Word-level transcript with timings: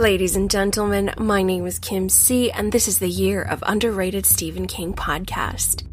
Ladies 0.00 0.34
and 0.34 0.50
gentlemen, 0.50 1.12
my 1.18 1.42
name 1.42 1.66
is 1.66 1.78
Kim 1.78 2.08
C, 2.08 2.50
and 2.50 2.72
this 2.72 2.88
is 2.88 3.00
the 3.00 3.06
Year 3.06 3.42
of 3.42 3.62
Underrated 3.66 4.24
Stephen 4.24 4.66
King 4.66 4.94
podcast. 4.94 5.86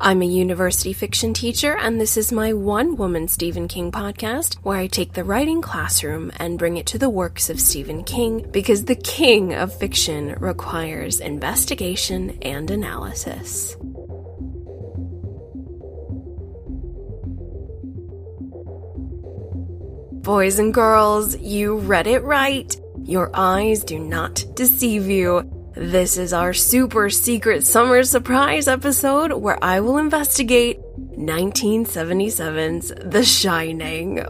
I'm 0.00 0.22
a 0.22 0.24
university 0.24 0.92
fiction 0.92 1.34
teacher, 1.34 1.76
and 1.76 2.00
this 2.00 2.16
is 2.16 2.30
my 2.30 2.52
one 2.52 2.94
woman 2.94 3.26
Stephen 3.26 3.66
King 3.66 3.90
podcast 3.90 4.54
where 4.62 4.78
I 4.78 4.86
take 4.86 5.14
the 5.14 5.24
writing 5.24 5.62
classroom 5.62 6.30
and 6.36 6.60
bring 6.60 6.76
it 6.76 6.86
to 6.86 6.98
the 6.98 7.10
works 7.10 7.50
of 7.50 7.60
Stephen 7.60 8.04
King 8.04 8.48
because 8.52 8.84
the 8.84 8.94
king 8.94 9.52
of 9.52 9.76
fiction 9.76 10.36
requires 10.38 11.18
investigation 11.18 12.38
and 12.42 12.70
analysis. 12.70 13.74
Boys 20.22 20.60
and 20.60 20.72
girls, 20.72 21.36
you 21.38 21.78
read 21.78 22.06
it 22.06 22.22
right. 22.22 22.79
Your 23.04 23.30
eyes 23.34 23.82
do 23.84 23.98
not 23.98 24.44
deceive 24.54 25.06
you. 25.06 25.50
This 25.74 26.16
is 26.16 26.32
our 26.32 26.52
super 26.52 27.10
secret 27.10 27.64
summer 27.64 28.02
surprise 28.02 28.68
episode 28.68 29.32
where 29.32 29.58
I 29.62 29.80
will 29.80 29.98
investigate 29.98 30.80
1977's 30.98 32.92
The 33.04 33.24
Shining. 33.24 34.24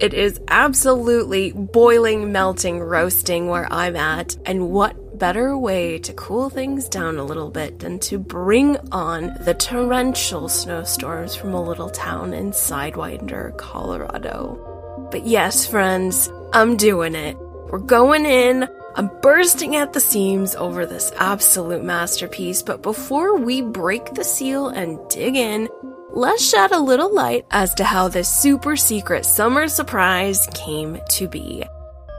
It 0.00 0.14
is 0.14 0.40
absolutely 0.48 1.52
boiling, 1.52 2.32
melting, 2.32 2.80
roasting 2.80 3.48
where 3.48 3.72
I'm 3.72 3.96
at, 3.96 4.36
and 4.44 4.70
what 4.70 5.18
better 5.18 5.56
way 5.56 5.98
to 6.00 6.12
cool 6.14 6.50
things 6.50 6.88
down 6.88 7.16
a 7.18 7.24
little 7.24 7.50
bit 7.50 7.78
than 7.78 7.98
to 8.00 8.18
bring 8.18 8.76
on 8.90 9.34
the 9.40 9.54
torrential 9.54 10.48
snowstorms 10.48 11.36
from 11.36 11.54
a 11.54 11.62
little 11.62 11.90
town 11.90 12.34
in 12.34 12.50
Sidewinder, 12.50 13.56
Colorado. 13.56 15.08
But 15.10 15.26
yes, 15.26 15.66
friends, 15.66 16.28
I'm 16.52 16.76
doing 16.76 17.14
it. 17.14 17.36
We're 17.70 17.78
going 17.78 18.26
in. 18.26 18.68
I'm 18.94 19.10
bursting 19.20 19.74
at 19.76 19.92
the 19.92 20.00
seams 20.00 20.54
over 20.54 20.86
this 20.86 21.12
absolute 21.16 21.82
masterpiece, 21.82 22.62
but 22.62 22.82
before 22.82 23.36
we 23.36 23.62
break 23.62 24.14
the 24.14 24.22
seal 24.22 24.68
and 24.68 24.98
dig 25.08 25.34
in, 25.34 25.68
let's 26.10 26.48
shed 26.48 26.70
a 26.70 26.78
little 26.78 27.12
light 27.12 27.44
as 27.50 27.74
to 27.74 27.84
how 27.84 28.08
this 28.08 28.28
super 28.28 28.76
secret 28.76 29.24
summer 29.24 29.66
surprise 29.66 30.46
came 30.54 31.00
to 31.10 31.26
be. 31.26 31.64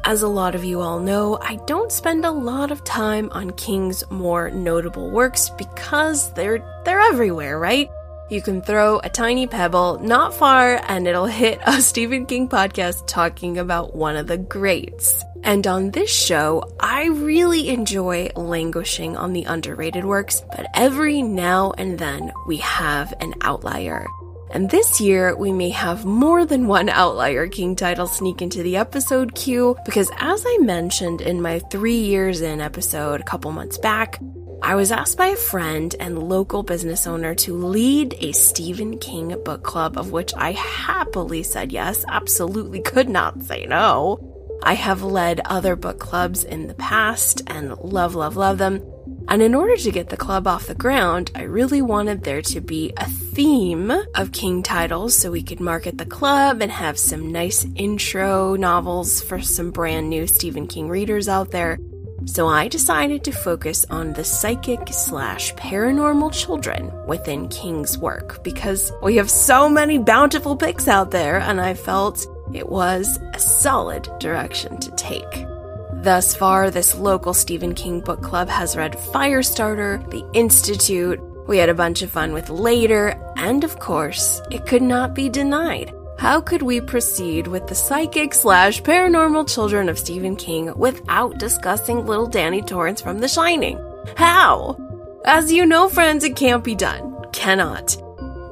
As 0.04 0.22
a 0.22 0.28
lot 0.28 0.54
of 0.54 0.64
you 0.64 0.82
all 0.82 1.00
know, 1.00 1.40
I 1.42 1.56
don't 1.66 1.92
spend 1.92 2.26
a 2.26 2.32
lot 2.32 2.72
of 2.72 2.84
time 2.84 3.30
on 3.32 3.52
King's 3.52 4.04
more 4.12 4.52
notable 4.52 5.10
works 5.10 5.50
because 5.58 6.32
they're 6.34 6.60
they're 6.86 7.02
everywhere, 7.02 7.58
right? 7.58 7.90
You 8.28 8.42
can 8.42 8.64
throw 8.64 9.00
a 9.04 9.10
tiny 9.10 9.46
pebble 9.46 10.00
not 10.00 10.34
far 10.34 10.82
and 10.88 11.08
it'll 11.08 11.28
hit 11.28 11.60
a 11.64 11.80
Stephen 11.82 12.26
King 12.26 12.50
podcast 12.50 13.06
talking 13.06 13.60
about 13.60 13.96
one 13.96 14.16
of 14.16 14.26
the 14.26 14.38
greats. 14.38 15.24
And 15.44 15.68
on 15.68 15.92
this 15.92 16.10
show, 16.10 16.64
I 16.80 17.06
really 17.06 17.70
enjoy 17.70 18.32
languishing 18.36 19.16
on 19.16 19.34
the 19.34 19.44
underrated 19.44 20.06
works, 20.06 20.42
but 20.56 20.66
every 20.74 21.22
now 21.22 21.74
and 21.78 22.00
then 22.00 22.34
we 22.48 22.58
have 22.58 23.14
an 23.20 23.36
outlier. 23.42 24.08
And 24.50 24.72
this 24.72 25.00
year, 25.00 25.36
we 25.36 25.52
may 25.52 25.70
have 25.70 26.06
more 26.06 26.48
than 26.48 26.68
one 26.68 26.90
outlier 26.90 27.48
King 27.48 27.76
title 27.76 28.08
sneak 28.08 28.42
into 28.42 28.64
the 28.64 28.78
episode 28.78 29.36
queue 29.36 29.76
because, 29.86 30.10
as 30.18 30.44
I 30.48 30.58
mentioned 30.62 31.22
in 31.22 31.44
my 31.44 31.60
three 31.60 32.00
years 32.00 32.42
in 32.42 32.60
episode 32.60 33.22
a 33.22 33.26
couple 33.26 33.52
months 33.52 33.78
back, 33.78 34.20
I 34.62 34.76
was 34.76 34.92
asked 34.92 35.18
by 35.18 35.28
a 35.28 35.36
friend 35.36 35.96
and 36.00 36.28
local 36.28 36.64
business 36.64 37.06
owner 37.06 37.36
to 37.36 37.56
lead 37.56 38.16
a 38.20 38.32
Stephen 38.32 38.98
King 38.98 39.36
book 39.44 39.64
club, 39.64 39.98
of 39.98 40.12
which 40.12 40.34
I 40.36 40.54
happily 40.54 41.44
said 41.44 41.72
yes, 41.72 42.04
absolutely 42.08 42.82
could 42.82 43.10
not 43.10 43.44
say 43.44 43.66
no. 43.66 44.20
I 44.64 44.74
have 44.74 45.04
led 45.04 45.42
other 45.46 45.76
book 45.76 46.00
clubs 46.00 46.44
in 46.44 46.68
the 46.68 46.74
past 46.74 47.44
and 47.48 47.78
love, 47.78 48.16
love, 48.16 48.36
love 48.36 48.58
them. 48.58 48.84
And 49.28 49.42
in 49.42 49.56
order 49.56 49.76
to 49.76 49.92
get 49.92 50.10
the 50.10 50.18
club 50.18 50.48
off 50.48 50.68
the 50.68 50.76
ground, 50.76 51.32
I 51.36 51.44
really 51.44 51.82
wanted 51.82 52.24
there 52.24 52.42
to 52.44 52.62
be 52.62 52.94
a 52.98 53.06
theme 53.06 53.92
of 54.16 54.32
King 54.32 54.64
titles 54.64 55.16
so 55.16 55.32
we 55.32 55.44
could 55.44 55.60
market 55.60 55.98
the 55.98 56.06
club 56.06 56.62
and 56.62 56.72
have 56.72 56.98
some 56.98 57.32
nice 57.32 57.66
intro 57.76 58.56
novels 58.56 59.22
for 59.22 59.42
some 59.42 59.72
brand 59.72 60.10
new 60.10 60.28
Stephen 60.28 60.68
King 60.68 60.88
readers 60.90 61.28
out 61.28 61.52
there. 61.52 61.78
So 62.26 62.48
I 62.48 62.68
decided 62.68 63.24
to 63.24 63.32
focus 63.32 63.86
on 63.90 64.14
the 64.14 64.24
psychic 64.24 64.88
slash 64.92 65.54
paranormal 65.54 66.34
children 66.34 66.92
within 67.06 67.48
King's 67.50 67.98
work 67.98 68.44
because 68.44 68.92
we 69.02 69.16
have 69.18 69.30
so 69.30 69.70
many 69.70 70.00
bountiful 70.00 70.56
picks 70.56 70.88
out 70.88 71.12
there, 71.12 71.40
and 71.40 71.62
I 71.62 71.76
felt 71.76 72.26
it 72.54 72.68
was 72.68 73.20
a 73.34 73.40
solid 73.40 74.10
direction 74.20 74.80
to 74.80 74.92
take. 74.92 75.46
Thus 75.94 76.36
far, 76.36 76.72
this 76.72 76.96
local 76.96 77.34
Stephen 77.34 77.74
King 77.74 78.02
book 78.02 78.22
club 78.22 78.50
has 78.50 78.76
read 78.76 78.94
Firestarter, 78.94 80.10
The 80.10 80.28
Institute, 80.34 81.20
we 81.48 81.58
had 81.60 81.70
a 81.70 81.76
bunch 81.76 82.02
of 82.02 82.12
fun 82.12 82.34
with 82.34 82.50
Later, 82.50 83.14
and 83.38 83.64
of 83.64 83.80
course, 83.80 84.42
it 84.50 84.66
could 84.66 84.82
not 84.82 85.14
be 85.14 85.30
denied 85.30 85.94
how 86.18 86.40
could 86.40 86.62
we 86.62 86.80
proceed 86.80 87.48
with 87.48 87.68
the 87.68 87.76
psychic 87.76 88.34
slash 88.34 88.82
paranormal 88.82 89.54
children 89.54 89.90
of 89.90 90.00
Stephen 90.00 90.36
King 90.36 90.76
without 90.78 91.38
discussing 91.38 92.06
little 92.06 92.28
Danny 92.28 92.62
Torrance 92.62 93.02
from 93.02 93.20
The 93.20 93.28
Shining? 93.28 93.80
How? 94.16 94.78
As 95.26 95.52
you 95.52 95.66
know, 95.66 95.90
friends, 95.90 96.24
it 96.24 96.36
can't 96.36 96.64
be 96.64 96.76
done. 96.76 97.26
Cannot. 97.34 97.98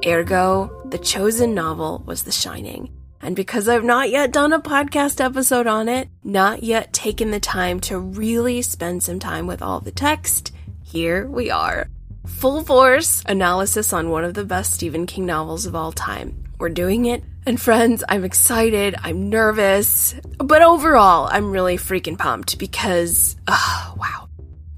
Ergo, 0.06 0.70
the 0.90 0.98
chosen 0.98 1.54
novel 1.54 2.02
was 2.06 2.24
The 2.24 2.32
Shining. 2.32 2.90
And 3.22 3.34
because 3.34 3.68
I've 3.68 3.84
not 3.84 4.10
yet 4.10 4.32
done 4.32 4.52
a 4.52 4.60
podcast 4.60 5.24
episode 5.24 5.66
on 5.66 5.88
it, 5.88 6.08
not 6.22 6.62
yet 6.62 6.92
taken 6.92 7.30
the 7.30 7.40
time 7.40 7.80
to 7.80 7.98
really 7.98 8.60
spend 8.60 9.02
some 9.02 9.18
time 9.18 9.46
with 9.46 9.62
all 9.62 9.80
the 9.80 9.90
text, 9.90 10.52
here 10.82 11.26
we 11.26 11.50
are. 11.50 11.88
Full 12.26 12.62
force 12.62 13.22
analysis 13.26 13.94
on 13.94 14.10
one 14.10 14.24
of 14.24 14.34
the 14.34 14.44
best 14.44 14.74
Stephen 14.74 15.06
King 15.06 15.24
novels 15.24 15.64
of 15.64 15.74
all 15.74 15.92
time. 15.92 16.43
We're 16.58 16.68
doing 16.70 17.06
it 17.06 17.22
and 17.46 17.60
friends, 17.60 18.02
I'm 18.08 18.24
excited, 18.24 18.94
I'm 19.02 19.28
nervous, 19.28 20.14
but 20.38 20.62
overall, 20.62 21.28
I'm 21.30 21.50
really 21.50 21.76
freaking 21.76 22.16
pumped 22.16 22.58
because, 22.58 23.36
oh, 23.46 23.94
wow, 23.98 24.28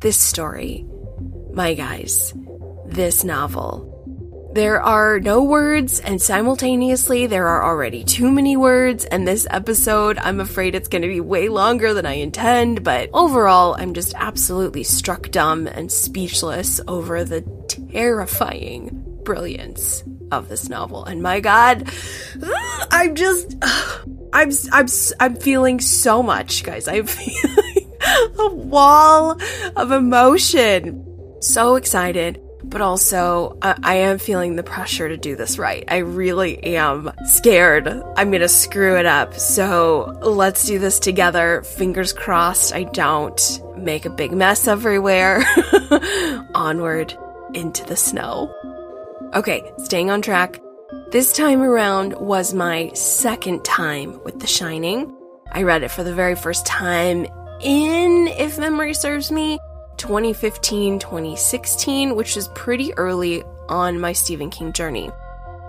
this 0.00 0.16
story, 0.16 0.84
my 1.52 1.74
guys, 1.74 2.34
this 2.86 3.22
novel. 3.22 3.92
There 4.52 4.82
are 4.82 5.20
no 5.20 5.44
words, 5.44 6.00
and 6.00 6.20
simultaneously, 6.20 7.26
there 7.26 7.46
are 7.46 7.62
already 7.62 8.02
too 8.02 8.32
many 8.32 8.56
words. 8.56 9.04
And 9.04 9.28
this 9.28 9.46
episode, 9.50 10.18
I'm 10.18 10.40
afraid 10.40 10.74
it's 10.74 10.88
going 10.88 11.02
to 11.02 11.08
be 11.08 11.20
way 11.20 11.50
longer 11.50 11.92
than 11.92 12.06
I 12.06 12.14
intend. 12.14 12.82
But 12.82 13.10
overall, 13.12 13.76
I'm 13.78 13.92
just 13.92 14.14
absolutely 14.16 14.82
struck 14.82 15.30
dumb 15.30 15.66
and 15.66 15.92
speechless 15.92 16.80
over 16.88 17.22
the 17.22 17.42
terrifying 17.92 19.04
brilliance 19.24 20.02
of 20.30 20.48
this 20.48 20.68
novel. 20.68 21.04
And 21.04 21.22
my 21.22 21.40
God, 21.40 21.90
I'm 22.90 23.14
just, 23.14 23.56
I'm, 24.32 24.50
I'm, 24.72 24.86
I'm 25.20 25.36
feeling 25.36 25.80
so 25.80 26.22
much, 26.22 26.62
guys. 26.64 26.88
I'm 26.88 27.06
feeling 27.06 27.96
a 28.38 28.48
wall 28.48 29.38
of 29.76 29.92
emotion. 29.92 31.02
So 31.40 31.76
excited, 31.76 32.40
but 32.64 32.80
also 32.80 33.58
I, 33.62 33.78
I 33.82 33.94
am 33.96 34.18
feeling 34.18 34.56
the 34.56 34.62
pressure 34.62 35.08
to 35.08 35.16
do 35.16 35.36
this 35.36 35.58
right. 35.58 35.84
I 35.88 35.98
really 35.98 36.62
am 36.76 37.12
scared. 37.24 37.88
I'm 38.16 38.30
gonna 38.30 38.48
screw 38.48 38.98
it 38.98 39.06
up. 39.06 39.34
So 39.34 40.18
let's 40.22 40.66
do 40.66 40.78
this 40.78 40.98
together. 40.98 41.62
Fingers 41.62 42.12
crossed 42.12 42.74
I 42.74 42.84
don't 42.84 43.62
make 43.76 44.06
a 44.06 44.10
big 44.10 44.32
mess 44.32 44.66
everywhere. 44.66 45.44
Onward 46.54 47.16
into 47.54 47.84
the 47.84 47.96
snow. 47.96 48.75
Okay, 49.36 49.70
staying 49.76 50.10
on 50.10 50.22
track. 50.22 50.58
This 51.10 51.30
time 51.30 51.60
around 51.60 52.14
was 52.14 52.54
my 52.54 52.90
second 52.94 53.66
time 53.66 54.18
with 54.24 54.40
The 54.40 54.46
Shining. 54.46 55.14
I 55.52 55.64
read 55.64 55.82
it 55.82 55.90
for 55.90 56.02
the 56.02 56.14
very 56.14 56.34
first 56.34 56.64
time 56.64 57.26
in, 57.60 58.28
if 58.28 58.58
memory 58.58 58.94
serves 58.94 59.30
me, 59.30 59.58
2015, 59.98 61.00
2016, 61.00 62.16
which 62.16 62.38
is 62.38 62.48
pretty 62.54 62.94
early 62.94 63.42
on 63.68 64.00
my 64.00 64.14
Stephen 64.14 64.48
King 64.48 64.72
journey. 64.72 65.10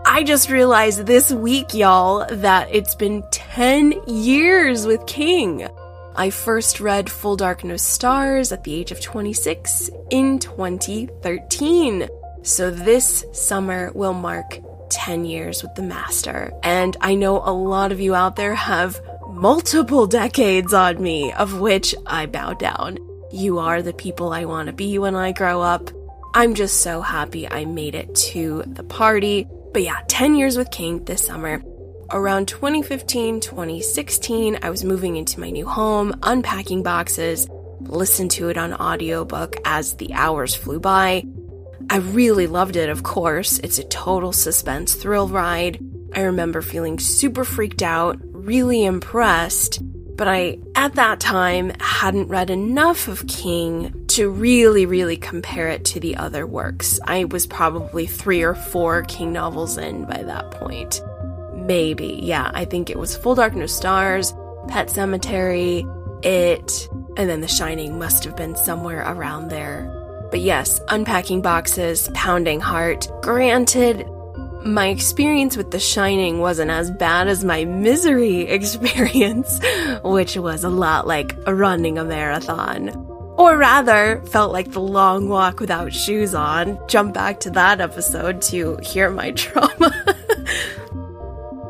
I 0.06 0.24
just 0.24 0.50
realized 0.50 1.06
this 1.06 1.34
week, 1.34 1.74
y'all, 1.74 2.26
that 2.38 2.70
it's 2.72 2.96
been 2.96 3.22
10 3.32 4.02
years 4.08 4.86
with 4.86 5.06
King. 5.08 5.68
I 6.16 6.30
first 6.30 6.80
read 6.80 7.12
Full 7.12 7.36
Dark 7.36 7.66
No 7.66 7.76
Stars 7.76 8.54
at 8.54 8.64
the 8.64 8.74
age 8.74 8.94
of 8.94 9.02
26 9.02 9.90
in 10.10 10.40
2013. 10.40 12.08
So 12.48 12.72
this 12.72 13.26
summer 13.34 13.92
will 13.94 14.14
mark 14.14 14.60
10 14.90 15.26
years 15.26 15.62
with 15.62 15.76
the 15.76 15.82
master. 15.82 16.54
And 16.64 16.96
I 17.02 17.14
know 17.14 17.42
a 17.44 17.52
lot 17.52 17.92
of 17.92 18.00
you 18.00 18.16
out 18.16 18.38
there 18.38 18.56
have 18.56 19.02
multiple 19.28 20.08
decades 20.08 20.74
on 20.74 21.04
me, 21.04 21.34
of 21.34 21.60
which 21.60 21.94
I 22.06 22.26
bow 22.26 22.54
down. 22.54 23.00
You 23.34 23.60
are 23.60 23.82
the 23.82 23.92
people 23.92 24.32
I 24.32 24.46
want 24.46 24.68
to 24.68 24.74
be 24.74 24.98
when 24.98 25.14
I 25.14 25.34
grow 25.34 25.62
up. 25.62 25.90
I'm 26.34 26.56
just 26.56 26.80
so 26.80 27.02
happy 27.02 27.50
I 27.50 27.66
made 27.66 27.96
it 27.96 28.16
to 28.32 28.64
the 28.66 28.84
party. 28.84 29.46
But 29.74 29.82
yeah, 29.82 30.00
10 30.08 30.36
years 30.36 30.58
with 30.58 30.72
King 30.72 31.04
this 31.04 31.26
summer. 31.26 31.62
around 32.12 32.48
2015, 32.48 33.42
2016, 33.42 34.60
I 34.62 34.70
was 34.70 34.86
moving 34.86 35.18
into 35.18 35.42
my 35.42 35.50
new 35.50 35.68
home, 35.68 36.18
unpacking 36.24 36.82
boxes, 36.82 37.50
listened 37.82 38.32
to 38.32 38.48
it 38.48 38.58
on 38.58 38.74
audiobook 38.74 39.58
as 39.66 39.96
the 39.96 40.14
hours 40.14 40.56
flew 40.56 40.80
by. 40.80 41.26
I 41.90 41.98
really 41.98 42.48
loved 42.48 42.76
it, 42.76 42.90
of 42.90 43.04
course. 43.04 43.60
It's 43.60 43.80
a 43.80 43.84
total 43.84 44.34
suspense 44.34 44.94
thrill 44.94 45.28
ride. 45.28 45.80
I 46.14 46.22
remember 46.22 46.62
feeling 46.62 47.00
super 47.00 47.44
freaked 47.44 47.82
out, 47.82 48.18
really 48.32 48.86
impressed, 48.86 49.80
but 50.18 50.28
I, 50.28 50.58
at 50.76 50.96
that 50.96 51.20
time, 51.20 51.72
hadn't 51.80 52.28
read 52.28 52.50
enough 52.50 53.08
of 53.08 53.28
King 53.28 54.06
to 54.08 54.30
really, 54.30 54.86
really 54.86 55.18
compare 55.18 55.70
it 55.70 55.86
to 55.86 56.00
the 56.00 56.16
other 56.18 56.48
works. 56.48 57.00
I 57.06 57.26
was 57.26 57.46
probably 57.46 58.08
three 58.08 58.42
or 58.42 58.56
four 58.56 59.04
King 59.04 59.32
novels 59.32 59.78
in 59.78 60.06
by 60.06 60.24
that 60.24 60.52
point. 60.52 61.02
Maybe, 61.54 62.20
yeah, 62.24 62.50
I 62.54 62.66
think 62.66 62.90
it 62.90 62.98
was 62.98 63.16
Full 63.16 63.36
Dark 63.36 63.54
No 63.54 63.68
Stars, 63.68 64.34
Pet 64.68 64.88
Sematary, 64.88 65.86
It, 66.26 66.90
and 67.16 67.30
then 67.30 67.42
The 67.42 67.48
Shining 67.48 68.00
must 68.00 68.24
have 68.24 68.36
been 68.36 68.56
somewhere 68.56 69.04
around 69.06 69.50
there. 69.50 70.07
But 70.30 70.42
yes, 70.42 70.82
unpacking 70.90 71.42
boxes, 71.42 72.10
pounding 72.14 72.60
heart. 72.60 73.10
Granted, 73.22 74.06
my 74.66 74.88
experience 74.88 75.56
with 75.56 75.72
The 75.72 75.80
Shining 75.80 76.40
wasn't 76.40 76.72
as 76.72 76.92
bad 76.92 77.28
as 77.28 77.46
my 77.46 77.64
misery 77.64 78.42
experience, 78.50 79.60
which 80.04 80.36
was 80.36 80.64
a 80.64 80.70
lot 80.70 81.08
like 81.08 81.36
running 81.48 81.98
a 81.98 82.04
marathon. 82.04 82.90
Or 83.38 83.56
rather, 83.56 84.22
felt 84.26 84.52
like 84.52 84.72
the 84.72 84.82
long 84.82 85.30
walk 85.30 85.60
without 85.60 85.94
shoes 85.94 86.34
on. 86.34 86.80
Jump 86.88 87.14
back 87.14 87.40
to 87.42 87.52
that 87.52 87.80
episode 87.80 88.42
to 88.44 88.78
hear 88.82 89.12
my 89.12 89.32
trauma. 89.36 89.94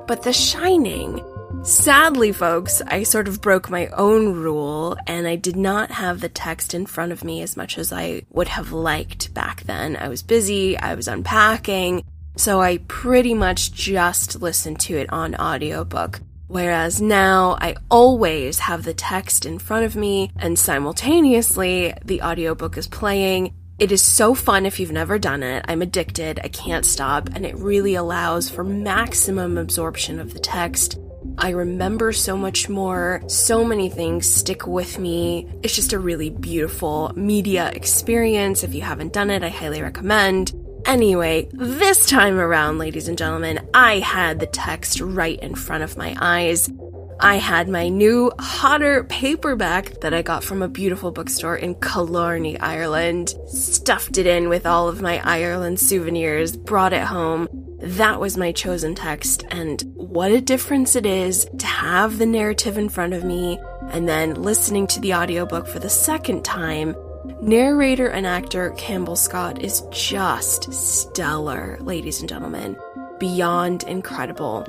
but 0.07 0.23
The 0.23 0.31
Shining, 0.33 1.21
Sadly, 1.67 2.31
folks, 2.31 2.81
I 2.87 3.03
sort 3.03 3.27
of 3.27 3.41
broke 3.41 3.69
my 3.69 3.87
own 3.87 4.35
rule 4.35 4.95
and 5.05 5.27
I 5.27 5.35
did 5.35 5.57
not 5.57 5.91
have 5.91 6.21
the 6.21 6.29
text 6.29 6.73
in 6.73 6.85
front 6.85 7.11
of 7.11 7.25
me 7.25 7.41
as 7.41 7.57
much 7.57 7.77
as 7.77 7.91
I 7.91 8.21
would 8.29 8.47
have 8.47 8.71
liked 8.71 9.33
back 9.33 9.63
then. 9.63 9.97
I 9.97 10.07
was 10.07 10.23
busy, 10.23 10.77
I 10.77 10.95
was 10.95 11.09
unpacking, 11.09 12.05
so 12.37 12.61
I 12.61 12.77
pretty 12.87 13.33
much 13.33 13.73
just 13.73 14.41
listened 14.41 14.79
to 14.79 14.95
it 14.95 15.11
on 15.11 15.35
audiobook. 15.35 16.21
Whereas 16.47 17.01
now 17.01 17.57
I 17.59 17.75
always 17.91 18.59
have 18.59 18.83
the 18.83 18.93
text 18.93 19.45
in 19.45 19.59
front 19.59 19.83
of 19.85 19.97
me 19.97 20.31
and 20.37 20.57
simultaneously 20.57 21.93
the 22.05 22.21
audiobook 22.21 22.77
is 22.77 22.87
playing. 22.87 23.53
It 23.77 23.91
is 23.91 24.01
so 24.01 24.33
fun 24.33 24.65
if 24.65 24.79
you've 24.79 24.93
never 24.93 25.19
done 25.19 25.43
it. 25.43 25.65
I'm 25.67 25.81
addicted, 25.81 26.39
I 26.41 26.47
can't 26.47 26.85
stop, 26.85 27.27
and 27.35 27.45
it 27.45 27.57
really 27.57 27.95
allows 27.95 28.49
for 28.49 28.63
maximum 28.63 29.57
absorption 29.57 30.21
of 30.21 30.33
the 30.33 30.39
text 30.39 30.97
I 31.39 31.51
remember 31.51 32.13
so 32.13 32.35
much 32.35 32.67
more. 32.67 33.21
So 33.27 33.63
many 33.63 33.89
things 33.89 34.27
stick 34.29 34.65
with 34.65 34.97
me. 34.97 35.47
It's 35.61 35.75
just 35.75 35.93
a 35.93 35.99
really 35.99 36.31
beautiful 36.31 37.11
media 37.15 37.69
experience. 37.69 38.63
If 38.63 38.73
you 38.73 38.81
haven't 38.81 39.13
done 39.13 39.29
it, 39.29 39.43
I 39.43 39.49
highly 39.49 39.81
recommend. 39.81 40.53
Anyway, 40.85 41.47
this 41.51 42.05
time 42.05 42.39
around, 42.39 42.79
ladies 42.79 43.07
and 43.07 43.17
gentlemen, 43.17 43.67
I 43.73 43.99
had 43.99 44.39
the 44.39 44.47
text 44.47 44.99
right 44.99 45.39
in 45.39 45.53
front 45.53 45.83
of 45.83 45.97
my 45.97 46.15
eyes. 46.19 46.71
I 47.19 47.35
had 47.35 47.67
my 47.67 47.89
new 47.89 48.31
Hodder 48.39 49.03
paperback 49.03 50.01
that 50.01 50.13
I 50.13 50.21
got 50.21 50.43
from 50.43 50.61
a 50.61 50.67
beautiful 50.67 51.11
bookstore 51.11 51.55
in 51.55 51.75
Killarney, 51.75 52.59
Ireland, 52.59 53.35
stuffed 53.47 54.17
it 54.17 54.27
in 54.27 54.49
with 54.49 54.65
all 54.65 54.87
of 54.87 55.01
my 55.01 55.19
Ireland 55.23 55.79
souvenirs, 55.79 56.55
brought 56.55 56.93
it 56.93 57.03
home, 57.03 57.47
that 57.79 58.19
was 58.19 58.37
my 58.37 58.51
chosen 58.51 58.95
text, 58.95 59.45
and 59.51 59.81
what 59.95 60.31
a 60.31 60.41
difference 60.41 60.95
it 60.95 61.05
is 61.05 61.47
to 61.59 61.65
have 61.65 62.17
the 62.17 62.25
narrative 62.25 62.77
in 62.77 62.89
front 62.89 63.13
of 63.13 63.23
me 63.23 63.59
and 63.91 64.07
then 64.09 64.33
listening 64.33 64.87
to 64.87 64.99
the 64.99 65.13
audiobook 65.13 65.67
for 65.67 65.79
the 65.79 65.89
second 65.89 66.43
time. 66.43 66.95
Narrator 67.41 68.07
and 68.07 68.25
actor 68.25 68.71
Campbell 68.71 69.15
Scott 69.15 69.61
is 69.61 69.83
just 69.91 70.73
stellar, 70.73 71.77
ladies 71.81 72.19
and 72.19 72.29
gentlemen. 72.29 72.77
Beyond 73.19 73.83
incredible. 73.83 74.65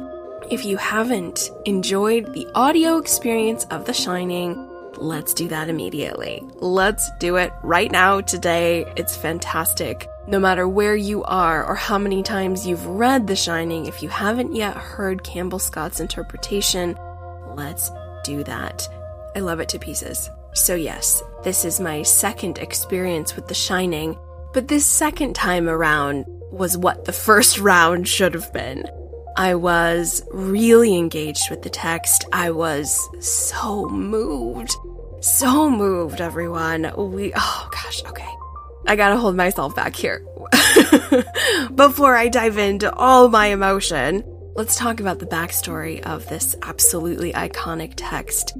If 0.51 0.65
you 0.65 0.77
haven't 0.77 1.51
enjoyed 1.65 2.33
the 2.35 2.47
audio 2.55 2.99
experience 2.99 3.65
of 3.67 3.85
The 3.85 3.93
Shining, 3.93 4.69
let's 4.97 5.35
do 5.35 5.49
that 5.49 5.69
immediately. 5.69 6.43
Let's 6.57 7.11
do 7.19 7.37
it 7.37 7.53
right 7.63 7.91
now, 7.91 8.21
today. 8.21 8.85
It's 8.97 9.17
fantastic. 9.17 10.09
No 10.29 10.39
matter 10.39 10.69
where 10.69 10.95
you 10.95 11.25
are 11.25 11.65
or 11.65 11.75
how 11.75 11.97
many 11.97 12.23
times 12.23 12.67
you've 12.67 12.85
read 12.85 13.27
The 13.27 13.35
Shining, 13.35 13.87
if 13.87 14.03
you 14.03 14.11
haven't 14.11 14.55
yet 14.55 14.77
heard 14.77 15.25
Campbell 15.25 15.59
Scott's 15.59 16.01
interpretation, 16.01 16.99
let's 17.55 17.91
do 18.25 18.45
that. 18.45 18.87
I 19.35 19.41
love 19.41 19.59
it 19.61 19.71
to 19.71 19.79
pieces. 19.79 20.29
So, 20.53 20.75
yes, 20.75 21.23
this 21.45 21.65
is 21.65 21.81
my 21.81 22.03
second 22.03 22.59
experience 22.59 23.37
with 23.37 23.49
The 23.49 23.55
Shining, 23.55 24.19
but 24.53 24.69
this 24.69 24.85
second 24.85 25.35
time 25.35 25.67
around 25.67 26.27
was 26.51 26.77
what 26.77 27.07
the 27.07 27.13
first 27.15 27.59
round 27.61 28.07
should 28.07 28.35
have 28.35 28.53
been. 28.53 28.85
I 29.39 29.55
was 29.55 30.23
really 30.31 30.95
engaged 30.95 31.49
with 31.49 31.63
the 31.63 31.71
text. 31.71 32.27
I 32.35 32.51
was 32.51 33.01
so 33.25 33.89
moved. 33.89 34.77
So 35.21 35.71
moved, 35.71 36.21
everyone. 36.21 36.93
We, 36.99 37.33
oh 37.35 37.69
gosh, 37.73 38.05
okay. 38.05 38.29
I 38.89 38.97
gotta 38.97 39.19
hold 39.19 39.37
myself 39.37 39.77
back 39.77 39.95
here. 39.95 40.25
Before 41.75 42.17
I 42.17 42.29
dive 42.29 42.57
into 42.57 42.91
all 42.91 43.29
my 43.29 43.49
emotion, 43.49 44.25
let's 44.57 44.77
talk 44.77 44.99
about 44.99 45.19
the 45.19 45.27
backstory 45.27 46.01
of 46.01 46.27
this 46.31 46.57
absolutely 46.63 47.35
iconic 47.35 47.93
text. 47.97 48.57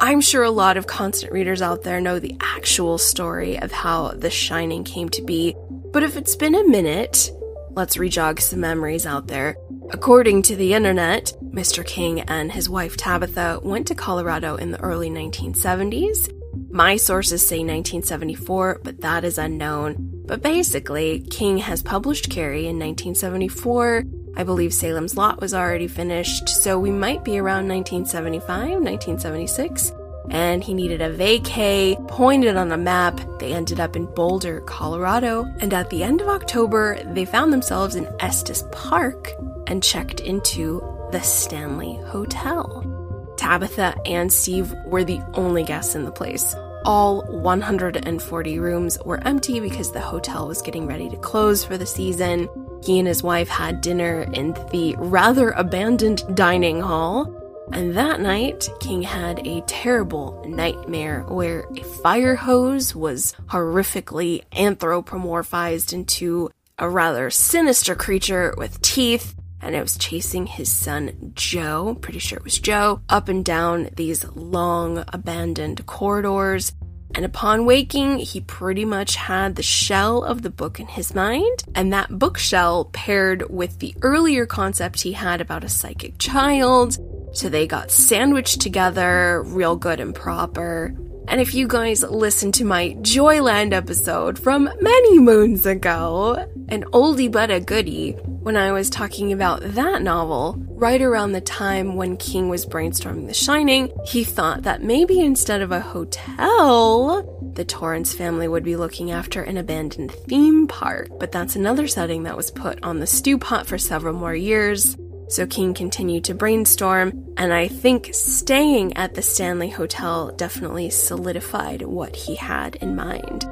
I'm 0.00 0.20
sure 0.20 0.44
a 0.44 0.50
lot 0.50 0.76
of 0.76 0.86
constant 0.86 1.32
readers 1.32 1.60
out 1.60 1.82
there 1.82 2.00
know 2.00 2.20
the 2.20 2.36
actual 2.40 2.98
story 2.98 3.58
of 3.58 3.72
how 3.72 4.12
The 4.12 4.30
Shining 4.30 4.84
came 4.84 5.08
to 5.08 5.22
be, 5.22 5.56
but 5.92 6.04
if 6.04 6.16
it's 6.16 6.36
been 6.36 6.54
a 6.54 6.68
minute, 6.68 7.32
let's 7.70 7.96
rejog 7.96 8.40
some 8.40 8.60
memories 8.60 9.06
out 9.06 9.26
there. 9.26 9.56
According 9.90 10.42
to 10.42 10.56
the 10.56 10.72
internet, 10.72 11.32
Mr. 11.42 11.84
King 11.84 12.20
and 12.20 12.52
his 12.52 12.68
wife 12.68 12.96
Tabitha 12.96 13.58
went 13.64 13.88
to 13.88 13.96
Colorado 13.96 14.54
in 14.54 14.70
the 14.70 14.80
early 14.80 15.10
1970s 15.10 16.30
my 16.74 16.96
sources 16.96 17.46
say 17.46 17.58
1974, 17.58 18.80
but 18.82 19.00
that 19.00 19.22
is 19.22 19.38
unknown. 19.38 19.94
But 20.26 20.42
basically, 20.42 21.20
King 21.30 21.58
has 21.58 21.84
published 21.84 22.30
Carrie 22.30 22.66
in 22.66 22.80
1974. 22.80 24.02
I 24.36 24.42
believe 24.42 24.74
Salem's 24.74 25.16
Lot 25.16 25.40
was 25.40 25.54
already 25.54 25.86
finished, 25.86 26.48
so 26.48 26.76
we 26.76 26.90
might 26.90 27.22
be 27.22 27.38
around 27.38 27.68
1975, 27.68 28.48
1976. 28.82 29.92
And 30.30 30.64
he 30.64 30.74
needed 30.74 31.00
a 31.00 31.16
vacay, 31.16 32.08
pointed 32.08 32.56
on 32.56 32.72
a 32.72 32.76
map. 32.76 33.20
They 33.38 33.52
ended 33.52 33.78
up 33.78 33.94
in 33.94 34.06
Boulder, 34.06 34.60
Colorado. 34.62 35.44
And 35.60 35.72
at 35.72 35.90
the 35.90 36.02
end 36.02 36.22
of 36.22 36.28
October, 36.28 36.98
they 37.12 37.24
found 37.24 37.52
themselves 37.52 37.94
in 37.94 38.08
Estes 38.18 38.64
Park 38.72 39.30
and 39.68 39.80
checked 39.80 40.18
into 40.18 40.82
the 41.12 41.20
Stanley 41.20 42.00
Hotel. 42.06 42.90
Tabitha 43.36 43.94
and 44.06 44.32
Steve 44.32 44.72
were 44.86 45.04
the 45.04 45.20
only 45.34 45.62
guests 45.62 45.94
in 45.94 46.04
the 46.04 46.10
place. 46.10 46.56
All 46.84 47.22
140 47.22 48.58
rooms 48.58 48.98
were 49.06 49.26
empty 49.26 49.58
because 49.58 49.90
the 49.90 50.00
hotel 50.00 50.46
was 50.46 50.60
getting 50.60 50.86
ready 50.86 51.08
to 51.08 51.16
close 51.16 51.64
for 51.64 51.78
the 51.78 51.86
season. 51.86 52.46
He 52.84 52.98
and 52.98 53.08
his 53.08 53.22
wife 53.22 53.48
had 53.48 53.80
dinner 53.80 54.26
in 54.34 54.52
the 54.70 54.94
rather 54.98 55.52
abandoned 55.52 56.36
dining 56.36 56.82
hall. 56.82 57.40
And 57.72 57.96
that 57.96 58.20
night, 58.20 58.68
King 58.80 59.00
had 59.00 59.46
a 59.46 59.62
terrible 59.62 60.44
nightmare 60.46 61.22
where 61.22 61.64
a 61.74 61.82
fire 62.02 62.34
hose 62.34 62.94
was 62.94 63.34
horrifically 63.46 64.44
anthropomorphized 64.52 65.94
into 65.94 66.50
a 66.78 66.90
rather 66.90 67.30
sinister 67.30 67.94
creature 67.94 68.52
with 68.58 68.82
teeth 68.82 69.34
and 69.64 69.74
it 69.74 69.82
was 69.82 69.96
chasing 69.98 70.46
his 70.46 70.70
son 70.70 71.32
Joe, 71.34 71.96
pretty 72.00 72.18
sure 72.18 72.38
it 72.38 72.44
was 72.44 72.58
Joe, 72.58 73.00
up 73.08 73.28
and 73.28 73.44
down 73.44 73.88
these 73.96 74.24
long 74.34 75.04
abandoned 75.08 75.86
corridors. 75.86 76.72
And 77.14 77.24
upon 77.24 77.64
waking, 77.64 78.18
he 78.18 78.40
pretty 78.40 78.84
much 78.84 79.14
had 79.14 79.54
the 79.54 79.62
shell 79.62 80.24
of 80.24 80.42
the 80.42 80.50
book 80.50 80.80
in 80.80 80.86
his 80.86 81.14
mind, 81.14 81.62
and 81.74 81.92
that 81.92 82.18
bookshell 82.18 82.86
paired 82.86 83.48
with 83.48 83.78
the 83.78 83.94
earlier 84.02 84.46
concept 84.46 85.00
he 85.00 85.12
had 85.12 85.40
about 85.40 85.64
a 85.64 85.68
psychic 85.68 86.18
child. 86.18 86.98
So 87.32 87.48
they 87.48 87.66
got 87.66 87.90
sandwiched 87.90 88.60
together, 88.60 89.42
real 89.46 89.76
good 89.76 90.00
and 90.00 90.14
proper. 90.14 90.94
And 91.26 91.40
if 91.40 91.54
you 91.54 91.66
guys 91.66 92.02
listened 92.02 92.54
to 92.54 92.64
my 92.64 92.90
Joyland 93.00 93.72
episode 93.72 94.38
from 94.38 94.70
many 94.80 95.18
moons 95.18 95.66
ago, 95.66 96.48
an 96.68 96.84
oldie 96.92 97.32
but 97.32 97.50
a 97.50 97.60
goodie, 97.60 98.12
when 98.12 98.56
I 98.56 98.72
was 98.72 98.90
talking 98.90 99.32
about 99.32 99.62
that 99.62 100.02
novel, 100.02 100.56
right 100.68 101.00
around 101.00 101.32
the 101.32 101.40
time 101.40 101.96
when 101.96 102.18
King 102.18 102.50
was 102.50 102.66
brainstorming 102.66 103.26
The 103.26 103.34
Shining, 103.34 103.90
he 104.04 104.22
thought 104.22 104.62
that 104.62 104.82
maybe 104.82 105.20
instead 105.20 105.62
of 105.62 105.72
a 105.72 105.80
hotel, 105.80 107.52
the 107.54 107.64
Torrance 107.64 108.14
family 108.14 108.46
would 108.46 108.64
be 108.64 108.76
looking 108.76 109.10
after 109.10 109.42
an 109.42 109.56
abandoned 109.56 110.12
theme 110.12 110.66
park. 110.66 111.08
But 111.18 111.32
that's 111.32 111.56
another 111.56 111.88
setting 111.88 112.24
that 112.24 112.36
was 112.36 112.50
put 112.50 112.82
on 112.82 113.00
the 113.00 113.06
stew 113.06 113.38
pot 113.38 113.66
for 113.66 113.78
several 113.78 114.14
more 114.14 114.34
years. 114.34 114.96
So 115.34 115.48
King 115.48 115.74
continued 115.74 116.22
to 116.26 116.34
brainstorm, 116.34 117.34
and 117.36 117.52
I 117.52 117.66
think 117.66 118.10
staying 118.12 118.96
at 118.96 119.14
the 119.14 119.20
Stanley 119.20 119.68
Hotel 119.68 120.30
definitely 120.36 120.90
solidified 120.90 121.82
what 121.82 122.14
he 122.14 122.36
had 122.36 122.76
in 122.76 122.94
mind. 122.94 123.44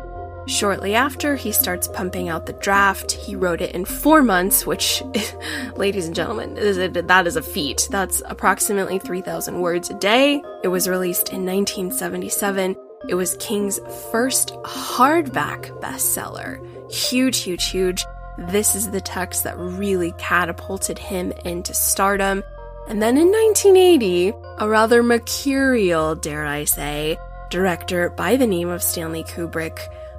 Shortly 0.47 0.95
after, 0.95 1.35
he 1.35 1.51
starts 1.51 1.89
pumping 1.89 2.29
out 2.29 2.47
the 2.47 2.53
draft. 2.53 3.11
He 3.11 3.35
wrote 3.35 3.61
it 3.61 3.75
in 3.75 3.85
four 3.85 4.23
months, 4.23 4.65
which, 4.65 5.03
ladies 5.77 6.07
and 6.07 6.15
gentlemen, 6.15 6.55
that 6.55 7.27
is 7.27 7.35
a 7.35 7.43
feat. 7.43 7.89
That's 7.91 8.23
approximately 8.27 9.01
3,000 9.01 9.61
words 9.61 9.91
a 9.91 9.95
day. 9.95 10.41
It 10.63 10.69
was 10.69 10.89
released 10.89 11.31
in 11.31 11.45
1977. 11.45 12.77
It 13.09 13.17
was 13.17 13.37
King's 13.41 13.81
first 14.13 14.51
hardback 14.63 15.81
bestseller. 15.81 16.65
Huge, 16.93 17.39
huge, 17.39 17.71
huge. 17.71 18.05
This 18.39 18.75
is 18.75 18.91
the 18.91 19.01
text 19.01 19.45
that 19.45 19.59
really 19.59 20.13
catapulted 20.13 20.99
him 20.99 21.33
into 21.45 21.75
stardom. 21.75 22.43
And 22.89 23.01
then 23.01 23.17
in 23.17 23.31
1980, 23.31 24.33
a 24.59 24.69
rather 24.69 25.03
mercurial, 25.03 26.15
dare 26.15 26.47
I 26.47 26.65
say, 26.65 27.19
director 27.51 28.11
by 28.11 28.37
the 28.37 28.47
name 28.47 28.69
of 28.69 28.83
Stanley 28.83 29.25
Kubrick 29.25 29.79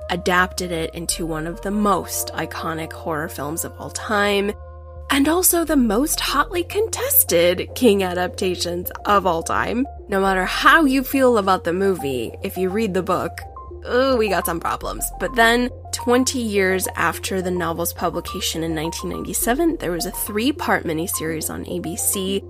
adapted 0.10 0.72
it 0.72 0.94
into 0.94 1.26
one 1.26 1.48
of 1.48 1.62
the 1.62 1.72
most 1.72 2.28
iconic 2.34 2.94
horror 2.94 3.30
films 3.30 3.66
of 3.66 3.74
all 3.80 3.90
time, 3.90 4.54
and 5.10 5.28
also 5.28 5.66
the 5.66 5.76
most 5.76 6.20
hotly 6.20 6.64
contested 6.64 7.70
King 7.76 8.04
adaptations 8.04 8.92
of 9.06 9.26
all 9.26 9.44
time. 9.44 9.86
No 10.08 10.22
matter 10.22 10.46
how 10.46 10.86
you 10.86 11.04
feel 11.04 11.38
about 11.38 11.64
the 11.64 11.74
movie, 11.74 12.34
if 12.44 12.58
you 12.58 12.70
read 12.70 12.94
the 12.94 13.04
book, 13.04 13.40
oh, 13.86 14.16
we 14.16 14.30
got 14.30 14.46
some 14.46 14.60
problems. 14.60 15.06
But 15.20 15.36
then, 15.36 15.70
20 15.94 16.40
years 16.40 16.88
after 16.96 17.42
the 17.42 17.52
novel's 17.52 17.94
publication 17.94 18.64
in 18.64 18.76
1997, 18.76 19.78
there 19.78 19.92
was 19.92 20.06
a 20.06 20.12
three 20.12 20.52
part 20.52 20.84
miniseries 20.84 21.50
on 21.50 21.66
ABC 21.66 22.44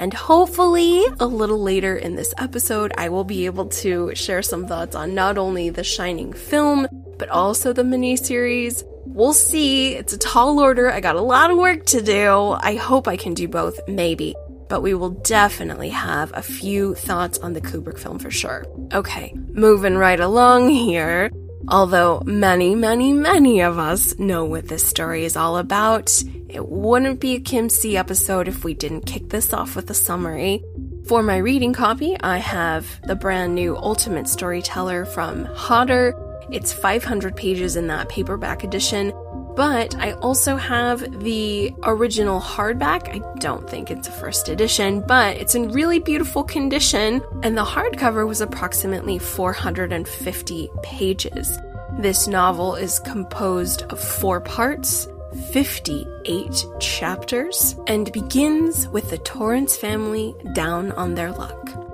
and 0.00 0.14
hopefully, 0.14 1.04
a 1.20 1.26
little 1.26 1.60
later 1.60 1.94
in 1.94 2.14
this 2.14 2.32
episode, 2.38 2.90
I 2.96 3.10
will 3.10 3.22
be 3.22 3.44
able 3.44 3.66
to 3.66 4.14
share 4.14 4.40
some 4.40 4.66
thoughts 4.66 4.96
on 4.96 5.14
not 5.14 5.36
only 5.36 5.68
the 5.68 5.84
Shining 5.84 6.32
film, 6.32 6.88
but 7.18 7.28
also 7.28 7.74
the 7.74 7.82
miniseries. 7.82 8.82
We'll 9.04 9.34
see. 9.34 9.96
It's 9.96 10.14
a 10.14 10.18
tall 10.18 10.58
order. 10.58 10.90
I 10.90 11.00
got 11.00 11.16
a 11.16 11.20
lot 11.20 11.50
of 11.50 11.58
work 11.58 11.84
to 11.86 12.00
do. 12.00 12.56
I 12.58 12.76
hope 12.76 13.08
I 13.08 13.18
can 13.18 13.34
do 13.34 13.46
both, 13.46 13.78
maybe. 13.86 14.34
But 14.70 14.80
we 14.80 14.94
will 14.94 15.10
definitely 15.10 15.90
have 15.90 16.32
a 16.32 16.40
few 16.40 16.94
thoughts 16.94 17.38
on 17.38 17.52
the 17.52 17.60
Kubrick 17.60 17.98
film 17.98 18.18
for 18.18 18.30
sure. 18.30 18.64
Okay, 18.94 19.34
moving 19.52 19.96
right 19.96 20.20
along 20.20 20.70
here. 20.70 21.30
Although 21.68 22.22
many, 22.24 22.74
many, 22.74 23.12
many 23.12 23.60
of 23.60 23.78
us 23.78 24.18
know 24.18 24.44
what 24.44 24.68
this 24.68 24.84
story 24.84 25.24
is 25.24 25.36
all 25.36 25.58
about, 25.58 26.22
it 26.48 26.66
wouldn't 26.68 27.20
be 27.20 27.34
a 27.34 27.40
Kim 27.40 27.68
C 27.68 27.96
episode 27.96 28.48
if 28.48 28.64
we 28.64 28.72
didn't 28.72 29.06
kick 29.06 29.28
this 29.28 29.52
off 29.52 29.76
with 29.76 29.90
a 29.90 29.94
summary. 29.94 30.62
For 31.06 31.22
my 31.22 31.38
reading 31.38 31.72
copy, 31.72 32.16
I 32.20 32.38
have 32.38 32.86
the 33.02 33.16
brand 33.16 33.54
new 33.54 33.76
Ultimate 33.76 34.28
Storyteller 34.28 35.04
from 35.04 35.46
Hodder. 35.46 36.14
It's 36.52 36.72
500 36.72 37.36
pages 37.36 37.76
in 37.76 37.88
that 37.88 38.08
paperback 38.08 38.64
edition, 38.64 39.12
but 39.60 39.94
I 39.96 40.12
also 40.12 40.56
have 40.56 41.20
the 41.20 41.74
original 41.82 42.40
hardback. 42.40 43.14
I 43.14 43.20
don't 43.40 43.68
think 43.68 43.90
it's 43.90 44.08
a 44.08 44.10
first 44.10 44.48
edition, 44.48 45.04
but 45.06 45.36
it's 45.36 45.54
in 45.54 45.70
really 45.72 45.98
beautiful 45.98 46.42
condition, 46.42 47.22
and 47.42 47.58
the 47.58 47.62
hardcover 47.62 48.26
was 48.26 48.40
approximately 48.40 49.18
450 49.18 50.70
pages. 50.82 51.58
This 51.98 52.26
novel 52.26 52.74
is 52.74 53.00
composed 53.00 53.82
of 53.92 54.00
four 54.00 54.40
parts, 54.40 55.06
58 55.52 56.64
chapters, 56.80 57.76
and 57.86 58.10
begins 58.12 58.88
with 58.88 59.10
the 59.10 59.18
Torrance 59.18 59.76
family 59.76 60.34
down 60.54 60.90
on 60.92 61.14
their 61.14 61.32
luck. 61.32 61.89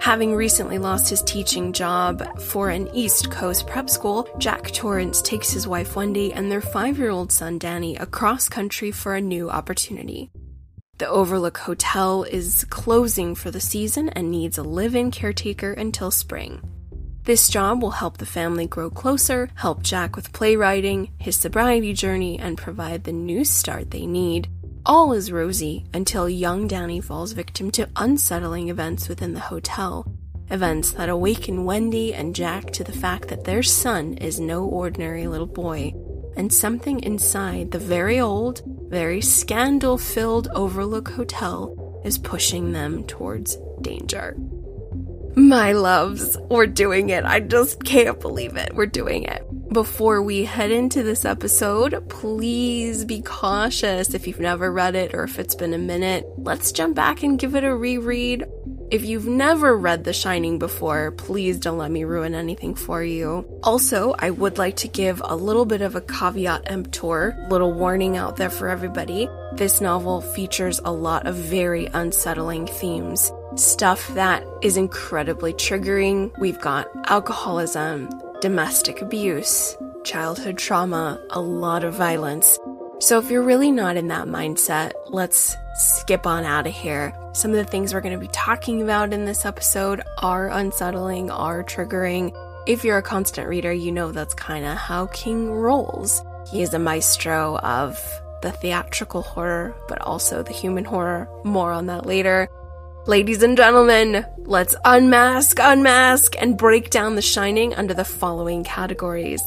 Having 0.00 0.34
recently 0.34 0.78
lost 0.78 1.10
his 1.10 1.22
teaching 1.22 1.74
job 1.74 2.40
for 2.40 2.70
an 2.70 2.88
East 2.94 3.30
Coast 3.30 3.66
prep 3.66 3.90
school, 3.90 4.26
Jack 4.38 4.70
Torrance 4.70 5.20
takes 5.20 5.50
his 5.50 5.68
wife 5.68 5.94
Wendy 5.94 6.32
and 6.32 6.50
their 6.50 6.62
five 6.62 6.98
year 6.98 7.10
old 7.10 7.30
son 7.30 7.58
Danny 7.58 7.96
across 7.96 8.48
country 8.48 8.92
for 8.92 9.14
a 9.14 9.20
new 9.20 9.50
opportunity. 9.50 10.30
The 10.96 11.08
Overlook 11.08 11.58
Hotel 11.58 12.22
is 12.22 12.64
closing 12.70 13.34
for 13.34 13.50
the 13.50 13.60
season 13.60 14.08
and 14.08 14.30
needs 14.30 14.56
a 14.56 14.62
live 14.62 14.94
in 14.94 15.10
caretaker 15.10 15.74
until 15.74 16.10
spring. 16.10 16.62
This 17.24 17.50
job 17.50 17.82
will 17.82 17.90
help 17.90 18.16
the 18.16 18.24
family 18.24 18.66
grow 18.66 18.88
closer, 18.88 19.50
help 19.54 19.82
Jack 19.82 20.16
with 20.16 20.32
playwriting, 20.32 21.12
his 21.18 21.36
sobriety 21.36 21.92
journey, 21.92 22.38
and 22.38 22.56
provide 22.56 23.04
the 23.04 23.12
new 23.12 23.44
start 23.44 23.90
they 23.90 24.06
need 24.06 24.48
all 24.86 25.12
is 25.12 25.32
rosy 25.32 25.84
until 25.92 26.28
young 26.28 26.66
Danny 26.66 27.00
falls 27.00 27.32
victim 27.32 27.70
to 27.72 27.88
unsettling 27.96 28.68
events 28.68 29.08
within 29.08 29.34
the 29.34 29.40
hotel. 29.40 30.06
Events 30.50 30.92
that 30.92 31.08
awaken 31.08 31.64
Wendy 31.64 32.12
and 32.14 32.34
Jack 32.34 32.70
to 32.72 32.84
the 32.84 32.92
fact 32.92 33.28
that 33.28 33.44
their 33.44 33.62
son 33.62 34.14
is 34.14 34.40
no 34.40 34.64
ordinary 34.64 35.26
little 35.26 35.46
boy, 35.46 35.92
and 36.36 36.52
something 36.52 37.00
inside 37.00 37.70
the 37.70 37.78
very 37.78 38.18
old, 38.18 38.62
very 38.88 39.20
scandal 39.20 39.98
filled 39.98 40.48
Overlook 40.54 41.10
Hotel 41.10 42.00
is 42.04 42.18
pushing 42.18 42.72
them 42.72 43.04
towards 43.04 43.56
danger. 43.82 44.36
My 45.36 45.72
loves, 45.72 46.36
we're 46.50 46.66
doing 46.66 47.10
it. 47.10 47.24
I 47.24 47.40
just 47.40 47.84
can't 47.84 48.18
believe 48.18 48.56
it. 48.56 48.74
We're 48.74 48.86
doing 48.86 49.24
it. 49.24 49.46
Before 49.72 50.20
we 50.20 50.46
head 50.46 50.72
into 50.72 51.04
this 51.04 51.24
episode, 51.24 52.08
please 52.08 53.04
be 53.04 53.22
cautious 53.22 54.14
if 54.14 54.26
you've 54.26 54.40
never 54.40 54.72
read 54.72 54.96
it 54.96 55.14
or 55.14 55.22
if 55.22 55.38
it's 55.38 55.54
been 55.54 55.74
a 55.74 55.78
minute. 55.78 56.26
Let's 56.36 56.72
jump 56.72 56.96
back 56.96 57.22
and 57.22 57.38
give 57.38 57.54
it 57.54 57.62
a 57.62 57.72
reread. 57.72 58.46
If 58.90 59.04
you've 59.04 59.28
never 59.28 59.76
read 59.76 60.02
The 60.02 60.12
Shining 60.12 60.58
before, 60.58 61.12
please 61.12 61.60
don't 61.60 61.78
let 61.78 61.92
me 61.92 62.02
ruin 62.02 62.34
anything 62.34 62.74
for 62.74 63.04
you. 63.04 63.46
Also, 63.62 64.12
I 64.18 64.30
would 64.30 64.58
like 64.58 64.74
to 64.78 64.88
give 64.88 65.22
a 65.24 65.36
little 65.36 65.66
bit 65.66 65.82
of 65.82 65.94
a 65.94 66.00
caveat 66.00 66.68
emptor, 66.68 67.46
little 67.48 67.72
warning 67.72 68.16
out 68.16 68.38
there 68.38 68.50
for 68.50 68.68
everybody. 68.68 69.28
This 69.52 69.80
novel 69.80 70.20
features 70.20 70.80
a 70.84 70.90
lot 70.90 71.28
of 71.28 71.36
very 71.36 71.86
unsettling 71.86 72.66
themes. 72.66 73.30
Stuff 73.54 74.08
that 74.14 74.44
is 74.62 74.76
incredibly 74.76 75.52
triggering. 75.52 76.36
We've 76.40 76.60
got 76.60 76.88
alcoholism, 77.08 78.08
domestic 78.40 79.02
abuse, 79.02 79.76
childhood 80.02 80.56
trauma, 80.56 81.20
a 81.30 81.40
lot 81.40 81.84
of 81.84 81.94
violence. 81.94 82.58
So 82.98 83.18
if 83.18 83.30
you're 83.30 83.42
really 83.42 83.70
not 83.70 83.96
in 83.96 84.08
that 84.08 84.28
mindset, 84.28 84.92
let's 85.08 85.56
skip 85.74 86.26
on 86.26 86.44
out 86.44 86.66
of 86.66 86.72
here. 86.72 87.14
Some 87.32 87.50
of 87.50 87.58
the 87.58 87.64
things 87.64 87.92
we're 87.92 88.00
going 88.00 88.18
to 88.18 88.20
be 88.20 88.32
talking 88.32 88.82
about 88.82 89.12
in 89.12 89.24
this 89.24 89.44
episode 89.44 90.00
are 90.18 90.48
unsettling, 90.48 91.30
are 91.30 91.62
triggering. 91.62 92.34
If 92.66 92.84
you're 92.84 92.98
a 92.98 93.02
constant 93.02 93.48
reader, 93.48 93.72
you 93.72 93.92
know 93.92 94.10
that's 94.10 94.34
kind 94.34 94.64
of 94.64 94.76
how 94.76 95.06
King 95.08 95.50
rolls. 95.50 96.22
He 96.50 96.62
is 96.62 96.74
a 96.74 96.78
maestro 96.78 97.58
of 97.58 98.02
the 98.42 98.52
theatrical 98.52 99.22
horror, 99.22 99.74
but 99.86 100.00
also 100.00 100.42
the 100.42 100.52
human 100.52 100.84
horror. 100.84 101.28
More 101.44 101.72
on 101.72 101.86
that 101.86 102.06
later. 102.06 102.48
Ladies 103.06 103.42
and 103.42 103.56
gentlemen, 103.56 104.26
let's 104.40 104.76
unmask, 104.84 105.58
unmask, 105.58 106.34
and 106.38 106.58
break 106.58 106.90
down 106.90 107.14
The 107.14 107.22
Shining 107.22 107.74
under 107.74 107.94
the 107.94 108.04
following 108.04 108.62
categories. 108.62 109.40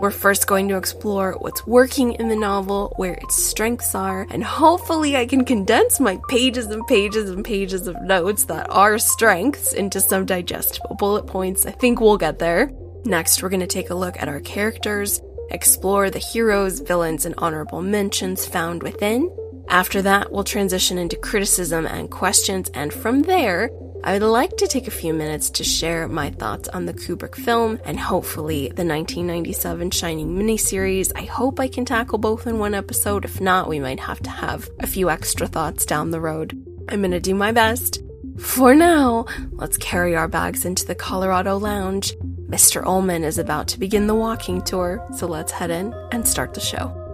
We're 0.00 0.12
first 0.12 0.46
going 0.46 0.68
to 0.68 0.76
explore 0.76 1.32
what's 1.32 1.66
working 1.66 2.12
in 2.12 2.28
the 2.28 2.36
novel, 2.36 2.92
where 2.94 3.14
its 3.14 3.42
strengths 3.42 3.96
are, 3.96 4.28
and 4.30 4.44
hopefully 4.44 5.16
I 5.16 5.26
can 5.26 5.44
condense 5.44 5.98
my 5.98 6.20
pages 6.28 6.66
and 6.66 6.86
pages 6.86 7.28
and 7.28 7.44
pages 7.44 7.88
of 7.88 8.00
notes 8.02 8.44
that 8.44 8.70
are 8.70 8.98
strengths 8.98 9.72
into 9.72 10.00
some 10.00 10.24
digestible 10.24 10.94
bullet 10.94 11.26
points. 11.26 11.66
I 11.66 11.72
think 11.72 12.00
we'll 12.00 12.18
get 12.18 12.38
there. 12.38 12.70
Next, 13.04 13.42
we're 13.42 13.48
going 13.48 13.60
to 13.60 13.66
take 13.66 13.90
a 13.90 13.96
look 13.96 14.22
at 14.22 14.28
our 14.28 14.40
characters, 14.40 15.20
explore 15.50 16.08
the 16.08 16.20
heroes, 16.20 16.78
villains, 16.78 17.26
and 17.26 17.34
honorable 17.38 17.82
mentions 17.82 18.46
found 18.46 18.84
within, 18.84 19.28
after 19.68 20.02
that, 20.02 20.32
we'll 20.32 20.44
transition 20.44 20.98
into 20.98 21.16
criticism 21.16 21.86
and 21.86 22.10
questions, 22.10 22.70
and 22.74 22.92
from 22.92 23.22
there, 23.22 23.70
I 24.04 24.12
would 24.12 24.22
like 24.24 24.56
to 24.58 24.68
take 24.68 24.86
a 24.86 24.92
few 24.92 25.12
minutes 25.12 25.50
to 25.50 25.64
share 25.64 26.06
my 26.06 26.30
thoughts 26.30 26.68
on 26.68 26.86
the 26.86 26.94
Kubrick 26.94 27.34
film 27.34 27.80
and 27.84 27.98
hopefully 27.98 28.68
the 28.68 28.84
1997 28.84 29.90
Shining 29.90 30.28
miniseries. 30.38 31.10
I 31.16 31.24
hope 31.24 31.58
I 31.58 31.66
can 31.66 31.84
tackle 31.84 32.18
both 32.18 32.46
in 32.46 32.60
one 32.60 32.74
episode. 32.74 33.24
If 33.24 33.40
not, 33.40 33.68
we 33.68 33.80
might 33.80 33.98
have 33.98 34.20
to 34.20 34.30
have 34.30 34.68
a 34.78 34.86
few 34.86 35.10
extra 35.10 35.48
thoughts 35.48 35.84
down 35.84 36.12
the 36.12 36.20
road. 36.20 36.56
I'm 36.88 37.02
gonna 37.02 37.18
do 37.18 37.34
my 37.34 37.50
best. 37.50 38.00
For 38.38 38.74
now, 38.76 39.26
let's 39.52 39.76
carry 39.78 40.14
our 40.14 40.28
bags 40.28 40.64
into 40.64 40.86
the 40.86 40.94
Colorado 40.94 41.58
Lounge. 41.58 42.14
Mr. 42.48 42.86
Ullman 42.86 43.24
is 43.24 43.38
about 43.38 43.66
to 43.68 43.80
begin 43.80 44.06
the 44.06 44.14
walking 44.14 44.62
tour, 44.62 45.04
so 45.16 45.26
let's 45.26 45.50
head 45.50 45.70
in 45.70 45.92
and 46.12 46.28
start 46.28 46.54
the 46.54 46.60
show. 46.60 47.05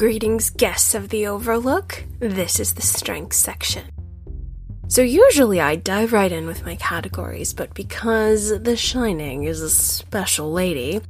Greetings, 0.00 0.48
guests 0.48 0.94
of 0.94 1.10
the 1.10 1.26
Overlook. 1.26 2.04
This 2.20 2.58
is 2.58 2.72
the 2.72 2.80
strength 2.80 3.34
section. 3.34 3.84
So, 4.88 5.02
usually 5.02 5.60
I 5.60 5.76
dive 5.76 6.14
right 6.14 6.32
in 6.32 6.46
with 6.46 6.64
my 6.64 6.76
categories, 6.76 7.52
but 7.52 7.74
because 7.74 8.62
The 8.62 8.78
Shining 8.78 9.44
is 9.44 9.60
a 9.60 9.68
special 9.68 10.50
lady, 10.50 11.02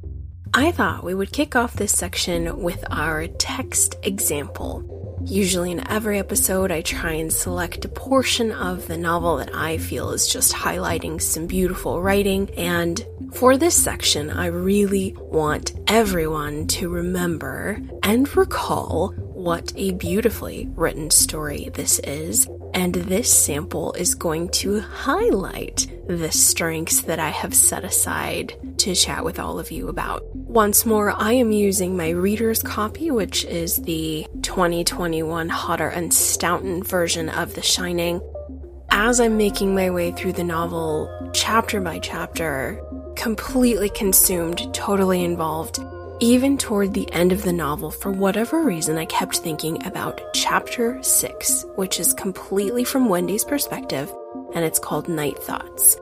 I 0.53 0.73
thought 0.73 1.05
we 1.05 1.13
would 1.13 1.31
kick 1.31 1.55
off 1.55 1.71
this 1.71 1.93
section 1.93 2.61
with 2.61 2.83
our 2.91 3.27
text 3.27 3.95
example. 4.03 4.90
Usually, 5.25 5.71
in 5.71 5.87
every 5.89 6.19
episode, 6.19 6.71
I 6.71 6.81
try 6.81 7.13
and 7.13 7.31
select 7.31 7.85
a 7.85 7.89
portion 7.89 8.51
of 8.51 8.87
the 8.87 8.97
novel 8.97 9.37
that 9.37 9.53
I 9.55 9.77
feel 9.77 10.11
is 10.11 10.27
just 10.27 10.53
highlighting 10.53 11.21
some 11.21 11.47
beautiful 11.47 12.01
writing. 12.01 12.49
And 12.57 13.05
for 13.33 13.57
this 13.57 13.75
section, 13.75 14.29
I 14.29 14.47
really 14.47 15.15
want 15.17 15.73
everyone 15.87 16.67
to 16.67 16.89
remember 16.89 17.79
and 18.03 18.35
recall 18.35 19.13
what 19.17 19.71
a 19.75 19.91
beautifully 19.91 20.69
written 20.75 21.09
story 21.09 21.69
this 21.73 21.99
is. 21.99 22.47
And 22.73 22.95
this 22.95 23.31
sample 23.33 23.93
is 23.93 24.15
going 24.15 24.49
to 24.49 24.79
highlight 24.79 25.87
the 26.17 26.31
strengths 26.31 27.01
that 27.01 27.19
I 27.19 27.29
have 27.29 27.53
set 27.53 27.83
aside 27.83 28.55
to 28.79 28.95
chat 28.95 29.23
with 29.23 29.39
all 29.39 29.59
of 29.59 29.71
you 29.71 29.87
about. 29.87 30.23
Once 30.35 30.85
more, 30.85 31.11
I 31.11 31.33
am 31.33 31.51
using 31.51 31.95
my 31.95 32.09
reader's 32.09 32.61
copy, 32.63 33.11
which 33.11 33.45
is 33.45 33.77
the 33.77 34.25
2021 34.41 35.49
Hodder 35.49 35.87
and 35.89 36.13
Stoughton 36.13 36.83
version 36.83 37.29
of 37.29 37.53
The 37.53 37.61
Shining. 37.61 38.21
As 38.89 39.19
I'm 39.19 39.37
making 39.37 39.73
my 39.73 39.89
way 39.89 40.11
through 40.11 40.33
the 40.33 40.43
novel, 40.43 41.31
chapter 41.33 41.79
by 41.79 41.99
chapter, 41.99 42.81
completely 43.15 43.89
consumed, 43.89 44.73
totally 44.73 45.23
involved, 45.23 45.79
even 46.19 46.55
toward 46.57 46.93
the 46.93 47.11
end 47.13 47.31
of 47.31 47.41
the 47.41 47.53
novel, 47.53 47.89
for 47.89 48.11
whatever 48.11 48.61
reason, 48.61 48.97
I 48.97 49.05
kept 49.05 49.37
thinking 49.37 49.83
about 49.85 50.21
chapter 50.33 51.01
6, 51.01 51.65
which 51.75 51.99
is 51.99 52.13
completely 52.13 52.83
from 52.83 53.09
Wendy's 53.09 53.43
perspective, 53.43 54.13
and 54.53 54.65
it's 54.65 54.79
called 54.79 55.07
Night 55.07 55.37
Thoughts. 55.39 55.97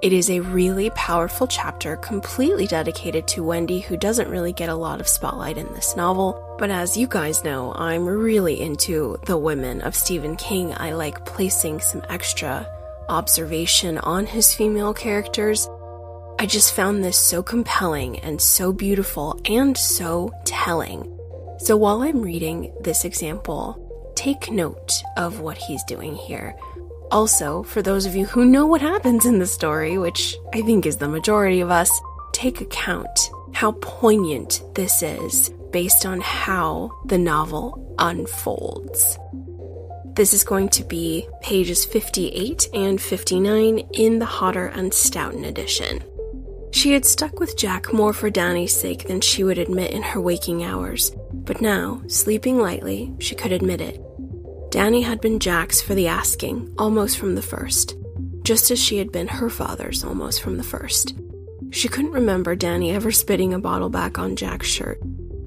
It 0.00 0.12
is 0.12 0.30
a 0.30 0.40
really 0.40 0.90
powerful 0.90 1.46
chapter 1.46 1.96
completely 1.96 2.66
dedicated 2.66 3.26
to 3.28 3.42
Wendy, 3.42 3.80
who 3.80 3.96
doesn't 3.96 4.30
really 4.30 4.52
get 4.52 4.68
a 4.68 4.74
lot 4.74 5.00
of 5.00 5.08
spotlight 5.08 5.58
in 5.58 5.72
this 5.74 5.96
novel. 5.96 6.56
But 6.58 6.70
as 6.70 6.96
you 6.96 7.06
guys 7.06 7.42
know, 7.42 7.72
I'm 7.74 8.06
really 8.06 8.60
into 8.60 9.16
the 9.26 9.36
women 9.36 9.80
of 9.80 9.96
Stephen 9.96 10.36
King. 10.36 10.72
I 10.76 10.92
like 10.92 11.26
placing 11.26 11.80
some 11.80 12.02
extra 12.08 12.66
observation 13.08 13.98
on 13.98 14.26
his 14.26 14.54
female 14.54 14.94
characters 14.94 15.68
I 16.40 16.46
just 16.46 16.72
found 16.72 17.02
this 17.02 17.18
so 17.18 17.42
compelling 17.42 18.20
and 18.20 18.40
so 18.40 18.72
beautiful 18.72 19.40
and 19.46 19.76
so 19.76 20.32
telling. 20.44 21.18
So 21.58 21.76
while 21.76 22.02
I'm 22.02 22.22
reading 22.22 22.72
this 22.80 23.04
example, 23.04 24.12
take 24.14 24.48
note 24.48 25.02
of 25.16 25.40
what 25.40 25.58
he's 25.58 25.82
doing 25.82 26.14
here. 26.14 26.54
Also, 27.10 27.62
for 27.62 27.80
those 27.80 28.04
of 28.04 28.14
you 28.14 28.26
who 28.26 28.44
know 28.44 28.66
what 28.66 28.82
happens 28.82 29.24
in 29.24 29.38
the 29.38 29.46
story, 29.46 29.96
which 29.96 30.36
I 30.52 30.60
think 30.60 30.84
is 30.84 30.98
the 30.98 31.08
majority 31.08 31.60
of 31.60 31.70
us, 31.70 31.90
take 32.32 32.60
account 32.60 33.30
how 33.54 33.72
poignant 33.80 34.62
this 34.74 35.02
is 35.02 35.50
based 35.70 36.04
on 36.04 36.20
how 36.20 36.90
the 37.06 37.18
novel 37.18 37.94
unfolds. 37.98 39.18
This 40.04 40.34
is 40.34 40.44
going 40.44 40.68
to 40.70 40.84
be 40.84 41.28
pages 41.40 41.84
58 41.84 42.68
and 42.74 43.00
59 43.00 43.78
in 43.92 44.18
the 44.18 44.26
Hodder 44.26 44.66
and 44.66 44.92
Stoughton 44.92 45.44
edition. 45.44 46.02
She 46.72 46.92
had 46.92 47.06
stuck 47.06 47.40
with 47.40 47.56
Jack 47.56 47.92
more 47.92 48.12
for 48.12 48.28
Danny's 48.28 48.78
sake 48.78 49.06
than 49.06 49.20
she 49.20 49.44
would 49.44 49.58
admit 49.58 49.92
in 49.92 50.02
her 50.02 50.20
waking 50.20 50.62
hours, 50.62 51.12
but 51.32 51.62
now, 51.62 52.02
sleeping 52.08 52.58
lightly, 52.58 53.14
she 53.18 53.34
could 53.34 53.52
admit 53.52 53.80
it. 53.80 54.02
Danny 54.70 55.00
had 55.00 55.22
been 55.22 55.38
Jack's 55.38 55.80
for 55.80 55.94
the 55.94 56.08
asking, 56.08 56.74
almost 56.76 57.16
from 57.16 57.34
the 57.34 57.42
first, 57.42 57.96
just 58.42 58.70
as 58.70 58.78
she 58.78 58.98
had 58.98 59.10
been 59.10 59.26
her 59.26 59.48
father's 59.48 60.04
almost 60.04 60.42
from 60.42 60.58
the 60.58 60.62
first. 60.62 61.14
She 61.70 61.88
couldn't 61.88 62.12
remember 62.12 62.54
Danny 62.54 62.90
ever 62.90 63.10
spitting 63.10 63.54
a 63.54 63.58
bottle 63.58 63.88
back 63.88 64.18
on 64.18 64.36
Jack's 64.36 64.68
shirt. 64.68 65.00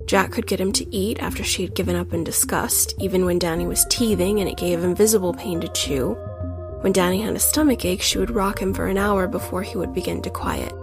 Jack 0.07 0.31
could 0.31 0.47
get 0.47 0.59
him 0.59 0.71
to 0.71 0.95
eat 0.95 1.21
after 1.21 1.43
she 1.43 1.61
had 1.61 1.75
given 1.75 1.95
up 1.95 2.13
in 2.13 2.23
disgust, 2.23 2.95
even 2.99 3.23
when 3.23 3.37
Danny 3.37 3.67
was 3.67 3.85
teething 3.91 4.39
and 4.39 4.49
it 4.49 4.57
gave 4.57 4.83
him 4.83 4.95
visible 4.95 5.35
pain 5.35 5.61
to 5.61 5.67
chew. 5.69 6.13
When 6.81 6.91
Danny 6.91 7.21
had 7.21 7.35
a 7.35 7.39
stomach 7.39 7.85
ache, 7.85 8.01
she 8.01 8.17
would 8.17 8.31
rock 8.31 8.59
him 8.59 8.73
for 8.73 8.87
an 8.87 8.97
hour 8.97 9.27
before 9.27 9.61
he 9.61 9.77
would 9.77 9.93
begin 9.93 10.23
to 10.23 10.31
quiet. 10.31 10.73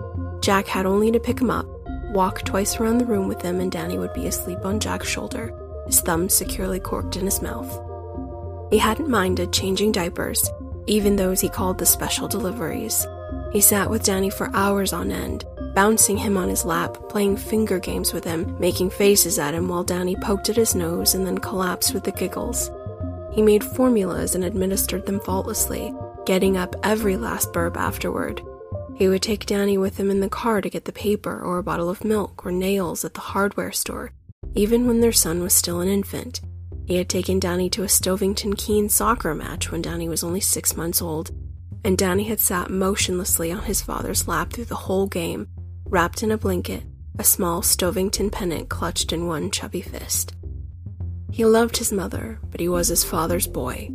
Jack 0.43 0.69
had 0.69 0.87
only 0.87 1.11
to 1.11 1.19
pick 1.19 1.41
him 1.41 1.51
up, 1.51 1.67
walk 2.11 2.45
twice 2.45 2.79
around 2.79 2.99
the 2.99 3.07
room 3.07 3.27
with 3.27 3.43
him, 3.43 3.59
and 3.59 3.73
Danny 3.73 3.99
would 3.99 4.15
be 4.15 4.29
asleep 4.29 4.61
on 4.65 4.79
Jack's 4.79 5.09
shoulder, 5.09 5.53
his 5.87 6.01
thumb 6.01 6.29
securely 6.29 6.79
corked 6.79 7.17
in 7.17 7.25
his 7.25 7.43
mouth. 7.43 7.88
He 8.71 8.79
hadn't 8.79 9.09
minded 9.09 9.53
changing 9.53 9.93
diapers, 9.93 10.51
even 10.87 11.17
those 11.17 11.41
he 11.41 11.49
called 11.49 11.79
the 11.79 11.87
special 11.87 12.29
deliveries. 12.29 13.07
He 13.53 13.61
sat 13.61 13.89
with 13.89 14.05
Danny 14.05 14.31
for 14.31 14.51
hours 14.55 14.93
on 14.93 15.11
end, 15.11 15.45
bouncing 15.75 16.17
him 16.17 16.37
on 16.37 16.49
his 16.49 16.65
lap, 16.65 16.97
playing 17.09 17.37
finger 17.37 17.79
games 17.79 18.13
with 18.13 18.25
him, 18.25 18.57
making 18.59 18.91
faces 18.91 19.39
at 19.39 19.55
him 19.55 19.69
while 19.69 19.85
Danny 19.85 20.17
poked 20.17 20.49
at 20.49 20.57
his 20.57 20.75
nose 20.75 21.15
and 21.15 21.27
then 21.27 21.39
collapsed 21.39 21.95
with 21.95 22.05
the 22.05 22.13
giggles. 22.13 22.71
He 23.33 23.43
made 23.43 23.65
formulas 23.65 24.35
and 24.35 24.45
administered 24.45 25.07
them 25.07 25.21
faultlessly, 25.21 25.95
getting 26.27 26.57
up 26.57 26.75
every 26.83 27.17
last 27.17 27.53
burp 27.53 27.77
afterward, 27.77 28.43
he 28.99 29.07
would 29.07 29.23
take 29.23 29.47
Danny 29.47 29.79
with 29.79 29.97
him 29.97 30.11
in 30.11 30.19
the 30.19 30.29
car 30.29 30.61
to 30.61 30.69
get 30.69 30.85
the 30.85 30.93
paper 30.93 31.41
or 31.41 31.59
a 31.59 31.63
bottle 31.63 31.89
of 31.89 32.05
milk 32.05 32.45
or 32.45 32.51
nails 32.51 33.05
at 33.05 33.15
the 33.15 33.21
hardware 33.21 33.71
store, 33.71 34.11
even 34.57 34.89
when 34.89 35.01
their 35.01 35.13
son 35.13 35.41
was 35.41 35.55
still 35.55 35.81
an 35.81 35.87
infant. 35.87 36.41
He 36.89 36.97
had 36.97 37.11
taken 37.11 37.39
Danny 37.39 37.69
to 37.71 37.83
a 37.83 37.87
Stovington 37.87 38.57
Keene 38.57 38.89
soccer 38.89 39.35
match 39.35 39.71
when 39.71 39.83
Danny 39.83 40.09
was 40.09 40.25
only 40.25 40.41
six 40.41 40.75
months 40.75 41.03
old, 41.03 41.31
and 41.85 41.99
Danny 41.99 42.25
had 42.25 42.41
sat 42.41 42.71
motionlessly 42.71 43.53
on 43.53 43.65
his 43.65 43.83
father's 43.83 44.27
lap 44.27 44.55
through 44.55 44.65
the 44.65 44.75
whole 44.75 45.07
game, 45.07 45.49
wrapped 45.85 46.23
in 46.23 46.33
a 46.33 46.39
blanket, 46.39 46.85
a 47.19 47.25
small 47.25 47.61
Stovington 47.61 48.33
pennant 48.33 48.71
clutched 48.71 49.13
in 49.13 49.27
one 49.27 49.51
chubby 49.51 49.83
fist. 49.83 50.35
He 51.31 51.45
loved 51.45 51.77
his 51.77 51.93
mother, 51.93 52.41
but 52.51 52.59
he 52.59 52.71
was 52.71 52.89
his 52.89 53.05
father's 53.05 53.47
boy. 53.47 53.91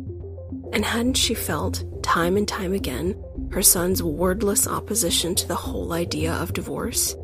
And 0.72 0.84
hadn't 0.84 1.16
she 1.16 1.34
felt, 1.34 1.82
time 2.04 2.36
and 2.36 2.46
time 2.46 2.72
again, 2.72 3.20
her 3.50 3.62
son's 3.62 4.04
wordless 4.04 4.68
opposition 4.68 5.34
to 5.34 5.48
the 5.48 5.56
whole 5.56 5.94
idea 5.94 6.32
of 6.34 6.52
divorce. 6.52 7.16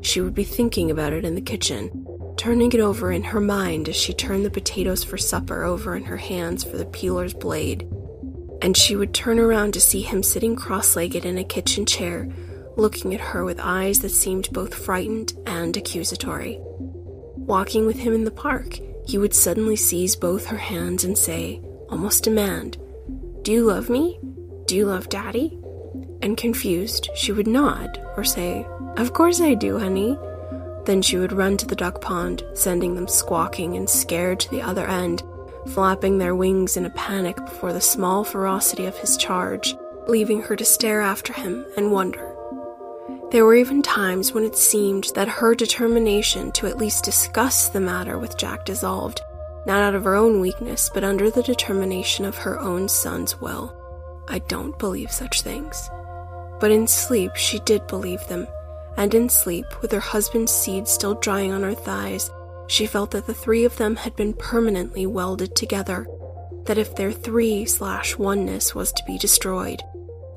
She 0.00 0.20
would 0.20 0.34
be 0.34 0.42
thinking 0.42 0.90
about 0.90 1.12
it 1.12 1.24
in 1.24 1.36
the 1.36 1.40
kitchen, 1.40 2.01
turning 2.36 2.72
it 2.72 2.80
over 2.80 3.12
in 3.12 3.22
her 3.24 3.40
mind 3.40 3.88
as 3.88 3.96
she 3.96 4.12
turned 4.12 4.44
the 4.44 4.50
potatoes 4.50 5.04
for 5.04 5.16
supper 5.18 5.64
over 5.64 5.94
in 5.96 6.04
her 6.04 6.16
hands 6.16 6.64
for 6.64 6.76
the 6.76 6.86
peeler's 6.86 7.34
blade. 7.34 7.88
And 8.60 8.76
she 8.76 8.96
would 8.96 9.12
turn 9.12 9.38
around 9.38 9.74
to 9.74 9.80
see 9.80 10.02
him 10.02 10.22
sitting 10.22 10.56
cross 10.56 10.96
legged 10.96 11.24
in 11.24 11.38
a 11.38 11.44
kitchen 11.44 11.84
chair, 11.86 12.28
looking 12.76 13.14
at 13.14 13.20
her 13.20 13.44
with 13.44 13.60
eyes 13.60 14.00
that 14.00 14.10
seemed 14.10 14.52
both 14.52 14.74
frightened 14.74 15.32
and 15.46 15.76
accusatory. 15.76 16.58
Walking 16.60 17.86
with 17.86 17.98
him 17.98 18.12
in 18.12 18.24
the 18.24 18.30
park, 18.30 18.78
he 19.06 19.18
would 19.18 19.34
suddenly 19.34 19.76
seize 19.76 20.16
both 20.16 20.46
her 20.46 20.58
hands 20.58 21.04
and 21.04 21.18
say, 21.18 21.60
almost 21.88 22.24
demand, 22.24 22.78
Do 23.42 23.52
you 23.52 23.64
love 23.64 23.90
me? 23.90 24.20
Do 24.66 24.76
you 24.76 24.86
love 24.86 25.08
Daddy? 25.08 25.58
and 26.22 26.36
confused, 26.36 27.10
she 27.14 27.32
would 27.32 27.46
nod 27.46 28.00
or 28.16 28.24
say, 28.24 28.64
Of 28.96 29.12
course 29.12 29.40
I 29.40 29.54
do, 29.54 29.78
honey. 29.78 30.16
Then 30.84 31.02
she 31.02 31.16
would 31.16 31.32
run 31.32 31.56
to 31.58 31.66
the 31.66 31.76
duck 31.76 32.00
pond, 32.00 32.44
sending 32.54 32.94
them 32.94 33.08
squawking 33.08 33.76
and 33.76 33.88
scared 33.88 34.40
to 34.40 34.50
the 34.50 34.62
other 34.62 34.86
end, 34.86 35.22
flapping 35.68 36.18
their 36.18 36.34
wings 36.34 36.76
in 36.76 36.86
a 36.86 36.90
panic 36.90 37.36
before 37.36 37.72
the 37.72 37.80
small 37.80 38.24
ferocity 38.24 38.86
of 38.86 38.96
his 38.96 39.16
charge, 39.16 39.76
leaving 40.08 40.42
her 40.42 40.56
to 40.56 40.64
stare 40.64 41.00
after 41.00 41.32
him 41.32 41.64
and 41.76 41.92
wonder. 41.92 42.34
There 43.30 43.46
were 43.46 43.54
even 43.54 43.80
times 43.80 44.32
when 44.32 44.44
it 44.44 44.56
seemed 44.56 45.12
that 45.14 45.28
her 45.28 45.54
determination 45.54 46.52
to 46.52 46.66
at 46.66 46.76
least 46.76 47.04
discuss 47.04 47.68
the 47.68 47.80
matter 47.80 48.18
with 48.18 48.36
Jack 48.36 48.64
dissolved, 48.64 49.22
not 49.64 49.82
out 49.82 49.94
of 49.94 50.04
her 50.04 50.14
own 50.14 50.40
weakness, 50.40 50.90
but 50.92 51.04
under 51.04 51.30
the 51.30 51.42
determination 51.42 52.24
of 52.24 52.36
her 52.36 52.60
own 52.60 52.88
son's 52.88 53.40
will. 53.40 53.74
I 54.28 54.40
don't 54.40 54.78
believe 54.78 55.10
such 55.10 55.42
things. 55.42 55.88
But 56.60 56.72
in 56.72 56.86
sleep, 56.86 57.34
she 57.36 57.58
did 57.60 57.86
believe 57.86 58.26
them, 58.28 58.46
and 58.96 59.14
in 59.14 59.28
sleep, 59.28 59.66
with 59.80 59.92
her 59.92 60.00
husband's 60.00 60.52
seed 60.52 60.86
still 60.86 61.14
drying 61.14 61.52
on 61.52 61.62
her 61.62 61.74
thighs, 61.74 62.30
she 62.66 62.86
felt 62.86 63.10
that 63.12 63.26
the 63.26 63.34
three 63.34 63.64
of 63.64 63.76
them 63.76 63.96
had 63.96 64.16
been 64.16 64.34
permanently 64.34 65.06
welded 65.06 65.54
together, 65.56 66.06
that 66.64 66.78
if 66.78 66.94
their 66.94 67.12
three 67.12 67.64
slash 67.64 68.16
oneness 68.16 68.74
was 68.74 68.92
to 68.92 69.04
be 69.06 69.18
destroyed, 69.18 69.82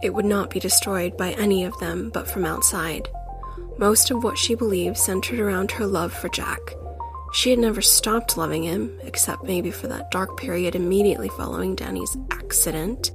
it 0.01 0.13
would 0.13 0.25
not 0.25 0.49
be 0.49 0.59
destroyed 0.59 1.15
by 1.17 1.31
any 1.33 1.63
of 1.63 1.77
them 1.79 2.09
but 2.13 2.27
from 2.27 2.45
outside. 2.45 3.07
Most 3.77 4.11
of 4.11 4.23
what 4.23 4.37
she 4.37 4.55
believed 4.55 4.97
centered 4.97 5.39
around 5.39 5.71
her 5.71 5.85
love 5.85 6.13
for 6.13 6.29
Jack. 6.29 6.59
She 7.33 7.49
had 7.49 7.59
never 7.59 7.81
stopped 7.81 8.37
loving 8.37 8.63
him, 8.63 8.97
except 9.03 9.43
maybe 9.43 9.71
for 9.71 9.87
that 9.87 10.11
dark 10.11 10.37
period 10.37 10.75
immediately 10.75 11.27
following 11.29 11.75
Danny's 11.75 12.15
accident, 12.31 13.11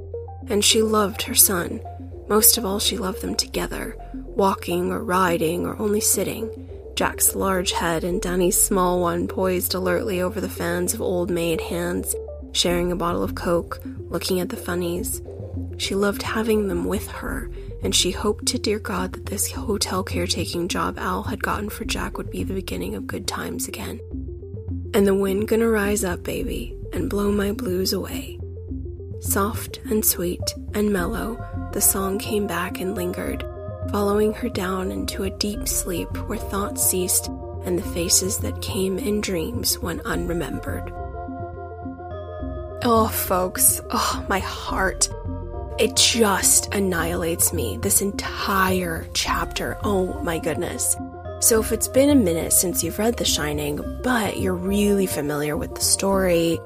and 0.48 0.64
she 0.64 0.82
loved 0.82 1.22
her 1.22 1.34
son 1.34 1.80
most 2.30 2.56
of 2.56 2.64
all, 2.64 2.78
she 2.78 2.96
loved 2.96 3.20
them 3.20 3.34
together, 3.34 3.94
walking 4.14 4.90
or 4.90 5.04
riding 5.04 5.66
or 5.66 5.76
only 5.78 6.00
sitting, 6.00 6.70
Jack's 7.00 7.34
large 7.34 7.72
head 7.72 8.04
and 8.04 8.20
Danny's 8.20 8.60
small 8.60 9.00
one 9.00 9.26
poised 9.26 9.72
alertly 9.72 10.20
over 10.20 10.38
the 10.38 10.50
fans 10.50 10.92
of 10.92 11.00
old 11.00 11.30
maid 11.30 11.58
hands, 11.62 12.14
sharing 12.52 12.92
a 12.92 12.96
bottle 12.96 13.22
of 13.22 13.34
Coke, 13.34 13.80
looking 14.10 14.38
at 14.38 14.50
the 14.50 14.56
funnies. 14.56 15.22
She 15.78 15.94
loved 15.94 16.20
having 16.20 16.68
them 16.68 16.84
with 16.84 17.08
her, 17.08 17.50
and 17.82 17.94
she 17.94 18.10
hoped 18.10 18.44
to 18.48 18.58
dear 18.58 18.78
God 18.78 19.14
that 19.14 19.24
this 19.24 19.50
hotel 19.50 20.04
caretaking 20.04 20.68
job 20.68 20.98
Al 20.98 21.22
had 21.22 21.42
gotten 21.42 21.70
for 21.70 21.86
Jack 21.86 22.18
would 22.18 22.30
be 22.30 22.44
the 22.44 22.52
beginning 22.52 22.94
of 22.94 23.06
good 23.06 23.26
times 23.26 23.66
again. 23.66 23.98
And 24.92 25.06
the 25.06 25.14
wind 25.14 25.48
gonna 25.48 25.70
rise 25.70 26.04
up, 26.04 26.22
baby, 26.22 26.76
and 26.92 27.08
blow 27.08 27.32
my 27.32 27.52
blues 27.52 27.94
away. 27.94 28.38
Soft 29.20 29.80
and 29.86 30.04
sweet 30.04 30.54
and 30.74 30.92
mellow, 30.92 31.42
the 31.72 31.80
song 31.80 32.18
came 32.18 32.46
back 32.46 32.80
and 32.80 32.94
lingered, 32.96 33.44
following 33.90 34.32
her 34.34 34.48
down 34.48 34.90
into 34.90 35.22
a 35.22 35.30
deep 35.30 35.68
sleep 35.68 36.08
where 36.28 36.38
thoughts 36.38 36.82
ceased 36.82 37.28
and 37.64 37.78
the 37.78 37.90
faces 37.90 38.38
that 38.38 38.60
came 38.62 38.98
in 38.98 39.20
dreams 39.20 39.78
went 39.78 40.02
unremembered. 40.04 40.90
Oh, 42.82 43.08
folks, 43.08 43.80
oh, 43.90 44.24
my 44.28 44.38
heart. 44.38 45.08
It 45.78 45.96
just 45.96 46.74
annihilates 46.74 47.52
me, 47.52 47.78
this 47.78 48.02
entire 48.02 49.06
chapter. 49.14 49.78
Oh 49.84 50.20
my 50.22 50.38
goodness. 50.38 50.96
So, 51.40 51.60
if 51.60 51.72
it's 51.72 51.88
been 51.88 52.10
a 52.10 52.14
minute 52.14 52.52
since 52.52 52.82
you've 52.82 52.98
read 52.98 53.16
The 53.16 53.24
Shining, 53.24 53.80
but 54.02 54.38
you're 54.38 54.54
really 54.54 55.06
familiar 55.06 55.56
with 55.56 55.74
the 55.74 55.80
story, 55.80 56.58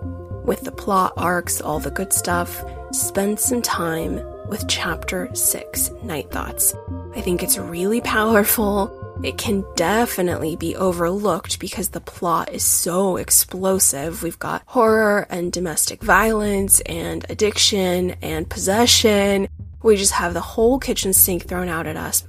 with 0.45 0.63
the 0.63 0.73
plot 0.73 1.13
arcs, 1.17 1.61
all 1.61 1.79
the 1.79 1.91
good 1.91 2.13
stuff, 2.13 2.65
spend 2.93 3.39
some 3.39 3.63
time 3.63 4.19
with 4.49 4.69
Chapter 4.69 5.35
6 5.35 5.91
Night 6.03 6.31
Thoughts. 6.31 6.75
I 7.15 7.21
think 7.21 7.43
it's 7.43 7.59
really 7.59 8.01
powerful. 8.01 9.21
It 9.23 9.39
can 9.39 9.65
definitely 9.77 10.57
be 10.57 10.77
overlooked 10.77 11.59
because 11.59 11.91
the 11.91 12.01
plot 12.01 12.53
is 12.53 12.65
so 12.65 13.17
explosive. 13.17 14.23
We've 14.23 14.39
got 14.39 14.63
horror 14.67 15.27
and 15.31 15.53
domestic 15.53 16.03
violence 16.03 16.81
and 16.81 17.25
addiction 17.29 18.17
and 18.23 18.49
possession. 18.49 19.49
We 19.83 19.97
just 19.97 20.13
have 20.13 20.35
the 20.35 20.41
whole 20.41 20.79
kitchen 20.79 21.13
sink 21.13 21.47
thrown 21.47 21.69
out 21.69 21.87
at 21.87 21.97
us. 21.97 22.25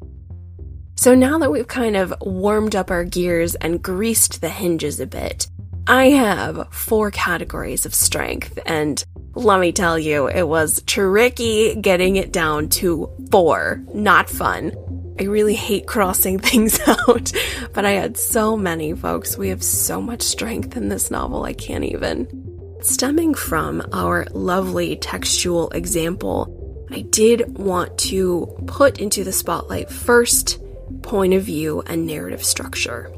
So 0.98 1.14
now 1.14 1.38
that 1.40 1.52
we've 1.52 1.68
kind 1.68 1.98
of 1.98 2.14
warmed 2.22 2.76
up 2.76 2.90
our 2.90 3.04
gears 3.04 3.56
and 3.56 3.82
greased 3.84 4.42
the 4.42 4.50
hinges 4.50 5.00
a 5.00 5.06
bit, 5.06 5.48
I 5.88 6.10
have 6.10 6.74
four 6.74 7.12
categories 7.12 7.86
of 7.86 7.94
strength, 7.94 8.58
and 8.66 9.04
let 9.36 9.60
me 9.60 9.72
tell 9.72 10.00
you, 10.00 10.28
it 10.28 10.48
was 10.48 10.82
tricky 10.88 11.76
getting 11.76 12.16
it 12.16 12.32
down 12.32 12.70
to 12.70 13.12
four. 13.30 13.84
Not 13.94 14.28
fun. 14.28 14.74
I 15.20 15.26
really 15.26 15.54
hate 15.54 15.86
crossing 15.86 16.40
things 16.50 16.80
out, 16.88 17.32
but 17.74 17.86
I 17.86 17.92
had 17.92 18.18
so 18.18 18.58
many, 18.58 18.94
folks. 18.94 19.38
We 19.38 19.50
have 19.50 19.62
so 19.62 20.02
much 20.02 20.24
strength 20.24 20.76
in 20.76 20.90
this 20.90 21.12
novel, 21.12 21.44
I 21.44 21.54
can't 21.54 21.84
even. 21.84 22.78
Stemming 22.82 23.36
from 23.36 23.84
our 23.94 24.26
lovely 24.32 24.96
textual 24.96 25.70
example, 25.70 26.88
I 26.90 27.02
did 27.02 27.58
want 27.60 27.98
to 28.00 28.64
put 28.66 29.00
into 29.00 29.24
the 29.24 29.32
spotlight 29.32 29.92
first 29.92 30.60
point 31.04 31.36
of 31.36 31.44
view 31.44 31.84
and 31.86 32.08
narrative 32.08 32.44
structure. 32.44 33.14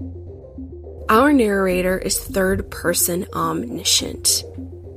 Our 1.09 1.31
narrator 1.31 1.97
is 1.97 2.19
third 2.19 2.69
person 2.69 3.27
omniscient. 3.33 4.43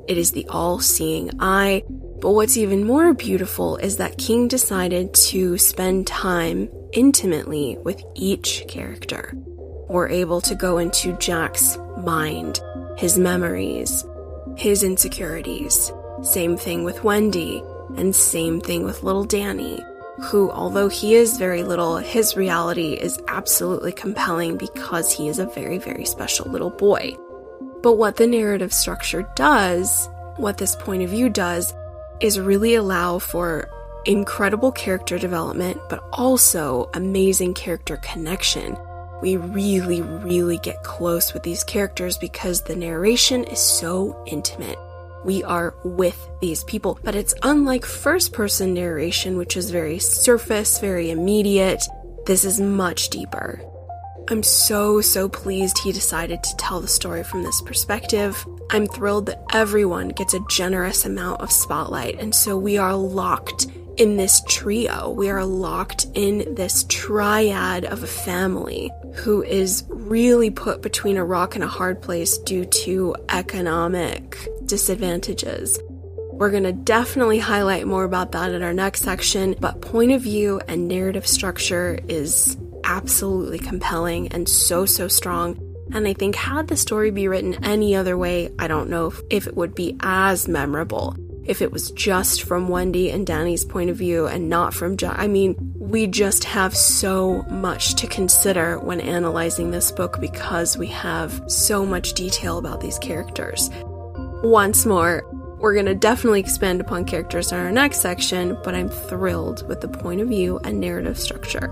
It 0.09 0.19
is 0.19 0.33
the 0.33 0.45
all 0.49 0.81
seeing 0.81 1.31
eye. 1.39 1.85
But 1.89 2.33
what's 2.33 2.57
even 2.57 2.85
more 2.85 3.15
beautiful 3.15 3.77
is 3.77 3.99
that 3.99 4.19
King 4.19 4.49
decided 4.49 5.15
to 5.15 5.57
spend 5.57 6.09
time 6.09 6.69
intimately 6.93 7.79
with 7.85 8.03
each 8.17 8.65
character. 8.67 9.33
We're 9.89 10.09
able 10.09 10.41
to 10.43 10.55
go 10.57 10.79
into 10.79 11.17
Jack's 11.19 11.79
mind, 11.99 12.61
his 12.99 13.17
memories, 13.17 14.05
his 14.57 14.83
insecurities. 14.83 15.93
Same 16.23 16.57
thing 16.57 16.83
with 16.83 17.05
Wendy, 17.05 17.63
and 17.97 18.15
same 18.15 18.61
thing 18.61 18.83
with 18.83 19.05
little 19.05 19.25
Danny 19.25 19.81
who, 20.23 20.51
although 20.51 20.89
he 20.89 21.15
is 21.15 21.39
very 21.39 21.63
little, 21.63 21.97
his 21.97 22.37
reality 22.37 22.95
is 22.95 23.21
absolutely 23.29 23.93
compelling 23.93 24.57
because 24.57 25.13
he 25.13 25.29
is 25.29 25.39
a 25.39 25.47
very, 25.47 25.79
very 25.79 26.05
special 26.05 26.51
little 26.51 26.71
boy. 26.71 27.17
But 27.83 27.95
what 27.95 28.17
the 28.17 28.27
narrative 28.27 28.73
structure 28.73 29.29
does, 29.37 30.09
what 30.37 30.59
this 30.59 30.77
point 30.77 31.03
of 31.03 31.11
view 31.11 31.29
does, 31.29 31.75
is 32.21 32.39
really 32.39 32.75
allow 32.75 33.19
for 33.19 33.69
incredible 34.05 34.73
character 34.73 35.19
development, 35.19 35.81
but 35.89 36.05
also 36.13 36.91
amazing 36.95 37.55
character 37.55 37.97
connection. 37.99 38.77
We 39.23 39.37
really, 39.37 40.03
really 40.03 40.59
get 40.59 40.83
close 40.83 41.35
with 41.35 41.43
these 41.43 41.65
characters 41.65 42.19
because 42.19 42.63
the 42.63 42.77
narration 42.77 43.45
is 43.45 43.61
so 43.61 44.23
intimate 44.27 44.79
we 45.25 45.43
are 45.45 45.75
with 45.85 46.19
these 46.41 46.65
people. 46.65 46.99
But 47.03 47.15
it's 47.15 47.35
unlike 47.43 47.85
first 47.85 48.33
person 48.33 48.75
narration, 48.75 49.37
which 49.37 49.57
is 49.57 49.71
very 49.71 49.99
surface, 49.99 50.79
very 50.79 51.11
immediate. 51.11 51.83
This 52.27 52.45
is 52.45 52.61
much 52.61 53.11
deeper. 53.11 53.61
I'm 54.29 54.43
so, 54.45 55.01
so 55.01 55.29
pleased 55.29 55.79
he 55.79 55.91
decided 55.91 56.43
to 56.45 56.57
tell 56.57 56.81
the 56.81 56.87
story 56.87 57.25
from 57.25 57.43
this 57.43 57.61
perspective. 57.61 58.47
I'm 58.71 58.87
thrilled 58.87 59.27
that 59.27 59.43
everyone 59.53 60.09
gets 60.11 60.35
a 60.35 60.45
generous 60.49 61.05
amount 61.05 61.41
of 61.41 61.51
spotlight, 61.51 62.21
and 62.21 62.33
so 62.33 62.57
we 62.57 62.79
are 62.79 62.95
locked 62.95 63.67
in 63.97 64.17
this 64.17 64.41
trio. 64.47 65.11
We 65.11 65.31
are 65.31 65.45
locked 65.45 66.07
in 66.15 66.55
this 66.55 66.85
triad 66.89 67.85
of 67.85 68.05
a 68.05 68.07
family 68.07 68.93
who 69.15 69.43
is 69.43 69.85
really 69.89 70.51
put 70.51 70.83
between 70.83 71.17
a 71.17 71.25
rock 71.25 71.55
and 71.55 71.65
a 71.65 71.69
hard 71.69 72.01
place 72.01 72.39
due 72.39 72.65
to 72.65 73.15
economic 73.29 74.37
disadvantages. 74.67 75.79
We're 76.33 76.51
going 76.51 76.63
to 76.63 76.73
definitely 76.73 77.39
highlight 77.39 77.87
more 77.87 78.05
about 78.05 78.33
that 78.33 78.53
in 78.53 78.63
our 78.63 78.73
next 78.73 79.03
section, 79.03 79.57
but 79.61 79.83
point 79.83 80.13
of 80.13 80.23
view 80.23 80.61
and 80.69 80.89
narrative 80.89 81.27
structure 81.27 81.99
is 82.09 82.57
absolutely 82.85 83.59
compelling 83.59 84.29
and 84.29 84.49
so, 84.49 84.87
so 84.87 85.07
strong. 85.07 85.61
And 85.93 86.07
I 86.07 86.15
think, 86.15 86.37
had 86.37 86.69
the 86.69 86.77
story 86.77 87.11
be 87.11 87.29
written 87.29 87.63
any 87.65 87.95
other 87.95 88.17
way, 88.17 88.51
I 88.59 88.69
don't 88.69 88.89
know 88.89 89.09
if, 89.09 89.21
if 89.29 89.47
it 89.47 89.57
would 89.57 89.75
be 89.75 89.97
as 90.01 90.49
memorable. 90.49 91.17
If 91.45 91.61
it 91.63 91.73
was 91.73 91.91
just 91.91 92.43
from 92.43 92.69
Wendy 92.69 93.11
and 93.11 93.27
Danny's 93.27 93.65
point 93.65 93.91
of 93.91 93.97
view 93.97 94.27
and 94.27 94.49
not 94.49 94.73
from 94.73 94.97
Jack. 94.97 95.19
I 95.19 95.27
mean, 95.27 95.70
we 95.81 96.07
just 96.07 96.45
have 96.45 96.77
so 96.77 97.43
much 97.49 97.95
to 97.95 98.07
consider 98.07 98.79
when 98.79 99.01
analyzing 99.01 99.71
this 99.71 99.91
book 99.91 100.21
because 100.21 100.77
we 100.77 100.87
have 100.87 101.43
so 101.51 101.87
much 101.87 102.13
detail 102.13 102.59
about 102.59 102.83
these 102.83 102.99
characters 102.99 103.71
once 104.43 104.85
more. 104.85 105.27
We're 105.59 105.73
going 105.73 105.87
to 105.87 105.95
definitely 105.95 106.41
expand 106.41 106.83
upon 106.83 107.07
characters 107.07 107.51
in 107.51 107.59
our 107.59 107.73
next 107.73 108.01
section, 108.01 108.59
but 108.63 108.75
I'm 108.75 108.91
thrilled 108.91 109.67
with 109.69 109.81
the 109.81 109.89
point 109.89 110.21
of 110.21 110.29
view 110.29 110.61
and 110.65 110.81
narrative 110.81 111.19
structure. 111.19 111.69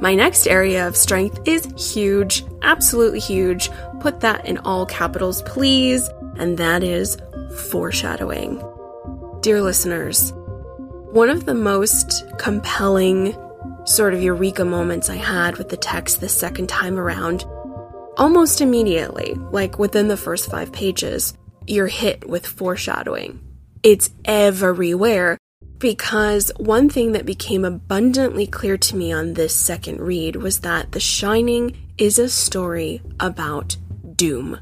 My 0.00 0.16
next 0.16 0.48
area 0.48 0.86
of 0.86 0.96
strength 0.96 1.38
is 1.46 1.66
huge, 1.94 2.44
absolutely 2.62 3.20
huge. 3.20 3.70
Put 4.00 4.20
that 4.20 4.44
in 4.44 4.58
all 4.58 4.86
capitals, 4.86 5.42
please, 5.42 6.08
and 6.36 6.58
that 6.58 6.82
is 6.82 7.16
foreshadowing. 7.70 8.60
Dear 9.40 9.62
listeners, 9.62 10.32
one 11.12 11.30
of 11.30 11.46
the 11.46 11.54
most 11.54 12.24
compelling 12.36 13.34
sort 13.84 14.12
of 14.12 14.22
eureka 14.22 14.64
moments 14.64 15.08
I 15.08 15.16
had 15.16 15.56
with 15.56 15.70
the 15.70 15.76
text 15.76 16.20
the 16.20 16.28
second 16.28 16.68
time 16.68 16.98
around, 16.98 17.44
almost 18.18 18.60
immediately, 18.60 19.34
like 19.50 19.78
within 19.78 20.08
the 20.08 20.18
first 20.18 20.50
five 20.50 20.70
pages, 20.70 21.32
you're 21.66 21.86
hit 21.86 22.28
with 22.28 22.46
foreshadowing. 22.46 23.40
It's 23.82 24.10
everywhere 24.26 25.38
because 25.78 26.52
one 26.58 26.90
thing 26.90 27.12
that 27.12 27.24
became 27.24 27.64
abundantly 27.64 28.46
clear 28.46 28.76
to 28.76 28.96
me 28.96 29.10
on 29.10 29.32
this 29.32 29.54
second 29.54 30.00
read 30.00 30.36
was 30.36 30.60
that 30.60 30.92
The 30.92 31.00
Shining 31.00 31.76
is 31.96 32.18
a 32.18 32.28
story 32.28 33.00
about 33.18 33.76
doom. 34.14 34.60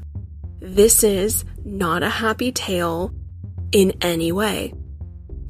This 0.61 1.03
is 1.03 1.43
not 1.65 2.03
a 2.03 2.09
happy 2.09 2.53
tale 2.53 3.13
in 3.73 3.93
any 4.01 4.31
way. 4.31 4.73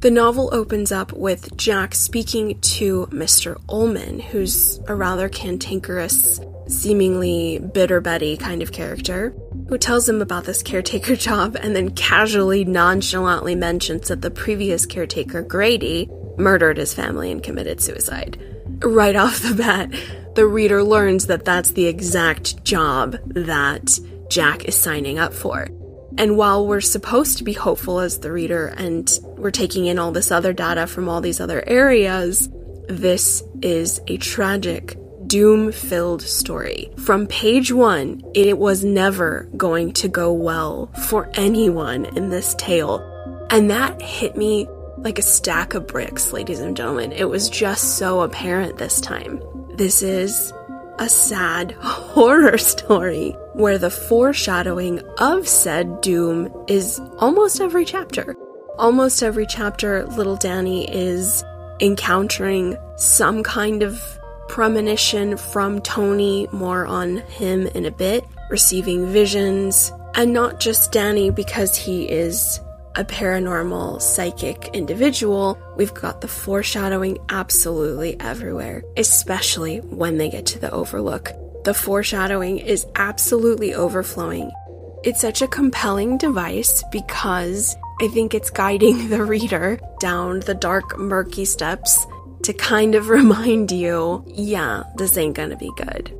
The 0.00 0.12
novel 0.12 0.48
opens 0.52 0.92
up 0.92 1.12
with 1.12 1.56
Jack 1.56 1.92
speaking 1.92 2.60
to 2.60 3.08
Mr. 3.10 3.60
Ullman, 3.68 4.20
who's 4.20 4.78
a 4.86 4.94
rather 4.94 5.28
cantankerous, 5.28 6.40
seemingly 6.68 7.58
bitter 7.58 8.00
Betty 8.00 8.36
kind 8.36 8.62
of 8.62 8.70
character 8.70 9.34
who 9.68 9.76
tells 9.76 10.08
him 10.08 10.22
about 10.22 10.44
this 10.44 10.62
caretaker 10.62 11.16
job 11.28 11.56
and 11.56 11.74
then 11.74 11.90
casually, 11.90 12.64
nonchalantly 12.64 13.56
mentions 13.56 14.06
that 14.06 14.22
the 14.22 14.30
previous 14.30 14.86
caretaker, 14.86 15.42
Grady, 15.42 16.08
murdered 16.36 16.76
his 16.76 16.94
family 16.94 17.32
and 17.32 17.42
committed 17.42 17.80
suicide. 17.80 18.40
Right 18.84 19.16
off 19.16 19.42
the 19.42 19.54
bat, 19.54 19.92
the 20.36 20.46
reader 20.46 20.84
learns 20.84 21.26
that 21.26 21.44
that's 21.44 21.72
the 21.72 21.86
exact 21.86 22.62
job 22.62 23.16
that 23.26 23.98
Jack 24.28 24.66
is 24.66 24.76
signing 24.76 25.18
up 25.18 25.34
for. 25.34 25.66
And 26.18 26.36
while 26.36 26.66
we're 26.66 26.80
supposed 26.80 27.38
to 27.38 27.44
be 27.44 27.52
hopeful 27.52 28.00
as 28.00 28.18
the 28.18 28.32
reader 28.32 28.66
and 28.76 29.08
we're 29.22 29.52
taking 29.52 29.86
in 29.86 30.00
all 30.00 30.10
this 30.10 30.32
other 30.32 30.52
data 30.52 30.88
from 30.88 31.08
all 31.08 31.20
these 31.20 31.40
other 31.40 31.62
areas, 31.64 32.48
this 32.88 33.44
is 33.62 34.00
a 34.08 34.16
tragic, 34.16 34.98
doom 35.28 35.70
filled 35.70 36.22
story. 36.22 36.90
From 36.98 37.28
page 37.28 37.70
one, 37.70 38.24
it 38.34 38.58
was 38.58 38.82
never 38.82 39.48
going 39.56 39.92
to 39.92 40.08
go 40.08 40.32
well 40.32 40.90
for 41.08 41.30
anyone 41.34 42.04
in 42.04 42.30
this 42.30 42.52
tale. 42.54 42.98
And 43.50 43.70
that 43.70 44.02
hit 44.02 44.36
me 44.36 44.66
like 44.96 45.20
a 45.20 45.22
stack 45.22 45.74
of 45.74 45.86
bricks, 45.86 46.32
ladies 46.32 46.58
and 46.58 46.76
gentlemen. 46.76 47.12
It 47.12 47.28
was 47.28 47.48
just 47.48 47.96
so 47.96 48.22
apparent 48.22 48.78
this 48.78 49.00
time. 49.00 49.40
This 49.76 50.02
is 50.02 50.52
a 50.98 51.08
sad 51.08 51.72
horror 51.80 52.58
story 52.58 53.36
where 53.58 53.76
the 53.76 53.90
foreshadowing 53.90 55.00
of 55.18 55.48
said 55.48 56.00
doom 56.00 56.48
is 56.68 57.00
almost 57.18 57.60
every 57.60 57.84
chapter. 57.84 58.36
Almost 58.78 59.20
every 59.20 59.46
chapter, 59.46 60.06
little 60.06 60.36
Danny 60.36 60.88
is 60.88 61.42
encountering 61.80 62.76
some 62.96 63.42
kind 63.42 63.82
of 63.82 64.00
premonition 64.48 65.36
from 65.36 65.80
Tony, 65.80 66.46
more 66.52 66.86
on 66.86 67.16
him 67.16 67.66
in 67.66 67.84
a 67.84 67.90
bit, 67.90 68.24
receiving 68.48 69.08
visions, 69.08 69.92
and 70.14 70.32
not 70.32 70.60
just 70.60 70.92
Danny 70.92 71.30
because 71.30 71.74
he 71.74 72.08
is 72.08 72.60
a 72.94 73.04
paranormal 73.04 74.00
psychic 74.00 74.70
individual, 74.72 75.58
we've 75.76 75.94
got 75.94 76.20
the 76.20 76.28
foreshadowing 76.28 77.18
absolutely 77.28 78.18
everywhere, 78.20 78.84
especially 78.96 79.78
when 79.78 80.16
they 80.16 80.30
get 80.30 80.46
to 80.46 80.60
the 80.60 80.70
Overlook. 80.70 81.32
The 81.68 81.74
foreshadowing 81.74 82.60
is 82.60 82.86
absolutely 82.94 83.74
overflowing. 83.74 84.50
It's 85.04 85.20
such 85.20 85.42
a 85.42 85.46
compelling 85.46 86.16
device 86.16 86.82
because 86.90 87.76
I 88.00 88.08
think 88.08 88.32
it's 88.32 88.48
guiding 88.48 89.10
the 89.10 89.22
reader 89.22 89.78
down 90.00 90.40
the 90.40 90.54
dark, 90.54 90.98
murky 90.98 91.44
steps 91.44 92.06
to 92.44 92.54
kind 92.54 92.94
of 92.94 93.08
remind 93.10 93.70
you, 93.70 94.24
yeah, 94.28 94.84
this 94.96 95.18
ain't 95.18 95.36
gonna 95.36 95.58
be 95.58 95.70
good. 95.76 96.10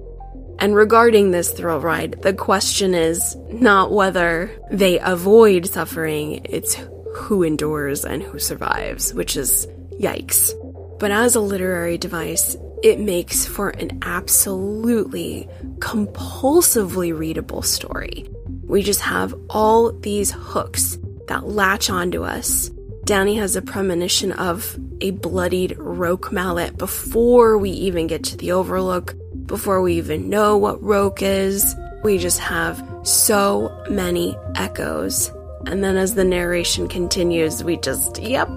And 0.58 0.74
regarding 0.74 1.30
this 1.30 1.50
thrill 1.50 1.80
ride, 1.80 2.20
the 2.20 2.34
question 2.34 2.92
is 2.92 3.34
not 3.50 3.90
whether 3.90 4.54
they 4.70 4.98
avoid 4.98 5.66
suffering, 5.66 6.42
it's 6.44 6.76
who 7.14 7.42
endures 7.42 8.04
and 8.04 8.22
who 8.22 8.38
survives, 8.38 9.14
which 9.14 9.34
is 9.34 9.66
yikes. 9.92 10.52
But 11.00 11.10
as 11.10 11.36
a 11.36 11.40
literary 11.40 11.96
device, 11.96 12.54
it 12.82 13.00
makes 13.00 13.46
for 13.46 13.70
an 13.70 13.98
absolutely 14.02 15.48
compulsively 15.78 17.16
readable 17.16 17.62
story. 17.62 18.28
We 18.64 18.82
just 18.82 19.00
have 19.00 19.34
all 19.50 19.92
these 19.92 20.30
hooks 20.30 20.98
that 21.28 21.46
latch 21.46 21.90
onto 21.90 22.24
us. 22.24 22.70
Danny 23.04 23.36
has 23.36 23.56
a 23.56 23.62
premonition 23.62 24.32
of 24.32 24.78
a 25.00 25.12
bloodied 25.12 25.76
roque 25.78 26.30
mallet 26.30 26.76
before 26.76 27.56
we 27.56 27.70
even 27.70 28.06
get 28.06 28.24
to 28.24 28.36
the 28.36 28.52
Overlook 28.52 29.14
before 29.46 29.80
we 29.80 29.94
even 29.94 30.28
know 30.28 30.56
what 30.56 30.82
roque 30.82 31.22
is. 31.22 31.74
We 32.04 32.18
just 32.18 32.38
have 32.38 32.86
so 33.02 33.84
many 33.90 34.36
echoes. 34.54 35.32
And 35.66 35.82
then 35.82 35.96
as 35.96 36.14
the 36.14 36.24
narration 36.24 36.86
continues, 36.86 37.64
we 37.64 37.78
just, 37.78 38.20
yep, 38.20 38.48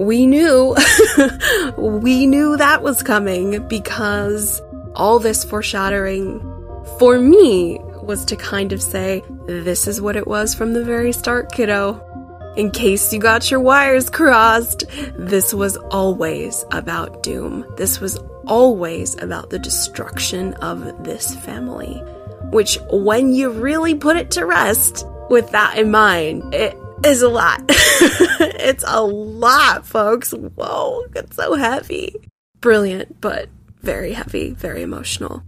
we 0.00 0.26
knew. 0.26 0.74
we 1.76 2.26
knew 2.26 2.56
that 2.56 2.82
was 2.82 3.02
coming 3.02 3.66
because 3.68 4.62
all 4.94 5.18
this 5.18 5.44
foreshadowing 5.44 6.40
for 6.98 7.18
me 7.18 7.78
was 8.02 8.24
to 8.24 8.36
kind 8.36 8.72
of 8.72 8.82
say, 8.82 9.22
this 9.46 9.86
is 9.86 10.00
what 10.00 10.16
it 10.16 10.26
was 10.26 10.54
from 10.54 10.72
the 10.72 10.82
very 10.82 11.12
start, 11.12 11.52
kiddo. 11.52 12.06
In 12.56 12.70
case 12.70 13.12
you 13.12 13.20
got 13.20 13.50
your 13.50 13.60
wires 13.60 14.10
crossed, 14.10 14.84
this 15.14 15.54
was 15.54 15.76
always 15.76 16.64
about 16.72 17.22
doom. 17.22 17.64
This 17.76 18.00
was 18.00 18.18
always 18.46 19.20
about 19.22 19.50
the 19.50 19.58
destruction 19.58 20.54
of 20.54 21.04
this 21.04 21.36
family. 21.36 22.02
Which, 22.50 22.78
when 22.90 23.32
you 23.32 23.50
really 23.50 23.94
put 23.94 24.16
it 24.16 24.32
to 24.32 24.46
rest 24.46 25.06
with 25.28 25.50
that 25.52 25.78
in 25.78 25.92
mind, 25.92 26.52
it 26.52 26.76
is 27.04 27.22
a 27.22 27.28
lot. 27.28 27.62
it's 27.68 28.84
a 28.86 29.02
lot, 29.02 29.86
folks. 29.86 30.32
Whoa, 30.32 31.06
it's 31.14 31.36
so 31.36 31.54
heavy. 31.54 32.14
Brilliant, 32.60 33.20
but 33.20 33.48
very 33.80 34.12
heavy, 34.12 34.52
very 34.52 34.82
emotional. 34.82 35.42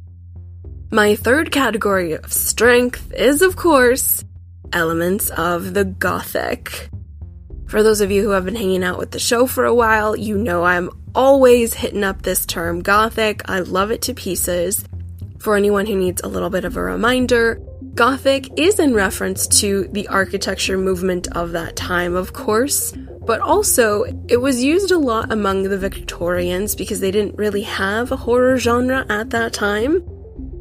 My 0.90 1.14
third 1.14 1.50
category 1.50 2.12
of 2.12 2.32
strength 2.32 3.12
is, 3.14 3.42
of 3.42 3.56
course, 3.56 4.24
elements 4.72 5.30
of 5.30 5.74
the 5.74 5.84
Gothic. 5.84 6.90
For 7.66 7.82
those 7.82 8.00
of 8.00 8.10
you 8.10 8.22
who 8.22 8.30
have 8.30 8.44
been 8.44 8.54
hanging 8.54 8.84
out 8.84 8.98
with 8.98 9.10
the 9.10 9.18
show 9.18 9.46
for 9.46 9.64
a 9.64 9.74
while, 9.74 10.14
you 10.14 10.36
know 10.36 10.64
I'm 10.64 10.90
always 11.14 11.74
hitting 11.74 12.04
up 12.04 12.22
this 12.22 12.44
term 12.44 12.82
Gothic. 12.82 13.42
I 13.48 13.60
love 13.60 13.90
it 13.90 14.02
to 14.02 14.14
pieces. 14.14 14.84
For 15.38 15.56
anyone 15.56 15.86
who 15.86 15.96
needs 15.96 16.22
a 16.22 16.28
little 16.28 16.50
bit 16.50 16.64
of 16.64 16.76
a 16.76 16.82
reminder, 16.82 17.60
Gothic 17.94 18.58
is 18.58 18.78
in 18.78 18.94
reference 18.94 19.46
to 19.60 19.86
the 19.88 20.08
architecture 20.08 20.78
movement 20.78 21.28
of 21.36 21.52
that 21.52 21.76
time, 21.76 22.16
of 22.16 22.32
course, 22.32 22.92
but 23.26 23.42
also 23.42 24.04
it 24.28 24.38
was 24.38 24.64
used 24.64 24.90
a 24.90 24.96
lot 24.96 25.30
among 25.30 25.64
the 25.64 25.76
Victorians 25.76 26.74
because 26.74 27.00
they 27.00 27.10
didn't 27.10 27.36
really 27.36 27.62
have 27.62 28.10
a 28.10 28.16
horror 28.16 28.56
genre 28.56 29.04
at 29.10 29.28
that 29.30 29.52
time. 29.52 30.02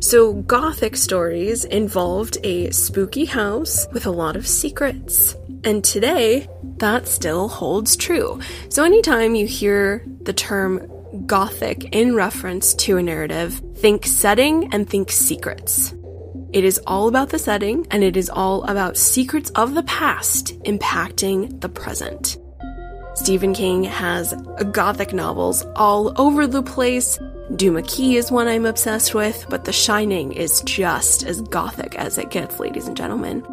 So, 0.02 0.34
Gothic 0.34 0.98
stories 0.98 1.64
involved 1.64 2.38
a 2.44 2.70
spooky 2.72 3.24
house 3.24 3.88
with 3.94 4.06
a 4.06 4.12
lot 4.12 4.36
of 4.36 4.46
secrets. 4.46 5.36
And 5.64 5.86
today, 5.86 6.50
that 6.78 7.08
still 7.08 7.48
holds 7.48 7.96
true. 7.96 8.42
So, 8.68 8.84
anytime 8.84 9.36
you 9.36 9.48
hear 9.48 10.06
the 10.24 10.34
term 10.34 10.86
Gothic 11.28 11.96
in 11.96 12.14
reference 12.14 12.74
to 12.74 12.98
a 12.98 13.04
narrative, 13.04 13.62
think 13.76 14.06
setting 14.06 14.74
and 14.74 14.90
think 14.90 15.12
secrets. 15.12 15.94
It 16.54 16.66
is 16.66 16.82
all 16.86 17.08
about 17.08 17.30
the 17.30 17.40
setting 17.40 17.88
and 17.92 18.04
it 18.04 18.18
is 18.18 18.30
all 18.30 18.64
about 18.64 18.98
secrets 18.98 19.50
of 19.52 19.74
the 19.74 19.84
past 19.84 20.60
impacting 20.64 21.62
the 21.62 21.70
present. 21.70 22.38
Stephen 23.16 23.54
King 23.54 23.86
has 23.86 24.34
gothic 24.72 25.14
novels 25.14 25.66
all 25.78 26.14
over 26.20 26.48
the 26.48 26.64
place. 26.64 27.18
Duma 27.56 27.84
Key 27.84 28.18
is 28.18 28.32
one 28.32 28.50
I'm 28.50 28.66
obsessed 28.66 29.14
with, 29.14 29.46
but 29.50 29.64
The 29.64 29.72
Shining 29.72 30.34
is 30.34 30.62
just 30.62 31.24
as 31.24 31.42
gothic 31.42 31.96
as 31.96 32.18
it 32.18 32.32
gets, 32.32 32.60
ladies 32.60 32.88
and 32.88 32.98
gentlemen. 32.98 33.46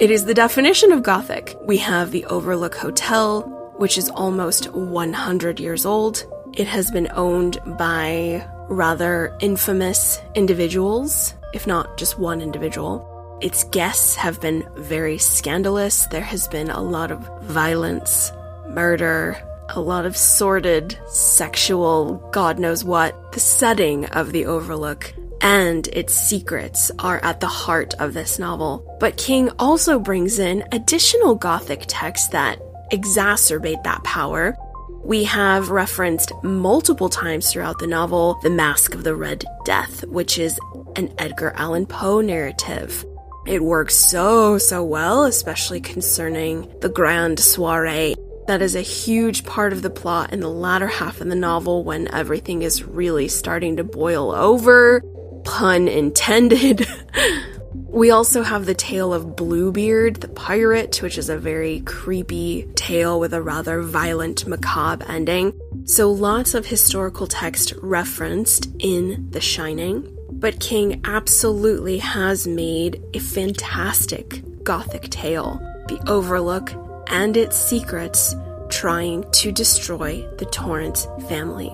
It 0.00 0.10
is 0.10 0.24
the 0.24 0.34
definition 0.34 0.92
of 0.92 1.02
Gothic. 1.02 1.56
We 1.64 1.76
have 1.78 2.12
the 2.12 2.24
Overlook 2.26 2.76
Hotel, 2.76 3.42
which 3.78 3.98
is 3.98 4.08
almost 4.10 4.72
100 4.72 5.60
years 5.60 5.84
old. 5.84 6.24
It 6.54 6.66
has 6.66 6.90
been 6.90 7.08
owned 7.12 7.58
by 7.78 8.46
rather 8.68 9.36
infamous 9.40 10.20
individuals, 10.34 11.34
if 11.52 11.66
not 11.66 11.96
just 11.98 12.18
one 12.18 12.40
individual. 12.40 13.38
Its 13.40 13.64
guests 13.64 14.14
have 14.16 14.40
been 14.40 14.68
very 14.76 15.18
scandalous. 15.18 16.06
There 16.06 16.20
has 16.20 16.48
been 16.48 16.70
a 16.70 16.82
lot 16.82 17.10
of 17.10 17.20
violence, 17.42 18.32
murder, 18.68 19.36
a 19.70 19.80
lot 19.80 20.06
of 20.06 20.16
sordid, 20.16 20.98
sexual, 21.08 22.14
God 22.32 22.58
knows 22.58 22.84
what. 22.84 23.32
The 23.32 23.40
setting 23.40 24.06
of 24.06 24.32
the 24.32 24.46
Overlook 24.46 25.14
and 25.40 25.86
its 25.88 26.14
secrets 26.14 26.90
are 26.98 27.22
at 27.24 27.40
the 27.40 27.46
heart 27.46 27.94
of 27.94 28.14
this 28.14 28.38
novel. 28.38 28.96
But 28.98 29.16
King 29.16 29.50
also 29.58 29.98
brings 29.98 30.38
in 30.38 30.64
additional 30.72 31.34
Gothic 31.34 31.84
texts 31.86 32.28
that 32.28 32.60
exacerbate 32.90 33.84
that 33.84 34.02
power. 34.04 34.56
We 35.04 35.24
have 35.24 35.70
referenced 35.70 36.32
multiple 36.42 37.08
times 37.08 37.52
throughout 37.52 37.78
the 37.78 37.86
novel 37.86 38.38
The 38.42 38.50
Mask 38.50 38.94
of 38.94 39.04
the 39.04 39.14
Red 39.14 39.44
Death, 39.64 40.04
which 40.06 40.38
is 40.38 40.58
an 40.98 41.14
Edgar 41.16 41.52
Allan 41.54 41.86
Poe 41.86 42.20
narrative. 42.20 43.06
It 43.46 43.62
works 43.62 43.94
so, 43.94 44.58
so 44.58 44.82
well, 44.82 45.24
especially 45.24 45.80
concerning 45.80 46.68
the 46.80 46.88
grand 46.88 47.38
soiree. 47.38 48.16
That 48.48 48.62
is 48.62 48.74
a 48.74 48.80
huge 48.80 49.44
part 49.44 49.72
of 49.72 49.82
the 49.82 49.90
plot 49.90 50.32
in 50.32 50.40
the 50.40 50.50
latter 50.50 50.88
half 50.88 51.20
of 51.20 51.28
the 51.28 51.36
novel 51.36 51.84
when 51.84 52.12
everything 52.12 52.62
is 52.62 52.82
really 52.82 53.28
starting 53.28 53.76
to 53.76 53.84
boil 53.84 54.32
over 54.32 55.00
pun 55.44 55.86
intended. 55.86 56.86
we 57.74 58.10
also 58.10 58.42
have 58.42 58.66
the 58.66 58.74
tale 58.74 59.14
of 59.14 59.36
Bluebeard, 59.36 60.16
the 60.16 60.28
pirate, 60.28 61.00
which 61.00 61.16
is 61.16 61.28
a 61.28 61.38
very 61.38 61.80
creepy 61.82 62.68
tale 62.74 63.20
with 63.20 63.32
a 63.32 63.40
rather 63.40 63.82
violent, 63.82 64.48
macabre 64.48 65.06
ending. 65.08 65.58
So, 65.84 66.10
lots 66.10 66.54
of 66.54 66.66
historical 66.66 67.28
text 67.28 67.72
referenced 67.80 68.68
in 68.80 69.30
The 69.30 69.40
Shining. 69.40 70.17
But 70.40 70.60
King 70.60 71.00
absolutely 71.04 71.98
has 71.98 72.46
made 72.46 73.02
a 73.12 73.18
fantastic 73.18 74.42
Gothic 74.62 75.10
tale. 75.10 75.60
The 75.88 76.00
Overlook 76.06 76.72
and 77.08 77.36
its 77.36 77.56
secrets 77.56 78.36
trying 78.68 79.28
to 79.32 79.50
destroy 79.50 80.28
the 80.36 80.44
Torrance 80.44 81.08
family. 81.28 81.72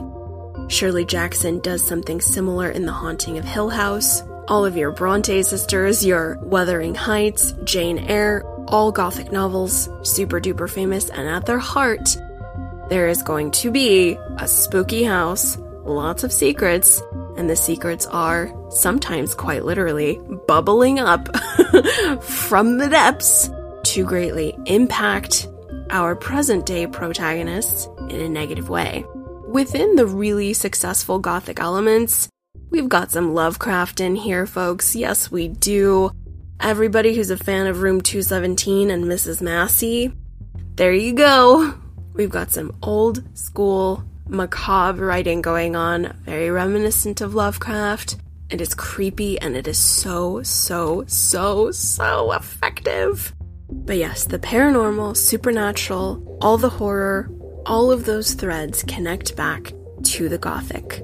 Shirley 0.69 1.05
Jackson 1.05 1.59
does 1.61 1.87
something 1.87 2.21
similar 2.21 2.71
in 2.71 2.87
The 2.87 2.93
Haunting 2.93 3.37
of 3.37 3.45
Hill 3.45 3.69
House. 3.69 4.23
All 4.49 4.65
of 4.65 4.77
your 4.77 4.93
Bronte 4.93 5.43
sisters, 5.43 6.05
your 6.05 6.39
Wuthering 6.43 6.95
Heights, 6.95 7.53
Jane 7.65 7.99
Eyre, 7.99 8.45
all 8.69 8.93
Gothic 8.93 9.31
novels, 9.31 9.91
super 10.03 10.41
duper 10.41 10.71
famous, 10.71 11.11
and 11.11 11.29
at 11.29 11.45
their 11.45 11.59
heart, 11.59 12.17
there 12.89 13.09
is 13.09 13.23
going 13.23 13.51
to 13.51 13.71
be 13.71 14.17
a 14.39 14.49
spooky 14.49 15.03
house, 15.03 15.59
lots 15.85 16.25
of 16.25 16.33
secrets, 16.33 17.03
and 17.37 17.49
the 17.49 17.57
secrets 17.57 18.07
are 18.07 18.53
sometimes 18.71 19.35
quite 19.35 19.65
literally 19.65 20.21
bubbling 20.47 20.99
up 20.99 21.35
from 22.23 22.79
the 22.79 22.89
depths 22.89 23.51
to 23.85 24.05
greatly 24.05 24.57
impact 24.67 25.49
our 25.91 26.17
present 26.17 26.67
day 26.67 26.87
protagonists 26.87 27.89
in 28.09 28.21
a 28.21 28.29
negative 28.29 28.69
way. 28.69 29.05
Within 29.49 29.97
the 29.97 30.07
really 30.07 30.53
successful 30.53 31.19
Gothic 31.19 31.61
elements, 31.61 32.29
we've 32.71 32.89
got 32.89 33.11
some 33.11 33.35
Lovecraft 33.35 34.01
in 34.01 34.17
here, 34.17 34.47
folks. 34.47 34.97
Yes, 34.97 35.31
we 35.31 35.49
do. 35.49 36.11
Everybody 36.61 37.15
who's 37.15 37.31
a 37.31 37.37
fan 37.37 37.67
of 37.67 37.83
Room 37.83 38.01
217 38.01 38.91
and 38.91 39.05
Mrs. 39.05 39.43
Massey, 39.43 40.13
there 40.77 40.93
you 40.93 41.13
go. 41.13 41.75
We've 42.15 42.31
got 42.31 42.51
some 42.51 42.77
old 42.83 43.23
school 43.37 44.05
macabre 44.29 45.05
writing 45.05 45.43
going 45.43 45.77
on, 45.77 46.17
very 46.25 46.51
reminiscent 46.51 47.21
of 47.21 47.35
Lovecraft. 47.35 48.17
And 48.51 48.61
It 48.61 48.65
is 48.65 48.75
creepy 48.75 49.39
and 49.41 49.57
it 49.57 49.67
is 49.67 49.79
so, 49.79 50.43
so, 50.43 51.05
so, 51.07 51.71
so 51.71 52.33
effective. 52.33 53.35
But 53.71 53.97
yes, 53.97 54.25
the 54.25 54.39
paranormal, 54.39 55.17
supernatural, 55.17 56.39
all 56.41 56.59
the 56.59 56.69
horror, 56.69 57.31
all 57.67 57.91
of 57.91 58.05
those 58.05 58.35
threads 58.35 58.83
connect 58.83 59.37
back 59.37 59.73
to 60.05 60.29
the 60.29 60.39
Gothic. 60.39 61.03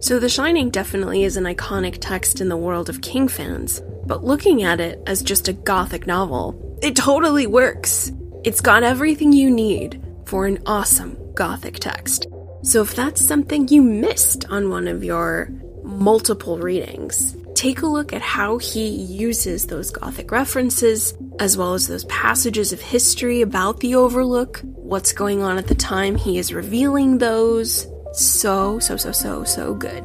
So 0.00 0.20
The 0.20 0.28
Shining 0.28 0.70
definitely 0.70 1.24
is 1.24 1.36
an 1.36 1.44
iconic 1.44 1.98
text 2.00 2.40
in 2.40 2.48
the 2.48 2.56
world 2.56 2.88
of 2.88 3.00
King 3.00 3.26
fans, 3.26 3.82
but 4.06 4.22
looking 4.22 4.62
at 4.62 4.80
it 4.80 5.02
as 5.06 5.22
just 5.22 5.48
a 5.48 5.52
Gothic 5.52 6.06
novel, 6.06 6.78
it 6.80 6.94
totally 6.94 7.48
works. 7.48 8.12
It's 8.44 8.60
got 8.60 8.84
everything 8.84 9.32
you 9.32 9.50
need 9.50 10.00
for 10.24 10.46
an 10.46 10.62
awesome 10.66 11.18
Gothic 11.34 11.80
text. 11.80 12.28
So 12.62 12.82
if 12.82 12.94
that's 12.94 13.24
something 13.24 13.68
you 13.68 13.82
missed 13.82 14.44
on 14.50 14.70
one 14.70 14.88
of 14.88 15.04
your 15.04 15.48
multiple 15.84 16.58
readings, 16.58 17.36
take 17.54 17.82
a 17.82 17.86
look 17.86 18.12
at 18.12 18.20
how 18.20 18.58
he 18.58 18.88
uses 18.88 19.66
those 19.66 19.90
Gothic 19.90 20.30
references, 20.30 21.14
as 21.38 21.56
well 21.56 21.74
as 21.74 21.86
those 21.86 22.04
passages 22.04 22.72
of 22.72 22.80
history 22.80 23.42
about 23.42 23.80
the 23.80 23.94
Overlook, 23.94 24.60
what's 24.62 25.12
going 25.12 25.42
on 25.42 25.56
at 25.58 25.66
the 25.66 25.74
time 25.74 26.16
he 26.16 26.38
is 26.38 26.52
revealing 26.52 27.18
those. 27.18 27.86
So, 28.12 28.78
so, 28.78 28.96
so, 28.96 29.12
so, 29.12 29.44
so 29.44 29.74
good. 29.74 30.04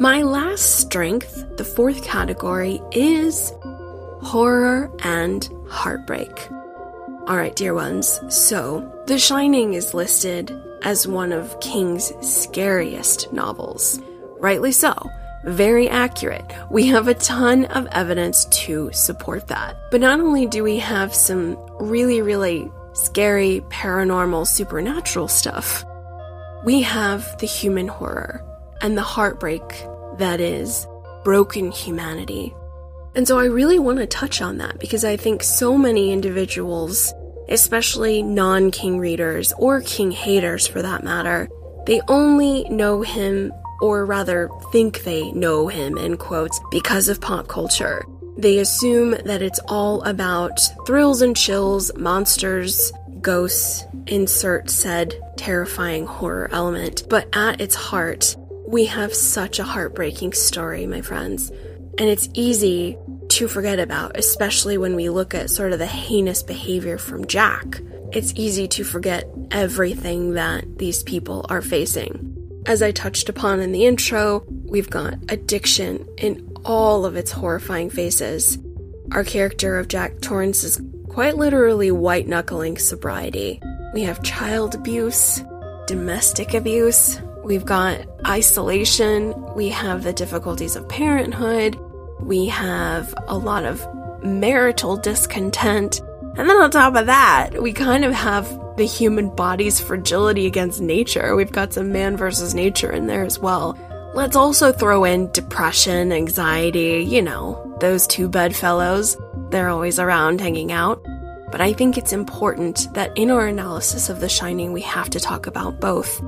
My 0.00 0.22
last 0.22 0.80
strength, 0.80 1.56
the 1.56 1.64
fourth 1.64 2.04
category, 2.04 2.80
is 2.92 3.52
horror 4.22 4.90
and 5.00 5.48
heartbreak. 5.68 6.50
Alright, 7.28 7.56
dear 7.56 7.74
ones, 7.74 8.20
so 8.28 8.90
The 9.06 9.18
Shining 9.18 9.74
is 9.74 9.92
listed 9.92 10.50
as 10.82 11.06
one 11.06 11.32
of 11.32 11.60
King's 11.60 12.12
scariest 12.26 13.32
novels. 13.32 14.00
Rightly 14.38 14.72
so 14.72 14.94
very 15.44 15.88
accurate. 15.90 16.50
We 16.70 16.86
have 16.86 17.06
a 17.06 17.14
ton 17.14 17.66
of 17.66 17.86
evidence 17.92 18.46
to 18.46 18.90
support 18.92 19.48
that. 19.48 19.76
But 19.90 20.00
not 20.00 20.20
only 20.20 20.46
do 20.46 20.62
we 20.62 20.78
have 20.78 21.14
some 21.14 21.58
really, 21.78 22.22
really 22.22 22.70
scary, 22.94 23.60
paranormal, 23.68 24.46
supernatural 24.46 25.28
stuff, 25.28 25.84
we 26.64 26.80
have 26.82 27.36
the 27.38 27.46
human 27.46 27.88
horror 27.88 28.42
and 28.80 28.96
the 28.96 29.02
heartbreak 29.02 29.62
that 30.16 30.40
is 30.40 30.86
broken 31.24 31.70
humanity. 31.70 32.54
And 33.14 33.28
so 33.28 33.38
I 33.38 33.44
really 33.44 33.78
want 33.78 33.98
to 33.98 34.06
touch 34.06 34.40
on 34.40 34.58
that 34.58 34.78
because 34.78 35.04
I 35.04 35.16
think 35.16 35.42
so 35.42 35.76
many 35.76 36.10
individuals, 36.10 37.12
especially 37.48 38.22
non 38.22 38.70
King 38.70 38.98
readers 38.98 39.52
or 39.58 39.80
King 39.80 40.10
haters 40.10 40.66
for 40.66 40.82
that 40.82 41.04
matter, 41.04 41.48
they 41.86 42.00
only 42.08 42.64
know 42.68 43.02
him 43.02 43.52
or 43.80 44.06
rather 44.06 44.48
think 44.72 45.02
they 45.02 45.30
know 45.32 45.68
him 45.68 45.98
in 45.98 46.16
quotes 46.16 46.60
because 46.70 47.08
of 47.08 47.20
pop 47.20 47.48
culture. 47.48 48.04
They 48.36 48.58
assume 48.58 49.12
that 49.24 49.42
it's 49.42 49.60
all 49.68 50.02
about 50.02 50.58
thrills 50.86 51.22
and 51.22 51.36
chills, 51.36 51.94
monsters, 51.96 52.92
ghosts, 53.20 53.84
insert 54.06 54.70
said 54.70 55.14
terrifying 55.36 56.06
horror 56.06 56.48
element. 56.52 57.04
But 57.08 57.28
at 57.34 57.60
its 57.60 57.74
heart, 57.74 58.36
we 58.66 58.86
have 58.86 59.14
such 59.14 59.58
a 59.58 59.64
heartbreaking 59.64 60.32
story, 60.32 60.86
my 60.86 61.00
friends. 61.00 61.50
And 61.98 62.08
it's 62.08 62.28
easy 62.34 62.98
to 63.34 63.48
forget 63.48 63.80
about, 63.80 64.16
especially 64.16 64.78
when 64.78 64.94
we 64.94 65.10
look 65.10 65.34
at 65.34 65.50
sort 65.50 65.72
of 65.72 65.80
the 65.80 65.86
heinous 65.86 66.40
behavior 66.40 66.98
from 66.98 67.26
Jack. 67.26 67.80
It's 68.12 68.32
easy 68.36 68.68
to 68.68 68.84
forget 68.84 69.28
everything 69.50 70.34
that 70.34 70.78
these 70.78 71.02
people 71.02 71.44
are 71.48 71.60
facing. 71.60 72.30
As 72.66 72.80
I 72.80 72.92
touched 72.92 73.28
upon 73.28 73.58
in 73.58 73.72
the 73.72 73.86
intro, 73.86 74.44
we've 74.48 74.88
got 74.88 75.14
addiction 75.28 76.06
in 76.16 76.56
all 76.64 77.04
of 77.04 77.16
its 77.16 77.32
horrifying 77.32 77.90
faces. 77.90 78.56
Our 79.10 79.24
character 79.24 79.78
of 79.78 79.88
Jack 79.88 80.20
Torrance 80.20 80.62
is 80.62 80.80
quite 81.08 81.36
literally 81.36 81.90
white 81.90 82.28
knuckling 82.28 82.78
sobriety. 82.78 83.60
We 83.94 84.02
have 84.02 84.22
child 84.22 84.76
abuse, 84.76 85.42
domestic 85.88 86.54
abuse, 86.54 87.20
we've 87.42 87.64
got 87.64 88.06
isolation, 88.26 89.34
we 89.54 89.70
have 89.70 90.04
the 90.04 90.12
difficulties 90.12 90.76
of 90.76 90.88
parenthood, 90.88 91.76
we 92.24 92.46
have 92.46 93.14
a 93.28 93.36
lot 93.36 93.64
of 93.64 93.86
marital 94.24 94.96
discontent, 94.96 96.00
and 96.36 96.48
then 96.48 96.56
on 96.56 96.70
top 96.70 96.96
of 96.96 97.06
that, 97.06 97.62
we 97.62 97.72
kind 97.72 98.04
of 98.04 98.12
have 98.12 98.48
the 98.76 98.86
human 98.86 99.34
body's 99.34 99.78
fragility 99.78 100.46
against 100.46 100.80
nature. 100.80 101.36
We've 101.36 101.52
got 101.52 101.72
some 101.72 101.92
man 101.92 102.16
versus 102.16 102.54
nature 102.54 102.90
in 102.90 103.06
there 103.06 103.24
as 103.24 103.38
well. 103.38 103.78
Let's 104.14 104.36
also 104.36 104.72
throw 104.72 105.04
in 105.04 105.30
depression, 105.32 106.12
anxiety, 106.12 107.04
you 107.06 107.22
know, 107.22 107.76
those 107.80 108.06
two 108.06 108.28
bedfellows. 108.28 109.16
They're 109.50 109.68
always 109.68 109.98
around 109.98 110.40
hanging 110.40 110.72
out. 110.72 111.04
But 111.52 111.60
I 111.60 111.72
think 111.72 111.96
it's 111.96 112.12
important 112.12 112.92
that 112.94 113.16
in 113.16 113.30
our 113.30 113.46
analysis 113.46 114.08
of 114.08 114.18
The 114.18 114.28
Shining, 114.28 114.72
we 114.72 114.80
have 114.80 115.10
to 115.10 115.20
talk 115.20 115.46
about 115.46 115.80
both. 115.80 116.20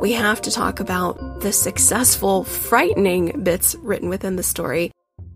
We 0.00 0.12
have 0.12 0.42
to 0.42 0.50
talk 0.50 0.80
about 0.80 1.40
the 1.40 1.52
successful, 1.52 2.42
frightening 2.42 3.44
bits 3.44 3.76
written 3.76 4.08
within 4.08 4.34
the 4.34 4.42
story, 4.42 4.90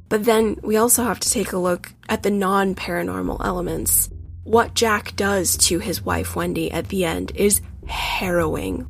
but 0.09 0.25
then 0.25 0.57
we 0.63 0.77
also 0.77 1.05
have 1.05 1.21
to 1.21 1.31
take 1.31 1.53
a 1.53 1.59
look 1.59 1.93
at 2.09 2.23
the 2.23 2.31
non 2.31 2.75
paranormal 2.75 3.45
elements. 3.45 4.11
What 4.45 4.75
Jack 4.75 5.17
does 5.17 5.57
to 5.59 5.79
his 5.81 6.03
wife 6.03 6.37
Wendy 6.37 6.71
at 6.71 6.89
the 6.89 7.05
end 7.05 7.33
is 7.35 7.61
harrowing. 7.89 8.89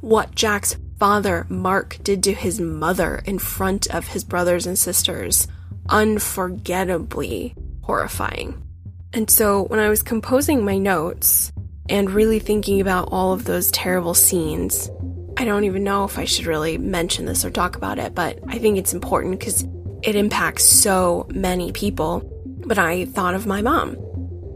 What 0.00 0.34
Jack's 0.34 0.76
father 0.98 1.46
Mark 1.48 1.98
did 2.02 2.22
to 2.24 2.32
his 2.32 2.60
mother 2.60 3.22
in 3.24 3.38
front 3.38 3.86
of 3.88 4.08
his 4.08 4.24
brothers 4.24 4.66
and 4.66 4.78
sisters, 4.78 5.46
unforgettably 5.88 7.54
horrifying. 7.82 8.62
And 9.12 9.30
so 9.30 9.62
when 9.64 9.78
I 9.78 9.88
was 9.88 10.02
composing 10.02 10.64
my 10.64 10.78
notes 10.78 11.52
and 11.88 12.10
really 12.10 12.40
thinking 12.40 12.80
about 12.80 13.08
all 13.12 13.32
of 13.32 13.44
those 13.44 13.70
terrible 13.70 14.14
scenes, 14.14 14.90
I 15.36 15.44
don't 15.44 15.64
even 15.64 15.84
know 15.84 16.04
if 16.04 16.18
I 16.18 16.24
should 16.24 16.46
really 16.46 16.78
mention 16.78 17.26
this 17.26 17.44
or 17.44 17.50
talk 17.50 17.76
about 17.76 17.98
it, 17.98 18.14
but 18.14 18.40
I 18.48 18.58
think 18.58 18.78
it's 18.78 18.94
important 18.94 19.38
because 19.38 19.66
it 20.06 20.16
impacts 20.16 20.64
so 20.64 21.26
many 21.30 21.72
people. 21.72 22.22
But 22.66 22.78
I 22.78 23.04
thought 23.04 23.34
of 23.34 23.46
my 23.46 23.60
mom 23.60 23.96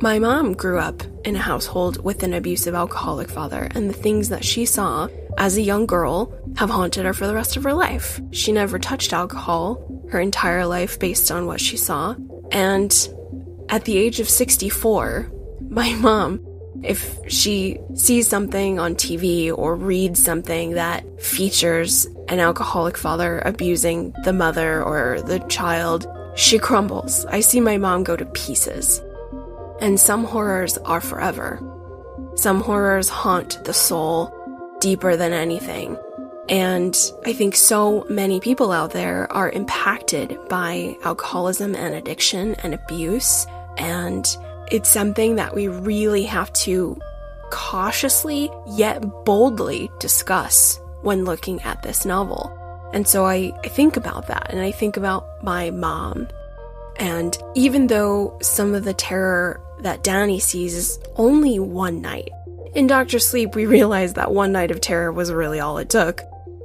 my 0.03 0.19
mom 0.19 0.55
grew 0.55 0.79
up 0.79 1.03
in 1.27 1.37
a 1.37 1.41
household 1.41 2.03
with 2.03 2.23
an 2.23 2.33
abusive 2.33 2.75
alcoholic 2.75 3.29
father, 3.29 3.69
and 3.73 3.91
the 3.91 3.95
things 3.95 4.31
that 4.31 4.45
she 4.45 4.65
saw 4.65 5.09
as 5.37 5.59
a 5.59 5.63
young 5.63 5.85
girl 5.85 6.33
have 6.57 6.71
haunted 6.71 7.05
her 7.05 7.13
for 7.13 7.27
the 7.27 7.35
rest 7.35 7.57
of 7.59 7.65
her 7.65 7.75
life. 7.75 8.19
She 8.31 8.51
never 8.51 8.79
touched 8.79 9.13
alcohol 9.13 10.07
her 10.11 10.19
entire 10.19 10.65
life 10.65 10.99
based 10.99 11.31
on 11.31 11.47
what 11.47 11.61
she 11.61 11.77
saw. 11.77 12.15
And 12.51 12.91
at 13.69 13.85
the 13.85 13.99
age 13.99 14.21
of 14.21 14.29
64, 14.31 15.31
my 15.69 15.93
mom, 15.97 16.41
if 16.83 17.19
she 17.29 17.79
sees 17.95 18.29
something 18.29 18.79
on 18.79 18.95
TV 18.95 19.57
or 19.57 19.77
reads 19.77 20.23
something 20.23 20.73
that 20.73 21.05
features 21.21 22.07
an 22.29 22.41
alcoholic 22.41 22.97
father 22.97 23.41
abusing 23.45 24.15
the 24.25 24.33
mother 24.33 24.83
or 24.83 25.21
the 25.23 25.41
child, 25.41 26.07
she 26.37 26.59
crumbles. 26.59 27.27
I 27.27 27.41
see 27.41 27.61
my 27.61 27.77
mom 27.77 28.05
go 28.05 28.17
to 28.17 28.25
pieces. 28.27 29.03
And 29.81 29.99
some 29.99 30.25
horrors 30.25 30.79
are 30.79 31.01
forever. 31.01 31.61
Some 32.35 32.61
horrors 32.61 33.09
haunt 33.09 33.63
the 33.65 33.75
soul 33.75 34.33
deeper 34.81 35.17
than 35.17 35.33
anything. 35.33 35.99
And 36.49 36.97
I 37.25 37.33
think 37.33 37.55
so 37.55 38.07
many 38.09 38.41
people 38.41 38.73
out 38.73 38.91
there 38.91 39.31
are 39.33 39.51
impacted 39.51 40.39
by 40.49 40.97
alcoholism 41.05 41.75
and 41.75 41.95
addiction 41.95 42.55
and 42.57 42.75
abuse. 42.75 43.47
And 43.79 44.27
it's 44.71 44.89
something 44.89 45.37
that 45.37 45.55
we 45.55 45.69
really 45.69 46.23
have 46.25 46.53
to 46.53 47.01
cautiously 47.51 48.51
yet 48.69 49.03
boldly 49.25 49.91
discuss 49.99 50.81
when 51.03 51.25
looking 51.25 51.61
at 51.63 51.83
this 51.83 52.05
novel. 52.05 52.57
And 52.93 53.07
so 53.07 53.25
I, 53.25 53.53
I 53.65 53.69
think 53.69 53.97
about 53.97 54.29
that 54.29 54.51
and 54.51 54.61
I 54.61 54.71
think 54.71 54.97
about 54.97 55.43
my 55.43 55.71
mom. 55.71 56.29
And 56.97 57.37
even 57.55 57.87
though 57.87 58.39
some 58.43 58.75
of 58.75 58.85
the 58.85 58.95
terror 58.95 59.61
that 59.83 60.03
Danny 60.03 60.39
sees 60.39 60.75
is 60.75 60.99
only 61.17 61.59
one 61.59 62.01
night. 62.01 62.31
In 62.75 62.87
Doctor 62.87 63.19
Sleep, 63.19 63.55
we 63.55 63.67
realize 63.67 64.15
that 64.15 64.33
one 64.33 64.53
night 64.53 64.71
of 64.71 64.81
terror 64.81 65.13
was 65.13 65.33
really 65.33 65.61
all 65.61 65.79
it 65.79 65.91
took. 65.91 66.23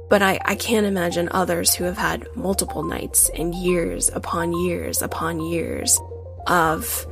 But 0.08 0.22
I, 0.22 0.38
I 0.44 0.54
can't 0.54 0.86
imagine 0.86 1.28
others 1.32 1.74
who 1.74 1.84
have 1.84 1.98
had 1.98 2.28
multiple 2.36 2.84
nights 2.84 3.28
and 3.34 3.54
years 3.54 4.08
upon 4.08 4.52
years 4.52 5.02
upon 5.02 5.40
years 5.40 6.00
of 6.46 7.06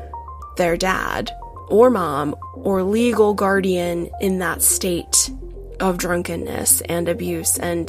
their 0.57 0.77
dad 0.77 1.31
or 1.69 1.91
mom 1.91 2.35
or 2.55 2.83
legal 2.83 3.35
guardian 3.35 4.11
in 4.21 4.39
that 4.39 4.63
state 4.63 5.31
of 5.81 5.99
drunkenness 5.99 6.81
and 6.83 7.09
abuse. 7.09 7.59
And 7.59 7.89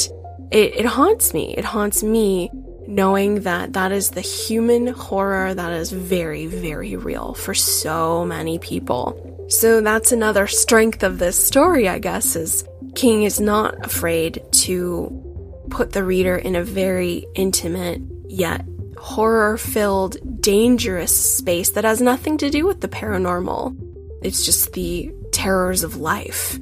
it, 0.52 0.76
it 0.76 0.86
haunts 0.86 1.34
me. 1.34 1.56
It 1.58 1.66
haunts 1.66 2.04
me 2.04 2.50
knowing 2.88 3.42
that 3.42 3.74
that 3.74 3.92
is 3.92 4.12
the 4.12 4.22
human 4.22 4.88
horror 4.88 5.54
that 5.54 5.74
is 5.74 5.92
very, 5.92 6.46
very 6.46 6.96
real 6.96 7.34
for 7.34 7.54
so 7.54 8.26
many 8.26 8.60
people. 8.60 9.48
So 9.50 9.82
that's 9.82 10.12
another 10.12 10.48
strength 10.48 11.04
of 11.04 11.20
this 11.20 11.44
story, 11.44 11.88
I 11.88 12.00
guess, 12.00 12.36
is 12.36 12.66
King 12.96 13.24
is 13.24 13.40
not 13.40 13.86
afraid 13.86 14.44
to 14.52 15.66
put 15.70 15.92
the 15.92 16.04
reader 16.04 16.36
in 16.36 16.56
a 16.56 16.64
very 16.64 17.26
intimate 17.36 18.02
yet 18.28 18.66
horror 18.98 19.58
filled, 19.58 20.42
dangerous 20.42 21.38
space 21.38 21.72
that 21.72 21.84
has 21.84 22.02
nothing 22.02 22.38
to 22.38 22.50
do 22.50 22.66
with 22.66 22.82
the 22.82 22.88
paranormal. 22.88 23.76
It's 24.22 24.46
just 24.46 24.74
the 24.74 25.14
terrors 25.32 25.84
of 25.84 25.98
life 25.98 26.58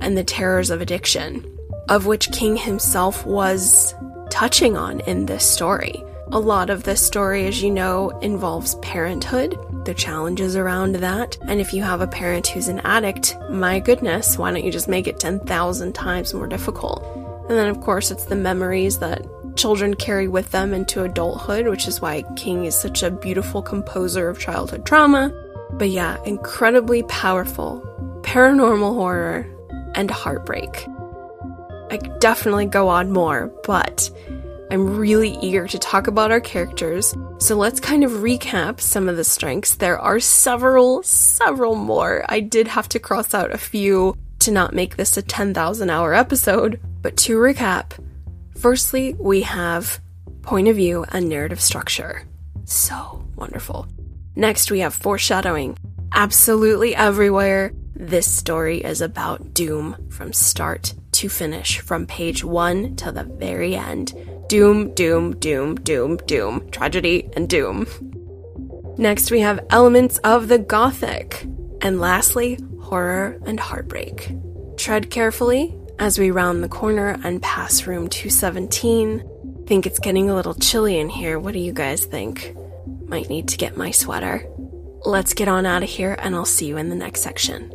and 0.00 0.16
the 0.16 0.24
terrors 0.24 0.70
of 0.70 0.80
addiction, 0.80 1.44
of 1.88 2.06
which 2.06 2.32
King 2.32 2.56
himself 2.56 3.24
was 3.24 3.94
touching 4.30 4.76
on 4.76 5.00
in 5.00 5.26
this 5.26 5.44
story. 5.44 6.02
A 6.32 6.38
lot 6.38 6.70
of 6.70 6.82
this 6.82 7.00
story, 7.00 7.46
as 7.46 7.62
you 7.62 7.70
know, 7.70 8.10
involves 8.18 8.74
parenthood, 8.76 9.56
the 9.84 9.94
challenges 9.94 10.56
around 10.56 10.96
that, 10.96 11.38
and 11.42 11.60
if 11.60 11.72
you 11.72 11.84
have 11.84 12.00
a 12.00 12.06
parent 12.08 12.48
who's 12.48 12.66
an 12.66 12.80
addict, 12.80 13.36
my 13.48 13.78
goodness, 13.78 14.36
why 14.36 14.50
don't 14.50 14.64
you 14.64 14.72
just 14.72 14.88
make 14.88 15.06
it 15.06 15.20
10,000 15.20 15.94
times 15.94 16.34
more 16.34 16.48
difficult? 16.48 17.04
And 17.48 17.56
then, 17.56 17.68
of 17.68 17.80
course, 17.80 18.10
it's 18.10 18.24
the 18.24 18.34
memories 18.34 18.98
that 18.98 19.24
children 19.56 19.94
carry 19.94 20.28
with 20.28 20.50
them 20.50 20.72
into 20.72 21.02
adulthood, 21.02 21.66
which 21.68 21.88
is 21.88 22.00
why 22.00 22.22
King 22.36 22.64
is 22.64 22.74
such 22.78 23.02
a 23.02 23.10
beautiful 23.10 23.62
composer 23.62 24.28
of 24.28 24.38
childhood 24.38 24.86
trauma. 24.86 25.32
But 25.72 25.90
yeah, 25.90 26.16
incredibly 26.24 27.02
powerful, 27.04 27.82
paranormal 28.22 28.94
horror, 28.94 29.46
and 29.94 30.10
heartbreak. 30.10 30.86
I 31.90 31.98
could 31.98 32.18
definitely 32.18 32.66
go 32.66 32.88
on 32.88 33.12
more, 33.12 33.52
but 33.64 34.10
I'm 34.70 34.96
really 34.96 35.38
eager 35.40 35.68
to 35.68 35.78
talk 35.78 36.08
about 36.08 36.32
our 36.32 36.40
characters, 36.40 37.14
so 37.38 37.54
let's 37.54 37.78
kind 37.78 38.02
of 38.02 38.10
recap 38.10 38.80
some 38.80 39.08
of 39.08 39.16
the 39.16 39.22
strengths. 39.22 39.76
There 39.76 39.98
are 39.98 40.18
several, 40.18 41.04
several 41.04 41.76
more. 41.76 42.24
I 42.28 42.40
did 42.40 42.66
have 42.66 42.88
to 42.90 42.98
cross 42.98 43.32
out 43.32 43.54
a 43.54 43.58
few 43.58 44.16
to 44.40 44.50
not 44.50 44.74
make 44.74 44.96
this 44.96 45.16
a 45.16 45.22
10,000 45.22 45.88
hour 45.88 46.14
episode, 46.14 46.80
but 47.00 47.16
to 47.18 47.36
recap, 47.38 47.92
firstly, 48.56 49.14
we 49.14 49.42
have 49.42 50.00
point 50.42 50.68
of 50.68 50.76
view 50.76 51.04
and 51.10 51.28
narrative 51.28 51.60
structure. 51.60 52.24
So 52.64 53.24
wonderful. 53.36 53.86
Next, 54.34 54.70
we 54.70 54.80
have 54.80 54.94
foreshadowing. 54.94 55.78
Absolutely 56.12 56.94
everywhere. 56.94 57.72
This 57.94 58.30
story 58.30 58.78
is 58.78 59.00
about 59.00 59.54
doom 59.54 59.96
from 60.10 60.32
start 60.32 60.94
to 61.12 61.28
finish, 61.28 61.80
from 61.80 62.06
page 62.06 62.44
one 62.44 62.94
to 62.96 63.10
the 63.10 63.24
very 63.24 63.74
end. 63.74 64.14
Doom, 64.48 64.94
doom, 64.94 65.36
doom, 65.36 65.76
doom, 65.76 66.16
doom, 66.18 66.70
tragedy, 66.70 67.28
and 67.34 67.48
doom. 67.48 67.86
Next, 68.98 69.30
we 69.30 69.40
have 69.40 69.64
elements 69.70 70.18
of 70.18 70.48
the 70.48 70.58
Gothic. 70.58 71.46
And 71.82 72.00
lastly, 72.00 72.58
horror 72.82 73.38
and 73.46 73.58
heartbreak. 73.58 74.34
Tread 74.76 75.10
carefully 75.10 75.74
as 75.98 76.18
we 76.18 76.30
round 76.30 76.62
the 76.62 76.68
corner 76.68 77.18
and 77.24 77.42
pass 77.42 77.86
room 77.86 78.08
217. 78.08 79.64
Think 79.66 79.86
it's 79.86 79.98
getting 79.98 80.30
a 80.30 80.34
little 80.34 80.54
chilly 80.54 80.98
in 80.98 81.08
here. 81.08 81.38
What 81.38 81.52
do 81.52 81.58
you 81.58 81.72
guys 81.72 82.04
think? 82.04 82.54
Might 83.06 83.28
need 83.28 83.48
to 83.48 83.56
get 83.56 83.76
my 83.76 83.90
sweater. 83.90 84.46
Let's 85.04 85.34
get 85.34 85.48
on 85.48 85.66
out 85.66 85.82
of 85.82 85.88
here, 85.88 86.16
and 86.18 86.34
I'll 86.34 86.44
see 86.44 86.66
you 86.66 86.76
in 86.76 86.88
the 86.88 86.96
next 86.96 87.22
section. 87.22 87.72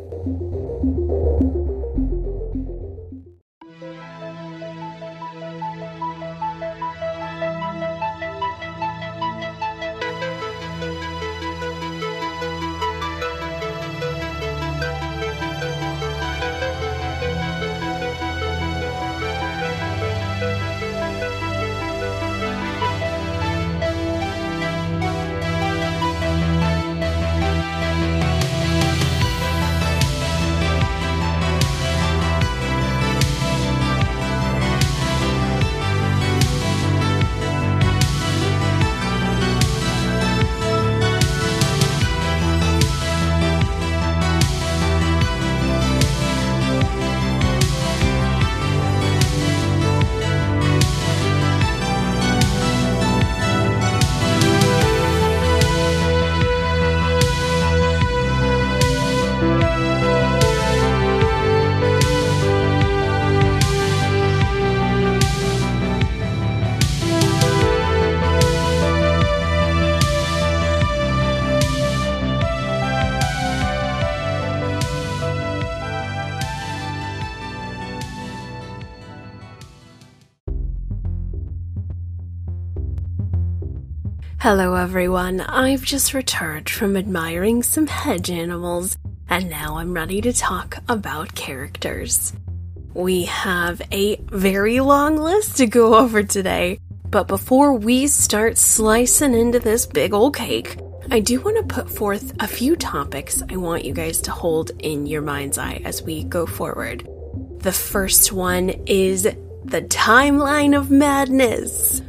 Hello 84.42 84.74
everyone, 84.74 85.39
I've 85.39 85.84
just 85.84 86.16
returned 86.16 86.68
from 86.68 86.98
admiring 86.98 87.62
some 87.62 87.86
hedge 87.86 88.32
animals, 88.32 88.98
and 89.30 89.52
now 89.52 89.78
I'm 89.78 89.94
ready 89.94 90.20
to 90.20 90.34
talk 90.34 90.78
about 90.89 91.36
characters. 91.36 92.34
We 92.96 93.26
have 93.26 93.84
a 93.92 94.16
very 94.16 94.80
long 94.80 95.18
list 95.18 95.58
to 95.58 95.68
go 95.68 95.94
over 95.94 96.24
today, 96.24 96.80
but 97.12 97.28
before 97.28 97.76
we 97.76 98.08
start 98.08 98.58
slicing 98.58 99.36
into 99.36 99.60
this 99.60 99.86
big 99.86 100.12
old 100.12 100.36
cake, 100.36 100.76
I 101.12 101.20
do 101.20 101.39
want 101.39 101.58
to 101.58 101.76
put 101.76 101.88
forth 101.88 102.34
a 102.39 102.48
few 102.48 102.76
topics 102.76 103.44
I 103.48 103.58
want 103.58 103.86
you 103.86 103.94
guys 103.94 104.22
to 104.22 104.32
hold 104.32 104.72
in 104.80 105.06
your 105.06 105.22
mind's 105.22 105.60
eye 105.60 105.84
as 105.86 106.02
we 106.02 106.24
go 106.24 106.48
forward. 106.48 107.08
The 107.60 107.72
first 107.72 108.32
one 108.32 108.70
is 108.88 109.22
the 109.22 109.84
timeline 109.84 110.76
of 110.76 110.89
madness. 110.89 112.02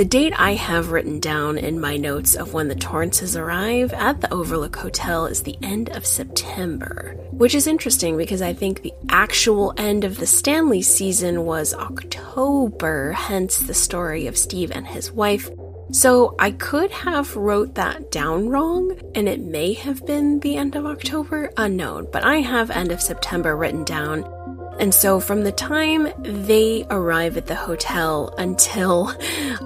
The 0.00 0.06
date 0.06 0.32
I 0.38 0.54
have 0.54 0.92
written 0.92 1.20
down 1.20 1.58
in 1.58 1.78
my 1.78 1.98
notes 1.98 2.34
of 2.34 2.54
when 2.54 2.68
the 2.68 2.74
Torrances 2.74 3.36
arrive 3.36 3.92
at 3.92 4.22
the 4.22 4.32
Overlook 4.32 4.76
Hotel 4.76 5.26
is 5.26 5.42
the 5.42 5.58
end 5.60 5.90
of 5.90 6.06
September, 6.06 7.16
which 7.32 7.54
is 7.54 7.66
interesting 7.66 8.16
because 8.16 8.40
I 8.40 8.54
think 8.54 8.80
the 8.80 8.94
actual 9.10 9.74
end 9.76 10.04
of 10.04 10.16
the 10.16 10.26
Stanley 10.26 10.80
season 10.80 11.44
was 11.44 11.74
October, 11.74 13.12
hence 13.12 13.58
the 13.58 13.74
story 13.74 14.26
of 14.26 14.38
Steve 14.38 14.70
and 14.70 14.86
his 14.86 15.12
wife. 15.12 15.50
So 15.92 16.34
I 16.38 16.52
could 16.52 16.90
have 16.92 17.36
wrote 17.36 17.74
that 17.74 18.10
down 18.10 18.48
wrong, 18.48 18.98
and 19.14 19.28
it 19.28 19.40
may 19.40 19.74
have 19.74 20.06
been 20.06 20.40
the 20.40 20.56
end 20.56 20.76
of 20.76 20.86
October, 20.86 21.52
unknown, 21.58 22.08
but 22.10 22.24
I 22.24 22.36
have 22.36 22.70
end 22.70 22.90
of 22.90 23.02
September 23.02 23.54
written 23.54 23.84
down 23.84 24.22
and 24.80 24.94
so, 24.94 25.20
from 25.20 25.44
the 25.44 25.52
time 25.52 26.08
they 26.18 26.86
arrive 26.90 27.36
at 27.36 27.46
the 27.46 27.54
hotel 27.54 28.34
until 28.38 29.12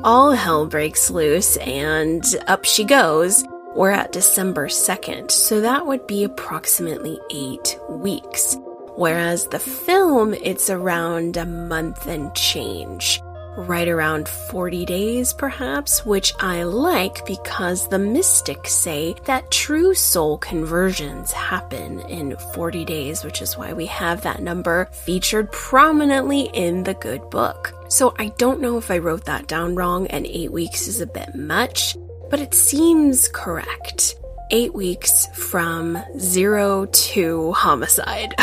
all 0.05 0.33
hell 0.33 0.67
breaks 0.67 1.09
loose 1.09 1.57
and 1.59 2.23
up 2.47 2.65
she 2.65 2.85
goes, 2.85 3.45
we're 3.75 3.91
at 3.91 4.12
December 4.12 4.69
2nd. 4.69 5.31
So, 5.31 5.61
that 5.61 5.87
would 5.87 6.07
be 6.07 6.25
approximately 6.25 7.19
eight 7.31 7.79
weeks. 7.89 8.57
Whereas 8.97 9.47
the 9.47 9.59
film, 9.59 10.35
it's 10.35 10.69
around 10.69 11.37
a 11.37 11.47
month 11.47 12.07
and 12.07 12.35
change 12.35 13.21
right 13.57 13.89
around 13.89 14.29
40 14.29 14.85
days, 14.85 15.33
perhaps, 15.33 16.05
which 16.05 16.33
I 16.41 16.65
like 16.65 17.25
because 17.27 17.89
the 17.89 17.99
mystics 17.99 18.73
say 18.73 19.15
that 19.25 19.51
true 19.51 19.95
soul 19.95 20.39
conversions 20.39 21.33
happen 21.33 22.01
in 22.01 22.37
40 22.55 22.85
days, 22.85 23.25
which 23.25 23.43
is 23.43 23.57
why 23.57 23.73
we 23.73 23.87
have 23.87 24.23
that 24.23 24.43
number 24.43 24.87
featured 24.93 25.51
prominently 25.53 26.51
in 26.53 26.85
the 26.85 26.95
good 26.95 27.29
book. 27.31 27.73
So 27.89 28.15
I 28.19 28.29
don't 28.39 28.61
know 28.61 28.79
if 28.79 28.91
I 28.91 28.99
wrote 28.99 29.25
that 29.27 29.47
down 29.47 29.75
wrong 29.75 30.07
and 30.09 30.27
eight 30.27 30.53
weeks 30.53 30.89
is 30.89 31.01
a 31.01 31.07
bit 31.07 31.35
much, 31.35 31.97
but 32.31 32.41
it 32.41 32.55
seems 32.55 33.29
correct. 33.29 34.17
Eight 34.51 34.75
weeks 34.75 35.27
from 35.35 35.99
zero 36.19 36.87
to 36.87 37.53
homicide. 37.53 38.35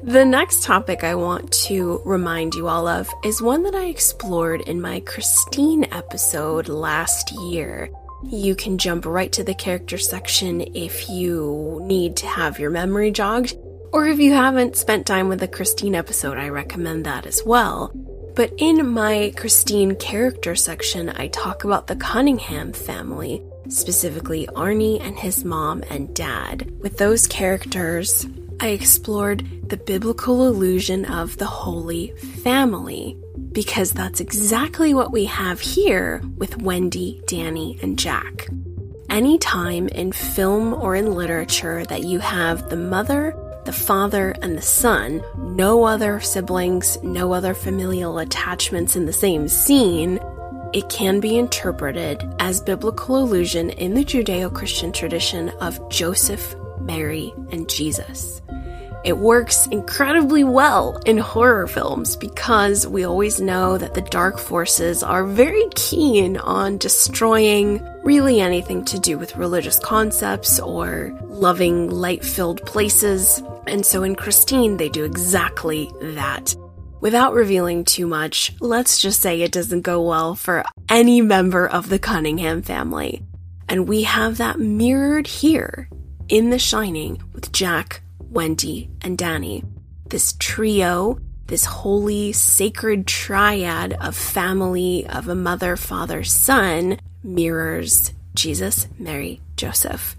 The 0.04 0.24
next 0.24 0.64
topic 0.64 1.04
I 1.04 1.14
want 1.14 1.52
to 1.66 2.02
remind 2.04 2.56
you 2.56 2.66
all 2.66 2.88
of 2.88 3.08
is 3.22 3.40
one 3.40 3.62
that 3.62 3.76
I 3.76 3.84
explored 3.84 4.62
in 4.62 4.80
my 4.80 4.98
Christine 4.98 5.84
episode 5.92 6.66
last 6.66 7.30
year. 7.30 7.88
You 8.24 8.56
can 8.56 8.78
jump 8.78 9.06
right 9.06 9.30
to 9.30 9.44
the 9.44 9.54
character 9.54 9.98
section 9.98 10.60
if 10.74 11.08
you 11.08 11.82
need 11.84 12.16
to 12.16 12.26
have 12.26 12.58
your 12.58 12.70
memory 12.70 13.12
jogged, 13.12 13.56
or 13.92 14.08
if 14.08 14.18
you 14.18 14.32
haven't 14.32 14.76
spent 14.76 15.06
time 15.06 15.28
with 15.28 15.38
the 15.38 15.46
Christine 15.46 15.94
episode, 15.94 16.36
I 16.36 16.48
recommend 16.48 17.06
that 17.06 17.24
as 17.24 17.40
well. 17.46 17.92
But 18.34 18.52
in 18.58 18.88
my 18.90 19.32
Christine 19.36 19.94
character 19.94 20.56
section, 20.56 21.10
I 21.10 21.28
talk 21.28 21.62
about 21.62 21.86
the 21.86 21.94
Cunningham 21.94 22.72
family, 22.72 23.40
specifically 23.68 24.48
Arnie 24.48 25.00
and 25.00 25.16
his 25.16 25.44
mom 25.44 25.84
and 25.90 26.12
dad. 26.12 26.72
With 26.80 26.98
those 26.98 27.28
characters, 27.28 28.26
I 28.60 28.68
explored 28.68 29.68
the 29.68 29.76
biblical 29.76 30.46
illusion 30.46 31.04
of 31.04 31.38
the 31.38 31.46
Holy 31.46 32.14
Family, 32.42 33.16
because 33.52 33.92
that's 33.92 34.20
exactly 34.20 34.94
what 34.94 35.12
we 35.12 35.24
have 35.26 35.60
here 35.60 36.22
with 36.36 36.60
Wendy, 36.62 37.22
Danny, 37.26 37.78
and 37.82 37.98
Jack. 37.98 38.48
Anytime 39.10 39.88
in 39.88 40.12
film 40.12 40.74
or 40.74 40.94
in 40.96 41.14
literature 41.14 41.84
that 41.86 42.04
you 42.04 42.18
have 42.18 42.70
the 42.70 42.76
mother, 42.76 43.36
the 43.64 43.72
father, 43.72 44.34
and 44.42 44.56
the 44.56 44.62
son, 44.62 45.22
no 45.36 45.84
other 45.84 46.20
siblings, 46.20 47.02
no 47.02 47.32
other 47.32 47.54
familial 47.54 48.18
attachments 48.18 48.96
in 48.96 49.06
the 49.06 49.12
same 49.12 49.48
scene, 49.48 50.18
it 50.72 50.88
can 50.88 51.20
be 51.20 51.36
interpreted 51.36 52.22
as 52.38 52.60
biblical 52.60 53.18
allusion 53.22 53.70
in 53.70 53.94
the 53.94 54.04
Judeo 54.04 54.52
Christian 54.52 54.92
tradition 54.92 55.50
of 55.60 55.90
Joseph, 55.90 56.56
Mary, 56.80 57.32
and 57.50 57.68
Jesus. 57.68 58.41
It 59.04 59.18
works 59.18 59.66
incredibly 59.66 60.44
well 60.44 61.00
in 61.06 61.18
horror 61.18 61.66
films 61.66 62.14
because 62.14 62.86
we 62.86 63.04
always 63.04 63.40
know 63.40 63.76
that 63.76 63.94
the 63.94 64.00
dark 64.00 64.38
forces 64.38 65.02
are 65.02 65.24
very 65.24 65.64
keen 65.74 66.36
on 66.36 66.78
destroying 66.78 67.84
really 68.04 68.40
anything 68.40 68.84
to 68.84 69.00
do 69.00 69.18
with 69.18 69.34
religious 69.34 69.80
concepts 69.80 70.60
or 70.60 71.18
loving 71.22 71.90
light 71.90 72.24
filled 72.24 72.64
places. 72.64 73.42
And 73.66 73.84
so 73.84 74.04
in 74.04 74.14
Christine, 74.14 74.76
they 74.76 74.88
do 74.88 75.04
exactly 75.04 75.90
that. 76.00 76.54
Without 77.00 77.34
revealing 77.34 77.84
too 77.84 78.06
much, 78.06 78.54
let's 78.60 79.00
just 79.00 79.20
say 79.20 79.40
it 79.40 79.50
doesn't 79.50 79.80
go 79.80 80.00
well 80.00 80.36
for 80.36 80.62
any 80.88 81.20
member 81.20 81.66
of 81.66 81.88
the 81.88 81.98
Cunningham 81.98 82.62
family. 82.62 83.24
And 83.68 83.88
we 83.88 84.04
have 84.04 84.36
that 84.36 84.60
mirrored 84.60 85.26
here 85.26 85.88
in 86.28 86.50
The 86.50 86.60
Shining 86.60 87.20
with 87.32 87.50
Jack 87.50 88.02
Wendy, 88.32 88.88
and 89.02 89.18
Danny. 89.18 89.62
This 90.06 90.34
trio, 90.38 91.18
this 91.48 91.66
holy, 91.66 92.32
sacred 92.32 93.06
triad 93.06 93.92
of 94.00 94.16
family, 94.16 95.06
of 95.06 95.28
a 95.28 95.34
mother, 95.34 95.76
father, 95.76 96.24
son, 96.24 96.98
mirrors 97.22 98.12
Jesus, 98.34 98.88
Mary, 98.98 99.42
Joseph. 99.56 100.16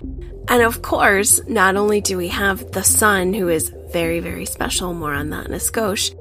And 0.48 0.62
of 0.62 0.84
course, 0.84 1.42
not 1.48 1.76
only 1.76 2.02
do 2.02 2.16
we 2.16 2.28
have 2.28 2.72
the 2.72 2.84
son, 2.84 3.34
who 3.34 3.50
is 3.50 3.74
very, 3.92 4.20
very 4.20 4.46
special, 4.46 4.94
more 4.94 5.14
on 5.14 5.32
that 5.32 5.48
in 5.48 5.54
a 5.54 5.58
skosh, 5.58 6.14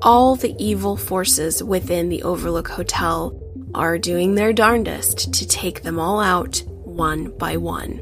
all 0.00 0.36
the 0.36 0.54
evil 0.58 0.96
forces 0.96 1.62
within 1.62 2.08
the 2.08 2.22
Overlook 2.22 2.68
Hotel 2.68 3.38
are 3.74 3.98
doing 3.98 4.34
their 4.34 4.54
darndest 4.54 5.34
to 5.34 5.46
take 5.46 5.82
them 5.82 5.98
all 5.98 6.18
out 6.18 6.62
one 6.84 7.36
by 7.36 7.58
one 7.58 8.00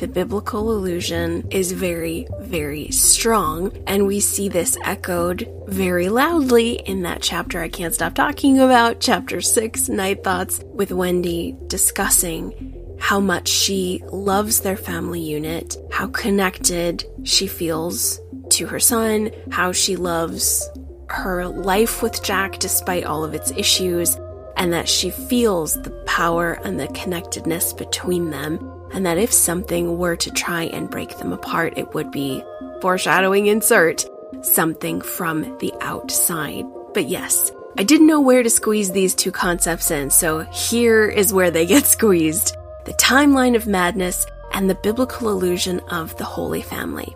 the 0.00 0.08
biblical 0.08 0.72
illusion 0.72 1.46
is 1.50 1.72
very, 1.72 2.26
very 2.40 2.90
strong. 2.90 3.70
And 3.86 4.06
we 4.06 4.18
see 4.18 4.48
this 4.48 4.78
echoed 4.82 5.46
very 5.66 6.08
loudly 6.08 6.76
in 6.86 7.02
that 7.02 7.20
chapter 7.20 7.60
I 7.60 7.68
can't 7.68 7.92
stop 7.92 8.14
talking 8.14 8.58
about, 8.58 9.00
chapter 9.00 9.42
six, 9.42 9.90
Night 9.90 10.24
Thoughts, 10.24 10.64
with 10.72 10.90
Wendy 10.90 11.54
discussing 11.66 12.96
how 12.98 13.20
much 13.20 13.48
she 13.48 14.02
loves 14.10 14.60
their 14.60 14.76
family 14.76 15.20
unit, 15.20 15.76
how 15.92 16.06
connected 16.06 17.04
she 17.24 17.46
feels 17.46 18.18
to 18.50 18.66
her 18.66 18.80
son, 18.80 19.30
how 19.50 19.70
she 19.70 19.96
loves 19.96 20.66
her 21.10 21.46
life 21.46 22.02
with 22.02 22.22
Jack 22.22 22.58
despite 22.58 23.04
all 23.04 23.22
of 23.22 23.34
its 23.34 23.50
issues, 23.50 24.16
and 24.56 24.72
that 24.72 24.88
she 24.88 25.10
feels 25.10 25.74
the 25.82 25.90
power 26.06 26.54
and 26.64 26.80
the 26.80 26.88
connectedness 26.88 27.74
between 27.74 28.30
them 28.30 28.58
and 28.92 29.06
that 29.06 29.18
if 29.18 29.32
something 29.32 29.98
were 29.98 30.16
to 30.16 30.30
try 30.30 30.64
and 30.64 30.90
break 30.90 31.18
them 31.18 31.32
apart, 31.32 31.74
it 31.76 31.94
would 31.94 32.10
be 32.10 32.42
foreshadowing 32.80 33.46
insert 33.46 34.04
something 34.42 35.00
from 35.00 35.58
the 35.58 35.72
outside. 35.80 36.64
But 36.94 37.08
yes, 37.08 37.52
I 37.78 37.84
didn't 37.84 38.06
know 38.06 38.20
where 38.20 38.42
to 38.42 38.50
squeeze 38.50 38.90
these 38.90 39.14
two 39.14 39.32
concepts 39.32 39.90
in, 39.90 40.10
so 40.10 40.40
here 40.40 41.06
is 41.06 41.32
where 41.32 41.50
they 41.50 41.66
get 41.66 41.86
squeezed 41.86 42.56
the 42.84 42.92
timeline 42.94 43.56
of 43.56 43.66
madness 43.66 44.26
and 44.52 44.68
the 44.68 44.74
biblical 44.74 45.28
illusion 45.30 45.80
of 45.90 46.16
the 46.16 46.24
Holy 46.24 46.62
Family. 46.62 47.14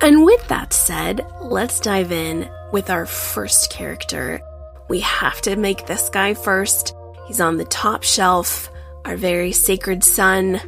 And 0.00 0.24
with 0.24 0.46
that 0.48 0.72
said, 0.72 1.26
let's 1.40 1.80
dive 1.80 2.12
in 2.12 2.50
with 2.72 2.90
our 2.90 3.06
first 3.06 3.70
character. 3.70 4.40
We 4.88 5.00
have 5.00 5.40
to 5.42 5.56
make 5.56 5.86
this 5.86 6.08
guy 6.08 6.34
first. 6.34 6.94
He's 7.26 7.40
on 7.40 7.56
the 7.56 7.64
top 7.64 8.02
shelf 8.02 8.70
our 9.04 9.16
very 9.16 9.52
sacred 9.52 10.02
son, 10.02 10.60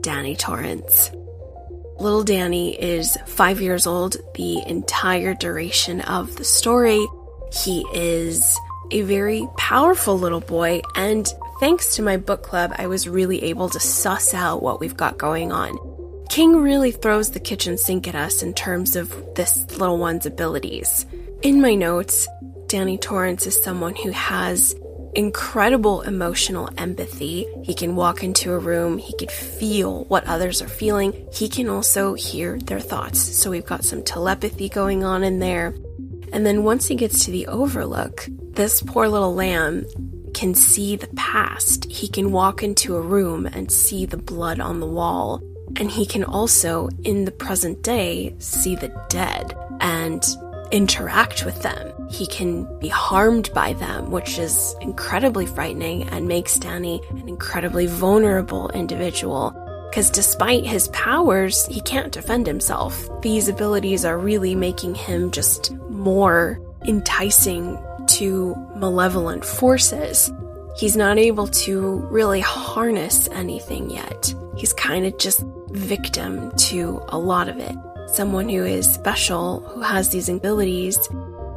Danny 0.00 0.36
Torrance. 0.36 1.10
Little 1.98 2.24
Danny 2.24 2.80
is 2.80 3.16
five 3.26 3.60
years 3.60 3.86
old 3.86 4.16
the 4.34 4.62
entire 4.66 5.34
duration 5.34 6.00
of 6.02 6.36
the 6.36 6.44
story. 6.44 7.06
He 7.52 7.84
is 7.92 8.58
a 8.90 9.02
very 9.02 9.46
powerful 9.56 10.18
little 10.18 10.40
boy, 10.40 10.82
and 10.96 11.32
thanks 11.60 11.96
to 11.96 12.02
my 12.02 12.16
book 12.16 12.42
club, 12.42 12.72
I 12.76 12.86
was 12.86 13.08
really 13.08 13.42
able 13.44 13.68
to 13.70 13.80
suss 13.80 14.34
out 14.34 14.62
what 14.62 14.80
we've 14.80 14.96
got 14.96 15.18
going 15.18 15.52
on. 15.52 15.78
King 16.28 16.56
really 16.56 16.92
throws 16.92 17.30
the 17.30 17.40
kitchen 17.40 17.76
sink 17.78 18.08
at 18.08 18.14
us 18.14 18.42
in 18.42 18.54
terms 18.54 18.96
of 18.96 19.34
this 19.34 19.70
little 19.78 19.98
one's 19.98 20.26
abilities. 20.26 21.06
In 21.42 21.60
my 21.60 21.74
notes, 21.74 22.26
Danny 22.68 22.96
Torrance 22.96 23.46
is 23.46 23.62
someone 23.62 23.94
who 23.94 24.10
has 24.12 24.74
incredible 25.14 26.02
emotional 26.02 26.68
empathy. 26.78 27.46
He 27.62 27.74
can 27.74 27.96
walk 27.96 28.22
into 28.22 28.52
a 28.52 28.58
room, 28.58 28.98
he 28.98 29.14
can 29.16 29.28
feel 29.28 30.04
what 30.04 30.26
others 30.26 30.62
are 30.62 30.68
feeling. 30.68 31.28
He 31.32 31.48
can 31.48 31.68
also 31.68 32.14
hear 32.14 32.58
their 32.58 32.80
thoughts. 32.80 33.20
So 33.20 33.50
we've 33.50 33.66
got 33.66 33.84
some 33.84 34.02
telepathy 34.02 34.68
going 34.68 35.04
on 35.04 35.22
in 35.24 35.38
there. 35.38 35.74
And 36.32 36.46
then 36.46 36.64
once 36.64 36.86
he 36.86 36.94
gets 36.94 37.24
to 37.26 37.30
the 37.30 37.46
overlook, 37.46 38.26
this 38.54 38.82
poor 38.82 39.08
little 39.08 39.34
lamb 39.34 39.84
can 40.34 40.54
see 40.54 40.96
the 40.96 41.08
past. 41.08 41.84
He 41.90 42.08
can 42.08 42.32
walk 42.32 42.62
into 42.62 42.96
a 42.96 43.00
room 43.00 43.46
and 43.46 43.70
see 43.70 44.06
the 44.06 44.16
blood 44.16 44.60
on 44.60 44.80
the 44.80 44.86
wall. 44.86 45.42
And 45.76 45.90
he 45.90 46.06
can 46.06 46.24
also, 46.24 46.88
in 47.04 47.24
the 47.24 47.32
present 47.32 47.82
day, 47.82 48.34
see 48.38 48.76
the 48.76 48.88
dead. 49.08 49.54
And 49.80 50.22
interact 50.72 51.44
with 51.44 51.62
them. 51.62 51.92
He 52.08 52.26
can 52.26 52.64
be 52.80 52.88
harmed 52.88 53.52
by 53.54 53.74
them, 53.74 54.10
which 54.10 54.38
is 54.38 54.74
incredibly 54.80 55.46
frightening 55.46 56.08
and 56.08 56.26
makes 56.26 56.58
Danny 56.58 57.00
an 57.10 57.28
incredibly 57.28 57.86
vulnerable 57.86 58.70
individual. 58.70 59.54
Because 59.90 60.10
despite 60.10 60.64
his 60.64 60.88
powers, 60.88 61.66
he 61.66 61.82
can't 61.82 62.12
defend 62.12 62.46
himself. 62.46 63.08
These 63.20 63.48
abilities 63.48 64.06
are 64.06 64.18
really 64.18 64.54
making 64.54 64.94
him 64.94 65.30
just 65.30 65.72
more 65.90 66.58
enticing 66.86 67.78
to 68.06 68.56
malevolent 68.74 69.44
forces. 69.44 70.32
He's 70.76 70.96
not 70.96 71.18
able 71.18 71.46
to 71.46 71.98
really 72.10 72.40
harness 72.40 73.28
anything 73.28 73.90
yet. 73.90 74.34
He's 74.56 74.72
kind 74.72 75.04
of 75.04 75.18
just 75.18 75.44
victim 75.68 76.50
to 76.56 77.02
a 77.08 77.18
lot 77.18 77.48
of 77.48 77.58
it 77.58 77.76
someone 78.14 78.48
who 78.48 78.64
is 78.64 78.92
special, 78.92 79.60
who 79.60 79.80
has 79.80 80.10
these 80.10 80.28
abilities, 80.28 81.08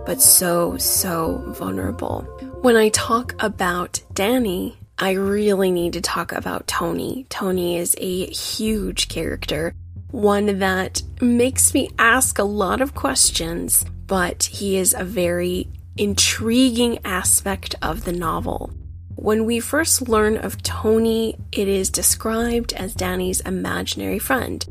but 0.06 0.22
so, 0.22 0.78
so 0.78 1.44
vulnerable. 1.58 2.22
When 2.62 2.76
I 2.76 2.90
talk 2.90 3.36
about 3.44 4.02
Danny, 4.14 4.78
I 4.98 5.12
really 5.12 5.72
need 5.72 5.94
to 5.94 6.02
talk 6.02 6.32
about 6.32 6.68
Tony. 6.68 7.26
Tony 7.30 7.78
is 7.78 7.96
a 8.00 8.28
huge 8.28 9.10
character, 9.10 9.74
one 10.12 10.60
that 10.60 11.02
makes 11.20 11.74
me 11.74 11.90
ask 12.00 12.40
a 12.40 12.44
lot 12.44 12.82
of 12.82 12.96
questions, 12.96 13.86
but 14.08 14.44
he 14.44 14.78
is 14.78 14.96
a 14.98 15.04
very 15.04 15.68
intriguing 15.98 17.00
aspect 17.04 17.76
of 17.82 18.06
the 18.06 18.14
novel. 18.14 18.72
When 19.16 19.46
we 19.46 19.60
first 19.60 20.08
learn 20.08 20.38
of 20.38 20.62
Tony, 20.62 21.38
it 21.52 21.68
is 21.68 21.90
described 21.90 22.74
as 22.74 22.94
Danny's 22.94 23.42
imaginary 23.42 24.20
friend. 24.20 24.66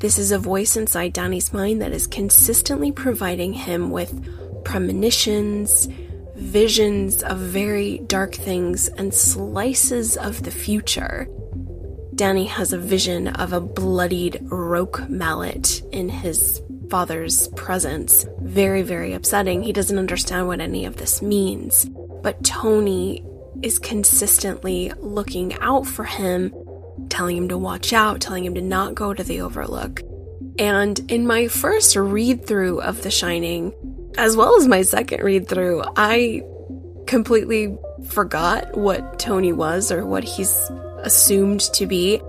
This 0.00 0.18
is 0.18 0.32
a 0.32 0.38
voice 0.38 0.78
inside 0.78 1.12
Danny's 1.12 1.52
mind 1.52 1.82
that 1.82 1.92
is 1.92 2.06
consistently 2.06 2.90
providing 2.90 3.52
him 3.52 3.90
with 3.90 4.64
premonitions, 4.64 5.88
visions 6.34 7.22
of 7.22 7.36
very 7.36 7.98
dark 7.98 8.34
things 8.34 8.88
and 8.88 9.12
slices 9.12 10.16
of 10.16 10.42
the 10.42 10.50
future. 10.50 11.28
Danny 12.14 12.46
has 12.46 12.72
a 12.72 12.78
vision 12.78 13.28
of 13.28 13.52
a 13.52 13.60
bloodied 13.60 14.38
roque 14.44 15.06
mallet 15.10 15.82
in 15.92 16.08
his 16.08 16.62
father's 16.88 17.48
presence. 17.48 18.24
Very, 18.40 18.80
very 18.80 19.12
upsetting. 19.12 19.62
He 19.62 19.74
doesn't 19.74 19.98
understand 19.98 20.46
what 20.46 20.62
any 20.62 20.86
of 20.86 20.96
this 20.96 21.20
means. 21.20 21.84
But 22.22 22.42
Tony 22.42 23.22
is 23.60 23.78
consistently 23.78 24.92
looking 24.98 25.52
out 25.58 25.86
for 25.86 26.04
him, 26.04 26.54
telling 27.08 27.36
him 27.36 27.48
to 27.48 27.58
watch 27.58 27.92
out, 27.92 28.20
telling 28.20 28.44
him 28.44 28.54
to 28.54 28.62
not 28.62 28.94
go 28.94 29.14
to 29.14 29.22
the 29.22 29.40
Overlook. 29.40 30.00
And 30.58 30.98
in 31.10 31.26
my 31.26 31.48
first 31.48 31.96
read 31.96 32.46
through 32.46 32.80
of 32.80 33.02
The 33.02 33.10
Shining, 33.10 33.72
as 34.18 34.36
well 34.36 34.56
as 34.56 34.68
my 34.68 34.82
second 34.82 35.22
read 35.22 35.48
through, 35.48 35.82
I 35.96 36.42
completely 37.06 37.76
forgot 38.08 38.76
what 38.76 39.18
Tony 39.18 39.52
was 39.52 39.90
or 39.90 40.04
what 40.04 40.24
he's 40.24 40.70
assumed 40.98 41.60
to 41.74 41.86
be. 41.86 42.20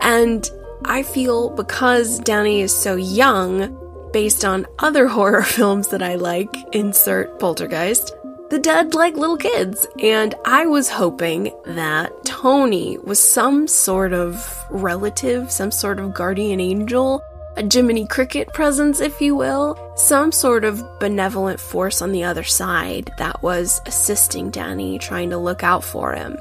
And 0.00 0.48
I 0.84 1.02
feel 1.02 1.50
because 1.50 2.18
Danny 2.20 2.60
is 2.60 2.74
so 2.74 2.96
young, 2.96 4.10
based 4.12 4.44
on 4.44 4.66
other 4.78 5.06
horror 5.16 5.42
films 5.42 5.88
that 5.88 6.02
I 6.02 6.16
like, 6.16 6.54
insert 6.74 7.38
Poltergeist, 7.38 8.14
the 8.50 8.58
dead 8.58 8.94
like 8.94 9.16
little 9.16 9.36
kids. 9.36 9.86
And 10.00 10.34
I 10.44 10.66
was 10.66 10.88
hoping 10.88 11.52
that 11.66 12.12
Tony 12.24 12.98
was 12.98 13.18
some 13.18 13.66
sort 13.66 14.12
of 14.12 14.64
relative, 14.70 15.50
some 15.50 15.70
sort 15.70 15.98
of 15.98 16.14
guardian 16.14 16.60
angel, 16.60 17.22
a 17.56 17.66
Jiminy 17.70 18.06
Cricket 18.06 18.52
presence, 18.52 19.00
if 19.00 19.20
you 19.20 19.34
will, 19.34 19.76
some 19.96 20.30
sort 20.30 20.64
of 20.64 20.84
benevolent 21.00 21.58
force 21.58 22.02
on 22.02 22.12
the 22.12 22.24
other 22.24 22.44
side 22.44 23.10
that 23.18 23.42
was 23.42 23.80
assisting 23.86 24.50
Danny, 24.50 24.98
trying 24.98 25.30
to 25.30 25.38
look 25.38 25.62
out 25.64 25.82
for 25.82 26.12
him. 26.12 26.36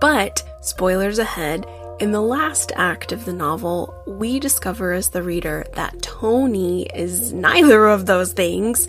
But, 0.00 0.44
spoilers 0.60 1.18
ahead, 1.18 1.66
in 2.00 2.12
the 2.12 2.20
last 2.20 2.70
act 2.76 3.10
of 3.10 3.24
the 3.24 3.32
novel, 3.32 3.92
we 4.06 4.38
discover 4.38 4.92
as 4.92 5.08
the 5.08 5.22
reader 5.22 5.66
that 5.72 6.00
Tony 6.00 6.86
is 6.94 7.32
neither 7.32 7.86
of 7.86 8.06
those 8.06 8.32
things, 8.32 8.88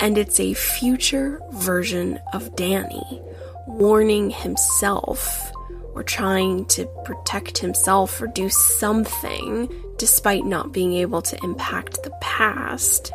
and 0.00 0.16
it's 0.16 0.40
a 0.40 0.54
future 0.54 1.40
version 1.52 2.18
of 2.32 2.54
Danny, 2.56 3.20
warning 3.66 4.30
himself 4.30 5.52
or 5.94 6.02
trying 6.02 6.64
to 6.66 6.86
protect 7.04 7.58
himself 7.58 8.20
or 8.20 8.26
do 8.28 8.48
something 8.48 9.68
despite 9.98 10.44
not 10.44 10.72
being 10.72 10.94
able 10.94 11.20
to 11.22 11.38
impact 11.44 12.02
the 12.02 12.12
past. 12.20 13.12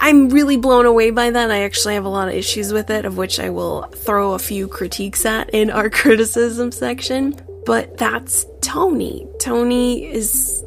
I'm 0.00 0.28
really 0.28 0.56
blown 0.56 0.84
away 0.84 1.10
by 1.10 1.30
that. 1.30 1.50
I 1.50 1.60
actually 1.62 1.94
have 1.94 2.04
a 2.04 2.10
lot 2.10 2.28
of 2.28 2.34
issues 2.34 2.72
with 2.72 2.90
it, 2.90 3.04
of 3.04 3.16
which 3.16 3.38
I 3.38 3.50
will 3.50 3.82
throw 3.82 4.32
a 4.32 4.38
few 4.38 4.68
critiques 4.68 5.24
at 5.24 5.50
in 5.50 5.70
our 5.70 5.88
criticism 6.02 6.72
section. 6.72 7.40
But 7.64 7.96
that's 7.96 8.46
Tony. 8.60 9.26
Tony 9.40 10.04
is. 10.04 10.62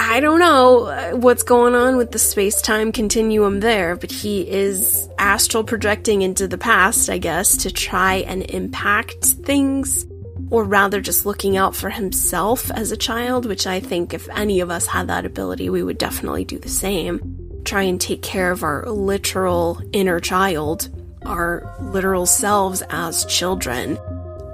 I 0.00 0.20
don't 0.20 0.38
know 0.38 0.84
uh, 0.84 1.10
what's 1.16 1.42
going 1.42 1.74
on 1.74 1.96
with 1.96 2.12
the 2.12 2.18
space 2.18 2.62
time 2.62 2.92
continuum 2.92 3.60
there, 3.60 3.96
but 3.96 4.12
he 4.12 4.48
is 4.48 5.08
astral 5.18 5.64
projecting 5.64 6.22
into 6.22 6.46
the 6.46 6.56
past, 6.56 7.10
I 7.10 7.18
guess, 7.18 7.56
to 7.58 7.70
try 7.72 8.16
and 8.16 8.48
impact 8.50 9.24
things, 9.24 10.06
or 10.50 10.62
rather 10.62 11.00
just 11.00 11.26
looking 11.26 11.56
out 11.56 11.74
for 11.74 11.90
himself 11.90 12.70
as 12.70 12.92
a 12.92 12.96
child, 12.96 13.44
which 13.44 13.66
I 13.66 13.80
think 13.80 14.14
if 14.14 14.28
any 14.30 14.60
of 14.60 14.70
us 14.70 14.86
had 14.86 15.08
that 15.08 15.26
ability, 15.26 15.68
we 15.68 15.82
would 15.82 15.98
definitely 15.98 16.44
do 16.44 16.58
the 16.58 16.68
same. 16.68 17.60
Try 17.64 17.82
and 17.82 18.00
take 18.00 18.22
care 18.22 18.52
of 18.52 18.62
our 18.62 18.88
literal 18.88 19.82
inner 19.92 20.20
child, 20.20 20.88
our 21.26 21.74
literal 21.80 22.24
selves 22.24 22.82
as 22.88 23.24
children 23.26 23.98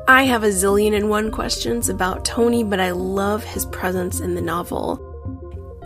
I 0.06 0.24
have 0.24 0.44
a 0.44 0.48
zillion 0.48 0.94
and 0.94 1.08
one 1.08 1.30
questions 1.30 1.88
about 1.88 2.26
Tony, 2.26 2.62
but 2.62 2.78
I 2.78 2.90
love 2.90 3.42
his 3.42 3.64
presence 3.64 4.20
in 4.20 4.34
the 4.34 4.42
novel. 4.42 5.13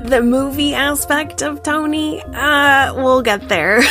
The 0.04 0.22
movie 0.22 0.74
aspect 0.74 1.42
of 1.42 1.62
Tony, 1.64 2.22
uh, 2.22 2.94
we'll 2.94 3.22
get 3.22 3.48
there. 3.48 3.82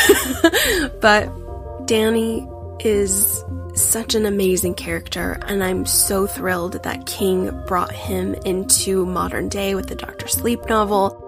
but 1.02 1.86
Danny 1.86 2.48
is 2.80 3.44
such 3.76 4.16
an 4.16 4.26
amazing 4.26 4.76
character, 4.76 5.38
and 5.48 5.64
I'm 5.64 5.86
so 5.86 6.26
thrilled 6.26 6.82
that 6.84 7.06
King 7.06 7.52
brought 7.68 7.92
him 7.92 8.36
into 8.46 9.06
modern 9.06 9.50
day 9.50 9.76
with 9.76 9.88
the 9.88 9.96
Doctor 9.96 10.28
Sleep 10.28 10.68
novel. 10.70 11.24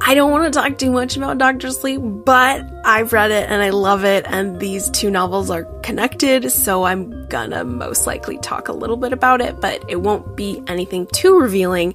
I 0.00 0.14
don't 0.14 0.30
want 0.30 0.52
to 0.52 0.60
talk 0.60 0.78
too 0.78 0.90
much 0.90 1.16
about 1.16 1.38
Doctor 1.38 1.70
Sleep, 1.70 2.00
but 2.02 2.62
I've 2.84 3.12
read 3.12 3.30
it 3.30 3.48
and 3.50 3.62
I 3.62 3.70
love 3.70 4.04
it, 4.04 4.26
and 4.28 4.60
these 4.60 4.90
two 4.90 5.10
novels 5.10 5.50
are 5.50 5.64
connected, 5.80 6.52
so 6.52 6.84
I'm 6.84 7.26
gonna 7.28 7.64
most 7.64 8.06
likely 8.06 8.38
talk 8.38 8.68
a 8.68 8.72
little 8.72 8.96
bit 8.96 9.12
about 9.12 9.40
it, 9.40 9.60
but 9.60 9.84
it 9.88 9.96
won't 9.96 10.36
be 10.36 10.62
anything 10.66 11.06
too 11.06 11.38
revealing. 11.38 11.94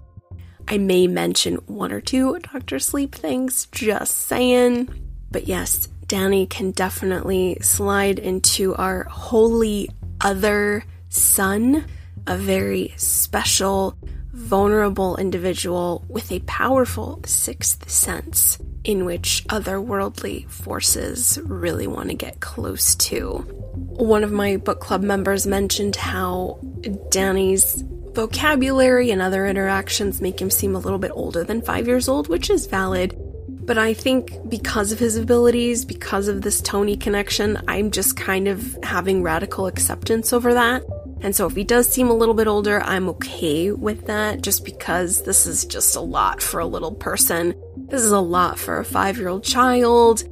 I 0.68 0.78
may 0.78 1.08
mention 1.08 1.56
one 1.68 1.92
or 1.92 2.02
two 2.02 2.40
Doctor 2.40 2.80
Sleep 2.80 3.14
things, 3.14 3.68
just 3.72 4.28
saying. 4.28 4.90
But 5.32 5.48
yes, 5.48 5.88
Danny 6.08 6.46
can 6.46 6.72
definitely 6.72 7.58
slide 7.62 8.20
into 8.20 8.76
our 8.76 9.04
holy 9.06 9.90
other 10.22 10.86
son, 11.10 11.86
a 12.28 12.38
very 12.38 12.94
special, 12.98 13.98
vulnerable 14.32 15.18
individual 15.18 16.06
with 16.08 16.32
a 16.32 16.40
powerful 16.42 17.20
sixth 17.26 17.90
sense 17.90 18.58
in 18.84 19.06
which 19.06 19.46
otherworldly 19.48 20.50
forces 20.50 21.40
really 21.44 21.88
want 21.88 22.10
to 22.10 22.16
get 22.16 22.42
close 22.42 22.96
to. 22.96 23.38
One 23.76 24.24
of 24.24 24.32
my 24.32 24.58
book 24.58 24.80
club 24.80 25.02
members 25.02 25.48
mentioned 25.48 25.96
how 25.96 26.60
Danny's 27.10 27.84
vocabulary 28.14 29.12
and 29.12 29.22
other 29.22 29.46
interactions 29.46 30.22
make 30.22 30.42
him 30.42 30.50
seem 30.50 30.76
a 30.76 30.80
little 30.80 31.00
bit 31.00 31.12
older 31.14 31.44
than 31.44 31.62
five 31.62 31.88
years 31.88 32.08
old, 32.08 32.28
which 32.28 32.50
is 32.50 32.68
valid. 32.68 33.18
But 33.66 33.78
I 33.78 33.94
think 33.94 34.50
because 34.50 34.92
of 34.92 35.00
his 35.00 35.16
abilities, 35.16 35.86
because 35.86 36.28
of 36.28 36.42
this 36.42 36.62
Tony 36.62 36.98
connection, 36.98 37.58
I'm 37.68 37.92
just 37.92 38.18
kind 38.18 38.48
of 38.48 38.78
having 38.84 39.24
radical 39.24 39.68
acceptance 39.68 40.34
over 40.34 40.54
that. 40.54 40.84
And 41.22 41.34
so 41.34 41.48
if 41.48 41.56
he 41.56 41.64
does 41.64 41.88
seem 41.88 42.10
a 42.10 42.14
little 42.14 42.34
bit 42.34 42.48
older, 42.48 42.82
I'm 42.82 43.08
okay 43.10 43.72
with 43.72 44.08
that 44.08 44.42
just 44.42 44.66
because 44.66 45.24
this 45.24 45.48
is 45.48 45.64
just 45.66 45.96
a 45.96 46.02
lot 46.02 46.42
for 46.42 46.60
a 46.60 46.66
little 46.66 46.94
person. 46.94 47.56
This 47.78 48.02
is 48.02 48.12
a 48.12 48.20
lot 48.20 48.60
for 48.60 48.80
a 48.80 48.86
five 48.86 49.18
year 49.18 49.30
old 49.30 49.46
child. 49.46 50.24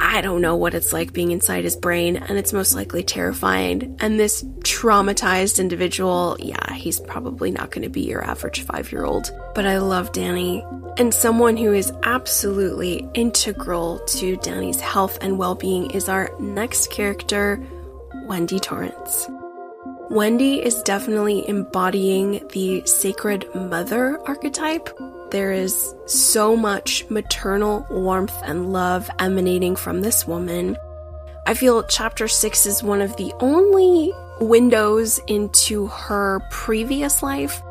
I 0.00 0.20
don't 0.20 0.40
know 0.40 0.56
what 0.56 0.74
it's 0.74 0.92
like 0.92 1.12
being 1.12 1.30
inside 1.30 1.64
his 1.64 1.76
brain, 1.76 2.16
and 2.16 2.38
it's 2.38 2.52
most 2.52 2.74
likely 2.74 3.02
terrifying. 3.02 3.96
And 4.00 4.18
this 4.18 4.42
traumatized 4.60 5.58
individual, 5.58 6.36
yeah, 6.38 6.72
he's 6.74 7.00
probably 7.00 7.50
not 7.50 7.70
going 7.70 7.82
to 7.82 7.88
be 7.88 8.02
your 8.02 8.24
average 8.24 8.62
five 8.62 8.92
year 8.92 9.04
old. 9.04 9.30
But 9.54 9.66
I 9.66 9.78
love 9.78 10.12
Danny, 10.12 10.64
and 10.98 11.12
someone 11.12 11.56
who 11.56 11.72
is 11.72 11.92
absolutely 12.02 13.08
integral 13.14 13.98
to 14.00 14.36
Danny's 14.36 14.80
health 14.80 15.18
and 15.20 15.38
well 15.38 15.54
being 15.54 15.90
is 15.90 16.08
our 16.08 16.30
next 16.40 16.90
character, 16.90 17.62
Wendy 18.26 18.58
Torrance. 18.58 19.28
Wendy 20.08 20.64
is 20.64 20.82
definitely 20.82 21.48
embodying 21.48 22.46
the 22.52 22.82
sacred 22.86 23.52
mother 23.54 24.20
archetype. 24.26 24.88
There 25.30 25.52
is 25.52 25.94
so 26.06 26.56
much 26.56 27.08
maternal 27.10 27.86
warmth 27.90 28.36
and 28.44 28.72
love 28.72 29.10
emanating 29.18 29.76
from 29.76 30.00
this 30.00 30.26
woman. 30.26 30.76
I 31.46 31.54
feel 31.54 31.82
chapter 31.84 32.28
6 32.28 32.66
is 32.66 32.82
one 32.82 33.00
of 33.00 33.16
the 33.16 33.32
only 33.40 34.12
windows 34.40 35.20
into 35.26 35.86
her 35.88 36.40
previous 36.50 37.22
life. 37.22 37.62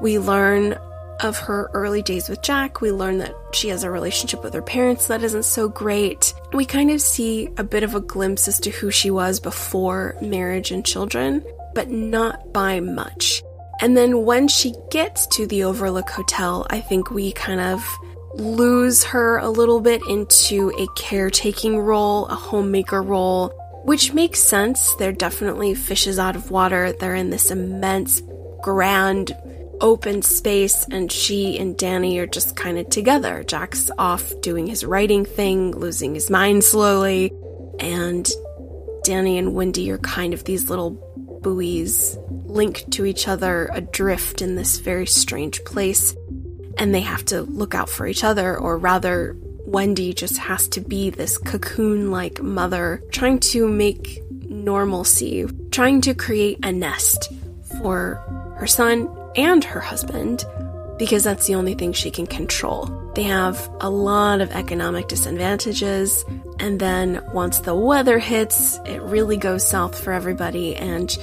We 0.00 0.18
learn 0.18 0.78
of 1.20 1.38
her 1.38 1.70
early 1.72 2.02
days 2.02 2.28
with 2.28 2.42
Jack. 2.42 2.80
We 2.80 2.90
learn 2.90 3.18
that 3.18 3.34
she 3.52 3.68
has 3.68 3.84
a 3.84 3.90
relationship 3.90 4.42
with 4.42 4.52
her 4.54 4.62
parents 4.62 5.06
that 5.06 5.22
isn't 5.22 5.44
so 5.44 5.68
great. 5.68 6.34
We 6.52 6.64
kind 6.64 6.90
of 6.90 7.00
see 7.00 7.48
a 7.56 7.64
bit 7.64 7.84
of 7.84 7.94
a 7.94 8.00
glimpse 8.00 8.48
as 8.48 8.58
to 8.60 8.70
who 8.70 8.90
she 8.90 9.10
was 9.10 9.38
before 9.38 10.16
marriage 10.20 10.72
and 10.72 10.84
children 10.84 11.44
but 11.74 11.90
not 11.90 12.52
by 12.52 12.80
much. 12.80 13.42
And 13.80 13.96
then 13.96 14.24
when 14.24 14.48
she 14.48 14.74
gets 14.90 15.26
to 15.28 15.46
the 15.46 15.64
Overlook 15.64 16.10
Hotel, 16.10 16.66
I 16.70 16.80
think 16.80 17.10
we 17.10 17.32
kind 17.32 17.60
of 17.60 17.84
lose 18.34 19.04
her 19.04 19.38
a 19.38 19.48
little 19.48 19.80
bit 19.80 20.02
into 20.08 20.72
a 20.78 20.86
caretaking 20.96 21.78
role, 21.78 22.26
a 22.26 22.34
homemaker 22.34 23.02
role, 23.02 23.48
which 23.84 24.12
makes 24.12 24.40
sense. 24.40 24.94
They're 24.94 25.12
definitely 25.12 25.74
fishes 25.74 26.18
out 26.18 26.36
of 26.36 26.50
water. 26.50 26.92
They're 26.92 27.14
in 27.14 27.30
this 27.30 27.50
immense, 27.50 28.22
grand, 28.62 29.36
open 29.80 30.22
space, 30.22 30.86
and 30.90 31.10
she 31.10 31.58
and 31.58 31.76
Danny 31.76 32.18
are 32.18 32.26
just 32.26 32.56
kind 32.56 32.78
of 32.78 32.88
together. 32.88 33.44
Jack's 33.44 33.90
off 33.98 34.32
doing 34.40 34.66
his 34.66 34.84
writing 34.84 35.24
thing, 35.24 35.72
losing 35.72 36.14
his 36.14 36.30
mind 36.30 36.64
slowly, 36.64 37.32
and 37.78 38.30
Danny 39.04 39.38
and 39.38 39.54
Wendy 39.54 39.90
are 39.90 39.98
kind 39.98 40.32
of 40.32 40.44
these 40.44 40.70
little 40.70 40.92
buoys 41.44 42.18
linked 42.46 42.90
to 42.90 43.04
each 43.04 43.28
other 43.28 43.70
adrift 43.72 44.42
in 44.42 44.56
this 44.56 44.78
very 44.78 45.06
strange 45.06 45.62
place, 45.64 46.16
and 46.78 46.92
they 46.92 47.02
have 47.02 47.24
to 47.26 47.42
look 47.42 47.74
out 47.74 47.88
for 47.88 48.08
each 48.08 48.24
other, 48.24 48.58
or 48.58 48.76
rather, 48.76 49.36
Wendy 49.66 50.12
just 50.12 50.38
has 50.38 50.66
to 50.68 50.80
be 50.80 51.10
this 51.10 51.38
cocoon 51.38 52.10
like 52.10 52.42
mother, 52.42 53.02
trying 53.12 53.38
to 53.38 53.68
make 53.68 54.20
normalcy, 54.30 55.46
trying 55.70 56.00
to 56.00 56.14
create 56.14 56.58
a 56.64 56.72
nest 56.72 57.32
for 57.80 58.16
her 58.56 58.66
son 58.66 59.08
and 59.36 59.62
her 59.64 59.80
husband 59.80 60.44
because 60.98 61.24
that's 61.24 61.46
the 61.46 61.54
only 61.54 61.74
thing 61.74 61.92
she 61.92 62.10
can 62.10 62.26
control. 62.26 62.86
They 63.14 63.24
have 63.24 63.68
a 63.80 63.90
lot 63.90 64.40
of 64.40 64.50
economic 64.52 65.08
disadvantages, 65.08 66.24
and 66.58 66.80
then 66.80 67.24
once 67.32 67.60
the 67.60 67.74
weather 67.74 68.18
hits, 68.18 68.78
it 68.86 69.02
really 69.02 69.36
goes 69.36 69.66
south 69.66 69.98
for 69.98 70.12
everybody, 70.12 70.74
and 70.76 71.16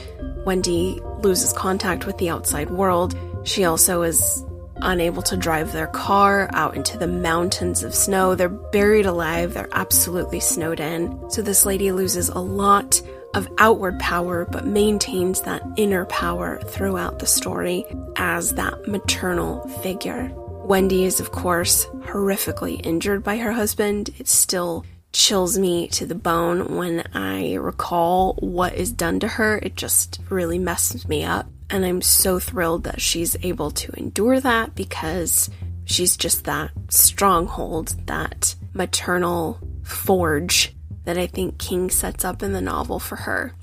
Wendy 0.45 0.99
loses 1.19 1.53
contact 1.53 2.05
with 2.05 2.17
the 2.17 2.29
outside 2.29 2.69
world. 2.69 3.15
She 3.43 3.65
also 3.65 4.01
is 4.01 4.45
unable 4.83 5.21
to 5.21 5.37
drive 5.37 5.71
their 5.71 5.87
car 5.87 6.49
out 6.53 6.75
into 6.75 6.97
the 6.97 7.07
mountains 7.07 7.83
of 7.83 7.93
snow. 7.93 8.35
They're 8.35 8.49
buried 8.49 9.05
alive, 9.05 9.53
they're 9.53 9.69
absolutely 9.71 10.39
snowed 10.39 10.79
in. 10.79 11.29
So 11.29 11.41
this 11.41 11.65
lady 11.65 11.91
loses 11.91 12.29
a 12.29 12.39
lot 12.39 13.01
of 13.33 13.49
outward 13.57 13.99
power, 13.99 14.45
but 14.45 14.65
maintains 14.65 15.41
that 15.41 15.63
inner 15.77 16.05
power 16.05 16.59
throughout 16.67 17.19
the 17.19 17.25
story 17.25 17.85
as 18.15 18.53
that 18.55 18.87
maternal 18.87 19.67
figure. 19.81 20.31
Wendy 20.35 21.05
is, 21.05 21.19
of 21.19 21.31
course, 21.31 21.85
horrifically 22.01 22.85
injured 22.85 23.23
by 23.23 23.37
her 23.37 23.51
husband. 23.51 24.09
It 24.19 24.27
still 24.27 24.85
chills 25.13 25.57
me 25.57 25.87
to 25.89 26.05
the 26.05 26.15
bone 26.15 26.77
when 26.77 27.03
I 27.13 27.55
recall 27.55 28.35
what 28.35 28.75
is 28.75 28.91
done 28.91 29.19
to 29.21 29.27
her. 29.27 29.57
It 29.57 29.75
just 29.75 30.19
really 30.29 30.59
messes 30.59 31.07
me 31.07 31.23
up. 31.23 31.47
And 31.69 31.85
I'm 31.85 32.01
so 32.01 32.39
thrilled 32.39 32.83
that 32.83 33.01
she's 33.01 33.35
able 33.43 33.71
to 33.71 33.91
endure 33.97 34.39
that 34.39 34.75
because 34.75 35.49
she's 35.85 36.17
just 36.17 36.45
that 36.45 36.71
stronghold, 36.89 37.95
that 38.07 38.55
maternal 38.73 39.59
forge 39.83 40.73
that 41.05 41.17
I 41.17 41.27
think 41.27 41.57
King 41.57 41.89
sets 41.89 42.23
up 42.23 42.43
in 42.43 42.53
the 42.53 42.61
novel 42.61 42.99
for 42.99 43.15
her. 43.15 43.53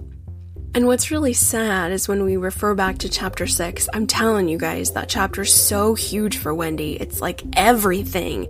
And 0.74 0.86
what's 0.86 1.10
really 1.10 1.32
sad 1.32 1.92
is 1.92 2.08
when 2.08 2.24
we 2.24 2.36
refer 2.36 2.74
back 2.74 2.98
to 2.98 3.08
chapter 3.08 3.46
6, 3.46 3.88
I'm 3.92 4.06
telling 4.06 4.48
you 4.48 4.58
guys, 4.58 4.92
that 4.92 5.08
chapter's 5.08 5.52
so 5.52 5.94
huge 5.94 6.38
for 6.38 6.54
Wendy. 6.54 6.92
It's 7.00 7.20
like 7.20 7.42
everything. 7.54 8.48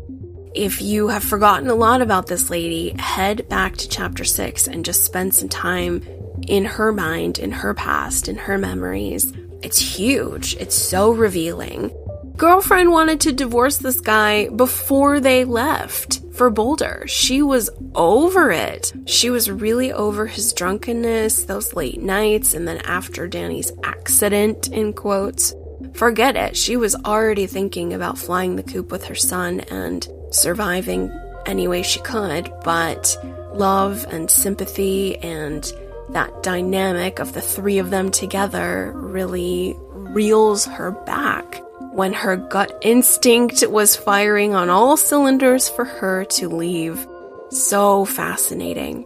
If 0.55 0.83
you 0.83 1.09
have 1.09 1.23
forgotten 1.23 1.69
a 1.69 1.75
lot 1.75 2.03
about 2.03 2.27
this 2.27 2.51
lady, 2.51 2.91
head 2.99 3.49
back 3.49 3.77
to 3.77 3.89
chapter 3.89 4.25
6 4.25 4.67
and 4.67 4.85
just 4.85 5.05
spend 5.05 5.35
some 5.35 5.49
time 5.49 6.03
in 6.49 6.65
her 6.65 6.93
mind, 6.93 7.39
in 7.39 7.53
her 7.53 7.75
past, 7.75 8.29
in 8.29 8.37
her 8.37 8.59
memories. 8.59 9.33
It's 9.63 9.79
huge. 9.79 10.57
It's 10.57 10.77
so 10.77 11.13
revealing. 11.13 11.93
Girlfriend 12.37 12.91
wanted 12.91 13.21
to 13.23 13.33
divorce 13.33 13.79
this 13.79 14.01
guy 14.01 14.49
before 14.49 15.21
they 15.21 15.45
left 15.45 16.18
for 16.39 16.49
Boulder. 16.51 17.03
She 17.07 17.43
was 17.43 17.69
over 17.97 18.53
it. 18.53 18.93
She 19.07 19.29
was 19.29 19.51
really 19.51 19.93
over 19.93 20.27
his 20.27 20.53
drunkenness, 20.53 21.45
those 21.45 21.75
late 21.75 22.01
nights, 22.01 22.55
and 22.55 22.67
then 22.67 22.79
after 22.79 23.27
Danny's 23.27 23.73
accident, 23.83 24.69
in 24.69 24.93
quotes. 24.93 25.53
Forget 25.95 26.37
it. 26.37 26.57
She 26.57 26.77
was 26.77 26.95
already 26.95 27.47
thinking 27.47 27.93
about 27.93 28.19
flying 28.19 28.55
the 28.55 28.63
coop 28.63 28.93
with 28.93 29.05
her 29.07 29.17
son 29.17 29.61
and 29.61 30.09
surviving 30.31 31.11
any 31.45 31.67
way 31.67 31.83
she 31.83 32.01
could, 32.01 32.53
but 32.63 33.17
love 33.53 34.07
and 34.11 34.31
sympathy 34.31 35.17
and 35.19 35.73
that 36.11 36.43
dynamic 36.43 37.19
of 37.19 37.33
the 37.33 37.41
three 37.41 37.79
of 37.79 37.91
them 37.91 38.11
together 38.11 38.93
really 38.95 39.75
reels 39.93 40.65
her 40.65 40.93
back 40.93 41.63
when 41.99 42.13
her 42.13 42.37
gut 42.37 42.79
instinct 42.81 43.67
was 43.67 43.97
firing 43.97 44.55
on 44.55 44.71
all 44.71 44.97
cylinders 44.97 45.69
for 45.69 45.85
her 45.85 46.25
to 46.25 46.49
leave. 46.49 47.05
So 47.51 48.05
fascinating. 48.05 49.05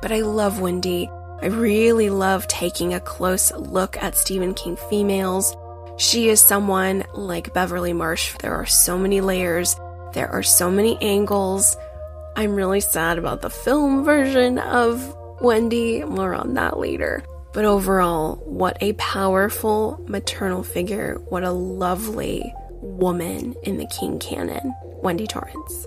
But 0.00 0.12
I 0.12 0.22
love 0.22 0.58
Wendy. 0.58 1.10
I 1.42 1.48
really 1.48 2.08
love 2.08 2.48
taking 2.48 2.94
a 2.94 3.00
close 3.00 3.52
look 3.52 4.02
at 4.02 4.16
Stephen 4.16 4.54
King 4.54 4.78
females. 4.88 5.54
She 5.98 6.30
is 6.30 6.40
someone 6.40 7.04
like 7.12 7.52
Beverly 7.52 7.92
Marsh. 7.92 8.34
There 8.38 8.54
are 8.54 8.64
so 8.64 8.96
many 8.96 9.20
layers, 9.20 9.76
there 10.14 10.30
are 10.30 10.42
so 10.42 10.70
many 10.70 10.96
angles. 11.02 11.76
I'm 12.34 12.54
really 12.54 12.80
sad 12.80 13.18
about 13.18 13.42
the 13.42 13.50
film 13.50 14.04
version 14.06 14.58
of 14.58 15.14
Wendy. 15.42 16.02
More 16.02 16.32
on 16.32 16.54
that 16.54 16.78
later. 16.78 17.24
But 17.56 17.64
overall, 17.64 18.36
what 18.44 18.76
a 18.82 18.92
powerful 18.92 20.04
maternal 20.06 20.62
figure. 20.62 21.14
What 21.30 21.42
a 21.42 21.52
lovely 21.52 22.52
woman 22.82 23.54
in 23.62 23.78
the 23.78 23.86
King 23.86 24.18
canon, 24.18 24.74
Wendy 25.02 25.26
Torrance. 25.26 25.86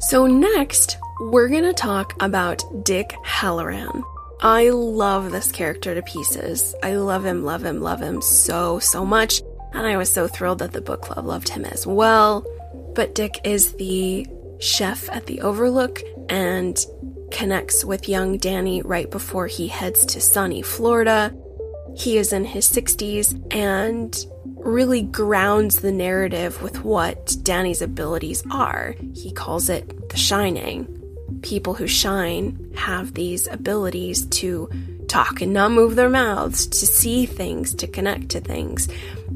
So, 0.00 0.26
next, 0.26 0.98
we're 1.18 1.48
going 1.48 1.62
to 1.62 1.72
talk 1.72 2.12
about 2.22 2.62
Dick 2.84 3.14
Hallorann. 3.24 4.02
I 4.42 4.68
love 4.68 5.32
this 5.32 5.50
character 5.50 5.94
to 5.94 6.02
pieces. 6.02 6.74
I 6.82 6.96
love 6.96 7.24
him, 7.24 7.42
love 7.42 7.64
him, 7.64 7.80
love 7.80 8.00
him 8.00 8.20
so, 8.20 8.80
so 8.80 9.06
much. 9.06 9.40
And 9.72 9.86
I 9.86 9.96
was 9.96 10.10
so 10.10 10.28
thrilled 10.28 10.58
that 10.58 10.72
the 10.72 10.82
book 10.82 11.00
club 11.00 11.24
loved 11.24 11.48
him 11.48 11.64
as 11.64 11.86
well. 11.86 12.44
But 12.94 13.14
Dick 13.14 13.40
is 13.44 13.72
the 13.76 14.26
chef 14.58 15.08
at 15.08 15.24
the 15.24 15.40
Overlook, 15.40 16.02
and 16.28 16.76
connects 17.30 17.84
with 17.84 18.08
young 18.08 18.36
Danny 18.36 18.82
right 18.82 19.10
before 19.10 19.46
he 19.46 19.68
heads 19.68 20.04
to 20.06 20.20
sunny 20.20 20.62
Florida. 20.62 21.34
He 21.96 22.18
is 22.18 22.32
in 22.32 22.44
his 22.44 22.68
60s 22.68 23.54
and 23.54 24.16
really 24.56 25.02
grounds 25.02 25.80
the 25.80 25.92
narrative 25.92 26.62
with 26.62 26.84
what 26.84 27.36
Danny's 27.42 27.82
abilities 27.82 28.42
are. 28.50 28.94
He 29.14 29.32
calls 29.32 29.68
it 29.68 30.08
the 30.10 30.16
shining. 30.16 30.96
People 31.42 31.74
who 31.74 31.86
shine 31.86 32.72
have 32.76 33.14
these 33.14 33.46
abilities 33.46 34.26
to 34.26 34.68
talk 35.08 35.40
and 35.40 35.52
not 35.52 35.72
move 35.72 35.96
their 35.96 36.10
mouths, 36.10 36.66
to 36.66 36.86
see 36.86 37.26
things, 37.26 37.74
to 37.74 37.86
connect 37.86 38.28
to 38.30 38.40
things. 38.40 38.88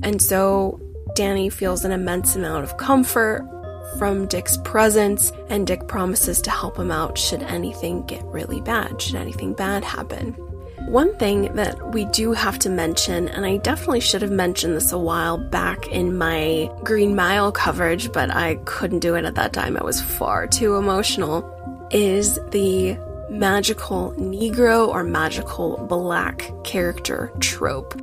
And 0.02 0.20
so 0.20 0.80
Danny 1.14 1.48
feels 1.48 1.84
an 1.84 1.92
immense 1.92 2.36
amount 2.36 2.64
of 2.64 2.76
comfort 2.76 3.48
from 3.98 4.26
Dick's 4.26 4.56
presence, 4.58 5.32
and 5.48 5.66
Dick 5.66 5.86
promises 5.86 6.40
to 6.42 6.50
help 6.50 6.78
him 6.78 6.90
out 6.90 7.16
should 7.18 7.42
anything 7.42 8.04
get 8.06 8.24
really 8.24 8.60
bad, 8.60 9.00
should 9.00 9.16
anything 9.16 9.54
bad 9.54 9.84
happen. 9.84 10.32
One 10.86 11.16
thing 11.16 11.54
that 11.54 11.92
we 11.92 12.04
do 12.06 12.32
have 12.32 12.58
to 12.60 12.68
mention, 12.68 13.28
and 13.28 13.46
I 13.46 13.56
definitely 13.56 14.00
should 14.00 14.20
have 14.20 14.30
mentioned 14.30 14.76
this 14.76 14.92
a 14.92 14.98
while 14.98 15.38
back 15.38 15.88
in 15.88 16.18
my 16.18 16.70
Green 16.82 17.16
Mile 17.16 17.50
coverage, 17.52 18.12
but 18.12 18.30
I 18.30 18.56
couldn't 18.66 18.98
do 18.98 19.14
it 19.14 19.24
at 19.24 19.34
that 19.36 19.54
time. 19.54 19.78
I 19.78 19.82
was 19.82 20.02
far 20.02 20.46
too 20.46 20.76
emotional, 20.76 21.42
is 21.90 22.38
the 22.50 22.98
magical 23.30 24.12
Negro 24.18 24.88
or 24.88 25.02
magical 25.02 25.78
black 25.88 26.50
character 26.64 27.32
trope. 27.40 28.00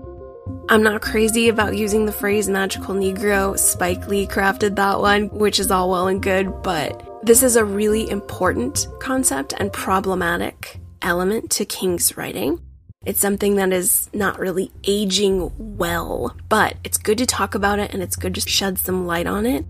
I'm 0.69 0.83
not 0.83 1.01
crazy 1.01 1.49
about 1.49 1.75
using 1.75 2.05
the 2.05 2.11
phrase 2.11 2.47
magical 2.47 2.95
Negro. 2.95 3.57
Spike 3.59 4.07
Lee 4.07 4.25
crafted 4.25 4.75
that 4.77 4.99
one, 4.99 5.29
which 5.29 5.59
is 5.59 5.69
all 5.69 5.89
well 5.89 6.07
and 6.07 6.21
good, 6.21 6.63
but 6.63 7.19
this 7.23 7.43
is 7.43 7.55
a 7.55 7.65
really 7.65 8.09
important 8.09 8.87
concept 8.99 9.53
and 9.57 9.71
problematic 9.73 10.79
element 11.01 11.51
to 11.51 11.65
King's 11.65 12.15
writing. 12.15 12.59
It's 13.05 13.19
something 13.19 13.55
that 13.55 13.73
is 13.73 14.09
not 14.13 14.39
really 14.39 14.71
aging 14.83 15.51
well, 15.57 16.35
but 16.49 16.75
it's 16.83 16.97
good 16.97 17.17
to 17.17 17.25
talk 17.25 17.55
about 17.55 17.79
it 17.79 17.93
and 17.93 18.03
it's 18.03 18.15
good 18.15 18.35
to 18.35 18.41
shed 18.41 18.77
some 18.77 19.07
light 19.07 19.27
on 19.27 19.45
it. 19.45 19.65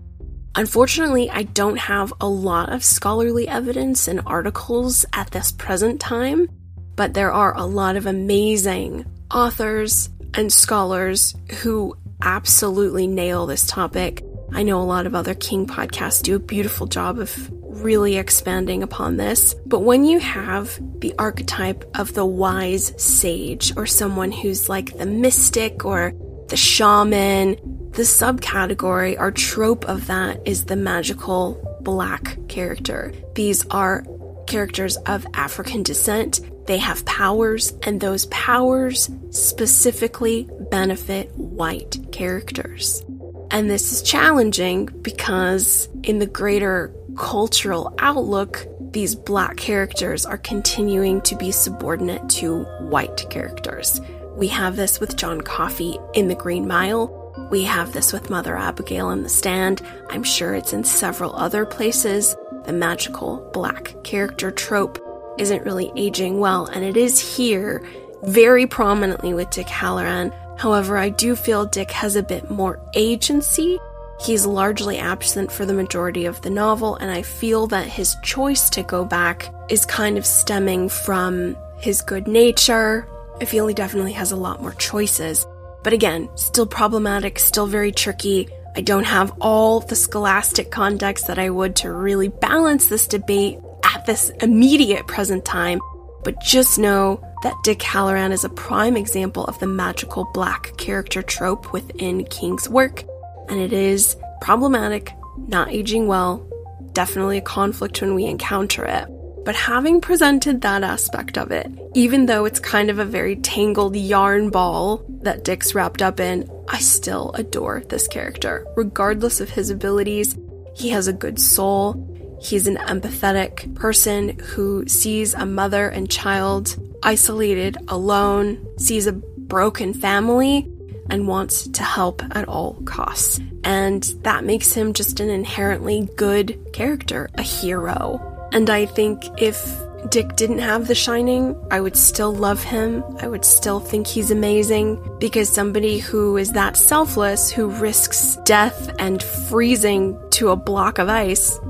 Unfortunately, 0.54 1.30
I 1.30 1.44
don't 1.44 1.78
have 1.78 2.12
a 2.20 2.28
lot 2.28 2.70
of 2.70 2.84
scholarly 2.84 3.48
evidence 3.48 4.06
and 4.06 4.20
articles 4.26 5.06
at 5.14 5.30
this 5.30 5.50
present 5.50 5.98
time, 5.98 6.48
but 6.94 7.14
there 7.14 7.32
are 7.32 7.56
a 7.56 7.64
lot 7.64 7.96
of 7.96 8.04
amazing 8.04 9.06
authors, 9.30 10.10
and 10.34 10.52
scholars 10.52 11.34
who 11.60 11.96
absolutely 12.22 13.06
nail 13.06 13.46
this 13.46 13.66
topic. 13.66 14.24
I 14.52 14.62
know 14.62 14.80
a 14.80 14.84
lot 14.84 15.06
of 15.06 15.14
other 15.14 15.34
King 15.34 15.66
podcasts 15.66 16.22
do 16.22 16.36
a 16.36 16.38
beautiful 16.38 16.86
job 16.86 17.18
of 17.18 17.50
really 17.82 18.16
expanding 18.16 18.82
upon 18.82 19.16
this. 19.16 19.54
But 19.66 19.80
when 19.80 20.04
you 20.04 20.18
have 20.20 20.78
the 21.00 21.14
archetype 21.18 21.84
of 21.98 22.12
the 22.14 22.26
wise 22.26 22.92
sage 23.02 23.72
or 23.76 23.86
someone 23.86 24.30
who's 24.30 24.68
like 24.68 24.96
the 24.98 25.06
mystic 25.06 25.84
or 25.84 26.12
the 26.48 26.56
shaman, 26.56 27.56
the 27.92 28.02
subcategory 28.02 29.18
or 29.18 29.30
trope 29.30 29.86
of 29.86 30.06
that 30.06 30.46
is 30.46 30.66
the 30.66 30.76
magical 30.76 31.78
black 31.80 32.36
character. 32.48 33.12
These 33.34 33.66
are 33.70 34.04
characters 34.46 34.96
of 34.98 35.26
African 35.34 35.82
descent 35.82 36.40
they 36.66 36.78
have 36.78 37.04
powers, 37.04 37.74
and 37.82 38.00
those 38.00 38.26
powers 38.26 39.10
specifically 39.30 40.48
benefit 40.70 41.34
white 41.36 41.98
characters. 42.12 43.04
And 43.50 43.68
this 43.68 43.92
is 43.92 44.02
challenging 44.02 44.86
because, 44.86 45.88
in 46.04 46.18
the 46.18 46.26
greater 46.26 46.94
cultural 47.16 47.94
outlook, 47.98 48.66
these 48.92 49.14
black 49.14 49.56
characters 49.56 50.24
are 50.24 50.38
continuing 50.38 51.20
to 51.22 51.36
be 51.36 51.50
subordinate 51.50 52.28
to 52.30 52.62
white 52.80 53.26
characters. 53.30 54.00
We 54.36 54.48
have 54.48 54.76
this 54.76 55.00
with 55.00 55.16
John 55.16 55.40
Coffey 55.40 55.98
in 56.14 56.28
The 56.28 56.34
Green 56.34 56.66
Mile. 56.66 57.18
We 57.50 57.64
have 57.64 57.92
this 57.92 58.12
with 58.12 58.30
Mother 58.30 58.56
Abigail 58.56 59.10
in 59.10 59.22
The 59.22 59.28
Stand. 59.28 59.82
I'm 60.10 60.22
sure 60.22 60.54
it's 60.54 60.72
in 60.72 60.84
several 60.84 61.34
other 61.36 61.66
places. 61.66 62.36
The 62.64 62.72
magical 62.72 63.50
black 63.52 63.94
character 64.04 64.50
trope 64.50 64.98
isn't 65.38 65.64
really 65.64 65.92
aging 65.96 66.38
well, 66.38 66.66
and 66.66 66.84
it 66.84 66.96
is 66.96 67.36
here 67.36 67.82
very 68.22 68.66
prominently 68.66 69.34
with 69.34 69.50
Dick 69.50 69.66
Hallorann. 69.66 70.32
However, 70.58 70.96
I 70.96 71.08
do 71.08 71.34
feel 71.34 71.66
Dick 71.66 71.90
has 71.90 72.16
a 72.16 72.22
bit 72.22 72.50
more 72.50 72.80
agency. 72.94 73.78
He's 74.20 74.46
largely 74.46 74.98
absent 74.98 75.50
for 75.50 75.66
the 75.66 75.74
majority 75.74 76.26
of 76.26 76.40
the 76.42 76.50
novel, 76.50 76.96
and 76.96 77.10
I 77.10 77.22
feel 77.22 77.66
that 77.68 77.88
his 77.88 78.16
choice 78.22 78.70
to 78.70 78.84
go 78.84 79.04
back 79.04 79.52
is 79.68 79.84
kind 79.84 80.16
of 80.16 80.24
stemming 80.24 80.88
from 80.88 81.56
his 81.78 82.02
good 82.02 82.28
nature. 82.28 83.08
I 83.40 83.44
feel 83.44 83.66
he 83.66 83.74
definitely 83.74 84.12
has 84.12 84.30
a 84.30 84.36
lot 84.36 84.62
more 84.62 84.74
choices. 84.74 85.44
But 85.82 85.92
again, 85.92 86.28
still 86.36 86.66
problematic, 86.66 87.40
still 87.40 87.66
very 87.66 87.90
tricky. 87.90 88.48
I 88.76 88.82
don't 88.82 89.04
have 89.04 89.32
all 89.40 89.80
the 89.80 89.96
scholastic 89.96 90.70
context 90.70 91.26
that 91.26 91.40
I 91.40 91.50
would 91.50 91.74
to 91.76 91.90
really 91.90 92.28
balance 92.28 92.86
this 92.86 93.08
debate 93.08 93.58
at 93.84 94.06
this 94.06 94.30
immediate 94.40 95.06
present 95.06 95.44
time, 95.44 95.80
but 96.24 96.40
just 96.40 96.78
know 96.78 97.20
that 97.42 97.56
Dick 97.64 97.80
Hallorann 97.80 98.32
is 98.32 98.44
a 98.44 98.48
prime 98.48 98.96
example 98.96 99.44
of 99.46 99.58
the 99.58 99.66
magical 99.66 100.24
black 100.32 100.76
character 100.76 101.22
trope 101.22 101.72
within 101.72 102.24
King's 102.26 102.68
work, 102.68 103.04
and 103.48 103.60
it 103.60 103.72
is 103.72 104.16
problematic, 104.40 105.12
not 105.48 105.70
aging 105.70 106.06
well, 106.06 106.46
definitely 106.92 107.38
a 107.38 107.42
conflict 107.42 108.00
when 108.00 108.14
we 108.14 108.24
encounter 108.26 108.84
it. 108.84 109.06
But 109.44 109.56
having 109.56 110.00
presented 110.00 110.60
that 110.60 110.84
aspect 110.84 111.36
of 111.36 111.50
it, 111.50 111.66
even 111.94 112.26
though 112.26 112.44
it's 112.44 112.60
kind 112.60 112.90
of 112.90 113.00
a 113.00 113.04
very 113.04 113.34
tangled 113.36 113.96
yarn 113.96 114.50
ball 114.50 115.04
that 115.22 115.42
Dick's 115.42 115.74
wrapped 115.74 116.00
up 116.00 116.20
in, 116.20 116.48
I 116.68 116.78
still 116.78 117.32
adore 117.34 117.82
this 117.88 118.06
character. 118.06 118.64
Regardless 118.76 119.40
of 119.40 119.50
his 119.50 119.70
abilities, 119.70 120.38
he 120.76 120.90
has 120.90 121.08
a 121.08 121.12
good 121.12 121.40
soul. 121.40 121.94
He's 122.42 122.66
an 122.66 122.76
empathetic 122.76 123.72
person 123.76 124.36
who 124.40 124.84
sees 124.88 125.32
a 125.32 125.46
mother 125.46 125.88
and 125.88 126.10
child 126.10 126.76
isolated, 127.02 127.78
alone, 127.86 128.66
sees 128.78 129.06
a 129.06 129.12
broken 129.12 129.94
family, 129.94 130.68
and 131.08 131.28
wants 131.28 131.68
to 131.68 131.82
help 131.84 132.20
at 132.34 132.48
all 132.48 132.74
costs. 132.84 133.40
And 133.62 134.02
that 134.22 134.44
makes 134.44 134.72
him 134.72 134.92
just 134.92 135.20
an 135.20 135.30
inherently 135.30 136.08
good 136.16 136.58
character, 136.72 137.30
a 137.34 137.42
hero. 137.42 138.20
And 138.52 138.68
I 138.70 138.86
think 138.86 139.22
if 139.40 139.80
Dick 140.10 140.34
didn't 140.34 140.58
have 140.58 140.88
The 140.88 140.96
Shining, 140.96 141.56
I 141.70 141.80
would 141.80 141.96
still 141.96 142.34
love 142.34 142.62
him. 142.62 143.04
I 143.20 143.28
would 143.28 143.44
still 143.44 143.78
think 143.78 144.06
he's 144.06 144.32
amazing 144.32 145.00
because 145.20 145.48
somebody 145.48 145.98
who 145.98 146.36
is 146.36 146.52
that 146.52 146.76
selfless, 146.76 147.52
who 147.52 147.68
risks 147.68 148.36
death 148.44 148.92
and 148.98 149.22
freezing 149.22 150.18
to 150.30 150.48
a 150.48 150.56
block 150.56 150.98
of 150.98 151.08
ice, 151.08 151.60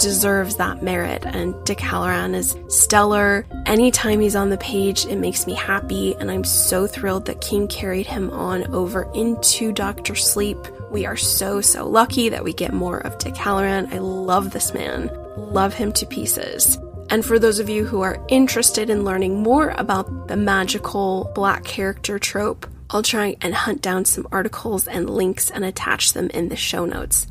deserves 0.00 0.56
that 0.56 0.82
merit. 0.82 1.24
And 1.24 1.54
Dick 1.64 1.78
Hallorann 1.78 2.34
is 2.34 2.56
stellar. 2.68 3.46
Anytime 3.66 4.18
he's 4.18 4.34
on 4.34 4.50
the 4.50 4.58
page, 4.58 5.06
it 5.06 5.16
makes 5.16 5.46
me 5.46 5.54
happy. 5.54 6.16
And 6.16 6.30
I'm 6.30 6.44
so 6.44 6.88
thrilled 6.88 7.26
that 7.26 7.40
King 7.40 7.68
carried 7.68 8.06
him 8.06 8.30
on 8.30 8.74
over 8.74 9.08
into 9.14 9.70
Doctor 9.70 10.16
Sleep. 10.16 10.58
We 10.90 11.06
are 11.06 11.16
so, 11.16 11.60
so 11.60 11.88
lucky 11.88 12.28
that 12.30 12.42
we 12.42 12.52
get 12.52 12.72
more 12.72 12.98
of 12.98 13.18
Dick 13.18 13.34
Hallorann. 13.34 13.92
I 13.92 13.98
love 13.98 14.50
this 14.50 14.74
man 14.74 15.08
love 15.36 15.74
him 15.74 15.92
to 15.92 16.06
pieces. 16.06 16.78
And 17.08 17.24
for 17.24 17.38
those 17.38 17.58
of 17.58 17.68
you 17.68 17.84
who 17.84 18.02
are 18.02 18.24
interested 18.28 18.88
in 18.88 19.04
learning 19.04 19.42
more 19.42 19.70
about 19.70 20.28
the 20.28 20.36
magical 20.36 21.30
black 21.34 21.64
character 21.64 22.18
trope, 22.18 22.66
I'll 22.90 23.02
try 23.02 23.36
and 23.40 23.54
hunt 23.54 23.82
down 23.82 24.04
some 24.04 24.26
articles 24.30 24.86
and 24.86 25.10
links 25.10 25.50
and 25.50 25.64
attach 25.64 26.12
them 26.12 26.30
in 26.30 26.48
the 26.48 26.56
show 26.56 26.84
notes. 26.84 27.26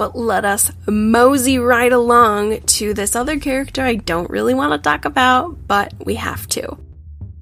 But 0.00 0.16
let 0.16 0.46
us 0.46 0.72
mosey 0.86 1.58
right 1.58 1.92
along 1.92 2.62
to 2.62 2.94
this 2.94 3.14
other 3.14 3.38
character 3.38 3.82
I 3.82 3.96
don't 3.96 4.30
really 4.30 4.54
want 4.54 4.72
to 4.72 4.78
talk 4.78 5.04
about, 5.04 5.68
but 5.68 5.92
we 6.06 6.14
have 6.14 6.48
to 6.56 6.78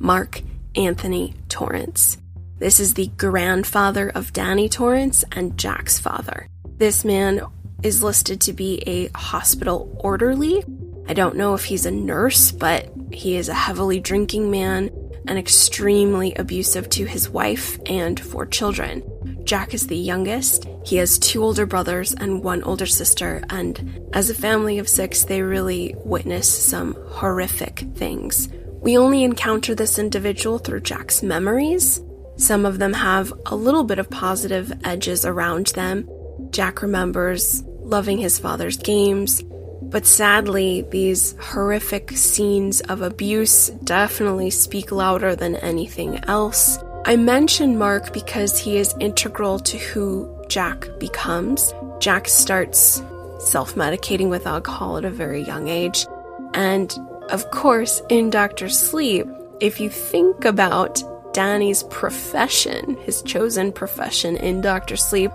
Mark 0.01 0.43
Anthony 0.75 1.35
Torrance. 1.49 2.19
This 2.59 2.81
is 2.81 2.95
the 2.95 3.13
grandfather 3.17 4.09
of 4.09 4.33
Danny 4.33 4.69
Torrance 4.69 5.25
and 5.31 5.57
Jack's 5.57 6.01
father. 6.01 6.49
This 6.79 7.05
man 7.05 7.43
is 7.85 8.03
listed 8.03 8.41
to 8.41 8.53
be 8.53 8.83
a 8.89 9.07
hospital 9.17 9.97
orderly. 10.01 10.65
I 11.07 11.15
don't 11.15 11.37
know 11.37 11.55
if 11.55 11.63
he's 11.63 11.87
a 11.87 11.93
nurse, 11.93 12.51
but 12.51 12.91
he 13.13 13.37
is 13.37 13.49
a 13.49 13.55
heavily 13.55 14.01
drinking 14.01 14.51
man 14.51 14.91
and 15.29 15.39
extremely 15.39 16.35
abusive 16.35 16.91
to 16.91 17.05
his 17.05 17.31
wife 17.31 17.79
and 17.87 18.19
four 18.19 18.47
children. 18.47 19.05
Jack 19.49 19.73
is 19.73 19.87
the 19.87 19.97
youngest. 19.97 20.67
He 20.85 20.97
has 20.97 21.19
two 21.19 21.43
older 21.43 21.65
brothers 21.65 22.13
and 22.13 22.45
one 22.45 22.63
older 22.65 22.85
sister, 22.85 23.43
and 23.49 24.07
as 24.13 24.29
a 24.29 24.35
family 24.35 24.79
of 24.79 24.91
six, 24.91 25.25
they 25.25 25.41
really 25.41 25.95
witness 26.05 26.47
some 26.47 26.95
horrific 27.13 27.79
things. 27.95 28.51
We 28.83 28.99
only 28.99 29.25
encounter 29.25 29.75
this 29.75 29.99
individual 29.99 30.59
through 30.59 30.81
Jack's 30.81 31.23
memories. 31.23 31.99
Some 32.37 32.67
of 32.67 32.79
them 32.79 32.93
have 32.93 33.33
a 33.47 33.57
little 33.57 33.85
bit 33.85 33.99
of 33.99 34.11
positive 34.11 34.71
edges 34.85 35.25
around 35.25 35.69
them. 35.69 36.07
Jack 36.51 36.83
remembers 36.83 37.63
loving 37.81 38.19
his 38.19 38.39
father's 38.39 38.77
games. 38.77 39.43
But 39.81 40.05
sadly, 40.05 40.83
these 40.91 41.35
horrific 41.41 42.11
scenes 42.11 42.83
of 42.83 43.01
abuse 43.01 43.71
definitely 43.83 44.51
speak 44.51 44.93
louder 44.93 45.35
than 45.35 45.57
anything 45.57 46.19
else. 46.25 46.79
I 47.05 47.17
mention 47.17 47.79
Mark 47.79 48.13
because 48.13 48.59
he 48.59 48.77
is 48.77 48.95
integral 49.01 49.59
to 49.61 49.79
who 49.79 50.29
Jack 50.49 50.89
becomes. 50.99 51.73
Jack 52.01 52.29
starts 52.29 53.03
self 53.39 53.75
medicating 53.75 54.29
with 54.29 54.47
alcohol 54.47 54.99
at 54.99 55.05
a 55.05 55.11
very 55.11 55.43
young 55.43 55.69
age. 55.69 56.07
And 56.55 56.97
of 57.31 57.51
course, 57.51 58.03
in 58.09 58.31
Doctor 58.31 58.69
Sleep, 58.69 59.27
if 59.61 59.81
you 59.81 59.91
think 59.91 60.45
about 60.45 61.03
Danny's 61.33 61.83
profession, 61.85 62.97
his 63.03 63.23
chosen 63.23 63.73
profession 63.73 64.37
in 64.37 64.61
Doctor 64.61 64.97
Sleep, 64.97 65.31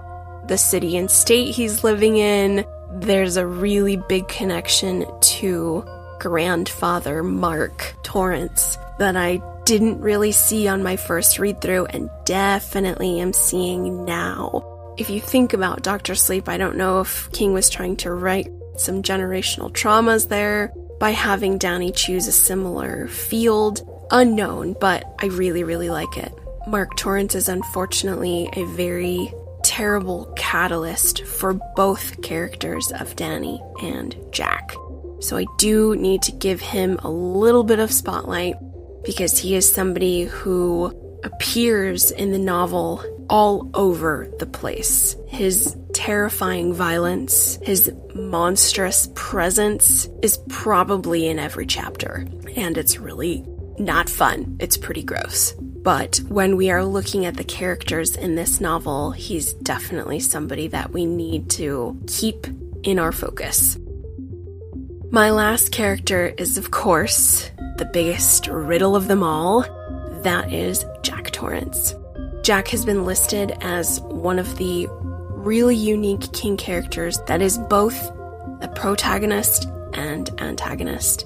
the 0.47 0.57
city 0.57 0.97
and 0.97 1.09
state 1.09 1.55
he's 1.55 1.83
living 1.83 2.17
in. 2.17 2.65
There's 2.91 3.37
a 3.37 3.47
really 3.47 3.97
big 3.97 4.27
connection 4.27 5.05
to 5.19 5.85
grandfather 6.19 7.23
Mark 7.23 7.95
Torrance 8.03 8.77
that 8.99 9.15
I 9.15 9.41
didn't 9.65 10.01
really 10.01 10.31
see 10.31 10.67
on 10.67 10.83
my 10.83 10.95
first 10.95 11.39
read 11.39 11.61
through 11.61 11.85
and 11.85 12.09
definitely 12.25 13.19
am 13.19 13.33
seeing 13.33 14.05
now. 14.05 14.93
If 14.97 15.09
you 15.09 15.19
think 15.19 15.53
about 15.53 15.83
Doctor 15.83 16.15
Sleep, 16.15 16.47
I 16.49 16.57
don't 16.57 16.77
know 16.77 16.99
if 16.99 17.31
King 17.31 17.53
was 17.53 17.69
trying 17.69 17.95
to 17.97 18.13
write 18.13 18.51
some 18.77 19.01
generational 19.01 19.71
traumas 19.71 20.27
there 20.27 20.73
by 20.99 21.11
having 21.11 21.57
Danny 21.57 21.91
choose 21.91 22.27
a 22.27 22.31
similar 22.31 23.07
field. 23.07 23.87
Unknown, 24.11 24.75
but 24.79 25.05
I 25.19 25.27
really, 25.27 25.63
really 25.63 25.89
like 25.89 26.17
it. 26.17 26.31
Mark 26.67 26.95
Torrance 26.97 27.33
is 27.33 27.49
unfortunately 27.49 28.49
a 28.55 28.65
very 28.65 29.33
terrible 29.63 30.31
catalyst 30.35 31.23
for 31.23 31.53
both 31.75 32.21
characters 32.21 32.91
of 32.91 33.15
Danny 33.15 33.61
and 33.81 34.15
Jack. 34.31 34.75
So 35.19 35.37
I 35.37 35.45
do 35.57 35.95
need 35.95 36.21
to 36.23 36.31
give 36.33 36.61
him 36.61 36.99
a 37.01 37.09
little 37.09 37.63
bit 37.63 37.79
of 37.79 37.91
spotlight 37.91 38.55
because 39.03 39.37
he 39.37 39.55
is 39.55 39.71
somebody 39.71 40.23
who 40.23 40.93
appears 41.23 42.11
in 42.11 42.31
the 42.31 42.39
novel 42.39 43.03
all 43.29 43.69
over 43.73 44.29
the 44.39 44.45
place. 44.45 45.15
His 45.27 45.75
terrifying 45.93 46.73
violence, 46.73 47.57
his 47.61 47.91
monstrous 48.15 49.09
presence 49.15 50.07
is 50.21 50.39
probably 50.49 51.27
in 51.27 51.39
every 51.39 51.65
chapter, 51.65 52.27
and 52.55 52.77
it's 52.77 52.97
really 52.97 53.45
not 53.77 54.09
fun. 54.09 54.57
It's 54.59 54.77
pretty 54.77 55.03
gross. 55.03 55.53
But 55.53 56.21
when 56.29 56.55
we 56.55 56.71
are 56.71 56.85
looking 56.85 57.25
at 57.25 57.35
the 57.35 57.43
characters 57.43 58.15
in 58.15 58.35
this 58.35 58.61
novel, 58.61 59.11
he's 59.11 59.53
definitely 59.53 60.19
somebody 60.19 60.67
that 60.69 60.91
we 60.91 61.05
need 61.05 61.49
to 61.51 61.99
keep 62.07 62.47
in 62.83 62.99
our 62.99 63.11
focus. 63.11 63.77
My 65.11 65.31
last 65.31 65.71
character 65.71 66.33
is, 66.37 66.57
of 66.57 66.71
course, 66.71 67.51
the 67.83 67.89
biggest 67.89 68.47
riddle 68.47 68.95
of 68.95 69.09
them 69.09 69.21
all. 69.21 69.65
That 70.21 70.53
is 70.53 70.85
Jack 71.01 71.31
Torrance. 71.31 71.95
Jack 72.41 72.69
has 72.69 72.85
been 72.85 73.03
listed 73.03 73.57
as 73.59 73.99
one 74.01 74.39
of 74.39 74.57
the 74.57 74.87
really 75.31 75.75
unique 75.75 76.31
King 76.31 76.55
characters 76.55 77.19
that 77.27 77.41
is 77.41 77.57
both 77.57 78.09
a 78.61 78.71
protagonist 78.73 79.67
and 79.91 80.29
antagonist. 80.41 81.25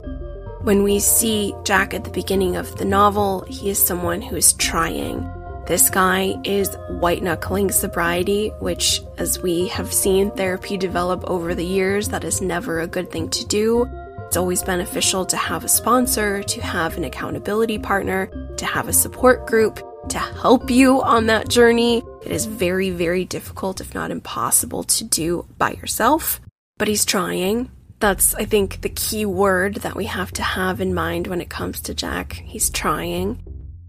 When 0.62 0.82
we 0.82 0.98
see 0.98 1.54
Jack 1.64 1.94
at 1.94 2.06
the 2.06 2.10
beginning 2.10 2.56
of 2.56 2.76
the 2.78 2.86
novel, 2.86 3.42
he 3.48 3.70
is 3.70 3.86
someone 3.86 4.24
who 4.24 4.36
is 4.36 4.54
trying. 4.54 5.30
This 5.68 5.92
guy 5.92 6.34
is 6.44 6.76
white 6.90 7.22
knuckling 7.22 7.70
sobriety, 7.70 8.50
which, 8.62 9.04
as 9.20 9.40
we 9.44 9.68
have 9.68 9.94
seen 9.94 10.32
therapy 10.32 10.76
develop 10.76 11.24
over 11.26 11.54
the 11.54 11.66
years, 11.66 12.10
that 12.10 12.24
is 12.24 12.42
never 12.42 12.80
a 12.80 12.88
good 12.88 13.12
thing 13.12 13.30
to 13.30 13.46
do. 13.46 13.88
It's 14.28 14.36
always 14.36 14.62
beneficial 14.62 15.26
to 15.26 15.38
have 15.38 15.64
a 15.64 15.70
sponsor, 15.70 16.44
to 16.44 16.62
have 16.62 16.98
an 16.98 17.06
accountability 17.06 17.80
partner, 17.80 18.26
to 18.58 18.66
have 18.66 18.90
a 18.90 18.94
support 18.94 19.48
group 19.48 19.80
to 20.10 20.20
help 20.20 20.70
you 20.70 21.02
on 21.02 21.28
that 21.28 21.48
journey. 21.48 22.04
It 22.24 22.32
is 22.32 22.46
very, 22.46 22.90
very 22.90 23.24
difficult, 23.24 23.80
if 23.80 23.94
not 23.94 24.12
impossible, 24.12 24.84
to 24.84 25.06
do 25.06 25.46
by 25.58 25.72
yourself, 25.72 26.42
but 26.78 26.90
he's 26.90 27.06
trying. 27.06 27.72
That's, 28.00 28.36
I 28.36 28.44
think, 28.44 28.82
the 28.82 28.90
key 28.90 29.26
word 29.26 29.76
that 29.76 29.96
we 29.96 30.06
have 30.06 30.34
to 30.34 30.44
have 30.44 30.82
in 30.82 30.94
mind 30.94 31.28
when 31.28 31.40
it 31.40 31.50
comes 31.50 31.80
to 31.82 31.94
Jack. 31.94 32.34
He's 32.34 32.70
trying. 32.70 33.42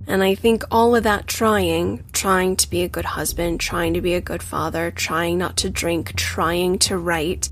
And 0.06 0.22
I 0.22 0.36
think 0.36 0.62
all 0.70 0.94
of 0.94 1.02
that 1.02 1.26
trying, 1.26 2.04
trying 2.12 2.54
to 2.56 2.70
be 2.70 2.82
a 2.84 2.88
good 2.88 3.04
husband, 3.04 3.60
trying 3.60 3.92
to 3.94 4.00
be 4.00 4.14
a 4.14 4.20
good 4.20 4.42
father, 4.42 4.92
trying 4.92 5.36
not 5.36 5.56
to 5.58 5.68
drink, 5.68 6.14
trying 6.14 6.78
to 6.80 6.96
write, 6.96 7.50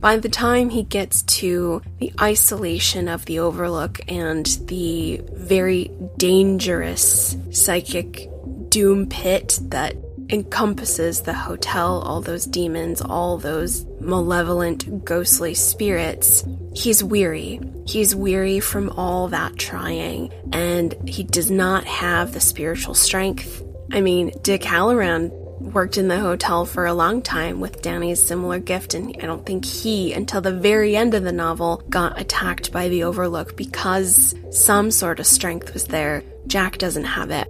by 0.00 0.16
the 0.16 0.28
time 0.28 0.70
he 0.70 0.82
gets 0.82 1.22
to 1.22 1.82
the 1.98 2.12
isolation 2.20 3.08
of 3.08 3.24
the 3.24 3.40
Overlook 3.40 4.00
and 4.08 4.46
the 4.66 5.20
very 5.32 5.90
dangerous 6.16 7.36
psychic 7.50 8.28
doom 8.68 9.08
pit 9.08 9.58
that 9.62 9.96
encompasses 10.30 11.22
the 11.22 11.32
hotel, 11.32 12.00
all 12.02 12.20
those 12.20 12.44
demons, 12.44 13.00
all 13.00 13.38
those 13.38 13.86
malevolent, 14.00 15.04
ghostly 15.04 15.54
spirits, 15.54 16.44
he's 16.74 17.02
weary. 17.02 17.60
He's 17.86 18.14
weary 18.14 18.60
from 18.60 18.90
all 18.90 19.28
that 19.28 19.56
trying, 19.56 20.30
and 20.52 20.94
he 21.08 21.24
does 21.24 21.50
not 21.50 21.84
have 21.86 22.32
the 22.32 22.40
spiritual 22.40 22.94
strength. 22.94 23.62
I 23.90 24.02
mean, 24.02 24.32
Dick 24.42 24.62
Hallorann 24.62 25.32
worked 25.60 25.98
in 25.98 26.08
the 26.08 26.18
hotel 26.18 26.64
for 26.64 26.86
a 26.86 26.94
long 26.94 27.22
time 27.22 27.60
with 27.60 27.82
Danny's 27.82 28.22
similar 28.22 28.58
gift, 28.58 28.94
and 28.94 29.16
I 29.22 29.26
don't 29.26 29.44
think 29.44 29.64
he, 29.64 30.12
until 30.12 30.40
the 30.40 30.52
very 30.52 30.96
end 30.96 31.14
of 31.14 31.24
the 31.24 31.32
novel, 31.32 31.82
got 31.88 32.20
attacked 32.20 32.72
by 32.72 32.88
the 32.88 33.04
Overlook 33.04 33.56
because 33.56 34.34
some 34.50 34.90
sort 34.90 35.20
of 35.20 35.26
strength 35.26 35.74
was 35.74 35.84
there. 35.84 36.22
Jack 36.46 36.78
doesn't 36.78 37.04
have 37.04 37.30
it. 37.30 37.48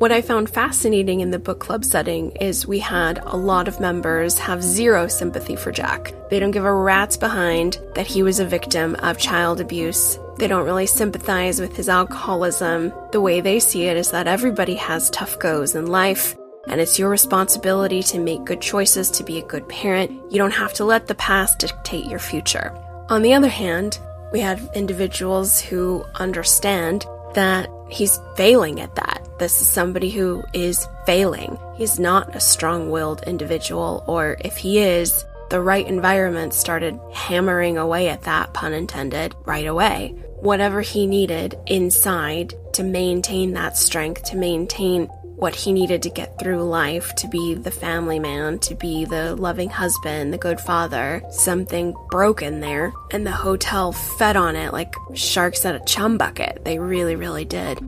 What 0.00 0.12
I 0.12 0.22
found 0.22 0.48
fascinating 0.48 1.20
in 1.20 1.30
the 1.30 1.38
book 1.38 1.60
club 1.60 1.84
setting 1.84 2.30
is 2.36 2.66
we 2.66 2.78
had 2.78 3.18
a 3.18 3.36
lot 3.36 3.68
of 3.68 3.80
members 3.80 4.38
have 4.38 4.62
zero 4.62 5.08
sympathy 5.08 5.56
for 5.56 5.72
Jack. 5.72 6.14
They 6.30 6.40
don't 6.40 6.52
give 6.52 6.64
a 6.64 6.72
rat's 6.72 7.18
behind 7.18 7.78
that 7.96 8.06
he 8.06 8.22
was 8.22 8.40
a 8.40 8.46
victim 8.46 8.94
of 9.02 9.18
child 9.18 9.60
abuse. 9.60 10.18
They 10.38 10.48
don't 10.48 10.64
really 10.64 10.86
sympathize 10.86 11.60
with 11.60 11.76
his 11.76 11.90
alcoholism. 11.90 12.94
The 13.12 13.20
way 13.20 13.42
they 13.42 13.60
see 13.60 13.88
it 13.88 13.98
is 13.98 14.10
that 14.12 14.26
everybody 14.26 14.76
has 14.76 15.10
tough 15.10 15.38
goes 15.38 15.74
in 15.74 15.86
life, 15.86 16.34
and 16.66 16.80
it's 16.80 16.98
your 16.98 17.08
responsibility 17.08 18.02
to 18.04 18.18
make 18.18 18.44
good 18.44 18.60
choices 18.60 19.10
to 19.12 19.24
be 19.24 19.38
a 19.38 19.46
good 19.46 19.68
parent. 19.68 20.10
You 20.30 20.38
don't 20.38 20.50
have 20.52 20.72
to 20.74 20.84
let 20.84 21.06
the 21.06 21.14
past 21.14 21.58
dictate 21.58 22.06
your 22.06 22.18
future. 22.18 22.72
On 23.08 23.22
the 23.22 23.34
other 23.34 23.48
hand, 23.48 23.98
we 24.32 24.40
have 24.40 24.70
individuals 24.74 25.60
who 25.60 26.04
understand 26.14 27.06
that 27.34 27.68
he's 27.88 28.20
failing 28.36 28.80
at 28.80 28.94
that. 28.96 29.26
This 29.38 29.60
is 29.60 29.68
somebody 29.68 30.10
who 30.10 30.44
is 30.52 30.86
failing. 31.06 31.58
He's 31.76 31.98
not 31.98 32.36
a 32.36 32.40
strong 32.40 32.90
willed 32.90 33.22
individual, 33.26 34.04
or 34.06 34.36
if 34.40 34.56
he 34.56 34.78
is, 34.78 35.24
the 35.48 35.60
right 35.60 35.86
environment 35.86 36.54
started 36.54 37.00
hammering 37.12 37.76
away 37.76 38.08
at 38.08 38.22
that, 38.22 38.52
pun 38.52 38.72
intended, 38.72 39.34
right 39.44 39.66
away. 39.66 40.14
Whatever 40.36 40.80
he 40.80 41.06
needed 41.06 41.58
inside 41.66 42.54
to 42.74 42.84
maintain 42.84 43.52
that 43.54 43.76
strength, 43.76 44.24
to 44.24 44.36
maintain 44.36 45.10
what 45.40 45.54
he 45.54 45.72
needed 45.72 46.02
to 46.02 46.10
get 46.10 46.38
through 46.38 46.62
life 46.62 47.14
to 47.16 47.26
be 47.26 47.54
the 47.54 47.70
family 47.70 48.18
man, 48.18 48.58
to 48.60 48.74
be 48.74 49.06
the 49.06 49.34
loving 49.36 49.70
husband, 49.70 50.32
the 50.32 50.38
good 50.38 50.60
father. 50.60 51.22
Something 51.30 51.94
broken 52.10 52.60
there, 52.60 52.92
and 53.10 53.26
the 53.26 53.32
hotel 53.32 53.92
fed 53.92 54.36
on 54.36 54.54
it 54.54 54.72
like 54.72 54.94
sharks 55.14 55.64
at 55.64 55.74
a 55.74 55.84
chum 55.84 56.18
bucket. 56.18 56.64
They 56.64 56.78
really, 56.78 57.16
really 57.16 57.46
did. 57.46 57.78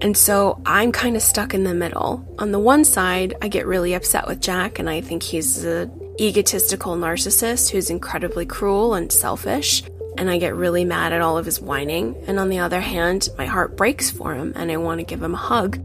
And 0.00 0.16
so 0.16 0.60
I'm 0.66 0.90
kind 0.90 1.16
of 1.16 1.22
stuck 1.22 1.54
in 1.54 1.62
the 1.64 1.74
middle. 1.74 2.26
On 2.38 2.50
the 2.50 2.58
one 2.58 2.84
side, 2.84 3.34
I 3.40 3.48
get 3.48 3.66
really 3.66 3.94
upset 3.94 4.26
with 4.26 4.40
Jack, 4.40 4.80
and 4.80 4.90
I 4.90 5.00
think 5.00 5.22
he's 5.22 5.64
an 5.64 5.90
egotistical 6.20 6.96
narcissist 6.96 7.70
who's 7.70 7.88
incredibly 7.88 8.46
cruel 8.46 8.94
and 8.94 9.10
selfish. 9.10 9.84
And 10.18 10.28
I 10.28 10.38
get 10.38 10.54
really 10.54 10.84
mad 10.84 11.12
at 11.12 11.22
all 11.22 11.38
of 11.38 11.46
his 11.46 11.60
whining. 11.60 12.16
And 12.26 12.38
on 12.38 12.48
the 12.48 12.58
other 12.58 12.80
hand, 12.80 13.28
my 13.38 13.46
heart 13.46 13.76
breaks 13.76 14.10
for 14.10 14.34
him, 14.34 14.52
and 14.56 14.70
I 14.70 14.76
want 14.76 14.98
to 14.98 15.06
give 15.06 15.22
him 15.22 15.34
a 15.34 15.38
hug. 15.38 15.78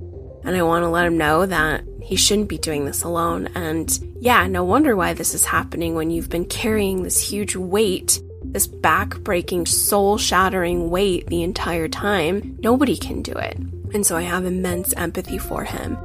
And 0.43 0.55
I 0.55 0.61
want 0.63 0.83
to 0.83 0.89
let 0.89 1.05
him 1.05 1.17
know 1.17 1.45
that 1.45 1.83
he 2.01 2.15
shouldn't 2.15 2.49
be 2.49 2.57
doing 2.57 2.85
this 2.85 3.03
alone. 3.03 3.49
And 3.55 3.89
yeah, 4.19 4.47
no 4.47 4.63
wonder 4.63 4.95
why 4.95 5.13
this 5.13 5.33
is 5.33 5.45
happening 5.45 5.95
when 5.95 6.09
you've 6.09 6.29
been 6.29 6.45
carrying 6.45 7.03
this 7.03 7.19
huge 7.21 7.55
weight, 7.55 8.21
this 8.43 8.65
back 8.67 9.19
breaking, 9.19 9.65
soul 9.65 10.17
shattering 10.17 10.89
weight 10.89 11.27
the 11.27 11.43
entire 11.43 11.87
time. 11.87 12.57
Nobody 12.61 12.97
can 12.97 13.21
do 13.21 13.33
it. 13.33 13.57
And 13.93 14.05
so 14.05 14.15
I 14.15 14.21
have 14.21 14.45
immense 14.45 14.93
empathy 14.93 15.37
for 15.37 15.63
him. 15.63 15.97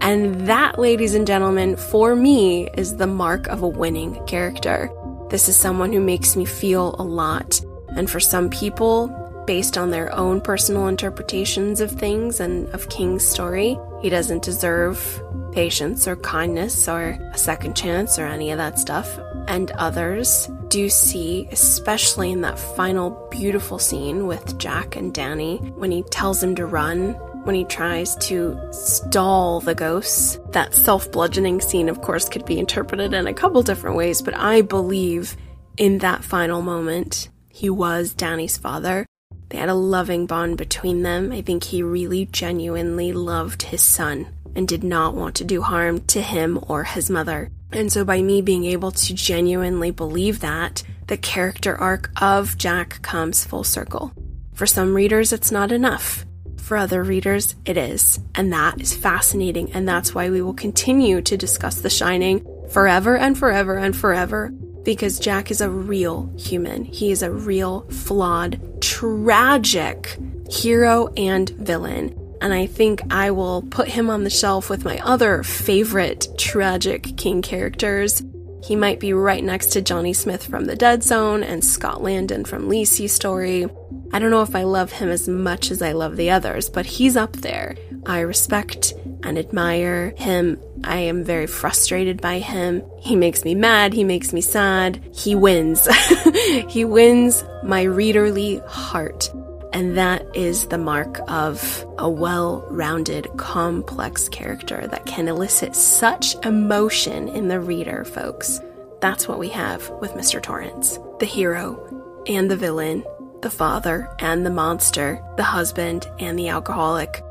And 0.00 0.46
that, 0.46 0.78
ladies 0.78 1.14
and 1.14 1.26
gentlemen, 1.26 1.76
for 1.76 2.14
me, 2.14 2.68
is 2.76 2.96
the 2.96 3.06
mark 3.06 3.46
of 3.46 3.62
a 3.62 3.68
winning 3.68 4.22
character. 4.26 4.90
This 5.30 5.48
is 5.48 5.56
someone 5.56 5.92
who 5.92 6.00
makes 6.00 6.36
me 6.36 6.44
feel 6.44 6.94
a 6.98 7.02
lot. 7.02 7.60
And 7.96 8.10
for 8.10 8.20
some 8.20 8.50
people, 8.50 9.25
based 9.46 9.78
on 9.78 9.90
their 9.90 10.12
own 10.12 10.40
personal 10.40 10.88
interpretations 10.88 11.80
of 11.80 11.90
things 11.90 12.40
and 12.40 12.68
of 12.74 12.88
King's 12.88 13.24
story. 13.24 13.78
He 14.02 14.10
doesn't 14.10 14.42
deserve 14.42 15.22
patience 15.52 16.06
or 16.06 16.16
kindness 16.16 16.86
or 16.88 17.18
a 17.32 17.38
second 17.38 17.74
chance 17.74 18.18
or 18.18 18.26
any 18.26 18.50
of 18.50 18.58
that 18.58 18.78
stuff. 18.78 19.18
And 19.48 19.70
others 19.72 20.50
do 20.68 20.88
see, 20.90 21.48
especially 21.50 22.32
in 22.32 22.42
that 22.42 22.58
final 22.58 23.10
beautiful 23.30 23.78
scene 23.78 24.26
with 24.26 24.58
Jack 24.58 24.96
and 24.96 25.14
Danny, 25.14 25.58
when 25.76 25.90
he 25.90 26.02
tells 26.02 26.42
him 26.42 26.54
to 26.56 26.66
run, 26.66 27.12
when 27.44 27.54
he 27.54 27.64
tries 27.64 28.16
to 28.16 28.60
stall 28.72 29.60
the 29.60 29.74
ghosts. 29.74 30.38
That 30.50 30.74
self 30.74 31.10
bludgeoning 31.12 31.60
scene, 31.60 31.88
of 31.88 32.02
course, 32.02 32.28
could 32.28 32.44
be 32.44 32.58
interpreted 32.58 33.14
in 33.14 33.26
a 33.26 33.34
couple 33.34 33.62
different 33.62 33.96
ways, 33.96 34.20
but 34.20 34.34
I 34.34 34.62
believe 34.62 35.36
in 35.76 35.98
that 35.98 36.24
final 36.24 36.60
moment, 36.60 37.28
he 37.48 37.70
was 37.70 38.12
Danny's 38.12 38.58
father. 38.58 39.05
They 39.48 39.58
had 39.58 39.68
a 39.68 39.74
loving 39.74 40.26
bond 40.26 40.58
between 40.58 41.02
them. 41.02 41.32
I 41.32 41.40
think 41.40 41.64
he 41.64 41.82
really 41.82 42.26
genuinely 42.26 43.12
loved 43.12 43.62
his 43.62 43.82
son 43.82 44.28
and 44.54 44.66
did 44.66 44.82
not 44.82 45.14
want 45.14 45.36
to 45.36 45.44
do 45.44 45.62
harm 45.62 46.00
to 46.06 46.20
him 46.20 46.58
or 46.66 46.84
his 46.84 47.10
mother. 47.10 47.50
And 47.72 47.92
so, 47.92 48.04
by 48.04 48.22
me 48.22 48.42
being 48.42 48.64
able 48.64 48.90
to 48.92 49.14
genuinely 49.14 49.90
believe 49.90 50.40
that, 50.40 50.82
the 51.08 51.16
character 51.16 51.76
arc 51.76 52.10
of 52.20 52.56
Jack 52.56 53.02
comes 53.02 53.44
full 53.44 53.64
circle. 53.64 54.12
For 54.54 54.66
some 54.66 54.94
readers, 54.94 55.32
it's 55.32 55.52
not 55.52 55.72
enough. 55.72 56.24
For 56.56 56.76
other 56.76 57.04
readers, 57.04 57.54
it 57.64 57.76
is. 57.76 58.18
And 58.34 58.52
that 58.52 58.80
is 58.80 58.96
fascinating. 58.96 59.72
And 59.72 59.86
that's 59.86 60.14
why 60.14 60.30
we 60.30 60.42
will 60.42 60.54
continue 60.54 61.20
to 61.22 61.36
discuss 61.36 61.80
The 61.80 61.90
Shining 61.90 62.44
forever 62.70 63.16
and 63.16 63.38
forever 63.38 63.76
and 63.76 63.96
forever 63.96 64.52
because 64.86 65.18
Jack 65.18 65.50
is 65.50 65.60
a 65.60 65.68
real 65.68 66.32
human. 66.38 66.84
He 66.84 67.10
is 67.10 67.22
a 67.22 67.30
real, 67.30 67.82
flawed, 67.90 68.80
tragic 68.80 70.16
hero 70.48 71.08
and 71.16 71.50
villain. 71.50 72.16
And 72.40 72.54
I 72.54 72.66
think 72.66 73.02
I 73.10 73.32
will 73.32 73.62
put 73.62 73.88
him 73.88 74.08
on 74.08 74.22
the 74.22 74.30
shelf 74.30 74.70
with 74.70 74.84
my 74.84 74.98
other 75.00 75.42
favorite 75.42 76.28
tragic 76.38 77.16
king 77.16 77.42
characters. 77.42 78.22
He 78.62 78.76
might 78.76 79.00
be 79.00 79.12
right 79.12 79.42
next 79.42 79.68
to 79.72 79.82
Johnny 79.82 80.12
Smith 80.12 80.46
from 80.46 80.66
The 80.66 80.76
Dead 80.76 81.02
Zone 81.02 81.42
and 81.42 81.64
Scott 81.64 82.00
Landon 82.00 82.44
from 82.44 82.68
Lisey's 82.68 83.12
story. 83.12 83.66
I 84.12 84.20
don't 84.20 84.30
know 84.30 84.42
if 84.42 84.54
I 84.54 84.62
love 84.62 84.92
him 84.92 85.08
as 85.08 85.28
much 85.28 85.72
as 85.72 85.82
I 85.82 85.92
love 85.92 86.16
the 86.16 86.30
others, 86.30 86.70
but 86.70 86.86
he's 86.86 87.16
up 87.16 87.32
there. 87.32 87.76
I 88.06 88.20
respect 88.20 88.94
and 89.26 89.38
admire 89.38 90.14
him. 90.16 90.60
I 90.84 90.98
am 90.98 91.24
very 91.24 91.46
frustrated 91.46 92.20
by 92.20 92.38
him. 92.38 92.82
He 93.00 93.16
makes 93.16 93.44
me 93.44 93.54
mad. 93.54 93.92
He 93.92 94.04
makes 94.04 94.32
me 94.32 94.40
sad. 94.40 95.02
He 95.12 95.34
wins. 95.34 95.86
he 96.68 96.84
wins 96.84 97.44
my 97.64 97.84
readerly 97.84 98.64
heart. 98.66 99.30
And 99.72 99.98
that 99.98 100.24
is 100.34 100.68
the 100.68 100.78
mark 100.78 101.20
of 101.28 101.84
a 101.98 102.08
well 102.08 102.66
rounded, 102.70 103.28
complex 103.36 104.28
character 104.28 104.86
that 104.86 105.06
can 105.06 105.28
elicit 105.28 105.74
such 105.74 106.36
emotion 106.46 107.28
in 107.28 107.48
the 107.48 107.60
reader, 107.60 108.04
folks. 108.04 108.60
That's 109.00 109.28
what 109.28 109.38
we 109.38 109.48
have 109.50 109.90
with 110.00 110.12
Mr. 110.12 110.42
Torrance 110.42 110.98
the 111.18 111.26
hero 111.26 112.22
and 112.26 112.50
the 112.50 112.56
villain, 112.56 113.04
the 113.42 113.50
father 113.50 114.08
and 114.18 114.46
the 114.46 114.50
monster, 114.50 115.22
the 115.36 115.42
husband 115.42 116.06
and 116.18 116.38
the 116.38 116.48
alcoholic, 116.48 117.22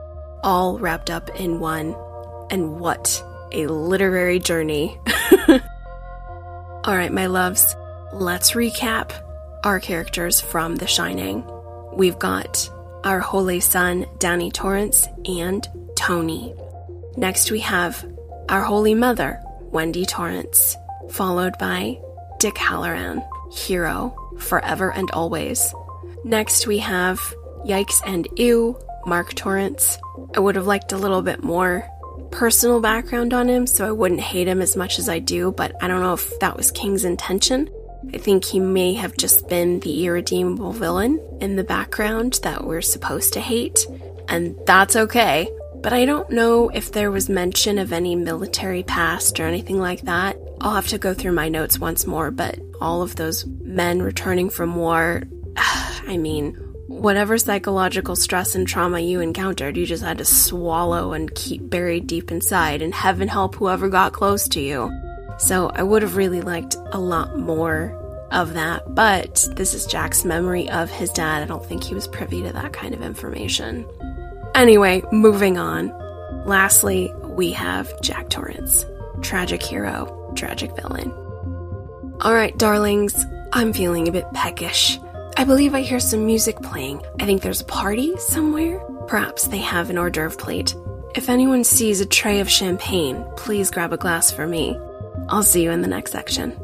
all 0.46 0.78
wrapped 0.78 1.10
up 1.10 1.30
in 1.40 1.60
one. 1.60 1.96
And 2.50 2.80
what 2.80 3.22
a 3.52 3.68
literary 3.68 4.40
journey. 4.40 4.98
all 5.50 6.96
right, 6.96 7.12
my 7.12 7.26
loves, 7.26 7.76
let's 8.14 8.52
recap 8.52 9.12
our 9.64 9.80
characters 9.80 10.40
from 10.40 10.76
The 10.76 10.88
Shining. 10.88 11.44
We've 11.92 12.20
got 12.20 12.70
our 13.04 13.20
holy 13.20 13.60
son, 13.60 14.06
Danny 14.20 14.52
Torrance, 14.52 15.08
and 15.26 15.68
Tony. 15.96 16.54
Next, 17.18 17.50
we 17.50 17.60
have 17.62 18.06
our 18.48 18.62
holy 18.62 18.94
mother, 18.94 19.42
Wendy 19.62 20.06
Torrance, 20.06 20.78
followed 21.10 21.58
by 21.58 22.00
Dick 22.40 22.56
Hallorann, 22.56 23.26
hero, 23.52 24.16
forever 24.38 24.92
and 24.92 25.10
always. 25.12 25.74
Next, 26.24 26.68
we 26.68 26.78
have 26.80 27.20
Yikes 27.66 28.02
and 28.06 28.28
Ew, 28.36 28.78
Mark 29.06 29.34
Torrance. 29.34 29.98
I 30.36 30.40
would 30.40 30.56
have 30.56 30.68
liked 30.68 30.92
a 30.92 30.98
little 30.98 31.22
bit 31.22 31.44
more 31.44 31.88
personal 32.32 32.82
background 32.82 33.34
on 33.34 33.48
him 33.48 33.68
so 33.68 33.88
I 33.88 33.92
wouldn't 33.92 34.22
hate 34.22 34.48
him 34.48 34.62
as 34.62 34.76
much 34.76 35.00
as 35.00 35.08
I 35.08 35.20
do, 35.20 35.52
but 35.52 35.74
I 35.82 35.88
don't 35.88 36.02
know 36.02 36.14
if 36.14 36.40
that 36.40 36.58
was 36.58 36.72
King's 36.72 37.06
intention. 37.06 37.70
I 38.14 38.18
think 38.18 38.46
he 38.46 38.60
may 38.60 38.94
have 38.94 39.18
just 39.18 39.48
been 39.48 39.80
the 39.80 40.06
irredeemable 40.06 40.74
villain 40.74 41.20
in 41.42 41.56
the 41.56 41.64
background 41.64 42.40
that 42.44 42.66
we're 42.66 42.82
supposed 42.82 43.34
to 43.34 43.40
hate, 43.40 43.88
and 44.28 44.56
that's 44.66 44.96
okay. 44.96 45.50
But 45.76 45.94
I 45.94 46.06
don't 46.06 46.30
know 46.30 46.70
if 46.70 46.92
there 46.92 47.12
was 47.12 47.30
mention 47.30 47.78
of 47.78 47.94
any 47.94 48.16
military 48.16 48.84
past 48.84 49.40
or 49.40 49.46
anything 49.46 49.80
like 49.80 50.02
that. 50.02 50.38
I'll 50.62 50.76
have 50.76 50.88
to 50.88 50.98
go 50.98 51.14
through 51.14 51.34
my 51.34 51.50
notes 51.50 51.80
once 51.80 52.08
more, 52.08 52.32
but 52.32 52.60
all 52.82 53.02
of 53.02 53.16
those 53.16 53.46
men 53.46 54.02
returning 54.02 54.50
from 54.50 54.76
war, 54.76 55.24
I 55.58 56.18
mean, 56.18 56.58
whatever 57.00 57.38
psychological 57.38 58.16
stress 58.16 58.56
and 58.56 58.68
trauma 58.68 59.00
you 59.00 59.20
encountered, 59.20 59.78
you 59.78 59.86
just 59.86 60.04
had 60.04 60.18
to 60.20 60.26
swallow 60.26 61.14
and 61.14 61.34
keep 61.36 61.70
buried 61.70 62.08
deep 62.08 62.32
inside, 62.32 62.82
and 62.82 62.94
heaven 62.94 63.28
help 63.28 63.56
whoever 63.56 63.90
got 63.90 64.14
close 64.14 64.48
to 64.50 64.60
you. 64.60 64.92
So 65.38 65.70
I 65.74 65.84
would 65.84 66.02
have 66.02 66.16
really 66.16 66.42
liked 66.42 66.76
a 66.92 67.00
lot 67.00 67.38
more 67.38 68.02
of 68.32 68.54
that, 68.54 68.96
but 68.96 69.48
this 69.52 69.74
is 69.74 69.86
Jack's 69.86 70.26
memory 70.26 70.70
of 70.70 70.90
his 70.90 71.12
dad. 71.12 71.44
I 71.44 71.46
don't 71.46 71.66
think 71.66 71.84
he 71.84 71.94
was 71.94 72.08
privy 72.08 72.42
to 72.44 72.54
that 72.54 72.74
kind 72.74 72.94
of 72.94 73.02
information. 73.02 73.86
Anyway, 74.56 75.04
moving 75.12 75.58
on. 75.58 75.94
Lastly, 76.46 77.14
we 77.24 77.52
have 77.52 77.90
Jack 78.02 78.30
Torrance. 78.30 78.86
Tragic 79.22 79.62
hero, 79.62 80.34
tragic 80.36 80.76
villain. 80.76 81.12
Alright, 82.24 82.58
darlings, 82.58 83.26
I'm 83.52 83.74
feeling 83.74 84.08
a 84.08 84.12
bit 84.12 84.26
peckish. 84.34 84.98
I 85.38 85.44
believe 85.44 85.76
I 85.76 85.82
hear 85.82 86.00
some 86.00 86.26
music 86.26 86.62
playing. 86.62 87.02
I 87.20 87.26
think 87.26 87.42
there's 87.42 87.60
a 87.60 87.66
party 87.66 88.16
somewhere. 88.18 88.80
Perhaps 89.08 89.48
they 89.48 89.58
have 89.58 89.90
an 89.90 89.98
hors 89.98 90.10
d'oeuvre 90.10 90.38
plate. 90.38 90.74
If 91.14 91.28
anyone 91.28 91.66
sees 91.66 92.00
a 92.00 92.06
tray 92.06 92.40
of 92.40 92.50
champagne, 92.50 93.26
please 93.36 93.70
grab 93.70 93.92
a 93.92 93.98
glass 93.98 94.32
for 94.32 94.48
me. 94.48 94.80
I'll 95.28 95.44
see 95.44 95.62
you 95.62 95.72
in 95.72 95.82
the 95.82 95.90
next 95.90 96.14
section. 96.14 96.58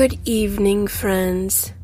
Good 0.00 0.18
evening, 0.26 0.86
friends. 0.86 1.74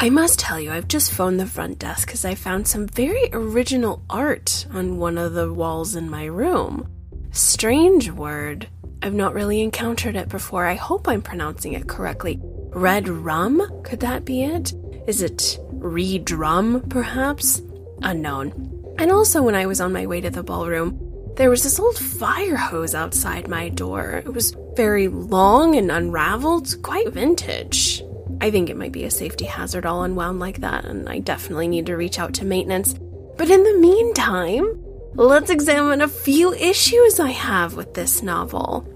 I 0.00 0.08
must 0.08 0.38
tell 0.38 0.58
you, 0.58 0.70
I've 0.72 0.88
just 0.88 1.12
phoned 1.12 1.38
the 1.38 1.44
front 1.44 1.78
desk 1.78 2.08
because 2.08 2.24
I 2.24 2.34
found 2.34 2.66
some 2.66 2.86
very 2.86 3.28
original 3.34 4.02
art 4.08 4.64
on 4.72 4.96
one 4.96 5.18
of 5.18 5.34
the 5.34 5.52
walls 5.52 5.94
in 5.94 6.08
my 6.08 6.24
room. 6.24 6.90
Strange 7.32 8.10
word. 8.12 8.66
I've 9.02 9.12
not 9.12 9.34
really 9.34 9.60
encountered 9.60 10.16
it 10.16 10.30
before. 10.30 10.64
I 10.64 10.72
hope 10.72 11.06
I'm 11.06 11.20
pronouncing 11.20 11.74
it 11.74 11.86
correctly. 11.86 12.40
Red 12.70 13.10
rum? 13.10 13.82
Could 13.84 14.00
that 14.00 14.24
be 14.24 14.42
it? 14.42 14.72
Is 15.06 15.20
it 15.20 15.58
re-drum, 15.70 16.80
perhaps? 16.88 17.60
Unknown. 18.00 18.94
And 18.96 19.12
also, 19.12 19.42
when 19.42 19.54
I 19.54 19.66
was 19.66 19.82
on 19.82 19.92
my 19.92 20.06
way 20.06 20.22
to 20.22 20.30
the 20.30 20.42
ballroom, 20.42 20.98
there 21.36 21.50
was 21.50 21.62
this 21.62 21.78
old 21.78 21.98
fire 21.98 22.56
hose 22.56 22.94
outside 22.94 23.48
my 23.48 23.68
door. 23.68 24.22
It 24.24 24.32
was 24.32 24.56
very 24.76 25.08
long 25.08 25.76
and 25.76 25.90
unraveled, 25.90 26.82
quite 26.82 27.12
vintage. 27.12 28.02
I 28.40 28.50
think 28.50 28.70
it 28.70 28.76
might 28.76 28.92
be 28.92 29.04
a 29.04 29.10
safety 29.10 29.44
hazard 29.44 29.84
all 29.84 30.02
unwound 30.02 30.40
like 30.40 30.60
that, 30.60 30.84
and 30.84 31.08
I 31.08 31.18
definitely 31.18 31.68
need 31.68 31.86
to 31.86 31.96
reach 31.96 32.18
out 32.18 32.34
to 32.34 32.44
maintenance. 32.44 32.94
But 33.36 33.50
in 33.50 33.62
the 33.62 33.78
meantime, 33.78 34.82
let's 35.14 35.50
examine 35.50 36.00
a 36.00 36.08
few 36.08 36.54
issues 36.54 37.20
I 37.20 37.30
have 37.30 37.74
with 37.74 37.94
this 37.94 38.22
novel. 38.22 38.86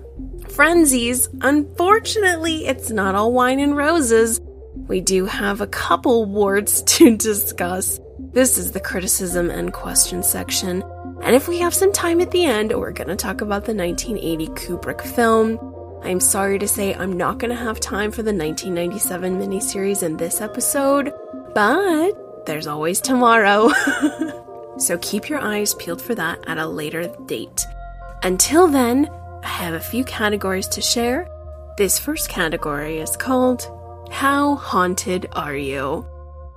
Frenzies, 0.51 1.29
unfortunately, 1.41 2.67
it's 2.67 2.91
not 2.91 3.14
all 3.14 3.33
wine 3.33 3.61
and 3.61 3.76
roses. 3.76 4.41
We 4.87 5.01
do 5.01 5.26
have 5.26 5.61
a 5.61 5.67
couple 5.67 6.25
warts 6.26 6.83
to 6.99 7.17
discuss. 7.17 8.01
This 8.18 8.59
is 8.59 8.72
the 8.72 8.80
criticism 8.80 9.51
and 9.51 9.72
question 9.72 10.22
section. 10.22 10.83
And 11.25 11.34
if 11.34 11.49
we 11.49 11.59
have 11.61 11.72
some 11.72 11.91
time 11.91 12.21
at 12.21 12.30
the 12.30 12.45
end, 12.45 12.71
we're 12.71 12.92
going 12.92 13.09
to 13.09 13.17
talk 13.17 13.41
about 13.41 13.64
the 13.64 13.75
1980 13.75 14.46
Kubrick 14.49 15.01
film. 15.01 15.59
I'm 16.03 16.21
sorry 16.21 16.59
to 16.59 16.68
say 16.68 16.95
I'm 16.95 17.17
not 17.17 17.38
going 17.38 17.49
to 17.49 17.57
have 17.57 17.80
time 17.80 18.11
for 18.11 18.22
the 18.22 18.34
1997 18.34 19.41
miniseries 19.41 20.03
in 20.03 20.18
this 20.18 20.42
episode, 20.42 21.14
but 21.55 22.45
there's 22.45 22.67
always 22.67 23.01
tomorrow. 23.01 23.71
so 24.79 24.99
keep 24.99 25.30
your 25.30 25.41
eyes 25.41 25.72
peeled 25.76 26.03
for 26.03 26.14
that 26.14 26.41
at 26.46 26.59
a 26.59 26.67
later 26.67 27.09
date. 27.25 27.67
Until 28.22 28.68
then, 28.68 29.09
I 29.42 29.49
have 29.49 29.72
a 29.72 29.80
few 29.80 30.05
categories 30.05 30.68
to 30.68 30.83
share. 30.83 31.26
This 31.79 31.99
first 31.99 32.29
category 32.29 32.99
is 32.99 33.17
called 33.17 33.67
How 34.11 34.57
Haunted 34.57 35.30
Are 35.33 35.57
You? 35.57 36.07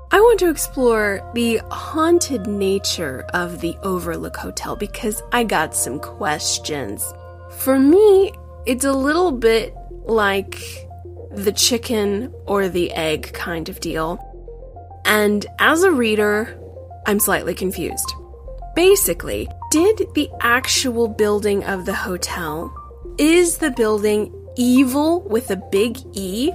I 0.10 0.22
want 0.22 0.40
to 0.40 0.50
explore 0.50 1.22
the 1.34 1.58
haunted 1.70 2.48
nature 2.48 3.26
of 3.34 3.60
the 3.60 3.76
Overlook 3.84 4.38
Hotel 4.38 4.78
because 4.78 5.22
I 5.34 5.44
got 5.44 5.76
some 5.76 6.00
questions. 6.00 7.04
For 7.58 7.78
me, 7.78 8.32
it's 8.66 8.86
a 8.86 8.94
little 8.94 9.34
bit 9.34 9.76
like 10.06 10.88
the 11.32 11.52
chicken 11.52 12.34
or 12.46 12.70
the 12.70 12.94
egg 12.94 13.34
kind 13.34 13.68
of 13.68 13.82
deal. 13.82 14.24
And 15.04 15.46
as 15.60 15.84
a 15.84 15.92
reader, 15.92 16.58
I'm 17.06 17.20
slightly 17.20 17.54
confused. 17.54 18.14
Basically, 18.76 19.50
did 19.72 20.08
the 20.16 20.30
actual 20.40 21.10
building 21.10 21.66
of 21.66 21.86
the 21.86 21.96
hotel 21.96 22.74
is 23.18 23.58
the 23.58 23.72
building 23.72 24.34
evil 24.56 25.22
with 25.24 25.52
a 25.52 25.58
big 25.58 25.98
E 26.14 26.52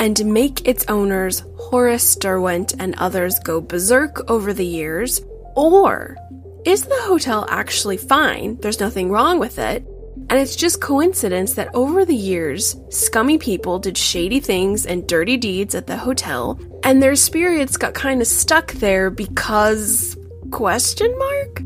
and 0.00 0.24
make 0.24 0.66
its 0.66 0.84
owners, 0.88 1.44
Horace 1.56 2.16
Derwent 2.16 2.74
and 2.80 2.96
others, 2.96 3.38
go 3.38 3.60
berserk 3.60 4.28
over 4.28 4.52
the 4.52 4.66
years? 4.66 5.20
Or 5.54 6.16
is 6.64 6.86
the 6.86 7.00
hotel 7.02 7.46
actually 7.48 7.98
fine? 7.98 8.56
There's 8.56 8.80
nothing 8.80 9.10
wrong 9.10 9.38
with 9.38 9.58
it. 9.58 9.84
And 10.28 10.38
it's 10.38 10.56
just 10.56 10.80
coincidence 10.80 11.54
that 11.54 11.74
over 11.74 12.04
the 12.04 12.16
years, 12.16 12.76
scummy 12.88 13.36
people 13.36 13.78
did 13.78 13.98
shady 13.98 14.40
things 14.40 14.86
and 14.86 15.06
dirty 15.06 15.36
deeds 15.36 15.74
at 15.74 15.86
the 15.86 15.96
hotel, 15.96 16.58
and 16.82 17.02
their 17.02 17.16
spirits 17.16 17.76
got 17.76 17.94
kind 17.94 18.20
of 18.20 18.26
stuck 18.26 18.72
there 18.72 19.10
because. 19.10 20.16
question 20.50 21.16
mark? 21.18 21.62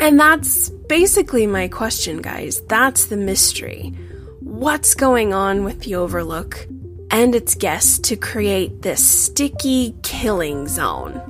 And 0.00 0.18
that's 0.18 0.70
basically 0.88 1.46
my 1.46 1.68
question, 1.68 2.22
guys. 2.22 2.60
That's 2.68 3.06
the 3.06 3.16
mystery. 3.16 3.92
What's 4.40 4.94
going 4.94 5.34
on 5.34 5.64
with 5.64 5.80
the 5.80 5.96
Overlook? 5.96 6.66
And 7.18 7.34
its 7.34 7.56
guests 7.56 7.98
to 7.98 8.14
create 8.14 8.80
this 8.80 9.04
sticky 9.04 9.92
killing 10.04 10.68
zone. 10.68 11.20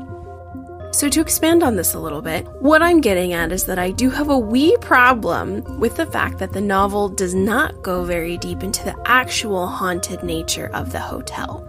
So, 0.93 1.09
to 1.09 1.21
expand 1.23 1.63
on 1.63 1.77
this 1.77 1.95
a 1.95 1.99
little 1.99 2.21
bit, 2.21 2.47
what 2.61 2.83
I'm 2.83 3.01
getting 3.01 3.33
at 3.33 3.53
is 3.53 3.65
that 3.65 3.79
I 3.79 3.93
do 3.93 4.11
have 4.11 4.29
a 4.29 4.39
wee 4.39 4.77
problem 4.83 5.81
with 5.81 5.97
the 5.97 6.05
fact 6.05 6.41
that 6.41 6.53
the 6.53 6.61
novel 6.61 7.09
does 7.09 7.35
not 7.35 7.83
go 7.83 8.05
very 8.05 8.37
deep 8.37 8.63
into 8.63 8.85
the 8.85 9.01
actual 9.07 9.67
haunted 9.67 10.23
nature 10.23 10.69
of 10.75 10.93
the 10.93 11.01
hotel. 11.01 11.65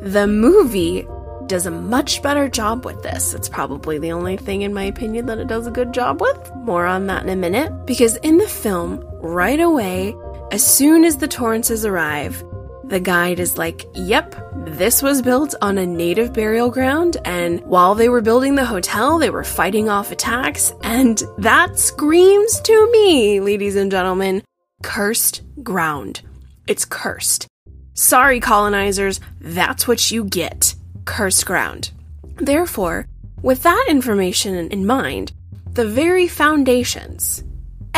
The 0.00 0.26
movie 0.26 1.06
does 1.46 1.66
a 1.66 1.70
much 1.70 2.22
better 2.22 2.48
job 2.48 2.86
with 2.86 3.02
this. 3.02 3.34
It's 3.34 3.50
probably 3.50 3.98
the 3.98 4.12
only 4.12 4.38
thing, 4.38 4.62
in 4.62 4.72
my 4.72 4.84
opinion, 4.84 5.26
that 5.26 5.38
it 5.38 5.48
does 5.48 5.66
a 5.66 5.70
good 5.70 5.92
job 5.92 6.22
with. 6.22 6.50
More 6.56 6.86
on 6.86 7.08
that 7.08 7.24
in 7.24 7.28
a 7.28 7.36
minute. 7.36 7.84
Because 7.84 8.16
in 8.16 8.38
the 8.38 8.48
film, 8.48 9.06
right 9.20 9.60
away, 9.60 10.16
as 10.50 10.64
soon 10.66 11.04
as 11.04 11.18
the 11.18 11.28
Torrances 11.28 11.84
arrive, 11.84 12.42
the 12.90 13.00
guide 13.00 13.38
is 13.38 13.56
like, 13.56 13.86
yep, 13.94 14.34
this 14.66 15.00
was 15.00 15.22
built 15.22 15.54
on 15.62 15.78
a 15.78 15.86
native 15.86 16.32
burial 16.32 16.70
ground, 16.70 17.16
and 17.24 17.60
while 17.60 17.94
they 17.94 18.08
were 18.08 18.20
building 18.20 18.56
the 18.56 18.64
hotel, 18.64 19.18
they 19.18 19.30
were 19.30 19.44
fighting 19.44 19.88
off 19.88 20.10
attacks, 20.10 20.72
and 20.82 21.22
that 21.38 21.78
screams 21.78 22.60
to 22.62 22.90
me, 22.90 23.40
ladies 23.40 23.76
and 23.76 23.90
gentlemen, 23.90 24.42
cursed 24.82 25.42
ground. 25.62 26.22
It's 26.66 26.84
cursed. 26.84 27.46
Sorry, 27.94 28.40
colonizers, 28.40 29.20
that's 29.40 29.86
what 29.86 30.10
you 30.10 30.24
get 30.24 30.74
cursed 31.04 31.46
ground. 31.46 31.92
Therefore, 32.36 33.06
with 33.40 33.62
that 33.62 33.86
information 33.88 34.68
in 34.68 34.84
mind, 34.84 35.32
the 35.72 35.86
very 35.86 36.26
foundations 36.26 37.44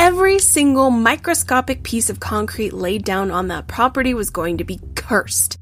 Every 0.03 0.41
single 0.41 0.91
microscopic 0.91 1.85
piece 1.85 2.11
of 2.11 2.19
concrete 2.19 2.73
laid 2.73 3.05
down 3.05 3.31
on 3.31 3.47
that 3.49 3.69
property 3.69 4.15
was 4.15 4.31
going 4.31 4.59
to 4.59 4.65
be 4.65 4.81
cursed. 4.97 5.61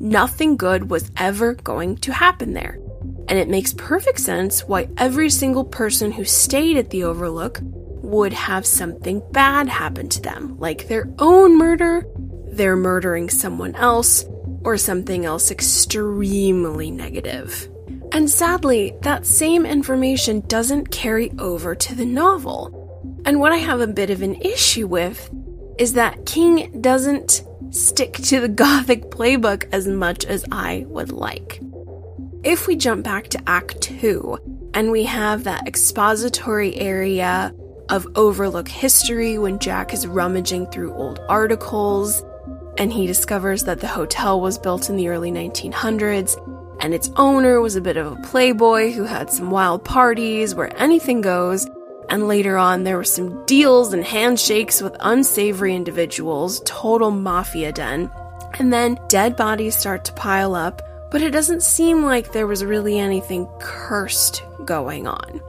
Nothing 0.00 0.56
good 0.56 0.88
was 0.88 1.10
ever 1.18 1.52
going 1.52 1.96
to 1.96 2.10
happen 2.14 2.54
there. 2.54 2.78
And 3.28 3.38
it 3.38 3.50
makes 3.50 3.74
perfect 3.74 4.18
sense 4.18 4.64
why 4.64 4.88
every 4.96 5.28
single 5.28 5.66
person 5.66 6.10
who 6.10 6.24
stayed 6.24 6.78
at 6.78 6.88
the 6.88 7.04
Overlook 7.04 7.60
would 7.62 8.32
have 8.32 8.64
something 8.64 9.22
bad 9.30 9.68
happen 9.68 10.08
to 10.08 10.22
them, 10.22 10.58
like 10.58 10.88
their 10.88 11.12
own 11.18 11.58
murder, 11.58 12.06
they're 12.46 12.76
murdering 12.76 13.28
someone 13.28 13.74
else, 13.74 14.24
or 14.64 14.78
something 14.78 15.26
else 15.26 15.50
extremely 15.50 16.90
negative. 16.90 17.68
And 18.12 18.30
sadly, 18.30 18.94
that 19.02 19.26
same 19.26 19.66
information 19.66 20.40
doesn't 20.46 20.90
carry 20.90 21.30
over 21.38 21.74
to 21.74 21.94
the 21.94 22.06
novel. 22.06 22.81
And 23.24 23.38
what 23.38 23.52
I 23.52 23.56
have 23.56 23.80
a 23.80 23.86
bit 23.86 24.10
of 24.10 24.22
an 24.22 24.34
issue 24.36 24.86
with 24.86 25.30
is 25.78 25.94
that 25.94 26.26
King 26.26 26.80
doesn't 26.80 27.44
stick 27.70 28.14
to 28.14 28.40
the 28.40 28.48
Gothic 28.62 29.10
playbook 29.10 29.68
as 29.72 29.86
much 29.86 30.24
as 30.24 30.44
I 30.50 30.84
would 30.88 31.12
like. 31.12 31.60
If 32.44 32.66
we 32.66 32.74
jump 32.76 33.04
back 33.04 33.28
to 33.28 33.42
Act 33.46 33.80
2 33.80 34.70
and 34.74 34.90
we 34.90 35.04
have 35.04 35.44
that 35.44 35.68
expository 35.68 36.74
area 36.76 37.54
of 37.88 38.06
Overlook 38.16 38.68
history 38.68 39.38
when 39.38 39.58
Jack 39.58 39.92
is 39.92 40.06
rummaging 40.06 40.66
through 40.70 40.92
old 40.94 41.20
articles 41.28 42.24
and 42.78 42.92
he 42.92 43.06
discovers 43.06 43.64
that 43.64 43.80
the 43.80 43.86
hotel 43.86 44.40
was 44.40 44.58
built 44.58 44.88
in 44.88 44.96
the 44.96 45.08
early 45.08 45.30
1900s 45.30 46.36
and 46.80 46.94
its 46.94 47.10
owner 47.16 47.60
was 47.60 47.76
a 47.76 47.80
bit 47.80 47.96
of 47.96 48.12
a 48.12 48.22
playboy 48.22 48.90
who 48.90 49.04
had 49.04 49.30
some 49.30 49.50
wild 49.50 49.84
parties 49.84 50.54
where 50.54 50.76
anything 50.80 51.20
goes. 51.20 51.68
And 52.12 52.28
later 52.28 52.58
on, 52.58 52.84
there 52.84 52.98
were 52.98 53.04
some 53.04 53.42
deals 53.46 53.94
and 53.94 54.04
handshakes 54.04 54.82
with 54.82 54.94
unsavory 55.00 55.74
individuals, 55.74 56.60
total 56.66 57.10
mafia 57.10 57.72
den. 57.72 58.10
And 58.58 58.70
then 58.70 58.98
dead 59.08 59.34
bodies 59.34 59.76
start 59.76 60.04
to 60.04 60.12
pile 60.12 60.54
up, 60.54 60.82
but 61.10 61.22
it 61.22 61.30
doesn't 61.30 61.62
seem 61.62 62.04
like 62.04 62.30
there 62.30 62.46
was 62.46 62.64
really 62.64 62.98
anything 62.98 63.48
cursed 63.58 64.44
going 64.66 65.06
on. 65.06 65.40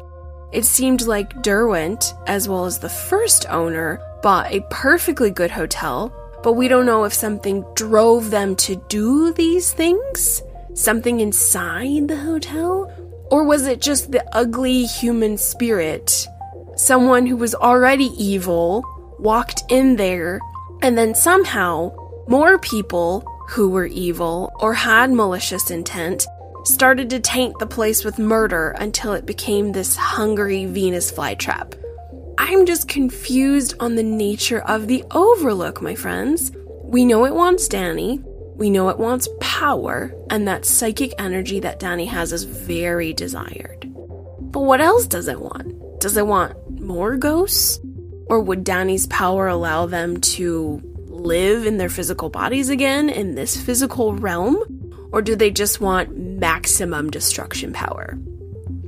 It 0.53 0.63
seemed 0.63 1.01
like 1.01 1.41
Derwent, 1.41 2.13
as 2.27 2.47
well 2.47 2.63
as 2.63 2.79
the 2.79 2.87
first 2.87 3.45
owner, 3.49 4.01
bought 4.21 4.49
a 4.49 4.65
perfectly 4.69 5.31
good 5.31 5.51
hotel, 5.51 6.13
but 6.43 6.53
we 6.53 6.69
don't 6.69 6.85
know 6.85 7.03
if 7.03 7.13
something 7.13 7.65
drove 7.75 8.29
them 8.31 8.55
to 8.55 8.77
do 8.87 9.33
these 9.33 9.73
things 9.73 10.41
something 10.73 11.19
inside 11.19 12.07
the 12.07 12.17
hotel? 12.17 12.91
Or 13.31 13.43
was 13.43 13.67
it 13.67 13.81
just 13.81 14.11
the 14.11 14.23
ugly 14.35 14.85
human 14.85 15.37
spirit? 15.37 16.27
Someone 16.83 17.25
who 17.25 17.37
was 17.37 17.55
already 17.55 18.07
evil 18.21 18.83
walked 19.17 19.63
in 19.69 19.95
there, 19.95 20.41
and 20.81 20.97
then 20.97 21.15
somehow 21.15 21.95
more 22.27 22.59
people 22.59 23.25
who 23.47 23.69
were 23.69 23.85
evil 23.85 24.51
or 24.59 24.73
had 24.73 25.09
malicious 25.09 25.71
intent 25.71 26.27
started 26.65 27.09
to 27.09 27.21
taint 27.21 27.57
the 27.57 27.65
place 27.65 28.03
with 28.03 28.19
murder 28.19 28.71
until 28.71 29.13
it 29.13 29.25
became 29.25 29.71
this 29.71 29.95
hungry 29.95 30.65
Venus 30.65 31.09
flytrap. 31.09 31.73
I'm 32.37 32.65
just 32.65 32.89
confused 32.89 33.75
on 33.79 33.95
the 33.95 34.03
nature 34.03 34.59
of 34.63 34.87
the 34.87 35.05
Overlook, 35.11 35.81
my 35.81 35.95
friends. 35.95 36.51
We 36.83 37.05
know 37.05 37.23
it 37.23 37.33
wants 37.33 37.69
Danny. 37.69 38.19
We 38.57 38.69
know 38.69 38.89
it 38.89 38.99
wants 38.99 39.29
power, 39.39 40.13
and 40.29 40.49
that 40.49 40.65
psychic 40.65 41.13
energy 41.17 41.61
that 41.61 41.79
Danny 41.79 42.07
has 42.07 42.33
is 42.33 42.43
very 42.43 43.13
desired. 43.13 43.89
But 44.41 44.63
what 44.63 44.81
else 44.81 45.07
does 45.07 45.29
it 45.29 45.39
want? 45.39 46.01
Does 46.01 46.17
it 46.17 46.27
want 46.27 46.57
more 46.83 47.17
ghosts? 47.17 47.79
Or 48.27 48.39
would 48.39 48.63
Danny's 48.63 49.07
power 49.07 49.47
allow 49.47 49.85
them 49.85 50.19
to 50.21 50.81
live 51.07 51.65
in 51.65 51.77
their 51.77 51.89
physical 51.89 52.29
bodies 52.29 52.69
again 52.69 53.09
in 53.09 53.35
this 53.35 53.59
physical 53.59 54.13
realm? 54.13 54.57
Or 55.11 55.21
do 55.21 55.35
they 55.35 55.51
just 55.51 55.81
want 55.81 56.17
maximum 56.17 57.09
destruction 57.11 57.73
power? 57.73 58.17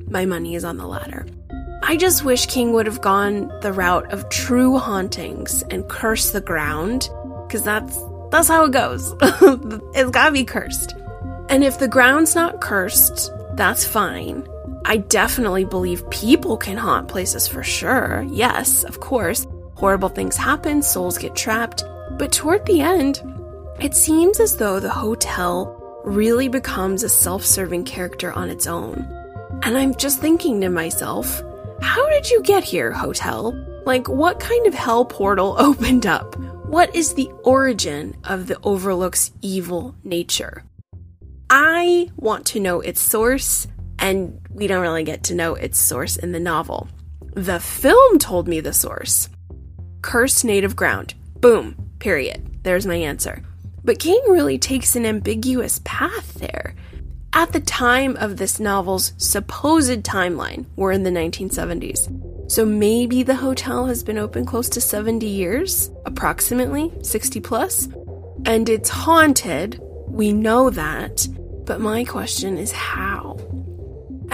My 0.07 0.25
money 0.25 0.55
is 0.55 0.63
on 0.63 0.77
the 0.77 0.87
latter. 0.87 1.25
I 1.83 1.97
just 1.97 2.23
wish 2.23 2.47
King 2.47 2.73
would 2.73 2.87
have 2.87 3.01
gone 3.01 3.51
the 3.61 3.71
route 3.71 4.11
of 4.11 4.27
true 4.29 4.79
hauntings 4.79 5.61
and 5.63 5.87
curse 5.87 6.31
the 6.31 6.41
ground, 6.41 7.09
because 7.45 7.61
that's 7.61 7.99
that's 8.31 8.47
how 8.47 8.65
it 8.65 8.71
goes. 8.71 9.13
it's 9.21 10.09
gotta 10.09 10.31
be 10.31 10.43
cursed. 10.43 10.95
And 11.49 11.63
if 11.63 11.77
the 11.77 11.87
ground's 11.87 12.33
not 12.33 12.59
cursed, 12.59 13.31
that's 13.53 13.85
fine. 13.85 14.47
I 14.87 14.97
definitely 14.97 15.65
believe 15.65 16.07
people 16.11 16.57
can 16.57 16.77
haunt 16.77 17.07
places 17.07 17.47
for 17.47 17.63
sure. 17.63 18.23
Yes, 18.29 18.83
of 18.83 18.99
course. 18.99 19.47
Horrible 19.73 20.09
things 20.09 20.37
happen, 20.37 20.83
souls 20.83 21.17
get 21.17 21.35
trapped. 21.35 21.83
But 22.19 22.31
toward 22.31 22.63
the 22.67 22.81
end, 22.81 23.19
it 23.79 23.95
seems 23.95 24.39
as 24.39 24.57
though 24.57 24.79
the 24.79 24.91
hotel 24.91 25.81
really 26.05 26.49
becomes 26.49 27.01
a 27.01 27.09
self 27.09 27.43
serving 27.43 27.85
character 27.85 28.31
on 28.33 28.51
its 28.51 28.67
own. 28.67 29.07
And 29.63 29.75
I'm 29.75 29.95
just 29.95 30.19
thinking 30.19 30.61
to 30.61 30.69
myself, 30.69 31.41
how 31.81 32.07
did 32.09 32.29
you 32.29 32.43
get 32.43 32.63
here, 32.63 32.91
hotel? 32.91 33.53
Like, 33.87 34.07
what 34.07 34.39
kind 34.39 34.67
of 34.67 34.75
hell 34.75 35.03
portal 35.03 35.55
opened 35.59 36.05
up? 36.05 36.35
What 36.67 36.95
is 36.95 37.15
the 37.15 37.31
origin 37.43 38.15
of 38.23 38.45
the 38.45 38.59
Overlook's 38.61 39.31
evil 39.41 39.95
nature? 40.03 40.63
I 41.49 42.09
want 42.17 42.45
to 42.47 42.59
know 42.59 42.81
its 42.81 43.01
source, 43.01 43.67
and 43.99 44.39
we 44.49 44.67
don't 44.67 44.81
really 44.81 45.03
get 45.03 45.23
to 45.25 45.35
know 45.35 45.55
its 45.55 45.79
source 45.79 46.17
in 46.17 46.31
the 46.31 46.39
novel. 46.39 46.87
The 47.33 47.59
film 47.59 48.19
told 48.19 48.47
me 48.47 48.59
the 48.59 48.73
source. 48.73 49.29
Cursed 50.01 50.45
native 50.45 50.75
ground. 50.75 51.13
Boom. 51.39 51.75
Period. 51.99 52.63
There's 52.63 52.85
my 52.85 52.95
answer. 52.95 53.43
But 53.83 53.99
King 53.99 54.21
really 54.27 54.57
takes 54.57 54.95
an 54.95 55.05
ambiguous 55.05 55.81
path 55.83 56.35
there. 56.35 56.75
At 57.33 57.51
the 57.51 57.59
time 57.59 58.15
of 58.15 58.37
this 58.37 58.59
novel's 58.59 59.13
supposed 59.17 60.03
timeline, 60.03 60.65
we're 60.77 60.93
in 60.93 61.03
the 61.03 61.09
1970s. 61.09 62.49
So 62.49 62.65
maybe 62.65 63.23
the 63.23 63.35
hotel 63.35 63.87
has 63.87 64.03
been 64.03 64.17
open 64.17 64.45
close 64.45 64.69
to 64.69 64.81
70 64.81 65.25
years, 65.25 65.91
approximately 66.05 66.93
60 67.01 67.41
plus, 67.41 67.89
and 68.45 68.69
it's 68.69 68.89
haunted. 68.89 69.81
We 70.07 70.31
know 70.31 70.69
that. 70.69 71.27
But 71.65 71.81
my 71.81 72.05
question 72.05 72.57
is 72.57 72.71
how? 72.71 73.37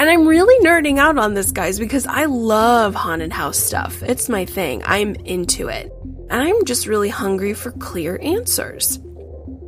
And 0.02 0.10
I'm 0.10 0.28
really 0.28 0.66
nerding 0.66 0.98
out 0.98 1.20
on 1.20 1.36
this, 1.36 1.52
guys, 1.52 1.78
because 1.78 2.08
I 2.08 2.26
love 2.26 2.96
haunted 2.96 3.32
house 3.32 3.60
stuff. 3.60 4.02
It's 4.02 4.30
my 4.30 4.46
thing. 4.46 4.82
I'm 4.84 5.14
into 5.14 5.68
it. 5.68 5.94
And 6.04 6.42
I'm 6.42 6.66
just 6.66 6.88
really 6.88 7.10
hungry 7.10 7.54
for 7.54 7.70
clear 7.74 8.18
answers. 8.20 9.00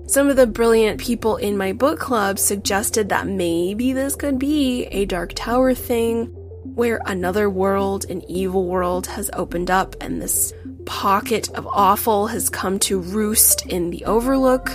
Some 0.07 0.29
of 0.29 0.35
the 0.35 0.47
brilliant 0.47 0.99
people 0.99 1.35
in 1.35 1.55
my 1.55 1.71
book 1.71 1.99
club 1.99 2.39
suggested 2.39 3.09
that 3.09 3.27
maybe 3.27 3.93
this 3.93 4.15
could 4.15 4.39
be 4.39 4.85
a 4.85 5.05
Dark 5.05 5.33
Tower 5.35 5.75
thing 5.75 6.25
where 6.63 6.99
another 7.05 7.47
world, 7.47 8.09
an 8.09 8.23
evil 8.27 8.65
world, 8.65 9.05
has 9.05 9.29
opened 9.33 9.69
up 9.69 9.95
and 10.01 10.19
this 10.19 10.51
pocket 10.87 11.47
of 11.49 11.67
awful 11.67 12.25
has 12.25 12.49
come 12.49 12.79
to 12.79 12.99
roost 12.99 13.67
in 13.67 13.91
the 13.91 14.03
Overlook. 14.05 14.71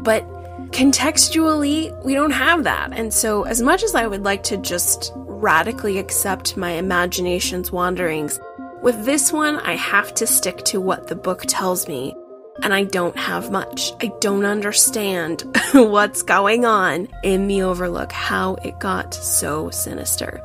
But 0.00 0.26
contextually, 0.72 1.96
we 2.04 2.14
don't 2.14 2.32
have 2.32 2.64
that. 2.64 2.92
And 2.92 3.12
so, 3.12 3.44
as 3.44 3.62
much 3.62 3.82
as 3.82 3.94
I 3.94 4.06
would 4.06 4.24
like 4.24 4.42
to 4.44 4.56
just 4.56 5.12
radically 5.14 5.98
accept 5.98 6.56
my 6.56 6.72
imagination's 6.72 7.70
wanderings, 7.70 8.40
with 8.82 9.04
this 9.04 9.32
one, 9.32 9.58
I 9.58 9.76
have 9.76 10.12
to 10.14 10.26
stick 10.26 10.64
to 10.64 10.80
what 10.80 11.06
the 11.06 11.14
book 11.14 11.44
tells 11.46 11.86
me. 11.86 12.16
And 12.62 12.74
I 12.74 12.84
don't 12.84 13.16
have 13.16 13.50
much. 13.50 13.92
I 14.00 14.12
don't 14.20 14.44
understand 14.44 15.44
what's 15.72 16.22
going 16.22 16.64
on 16.64 17.08
in 17.22 17.46
the 17.46 17.62
Overlook, 17.62 18.12
how 18.12 18.54
it 18.56 18.78
got 18.78 19.14
so 19.14 19.70
sinister. 19.70 20.38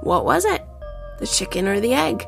What 0.00 0.24
was 0.24 0.44
it? 0.44 0.62
The 1.20 1.26
chicken 1.26 1.68
or 1.68 1.80
the 1.80 1.94
egg? 1.94 2.26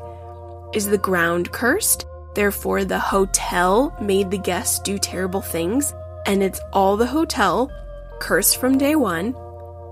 Is 0.73 0.87
the 0.87 0.97
ground 0.97 1.51
cursed? 1.51 2.07
Therefore, 2.33 2.83
the 2.83 2.99
hotel 2.99 3.95
made 4.01 4.31
the 4.31 4.37
guests 4.37 4.79
do 4.79 4.97
terrible 4.97 5.41
things, 5.41 5.93
and 6.27 6.43
it's 6.43 6.59
all 6.73 6.97
the 6.97 7.07
hotel 7.07 7.71
cursed 8.19 8.57
from 8.57 8.77
day 8.77 8.95
one? 8.95 9.33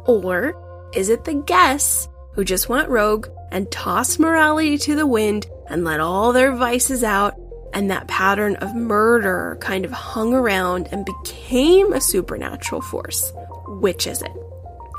Or 0.06 0.90
is 0.94 1.10
it 1.10 1.24
the 1.24 1.34
guests 1.34 2.08
who 2.34 2.44
just 2.44 2.70
went 2.70 2.90
rogue 2.90 3.28
and 3.52 3.72
tossed 3.72 4.20
morality 4.20 4.78
to 4.80 4.96
the 4.96 5.08
wind 5.08 5.48
and 5.68 5.84
let 5.84 6.00
all 6.00 6.34
their 6.34 6.54
vices 6.54 7.04
out, 7.04 7.34
and 7.74 7.90
that 7.90 8.08
pattern 8.08 8.56
of 8.58 8.76
murder 8.76 9.58
kind 9.62 9.86
of 9.86 9.92
hung 9.92 10.34
around 10.34 10.88
and 10.92 11.06
became 11.06 11.94
a 11.94 12.02
supernatural 12.02 12.82
force? 12.82 13.32
Which 13.68 14.06
is 14.06 14.22
it? 14.22 14.32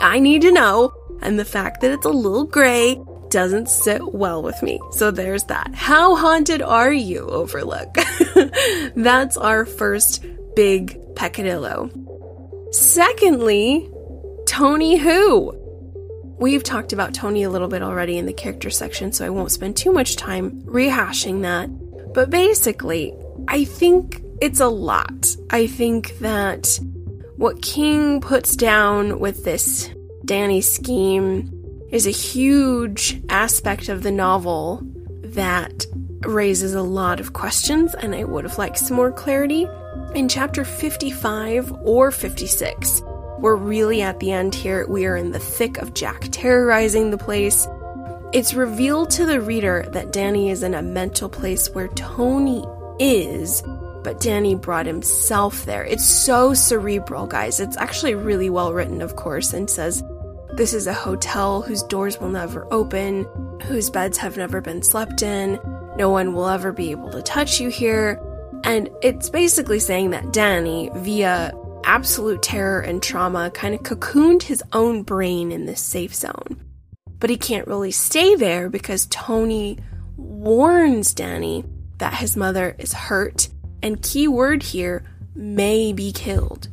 I 0.00 0.18
need 0.18 0.42
to 0.42 0.52
know 0.52 0.92
and 1.22 1.38
the 1.38 1.44
fact 1.44 1.80
that 1.80 1.92
it's 1.92 2.04
a 2.06 2.10
little 2.10 2.44
gray 2.44 3.00
doesn't 3.30 3.68
sit 3.68 4.14
well 4.14 4.42
with 4.42 4.62
me. 4.62 4.80
So 4.92 5.10
there's 5.10 5.44
that. 5.44 5.74
How 5.74 6.16
haunted 6.16 6.62
are 6.62 6.92
you, 6.92 7.20
Overlook? 7.28 7.94
That's 8.96 9.36
our 9.36 9.66
first 9.66 10.24
big 10.54 10.98
peccadillo. 11.16 11.90
Secondly, 12.70 13.90
Tony 14.46 14.96
Who. 14.96 15.54
We've 16.38 16.62
talked 16.62 16.92
about 16.92 17.14
Tony 17.14 17.42
a 17.42 17.50
little 17.50 17.68
bit 17.68 17.82
already 17.82 18.18
in 18.18 18.26
the 18.26 18.32
character 18.32 18.70
section, 18.70 19.12
so 19.12 19.24
I 19.24 19.30
won't 19.30 19.50
spend 19.50 19.76
too 19.76 19.92
much 19.92 20.16
time 20.16 20.62
rehashing 20.62 21.42
that. 21.42 21.68
But 22.12 22.30
basically, 22.30 23.14
I 23.48 23.64
think 23.64 24.22
it's 24.40 24.60
a 24.60 24.68
lot. 24.68 25.34
I 25.50 25.66
think 25.66 26.18
that 26.18 26.78
what 27.36 27.62
King 27.62 28.20
puts 28.20 28.54
down 28.54 29.18
with 29.18 29.44
this 29.44 29.90
Danny 30.24 30.60
scheme 30.60 31.50
is 31.90 32.06
a 32.06 32.10
huge 32.10 33.22
aspect 33.28 33.88
of 33.88 34.02
the 34.02 34.10
novel 34.10 34.82
that 35.22 35.86
raises 36.22 36.74
a 36.74 36.82
lot 36.82 37.20
of 37.20 37.32
questions, 37.32 37.94
and 37.94 38.14
I 38.14 38.24
would 38.24 38.44
have 38.44 38.58
liked 38.58 38.78
some 38.78 38.96
more 38.96 39.12
clarity. 39.12 39.66
In 40.16 40.30
chapter 40.30 40.64
55 40.64 41.70
or 41.82 42.10
56, 42.10 43.02
we're 43.38 43.54
really 43.54 44.00
at 44.00 44.18
the 44.18 44.32
end 44.32 44.54
here. 44.54 44.86
We 44.88 45.04
are 45.04 45.14
in 45.14 45.32
the 45.32 45.38
thick 45.38 45.76
of 45.76 45.92
Jack 45.92 46.28
terrorizing 46.30 47.10
the 47.10 47.18
place. 47.18 47.68
It's 48.32 48.54
revealed 48.54 49.10
to 49.10 49.26
the 49.26 49.42
reader 49.42 49.84
that 49.92 50.14
Danny 50.14 50.48
is 50.48 50.62
in 50.62 50.72
a 50.72 50.80
mental 50.80 51.28
place 51.28 51.68
where 51.68 51.88
Tony 51.88 52.64
is, 52.98 53.62
but 54.02 54.18
Danny 54.18 54.54
brought 54.54 54.86
himself 54.86 55.66
there. 55.66 55.84
It's 55.84 56.06
so 56.06 56.54
cerebral, 56.54 57.26
guys. 57.26 57.60
It's 57.60 57.76
actually 57.76 58.14
really 58.14 58.48
well 58.48 58.72
written, 58.72 59.02
of 59.02 59.16
course, 59.16 59.52
and 59.52 59.68
says 59.68 60.02
this 60.54 60.72
is 60.72 60.86
a 60.86 60.94
hotel 60.94 61.60
whose 61.60 61.82
doors 61.82 62.18
will 62.18 62.30
never 62.30 62.66
open, 62.72 63.26
whose 63.64 63.90
beds 63.90 64.16
have 64.16 64.38
never 64.38 64.62
been 64.62 64.82
slept 64.82 65.20
in, 65.20 65.60
no 65.98 66.08
one 66.08 66.32
will 66.32 66.48
ever 66.48 66.72
be 66.72 66.90
able 66.90 67.10
to 67.10 67.22
touch 67.22 67.60
you 67.60 67.68
here. 67.68 68.18
And 68.66 68.90
it's 69.00 69.30
basically 69.30 69.78
saying 69.78 70.10
that 70.10 70.32
Danny, 70.32 70.90
via 70.92 71.52
absolute 71.84 72.42
terror 72.42 72.80
and 72.80 73.00
trauma, 73.00 73.48
kind 73.52 73.76
of 73.76 73.82
cocooned 73.82 74.42
his 74.42 74.60
own 74.72 75.04
brain 75.04 75.52
in 75.52 75.66
this 75.66 75.80
safe 75.80 76.12
zone. 76.12 76.60
But 77.20 77.30
he 77.30 77.36
can't 77.36 77.68
really 77.68 77.92
stay 77.92 78.34
there 78.34 78.68
because 78.68 79.06
Tony 79.06 79.78
warns 80.16 81.14
Danny 81.14 81.64
that 81.98 82.14
his 82.14 82.36
mother 82.36 82.74
is 82.76 82.92
hurt, 82.92 83.48
and 83.84 84.02
key 84.02 84.26
word 84.26 84.64
here, 84.64 85.04
may 85.36 85.92
be 85.92 86.10
killed. 86.10 86.66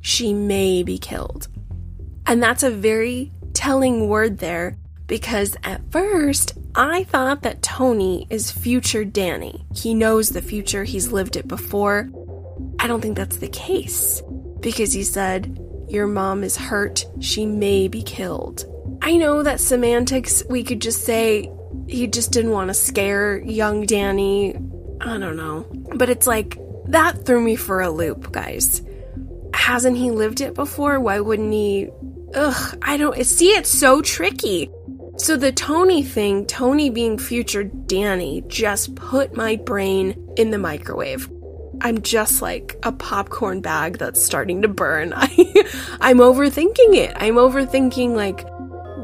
She 0.00 0.34
may 0.34 0.82
be 0.82 0.98
killed. 0.98 1.46
And 2.26 2.42
that's 2.42 2.64
a 2.64 2.70
very 2.70 3.30
telling 3.52 4.08
word 4.08 4.38
there 4.38 4.76
because 5.10 5.56
at 5.64 5.82
first 5.90 6.56
I 6.76 7.02
thought 7.02 7.42
that 7.42 7.62
Tony 7.62 8.28
is 8.30 8.52
future 8.52 9.04
Danny. 9.04 9.66
He 9.74 9.92
knows 9.92 10.30
the 10.30 10.40
future, 10.40 10.84
he's 10.84 11.10
lived 11.10 11.34
it 11.34 11.48
before. 11.48 12.08
I 12.78 12.86
don't 12.86 13.00
think 13.00 13.16
that's 13.16 13.38
the 13.38 13.48
case 13.48 14.22
because 14.60 14.92
he 14.92 15.02
said, 15.02 15.58
Your 15.88 16.06
mom 16.06 16.44
is 16.44 16.56
hurt, 16.56 17.04
she 17.18 17.44
may 17.44 17.88
be 17.88 18.04
killed. 18.04 18.64
I 19.02 19.16
know 19.16 19.42
that 19.42 19.58
semantics, 19.58 20.44
we 20.48 20.62
could 20.62 20.80
just 20.80 21.02
say 21.02 21.50
he 21.88 22.06
just 22.06 22.30
didn't 22.30 22.52
want 22.52 22.68
to 22.68 22.74
scare 22.74 23.38
young 23.38 23.86
Danny. 23.86 24.54
I 25.00 25.18
don't 25.18 25.36
know. 25.36 25.66
But 25.96 26.08
it's 26.08 26.28
like, 26.28 26.56
that 26.86 27.26
threw 27.26 27.40
me 27.40 27.56
for 27.56 27.80
a 27.80 27.90
loop, 27.90 28.30
guys. 28.30 28.80
Hasn't 29.54 29.96
he 29.96 30.12
lived 30.12 30.40
it 30.40 30.54
before? 30.54 31.00
Why 31.00 31.18
wouldn't 31.18 31.52
he? 31.52 31.90
Ugh, 32.32 32.78
I 32.80 32.96
don't 32.96 33.26
see 33.26 33.48
it's 33.48 33.70
so 33.70 34.02
tricky. 34.02 34.70
So 35.20 35.36
the 35.36 35.52
Tony 35.52 36.02
thing, 36.02 36.46
Tony 36.46 36.88
being 36.88 37.18
future 37.18 37.62
Danny, 37.62 38.42
just 38.48 38.94
put 38.94 39.36
my 39.36 39.56
brain 39.56 40.32
in 40.38 40.50
the 40.50 40.56
microwave. 40.56 41.30
I'm 41.82 42.00
just 42.00 42.40
like 42.40 42.78
a 42.84 42.90
popcorn 42.90 43.60
bag 43.60 43.98
that's 43.98 44.22
starting 44.22 44.62
to 44.62 44.68
burn. 44.68 45.12
I, 45.16 45.28
I'm 46.00 46.20
overthinking 46.20 46.96
it. 46.96 47.12
I'm 47.16 47.34
overthinking, 47.34 48.14
like, 48.14 48.48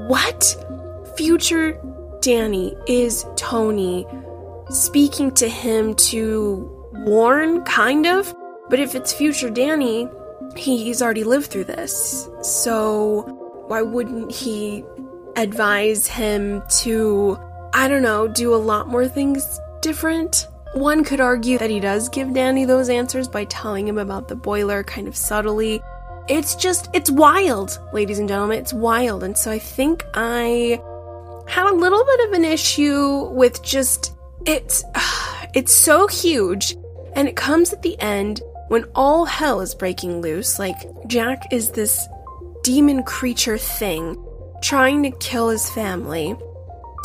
what? 0.09 0.56
Future 1.18 1.78
Danny 2.22 2.74
is 2.86 3.26
Tony 3.36 4.06
speaking 4.70 5.30
to 5.32 5.51
him 5.51 5.94
to 5.97 6.90
warn, 6.94 7.62
kind 7.64 8.06
of? 8.06 8.34
But 8.70 8.80
if 8.80 8.94
it's 8.94 9.12
future 9.12 9.51
Danny, 9.51 10.09
he's 10.56 11.02
already 11.02 11.24
lived 11.24 11.51
through 11.51 11.64
this. 11.64 12.26
So 12.40 13.64
why 13.68 13.82
wouldn't 13.82 14.32
he 14.32 14.82
advise 15.36 16.06
him 16.06 16.62
to, 16.80 17.38
I 17.72 17.88
don't 17.88 18.02
know, 18.02 18.26
do 18.26 18.54
a 18.54 18.56
lot 18.56 18.88
more 18.88 19.06
things 19.06 19.60
different? 19.82 20.48
One 20.72 21.04
could 21.04 21.20
argue 21.20 21.58
that 21.58 21.70
he 21.70 21.80
does 21.80 22.08
give 22.08 22.34
Danny 22.34 22.64
those 22.64 22.88
answers 22.88 23.28
by 23.28 23.44
telling 23.44 23.86
him 23.86 23.98
about 23.98 24.28
the 24.28 24.36
boiler 24.36 24.82
kind 24.82 25.06
of 25.06 25.16
subtly. 25.16 25.80
It's 26.28 26.54
just, 26.56 26.90
it's 26.92 27.10
wild, 27.10 27.78
ladies 27.92 28.18
and 28.18 28.28
gentlemen. 28.28 28.58
It's 28.58 28.72
wild. 28.72 29.22
And 29.22 29.38
so 29.38 29.50
I 29.50 29.58
think 29.58 30.04
I 30.14 30.80
had 31.46 31.70
a 31.70 31.74
little 31.74 32.04
bit 32.04 32.28
of 32.28 32.32
an 32.32 32.44
issue 32.44 33.28
with 33.30 33.62
just, 33.62 34.14
it's, 34.44 34.84
it's 35.54 35.72
so 35.72 36.08
huge. 36.08 36.76
And 37.14 37.28
it 37.28 37.36
comes 37.36 37.72
at 37.72 37.82
the 37.82 37.98
end 38.00 38.42
when 38.68 38.84
all 38.94 39.24
hell 39.24 39.60
is 39.60 39.74
breaking 39.74 40.20
loose. 40.20 40.58
Like, 40.58 40.76
Jack 41.06 41.52
is 41.52 41.70
this 41.70 42.06
demon 42.62 43.04
creature 43.04 43.56
thing 43.56 44.22
trying 44.66 45.05
to 45.05 45.10
kill 45.18 45.48
his 45.48 45.70
family. 45.70 46.34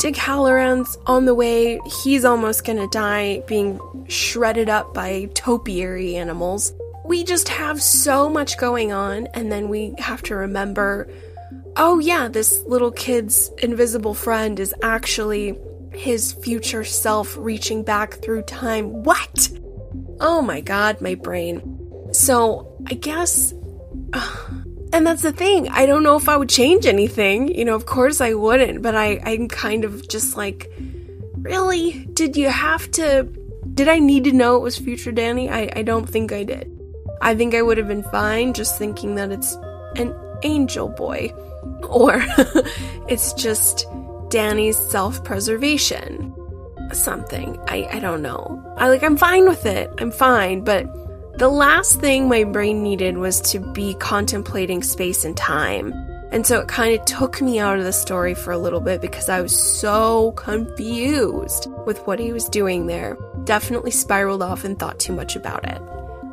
Dick 0.00 0.16
Hallorann's 0.16 0.98
on 1.06 1.26
the 1.26 1.34
way. 1.34 1.78
He's 2.02 2.24
almost 2.24 2.64
gonna 2.64 2.88
die 2.88 3.44
being 3.46 3.78
shredded 4.08 4.68
up 4.68 4.92
by 4.92 5.26
topiary 5.34 6.16
animals. 6.16 6.72
We 7.04 7.22
just 7.22 7.48
have 7.48 7.80
so 7.80 8.28
much 8.28 8.58
going 8.58 8.92
on, 8.92 9.28
and 9.28 9.52
then 9.52 9.68
we 9.68 9.94
have 9.98 10.22
to 10.24 10.34
remember 10.34 11.08
oh, 11.76 11.98
yeah, 12.00 12.28
this 12.28 12.62
little 12.66 12.90
kid's 12.90 13.50
invisible 13.62 14.12
friend 14.12 14.60
is 14.60 14.74
actually 14.82 15.58
his 15.94 16.32
future 16.32 16.84
self 16.84 17.36
reaching 17.38 17.82
back 17.82 18.14
through 18.14 18.42
time. 18.42 19.04
What? 19.04 19.48
Oh 20.20 20.42
my 20.42 20.60
god, 20.60 21.00
my 21.00 21.14
brain. 21.14 22.10
So, 22.12 22.76
I 22.86 22.94
guess. 22.94 23.54
Uh, 24.14 24.61
and 24.92 25.06
that's 25.06 25.22
the 25.22 25.32
thing. 25.32 25.68
I 25.68 25.86
don't 25.86 26.02
know 26.02 26.16
if 26.16 26.28
I 26.28 26.36
would 26.36 26.48
change 26.48 26.86
anything. 26.86 27.54
You 27.54 27.64
know, 27.64 27.74
of 27.74 27.86
course 27.86 28.20
I 28.20 28.34
wouldn't, 28.34 28.82
but 28.82 28.94
I, 28.94 29.20
I'm 29.24 29.48
kind 29.48 29.84
of 29.84 30.06
just 30.06 30.36
like, 30.36 30.70
really? 31.38 32.04
Did 32.12 32.36
you 32.36 32.48
have 32.48 32.90
to. 32.92 33.24
Did 33.74 33.88
I 33.88 33.98
need 34.00 34.24
to 34.24 34.32
know 34.32 34.56
it 34.56 34.60
was 34.62 34.76
future 34.76 35.12
Danny? 35.12 35.48
I, 35.48 35.70
I 35.74 35.82
don't 35.82 36.08
think 36.08 36.32
I 36.32 36.42
did. 36.44 36.68
I 37.22 37.34
think 37.34 37.54
I 37.54 37.62
would 37.62 37.78
have 37.78 37.88
been 37.88 38.02
fine 38.02 38.52
just 38.52 38.78
thinking 38.78 39.14
that 39.14 39.30
it's 39.30 39.54
an 39.96 40.14
angel 40.42 40.88
boy. 40.88 41.32
Or 41.88 42.24
it's 43.08 43.32
just 43.34 43.86
Danny's 44.28 44.76
self 44.76 45.22
preservation. 45.22 46.34
Something. 46.92 47.58
I, 47.68 47.88
I 47.92 47.98
don't 48.00 48.22
know. 48.22 48.62
I 48.76 48.88
like, 48.88 49.02
I'm 49.02 49.16
fine 49.16 49.48
with 49.48 49.66
it. 49.66 49.90
I'm 49.98 50.10
fine, 50.10 50.62
but 50.62 50.86
the 51.36 51.48
last 51.48 51.98
thing 52.00 52.28
my 52.28 52.44
brain 52.44 52.82
needed 52.82 53.16
was 53.16 53.40
to 53.52 53.58
be 53.58 53.94
contemplating 53.94 54.82
space 54.82 55.24
and 55.24 55.36
time. 55.36 55.92
And 56.30 56.46
so 56.46 56.60
it 56.60 56.68
kind 56.68 56.98
of 56.98 57.04
took 57.04 57.42
me 57.42 57.58
out 57.58 57.78
of 57.78 57.84
the 57.84 57.92
story 57.92 58.34
for 58.34 58.52
a 58.52 58.58
little 58.58 58.80
bit 58.80 59.00
because 59.00 59.28
I 59.28 59.40
was 59.40 59.54
so 59.54 60.32
confused 60.32 61.68
with 61.86 61.98
what 62.06 62.18
he 62.18 62.32
was 62.32 62.48
doing 62.48 62.86
there. 62.86 63.18
Definitely 63.44 63.90
spiraled 63.90 64.42
off 64.42 64.64
and 64.64 64.78
thought 64.78 64.98
too 65.00 65.12
much 65.12 65.36
about 65.36 65.68
it. 65.68 65.80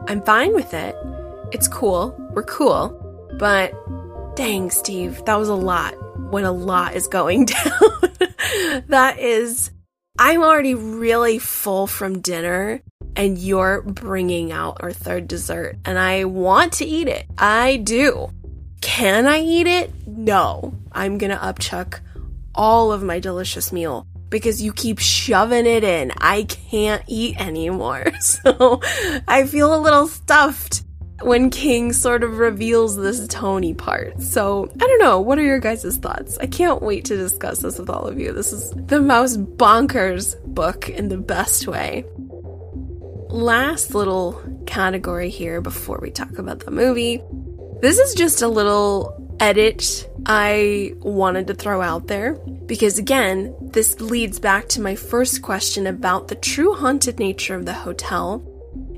I'm 0.08 0.22
fine 0.22 0.54
with 0.54 0.74
it. 0.74 0.96
It's 1.52 1.68
cool. 1.68 2.16
We're 2.34 2.44
cool. 2.44 2.90
But 3.38 3.74
dang, 4.36 4.70
Steve, 4.70 5.24
that 5.26 5.36
was 5.36 5.50
a 5.50 5.56
lot 5.56 5.96
when 6.32 6.44
a 6.44 6.52
lot 6.52 6.96
is 6.96 7.08
going 7.08 7.46
down. 7.46 8.84
that 8.88 9.18
is, 9.20 9.72
I'm 10.18 10.44
already 10.44 10.76
really 10.76 11.40
full 11.40 11.88
from 11.88 12.22
dinner 12.22 12.82
and 13.16 13.38
you're 13.38 13.82
bringing 13.82 14.52
out 14.52 14.78
our 14.82 14.92
third 14.92 15.28
dessert, 15.28 15.78
and 15.86 15.98
I 15.98 16.26
want 16.26 16.74
to 16.74 16.86
eat 16.86 17.08
it. 17.08 17.26
I 17.38 17.78
do. 17.78 18.30
Can 18.82 19.26
I 19.26 19.40
eat 19.40 19.68
it? 19.68 20.08
No. 20.08 20.74
I'm 20.92 21.18
gonna 21.18 21.38
upchuck 21.38 22.00
all 22.56 22.92
of 22.92 23.04
my 23.04 23.20
delicious 23.20 23.72
meal 23.72 24.08
because 24.30 24.62
you 24.62 24.74
keep 24.74 25.00
shoving 25.00 25.66
it 25.66 25.84
in. 25.84 26.12
I 26.18 26.44
can't 26.44 27.04
eat 27.08 27.40
anymore. 27.40 28.06
So 28.22 28.82
I 29.28 29.46
feel 29.48 29.74
a 29.74 29.80
little 29.80 30.08
stuffed 30.08 30.84
when 31.22 31.50
King 31.50 31.94
sort 31.94 32.24
of 32.24 32.38
reveals 32.38 32.96
this 32.96 33.28
Tony 33.28 33.74
part. 33.74 34.22
So, 34.22 34.70
I 34.76 34.88
don't 34.88 35.00
know. 35.00 35.20
What 35.20 35.40
are 35.40 35.44
your 35.44 35.60
guys' 35.60 35.98
thoughts? 35.98 36.38
I 36.38 36.46
can't 36.46 36.82
wait 36.82 37.06
to 37.06 37.18
discuss 37.18 37.60
this 37.60 37.78
with 37.80 37.90
all 37.90 38.06
of 38.08 38.20
you. 38.20 38.32
This 38.32 38.54
is 38.54 38.72
the 38.72 39.02
most 39.02 39.58
bonkers 39.58 40.42
book 40.46 40.90
in 40.90 41.10
the 41.10 41.18
best 41.18 41.68
way 41.68 42.06
last 43.30 43.94
little 43.94 44.42
category 44.66 45.30
here 45.30 45.62
before 45.62 46.00
we 46.02 46.12
talk 46.12 46.38
about 46.38 46.62
the 46.62 46.72
movie. 46.72 47.22
This 47.82 48.00
is 48.00 48.14
just 48.16 48.42
a 48.42 48.48
little 48.48 49.36
edit 49.40 50.10
I 50.26 50.94
wanted 51.00 51.48
to 51.48 51.54
throw 51.54 51.82
out 51.82 52.08
there 52.08 52.34
because, 52.34 52.98
again, 52.98 53.56
this 53.62 54.02
leads 54.02 54.40
back 54.40 54.68
to 54.70 54.82
my 54.82 54.96
first 54.96 55.42
question 55.42 55.88
about 55.88 56.28
the 56.28 56.36
true 56.36 56.74
haunted 56.74 57.20
nature 57.20 57.56
of 57.56 57.66
the 57.66 57.74
hotel. 57.74 58.44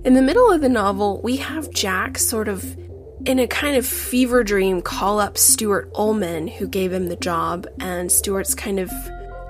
In 0.04 0.14
the 0.14 0.22
middle 0.22 0.52
of 0.52 0.62
the 0.62 0.70
novel, 0.70 1.22
we 1.22 1.38
have 1.38 1.72
Jack 1.72 2.18
sort 2.18 2.48
of 2.48 2.78
in 3.26 3.38
a 3.38 3.48
kind 3.48 3.78
of 3.78 3.86
fever 3.86 4.44
dream 4.44 4.82
call 4.82 5.20
up 5.20 5.38
Stuart 5.38 5.92
Ullman, 5.94 6.48
who 6.48 6.68
gave 6.68 6.92
him 6.92 7.08
the 7.08 7.16
job, 7.16 7.68
and 7.80 8.12
Stuart's 8.12 8.56
kind 8.56 8.80
of 8.80 8.90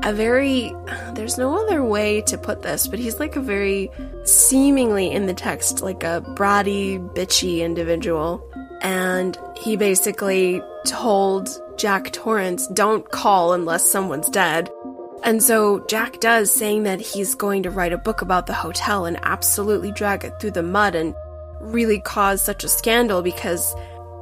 a 0.03 0.13
very 0.13 0.75
there's 1.13 1.37
no 1.37 1.55
other 1.63 1.83
way 1.83 2.21
to 2.21 2.37
put 2.37 2.61
this, 2.61 2.87
but 2.87 2.99
he's 2.99 3.19
like 3.19 3.35
a 3.35 3.41
very 3.41 3.91
seemingly 4.23 5.11
in 5.11 5.25
the 5.27 5.33
text 5.33 5.81
like 5.81 6.03
a 6.03 6.23
bratty, 6.35 6.99
bitchy 7.13 7.59
individual. 7.59 8.41
and 8.81 9.37
he 9.55 9.75
basically 9.77 10.59
told 10.87 11.47
Jack 11.77 12.11
Torrance, 12.11 12.65
don't 12.67 13.09
call 13.11 13.53
unless 13.53 13.89
someone's 13.89 14.29
dead. 14.29 14.71
And 15.23 15.43
so 15.43 15.85
Jack 15.87 16.19
does, 16.19 16.51
saying 16.51 16.83
that 16.83 16.99
he's 16.99 17.35
going 17.35 17.61
to 17.63 17.69
write 17.69 17.93
a 17.93 17.97
book 17.97 18.23
about 18.23 18.47
the 18.47 18.53
hotel 18.53 19.05
and 19.05 19.19
absolutely 19.21 19.91
drag 19.91 20.25
it 20.25 20.39
through 20.39 20.51
the 20.51 20.63
mud 20.63 20.95
and 20.95 21.13
really 21.59 21.99
cause 21.99 22.41
such 22.41 22.63
a 22.63 22.67
scandal 22.67 23.21
because 23.21 23.75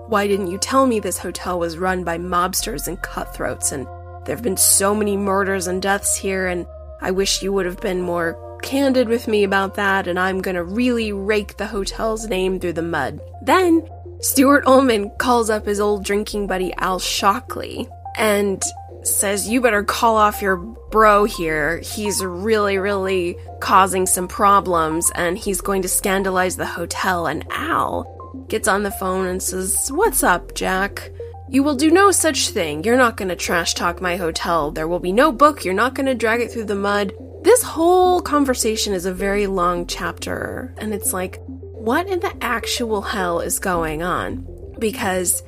why 0.08 0.28
didn't 0.28 0.48
you 0.48 0.58
tell 0.58 0.86
me 0.86 1.00
this 1.00 1.18
hotel 1.18 1.58
was 1.58 1.78
run 1.78 2.04
by 2.04 2.18
mobsters 2.18 2.88
and 2.88 3.02
cutthroats 3.02 3.72
and 3.72 3.88
there 4.30 4.36
have 4.36 4.44
been 4.44 4.58
so 4.58 4.94
many 4.94 5.18
murders 5.18 5.66
and 5.66 5.82
deaths 5.82 6.16
here 6.16 6.46
and 6.46 6.68
I 7.02 7.10
wish 7.10 7.42
you 7.42 7.52
would 7.52 7.66
have 7.66 7.82
been 7.82 8.00
more 8.04 8.38
candid 8.62 9.10
with 9.10 9.28
me 9.28 9.44
about 9.44 9.74
that 9.74 10.08
and 10.08 10.20
I'm 10.20 10.40
gonna 10.40 10.64
really 10.64 11.12
rake 11.12 11.58
the 11.58 11.66
hotel's 11.66 12.28
name 12.28 12.60
through 12.60 12.74
the 12.74 12.84
mud. 12.84 13.20
Then 13.42 13.90
Stuart 14.22 14.68
Ullman 14.68 15.10
calls 15.18 15.50
up 15.50 15.66
his 15.66 15.80
old 15.80 16.04
drinking 16.06 16.46
buddy 16.46 16.72
Al 16.78 17.00
Shockley 17.00 17.88
and 18.20 18.62
says, 19.02 19.50
You 19.50 19.62
better 19.62 19.84
call 19.84 20.16
off 20.16 20.44
your 20.44 20.58
bro 20.58 21.24
here. 21.24 21.80
He's 21.80 22.24
really, 22.24 22.78
really 22.78 23.36
causing 23.62 24.06
some 24.06 24.28
problems 24.28 25.12
and 25.16 25.40
he's 25.40 25.60
going 25.60 25.82
to 25.82 25.90
scandalize 25.90 26.56
the 26.56 26.68
hotel. 26.68 27.26
And 27.26 27.48
Al 27.50 28.46
gets 28.48 28.68
on 28.68 28.84
the 28.84 28.92
phone 28.92 29.26
and 29.26 29.42
says, 29.42 29.92
What's 29.92 30.22
up, 30.22 30.54
Jack? 30.54 31.10
You 31.52 31.64
will 31.64 31.76
do 31.76 31.90
no 31.90 32.12
such 32.12 32.50
thing. 32.50 32.84
You're 32.84 32.96
not 32.96 33.18
going 33.18 33.30
to 33.30 33.36
trash 33.36 33.74
talk 33.74 34.02
my 34.02 34.18
hotel. 34.18 34.70
There 34.70 34.88
will 34.88 35.00
be 35.00 35.12
no 35.12 35.32
book. 35.32 35.66
You're 35.66 35.74
not 35.74 35.96
going 35.96 36.06
to 36.06 36.14
drag 36.14 36.42
it 36.42 36.52
through 36.52 36.66
the 36.66 36.76
mud. 36.76 37.12
This 37.42 37.64
whole 37.64 38.22
conversation 38.22 38.94
is 38.94 39.08
a 39.08 39.14
very 39.14 39.48
long 39.48 39.88
chapter, 39.88 40.76
and 40.78 40.94
it's 40.94 41.12
like, 41.12 41.42
what 41.46 42.08
in 42.08 42.20
the 42.20 42.36
actual 42.42 43.02
hell 43.02 43.40
is 43.40 43.58
going 43.58 44.04
on? 44.04 44.46
Because 44.78 45.42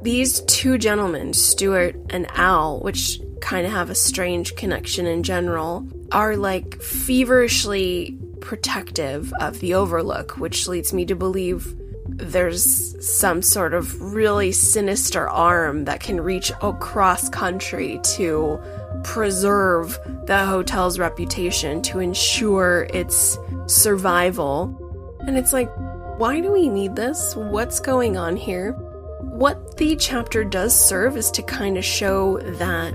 these 0.00 0.40
two 0.42 0.78
gentlemen, 0.78 1.34
Stuart 1.34 1.96
and 2.08 2.26
Al, 2.30 2.80
which 2.80 3.20
kind 3.42 3.66
of 3.66 3.72
have 3.72 3.90
a 3.90 3.94
strange 3.94 4.56
connection 4.56 5.06
in 5.06 5.22
general, 5.22 5.86
are 6.12 6.34
like 6.36 6.80
feverishly 6.80 8.18
protective 8.40 9.34
of 9.38 9.60
the 9.60 9.74
Overlook, 9.74 10.38
which 10.38 10.66
leads 10.66 10.94
me 10.94 11.04
to 11.04 11.14
believe 11.14 11.76
there's 12.16 12.96
some 13.06 13.42
sort 13.42 13.74
of 13.74 14.00
really 14.00 14.52
sinister 14.52 15.28
arm 15.28 15.84
that 15.84 16.00
can 16.00 16.20
reach 16.20 16.52
across 16.62 17.28
country 17.28 18.00
to 18.16 18.60
preserve 19.04 19.98
the 20.26 20.44
hotel's 20.44 20.98
reputation, 20.98 21.82
to 21.82 21.98
ensure 21.98 22.88
its 22.92 23.38
survival. 23.66 24.78
And 25.20 25.36
it's 25.36 25.52
like, 25.52 25.70
why 26.18 26.40
do 26.40 26.52
we 26.52 26.68
need 26.68 26.96
this? 26.96 27.34
What's 27.34 27.80
going 27.80 28.16
on 28.16 28.36
here? 28.36 28.72
What 29.20 29.76
the 29.76 29.96
chapter 29.96 30.44
does 30.44 30.78
serve 30.78 31.16
is 31.16 31.30
to 31.32 31.42
kind 31.42 31.76
of 31.78 31.84
show 31.84 32.38
that 32.38 32.94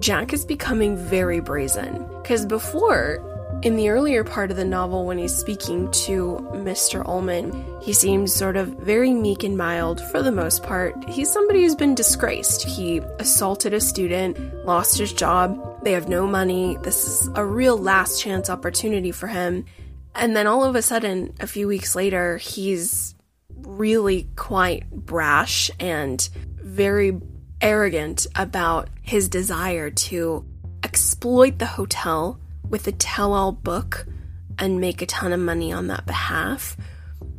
Jack 0.00 0.32
is 0.32 0.44
becoming 0.44 0.96
very 0.96 1.40
brazen. 1.40 2.06
Because 2.20 2.44
before, 2.44 3.20
in 3.62 3.76
the 3.76 3.90
earlier 3.90 4.24
part 4.24 4.50
of 4.50 4.56
the 4.56 4.64
novel, 4.64 5.06
when 5.06 5.18
he's 5.18 5.34
speaking 5.34 5.88
to 5.92 6.48
Mr. 6.52 7.06
Ullman, 7.06 7.80
he 7.80 7.92
seems 7.92 8.32
sort 8.32 8.56
of 8.56 8.68
very 8.78 9.12
meek 9.12 9.44
and 9.44 9.56
mild 9.56 10.00
for 10.10 10.20
the 10.20 10.32
most 10.32 10.64
part. 10.64 11.08
He's 11.08 11.30
somebody 11.30 11.62
who's 11.62 11.76
been 11.76 11.94
disgraced. 11.94 12.64
He 12.64 12.98
assaulted 13.20 13.72
a 13.72 13.80
student, 13.80 14.36
lost 14.66 14.98
his 14.98 15.12
job, 15.12 15.84
they 15.84 15.92
have 15.92 16.08
no 16.08 16.26
money. 16.26 16.76
This 16.82 17.06
is 17.06 17.30
a 17.34 17.44
real 17.44 17.76
last 17.76 18.20
chance 18.20 18.50
opportunity 18.50 19.12
for 19.12 19.28
him. 19.28 19.64
And 20.14 20.34
then 20.36 20.46
all 20.46 20.64
of 20.64 20.74
a 20.74 20.82
sudden, 20.82 21.34
a 21.40 21.46
few 21.46 21.68
weeks 21.68 21.94
later, 21.94 22.38
he's 22.38 23.14
really 23.56 24.28
quite 24.34 24.90
brash 24.90 25.70
and 25.78 26.28
very 26.56 27.20
arrogant 27.60 28.26
about 28.34 28.90
his 29.02 29.28
desire 29.28 29.90
to 29.90 30.44
exploit 30.82 31.58
the 31.58 31.66
hotel 31.66 32.40
with 32.72 32.88
a 32.88 32.92
tell 32.92 33.34
all 33.34 33.52
book 33.52 34.06
and 34.58 34.80
make 34.80 35.00
a 35.00 35.06
ton 35.06 35.32
of 35.32 35.38
money 35.38 35.72
on 35.72 35.86
that 35.86 36.06
behalf. 36.06 36.76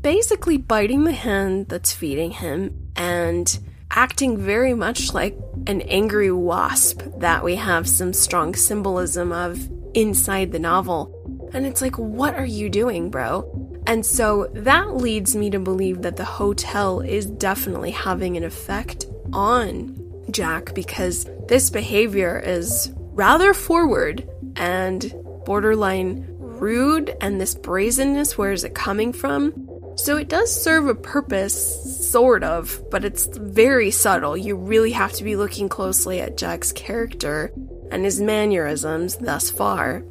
Basically, 0.02 0.58
biting 0.58 1.04
the 1.04 1.12
hand 1.12 1.68
that's 1.68 1.92
feeding 1.92 2.32
him 2.32 2.92
and 2.96 3.60
acting 3.92 4.38
very 4.38 4.74
much 4.74 5.14
like 5.14 5.38
an 5.68 5.82
angry 5.82 6.32
wasp 6.32 7.02
that 7.18 7.44
we 7.44 7.56
have 7.56 7.88
some 7.88 8.14
strong 8.14 8.56
symbolism 8.56 9.32
of 9.32 9.70
inside 9.94 10.52
the 10.52 10.60
novel. 10.60 11.50
And 11.54 11.66
it's 11.66 11.82
like, 11.82 11.98
what 11.98 12.36
are 12.36 12.46
you 12.46 12.70
doing, 12.70 13.10
bro? 13.10 13.82
And 13.88 14.06
so 14.06 14.50
that 14.54 14.96
leads 14.96 15.36
me 15.36 15.50
to 15.50 15.60
believe 15.60 16.02
that 16.04 16.16
the 16.16 16.26
hotel 16.26 17.02
is 17.02 17.26
definitely 17.26 17.92
having 17.92 18.38
an 18.38 18.44
effect 18.44 19.06
on 19.32 20.00
Jack 20.32 20.74
because 20.74 21.28
this 21.48 21.70
behavior 21.70 22.40
is 22.40 22.92
rather 22.96 23.54
forward 23.54 24.28
and 24.56 25.14
borderline 25.46 26.26
rude, 26.40 27.16
and 27.22 27.40
this 27.40 27.56
brazenness, 27.56 28.38
where 28.38 28.52
is 28.52 28.64
it 28.64 28.74
coming 28.74 29.14
from? 29.14 29.70
So 29.96 30.18
it 30.18 30.28
does 30.28 30.54
serve 30.54 30.88
a 30.88 30.96
purpose, 30.96 32.10
sort 32.10 32.44
of, 32.44 32.84
but 32.90 33.06
it's 33.06 33.28
very 33.28 33.92
subtle. 33.92 34.36
You 34.36 34.56
really 34.56 34.92
have 34.92 35.14
to 35.14 35.24
be 35.24 35.36
looking 35.36 35.70
closely 35.70 36.20
at 36.20 36.38
Jack's 36.38 36.72
character 36.72 37.52
and 37.92 38.04
his 38.04 38.20
mannerisms 38.20 39.18
thus 39.18 39.52
far. 39.52 40.04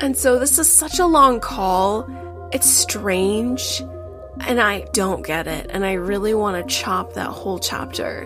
And 0.00 0.16
so 0.16 0.38
this 0.38 0.58
is 0.58 0.68
such 0.70 0.98
a 0.98 1.06
long 1.06 1.38
call. 1.40 2.48
It's 2.52 2.68
strange, 2.68 3.80
and 4.40 4.60
I 4.60 4.86
don't 4.92 5.24
get 5.24 5.46
it, 5.46 5.66
and 5.70 5.84
I 5.84 5.92
really 5.92 6.34
want 6.34 6.56
to 6.56 6.74
chop 6.74 7.14
that 7.14 7.28
whole 7.28 7.60
chapter. 7.60 8.24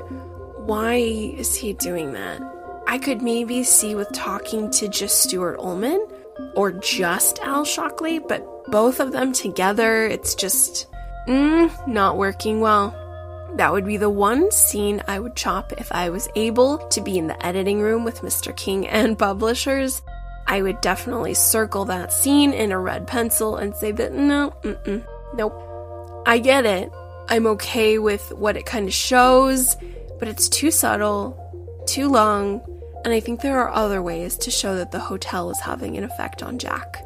Why 0.64 0.94
is 0.94 1.54
he 1.54 1.74
doing 1.74 2.12
that? 2.12 2.40
I 2.86 2.98
could 2.98 3.20
maybe 3.20 3.62
see 3.64 3.94
with 3.94 4.10
talking 4.12 4.70
to 4.72 4.88
just 4.88 5.22
Stuart 5.22 5.58
Ullman 5.58 6.06
or 6.54 6.72
just 6.72 7.38
Al 7.40 7.64
Shockley, 7.64 8.18
but 8.18 8.70
both 8.70 9.00
of 9.00 9.12
them 9.12 9.32
together, 9.32 10.06
it's 10.06 10.34
just 10.34 10.88
mm, 11.28 11.88
not 11.88 12.16
working 12.16 12.60
well. 12.60 13.00
That 13.56 13.72
would 13.72 13.86
be 13.86 13.96
the 13.96 14.10
one 14.10 14.50
scene 14.50 15.02
I 15.06 15.20
would 15.20 15.36
chop 15.36 15.72
if 15.74 15.92
I 15.92 16.10
was 16.10 16.28
able 16.34 16.78
to 16.88 17.00
be 17.00 17.18
in 17.18 17.28
the 17.28 17.46
editing 17.46 17.80
room 17.80 18.04
with 18.04 18.22
Mr. 18.22 18.56
King 18.56 18.88
and 18.88 19.18
publishers. 19.18 20.02
I 20.46 20.60
would 20.60 20.80
definitely 20.80 21.34
circle 21.34 21.84
that 21.86 22.12
scene 22.12 22.52
in 22.52 22.72
a 22.72 22.78
red 22.78 23.06
pencil 23.06 23.56
and 23.56 23.74
say 23.74 23.92
that 23.92 24.12
no, 24.12 24.54
nope. 25.34 26.22
I 26.26 26.38
get 26.38 26.66
it. 26.66 26.92
I'm 27.28 27.46
okay 27.46 27.98
with 27.98 28.32
what 28.32 28.56
it 28.56 28.66
kind 28.66 28.86
of 28.86 28.92
shows, 28.92 29.76
but 30.18 30.28
it's 30.28 30.48
too 30.48 30.70
subtle, 30.70 31.38
too 31.86 32.08
long, 32.08 32.60
and 33.04 33.12
I 33.12 33.20
think 33.20 33.40
there 33.40 33.58
are 33.58 33.72
other 33.72 34.02
ways 34.02 34.36
to 34.38 34.50
show 34.50 34.76
that 34.76 34.90
the 34.90 34.98
hotel 34.98 35.50
is 35.50 35.60
having 35.60 35.96
an 35.96 36.04
effect 36.04 36.42
on 36.42 36.58
Jack. 36.58 37.04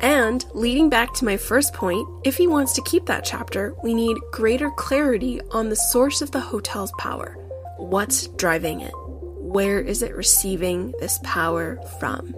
And 0.00 0.44
leading 0.54 0.88
back 0.88 1.12
to 1.14 1.24
my 1.24 1.36
first 1.36 1.74
point, 1.74 2.08
if 2.24 2.36
he 2.36 2.46
wants 2.46 2.72
to 2.74 2.82
keep 2.82 3.06
that 3.06 3.24
chapter, 3.24 3.74
we 3.82 3.92
need 3.94 4.16
greater 4.32 4.70
clarity 4.70 5.40
on 5.50 5.68
the 5.68 5.76
source 5.76 6.22
of 6.22 6.30
the 6.30 6.40
hotel's 6.40 6.92
power. 6.98 7.36
What's 7.76 8.26
driving 8.28 8.80
it? 8.80 8.92
Where 8.94 9.80
is 9.80 10.02
it 10.02 10.16
receiving 10.16 10.94
this 11.00 11.18
power 11.22 11.78
from? 11.98 12.34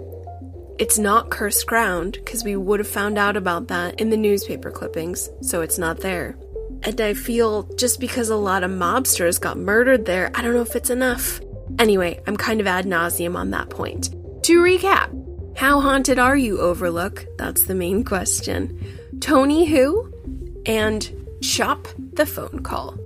It's 0.78 0.98
not 0.98 1.30
cursed 1.30 1.66
ground, 1.66 2.18
because 2.24 2.42
we 2.42 2.56
would 2.56 2.80
have 2.80 2.88
found 2.88 3.16
out 3.16 3.36
about 3.36 3.68
that 3.68 4.00
in 4.00 4.10
the 4.10 4.16
newspaper 4.16 4.70
clippings, 4.70 5.30
so 5.40 5.60
it's 5.60 5.78
not 5.78 6.00
there. 6.00 6.36
And 6.82 7.00
I 7.00 7.14
feel 7.14 7.62
just 7.76 8.00
because 8.00 8.28
a 8.30 8.36
lot 8.36 8.64
of 8.64 8.70
mobsters 8.70 9.40
got 9.40 9.56
murdered 9.56 10.06
there, 10.06 10.32
I 10.34 10.42
don't 10.42 10.54
know 10.54 10.62
if 10.62 10.74
it's 10.74 10.90
enough. 10.90 11.40
Anyway, 11.78 12.20
I'm 12.26 12.36
kind 12.36 12.60
of 12.60 12.66
ad 12.66 12.86
nauseum 12.86 13.36
on 13.36 13.50
that 13.50 13.70
point. 13.70 14.10
To 14.44 14.62
recap, 14.62 15.56
how 15.56 15.80
haunted 15.80 16.18
are 16.18 16.36
you, 16.36 16.60
Overlook? 16.60 17.26
That's 17.38 17.64
the 17.64 17.74
main 17.74 18.04
question. 18.04 18.78
Tony 19.20 19.66
who? 19.66 20.12
And 20.66 21.10
chop 21.42 21.88
the 22.14 22.26
phone 22.26 22.62
call. 22.62 22.96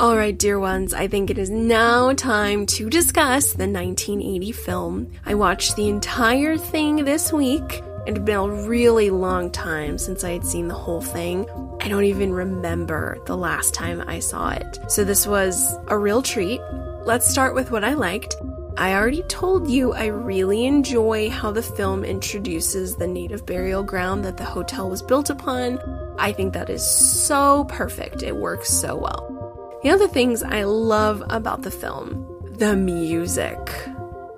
Alright, 0.00 0.38
dear 0.38 0.58
ones, 0.58 0.94
I 0.94 1.08
think 1.08 1.28
it 1.28 1.36
is 1.36 1.50
now 1.50 2.14
time 2.14 2.64
to 2.66 2.88
discuss 2.88 3.52
the 3.52 3.68
1980 3.68 4.52
film. 4.52 5.10
I 5.26 5.34
watched 5.34 5.76
the 5.76 5.90
entire 5.90 6.56
thing 6.56 7.04
this 7.04 7.32
week. 7.32 7.82
And 8.06 8.16
It 8.16 8.20
had 8.20 8.24
been 8.24 8.36
a 8.36 8.48
really 8.66 9.10
long 9.10 9.50
time 9.50 9.98
since 9.98 10.24
I 10.24 10.30
had 10.30 10.46
seen 10.46 10.68
the 10.68 10.74
whole 10.74 11.02
thing. 11.02 11.46
I 11.82 11.88
don't 11.88 12.04
even 12.04 12.32
remember 12.32 13.18
the 13.26 13.36
last 13.36 13.74
time 13.74 14.02
I 14.06 14.20
saw 14.20 14.50
it. 14.50 14.78
So 14.88 15.04
this 15.04 15.26
was 15.26 15.76
a 15.88 15.98
real 15.98 16.22
treat. 16.22 16.62
Let's 17.04 17.26
start 17.26 17.54
with 17.54 17.70
what 17.70 17.82
I 17.82 17.94
liked. 17.94 18.36
I 18.76 18.94
already 18.94 19.22
told 19.22 19.70
you 19.70 19.92
I 19.92 20.06
really 20.06 20.66
enjoy 20.66 21.30
how 21.30 21.50
the 21.50 21.62
film 21.62 22.04
introduces 22.04 22.96
the 22.96 23.06
native 23.06 23.46
burial 23.46 23.82
ground 23.82 24.24
that 24.24 24.36
the 24.36 24.44
hotel 24.44 24.90
was 24.90 25.02
built 25.02 25.30
upon. 25.30 25.78
I 26.18 26.32
think 26.32 26.52
that 26.52 26.68
is 26.68 26.84
so 26.84 27.64
perfect. 27.64 28.22
It 28.22 28.36
works 28.36 28.68
so 28.68 28.96
well. 28.96 29.80
The 29.82 29.90
other 29.90 30.08
things 30.08 30.42
I 30.42 30.64
love 30.64 31.22
about 31.30 31.62
the 31.62 31.70
film 31.70 32.26
the 32.58 32.76
music. 32.76 33.56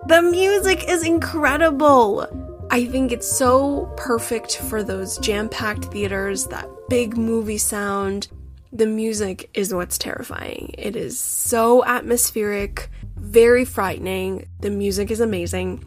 The 0.06 0.22
music 0.22 0.88
is 0.88 1.04
incredible. 1.04 2.28
I 2.70 2.86
think 2.86 3.10
it's 3.10 3.26
so 3.26 3.92
perfect 3.96 4.58
for 4.58 4.84
those 4.84 5.18
jam 5.18 5.48
packed 5.48 5.86
theaters, 5.86 6.46
that 6.46 6.68
big 6.88 7.16
movie 7.16 7.58
sound. 7.58 8.28
The 8.74 8.86
music 8.86 9.50
is 9.52 9.74
what's 9.74 9.98
terrifying. 9.98 10.74
It 10.78 10.96
is 10.96 11.18
so 11.20 11.84
atmospheric, 11.84 12.88
very 13.16 13.66
frightening. 13.66 14.48
The 14.60 14.70
music 14.70 15.10
is 15.10 15.20
amazing. 15.20 15.84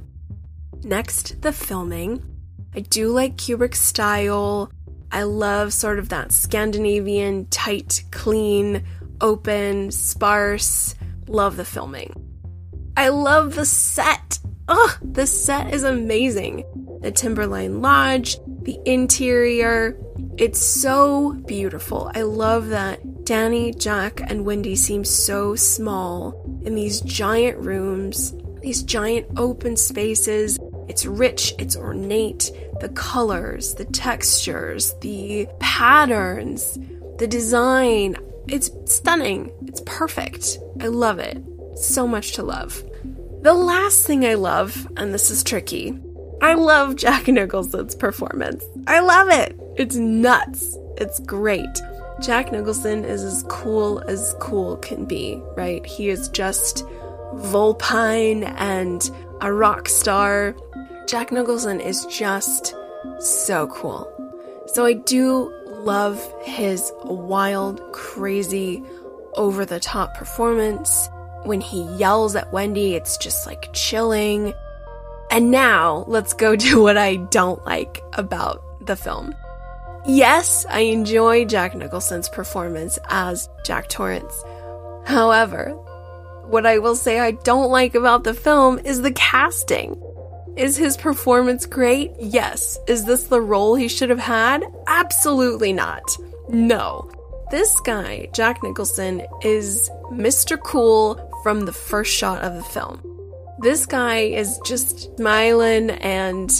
Next, 0.83 1.41
the 1.41 1.51
filming. 1.51 2.23
I 2.75 2.81
do 2.81 3.09
like 3.09 3.37
Kubrick's 3.37 3.81
style. 3.81 4.71
I 5.11 5.23
love 5.23 5.73
sort 5.73 5.97
of 5.97 6.09
that 6.09 6.31
Scandinavian, 6.31 7.47
tight, 7.47 8.03
clean, 8.11 8.83
open, 9.19 9.89
sparse. 9.89 10.93
Love 11.27 11.57
the 11.57 11.65
filming. 11.65 12.13
I 12.95 13.09
love 13.09 13.55
the 13.55 13.65
set. 13.65 14.37
Ugh, 14.67 14.91
the 15.01 15.25
set 15.25 15.73
is 15.73 15.83
amazing. 15.83 16.65
The 17.01 17.11
Timberline 17.11 17.81
Lodge, 17.81 18.37
the 18.65 18.79
interior, 18.85 19.97
it's 20.37 20.59
so 20.59 21.33
beautiful. 21.45 22.11
I 22.13 22.23
love 22.23 22.69
that 22.69 23.25
Danny, 23.25 23.73
Jack, 23.73 24.21
and 24.29 24.45
Wendy 24.45 24.75
seem 24.75 25.05
so 25.05 25.55
small 25.55 26.59
in 26.65 26.75
these 26.75 27.01
giant 27.01 27.57
rooms, 27.59 28.33
these 28.61 28.83
giant 28.83 29.27
open 29.37 29.77
spaces. 29.77 30.59
It's 30.87 31.05
rich, 31.05 31.53
it's 31.57 31.75
ornate. 31.75 32.51
The 32.79 32.89
colors, 32.89 33.75
the 33.75 33.85
textures, 33.85 34.93
the 35.01 35.47
patterns, 35.59 36.77
the 37.17 37.27
design. 37.27 38.17
It's 38.47 38.69
stunning. 38.85 39.51
It's 39.65 39.81
perfect. 39.85 40.59
I 40.81 40.87
love 40.87 41.19
it. 41.19 41.41
So 41.75 42.07
much 42.07 42.33
to 42.33 42.43
love. 42.43 42.83
The 43.41 43.53
last 43.53 44.05
thing 44.05 44.25
I 44.25 44.33
love, 44.33 44.87
and 44.97 45.13
this 45.13 45.29
is 45.31 45.43
tricky, 45.43 45.99
I 46.41 46.53
love 46.53 46.95
Jack 46.95 47.27
Nicholson's 47.27 47.95
performance. 47.95 48.63
I 48.87 48.99
love 48.99 49.29
it. 49.29 49.59
It's 49.77 49.95
nuts. 49.95 50.77
It's 50.97 51.19
great. 51.21 51.81
Jack 52.21 52.51
Nicholson 52.51 53.03
is 53.03 53.23
as 53.23 53.43
cool 53.49 53.99
as 54.07 54.35
cool 54.39 54.77
can 54.77 55.05
be, 55.05 55.41
right? 55.55 55.85
He 55.85 56.09
is 56.09 56.29
just 56.29 56.85
vulpine 57.35 58.43
and 58.43 59.09
a 59.41 59.51
rock 59.51 59.89
star. 59.89 60.55
Jack 61.07 61.31
Nicholson 61.31 61.81
is 61.81 62.05
just 62.05 62.73
so 63.19 63.67
cool. 63.67 64.11
So 64.67 64.85
I 64.85 64.93
do 64.93 65.53
love 65.67 66.33
his 66.41 66.91
wild, 67.03 67.81
crazy, 67.91 68.83
over 69.35 69.65
the 69.65 69.79
top 69.79 70.15
performance. 70.15 71.09
When 71.43 71.61
he 71.61 71.83
yells 71.97 72.35
at 72.35 72.51
Wendy, 72.51 72.95
it's 72.95 73.17
just 73.17 73.45
like 73.45 73.69
chilling. 73.73 74.53
And 75.35 75.51
now 75.51 76.05
let's 76.07 76.31
go 76.31 76.55
to 76.55 76.81
what 76.81 76.95
I 76.95 77.17
don't 77.17 77.63
like 77.65 78.01
about 78.13 78.63
the 78.85 78.95
film. 78.95 79.35
Yes, 80.07 80.65
I 80.69 80.81
enjoy 80.81 81.43
Jack 81.43 81.75
Nicholson's 81.75 82.29
performance 82.29 82.97
as 83.09 83.49
Jack 83.65 83.89
Torrance. 83.89 84.45
However, 85.03 85.71
what 86.47 86.65
I 86.65 86.77
will 86.77 86.95
say 86.95 87.19
I 87.19 87.31
don't 87.31 87.69
like 87.69 87.95
about 87.95 88.23
the 88.23 88.33
film 88.33 88.79
is 88.85 89.01
the 89.01 89.11
casting. 89.11 90.01
Is 90.55 90.77
his 90.77 90.95
performance 90.95 91.65
great? 91.65 92.13
Yes. 92.17 92.79
Is 92.87 93.03
this 93.03 93.25
the 93.25 93.41
role 93.41 93.75
he 93.75 93.89
should 93.89 94.11
have 94.11 94.19
had? 94.19 94.63
Absolutely 94.87 95.73
not. 95.73 96.17
No. 96.47 97.11
This 97.51 97.77
guy, 97.81 98.29
Jack 98.31 98.63
Nicholson, 98.63 99.21
is 99.41 99.89
Mr. 100.13 100.57
Cool 100.57 101.19
from 101.43 101.65
the 101.65 101.73
first 101.73 102.13
shot 102.13 102.41
of 102.41 102.55
the 102.55 102.63
film. 102.63 103.14
This 103.59 103.85
guy 103.85 104.19
is 104.19 104.59
just 104.65 105.15
smiling 105.17 105.89
and 105.89 106.51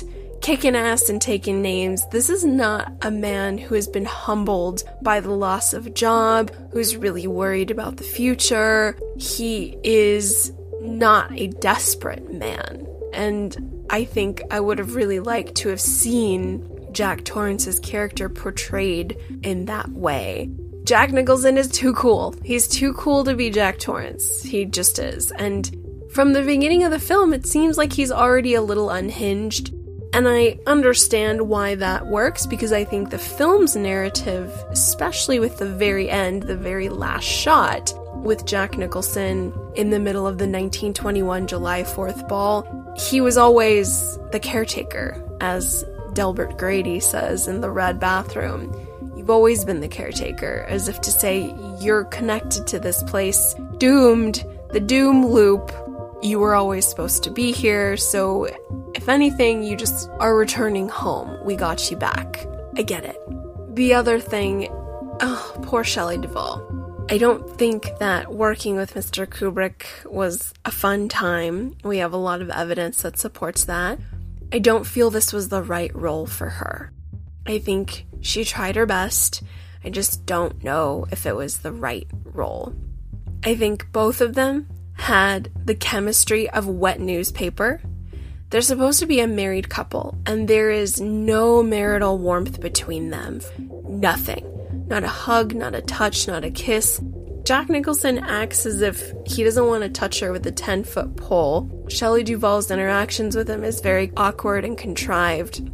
kicking 0.41 0.75
ass 0.75 1.09
and 1.09 1.21
taking 1.21 1.61
names. 1.61 2.07
This 2.09 2.29
is 2.29 2.45
not 2.45 2.91
a 3.01 3.11
man 3.11 3.57
who 3.57 3.75
has 3.75 3.87
been 3.87 4.05
humbled 4.05 4.83
by 5.01 5.19
the 5.19 5.31
loss 5.31 5.73
of 5.73 5.87
a 5.87 5.89
job, 5.89 6.51
who's 6.71 6.95
really 6.95 7.27
worried 7.27 7.71
about 7.71 7.97
the 7.97 8.03
future. 8.03 8.97
He 9.17 9.77
is 9.83 10.53
not 10.81 11.31
a 11.33 11.47
desperate 11.47 12.31
man. 12.31 12.85
And 13.13 13.85
I 13.89 14.05
think 14.05 14.41
I 14.51 14.59
would 14.59 14.77
have 14.77 14.95
really 14.95 15.19
liked 15.19 15.55
to 15.55 15.69
have 15.69 15.81
seen 15.81 16.69
Jack 16.91 17.23
Torrance's 17.23 17.79
character 17.79 18.29
portrayed 18.29 19.17
in 19.43 19.65
that 19.65 19.89
way. 19.89 20.49
Jack 20.83 21.11
Nicholson 21.11 21.57
is 21.57 21.67
too 21.67 21.93
cool. 21.93 22.35
He's 22.43 22.67
too 22.67 22.93
cool 22.93 23.23
to 23.23 23.33
be 23.33 23.49
Jack 23.49 23.79
Torrance. 23.79 24.43
He 24.43 24.65
just 24.65 24.99
is. 24.99 25.31
And 25.31 25.75
from 26.15 26.31
the 26.31 26.41
beginning 26.41 26.85
of 26.85 26.91
the 26.91 26.99
film, 26.99 27.33
it 27.33 27.45
seems 27.45 27.77
like 27.77 27.91
he's 27.91 28.11
already 28.11 28.53
a 28.53 28.61
little 28.61 28.89
unhinged 28.89 29.73
and 30.13 30.29
I 30.29 30.57
understand 30.65 31.49
why 31.49 31.75
that 31.75 32.07
works 32.07 32.45
because 32.45 32.71
I 32.71 32.85
think 32.85 33.09
the 33.09 33.17
film's 33.17 33.75
narrative, 33.75 34.49
especially 34.69 35.39
with 35.39 35.57
the 35.57 35.65
very 35.65 36.09
end, 36.09 36.43
the 36.43 36.55
very 36.55 36.87
last 36.87 37.25
shot, 37.25 37.93
with 38.23 38.45
Jack 38.45 38.77
Nicholson 38.77 39.53
in 39.75 39.89
the 39.89 39.99
middle 39.99 40.25
of 40.25 40.37
the 40.37 40.45
1921 40.45 41.47
July 41.47 41.83
4th 41.83 42.29
ball, 42.29 42.95
he 42.95 43.19
was 43.19 43.35
always 43.35 44.17
the 44.31 44.39
caretaker, 44.39 45.21
as 45.41 45.83
Delbert 46.13 46.57
Grady 46.57 47.01
says 47.01 47.49
in 47.49 47.59
The 47.59 47.69
Red 47.69 47.99
Bathroom. 47.99 48.73
You've 49.17 49.29
always 49.29 49.65
been 49.65 49.81
the 49.81 49.89
caretaker, 49.89 50.65
as 50.69 50.87
if 50.87 51.01
to 51.01 51.11
say, 51.11 51.53
you're 51.81 52.05
connected 52.05 52.65
to 52.67 52.79
this 52.79 53.03
place, 53.03 53.53
doomed, 53.79 54.45
the 54.71 54.79
doom 54.79 55.25
loop. 55.25 55.73
You 56.21 56.39
were 56.39 56.55
always 56.55 56.87
supposed 56.87 57.23
to 57.23 57.29
be 57.29 57.51
here, 57.51 57.97
so 57.97 58.45
if 58.95 59.09
anything, 59.09 59.63
you 59.63 59.75
just 59.75 60.09
are 60.19 60.35
returning 60.35 60.89
home. 60.89 61.37
We 61.45 61.55
got 61.55 61.91
you 61.91 61.97
back. 61.97 62.47
I 62.77 62.81
get 62.81 63.05
it. 63.05 63.17
The 63.75 63.93
other 63.93 64.19
thing, 64.19 64.69
oh, 64.71 65.59
poor 65.63 65.83
Shelley 65.83 66.17
Duvall. 66.17 66.75
I 67.09 67.19
don't 67.19 67.47
think 67.57 67.99
that 67.99 68.33
working 68.33 68.77
with 68.77 68.95
Mr. 68.95 69.27
Kubrick 69.27 69.85
was 70.11 70.53
a 70.65 70.71
fun 70.71 71.07
time. 71.07 71.75
We 71.83 71.99
have 71.99 72.13
a 72.13 72.17
lot 72.17 72.41
of 72.41 72.49
evidence 72.49 73.03
that 73.03 73.19
supports 73.19 73.65
that. 73.65 73.99
I 74.51 74.57
don't 74.57 74.87
feel 74.87 75.11
this 75.11 75.31
was 75.31 75.49
the 75.49 75.61
right 75.61 75.93
role 75.95 76.25
for 76.25 76.49
her. 76.49 76.91
I 77.45 77.59
think 77.59 78.07
she 78.21 78.43
tried 78.43 78.75
her 78.75 78.87
best. 78.87 79.43
I 79.83 79.91
just 79.91 80.25
don't 80.25 80.63
know 80.63 81.05
if 81.11 81.27
it 81.27 81.35
was 81.35 81.59
the 81.59 81.71
right 81.71 82.07
role. 82.23 82.73
I 83.43 83.55
think 83.55 83.91
both 83.91 84.19
of 84.19 84.33
them 84.33 84.67
had 84.95 85.51
the 85.65 85.75
chemistry 85.75 86.49
of 86.49 86.67
wet 86.67 86.99
newspaper 86.99 87.81
they're 88.55 88.61
supposed 88.61 88.99
to 88.99 89.05
be 89.05 89.19
a 89.19 89.27
married 89.27 89.69
couple, 89.69 90.17
and 90.25 90.47
there 90.47 90.69
is 90.69 91.01
no 91.01 91.63
marital 91.63 92.17
warmth 92.17 92.61
between 92.61 93.09
them. 93.09 93.41
Nothing. 93.87 94.45
Not 94.87 95.03
a 95.03 95.09
hug, 95.09 95.55
not 95.55 95.73
a 95.73 95.81
touch, 95.81 96.27
not 96.27 96.45
a 96.45 96.51
kiss. 96.51 97.01
Jack 97.43 97.69
Nicholson 97.69 98.19
acts 98.19 98.65
as 98.65 98.81
if 98.81 99.11
he 99.25 99.43
doesn't 99.43 99.67
want 99.67 99.83
to 99.83 99.89
touch 99.89 100.19
her 100.19 100.31
with 100.31 100.45
a 100.47 100.51
10 100.51 100.83
foot 100.83 101.15
pole. 101.15 101.85
Shelley 101.89 102.23
Duvall's 102.23 102.71
interactions 102.71 103.35
with 103.35 103.49
him 103.49 103.63
is 103.63 103.81
very 103.81 104.11
awkward 104.15 104.63
and 104.63 104.77
contrived. 104.77 105.69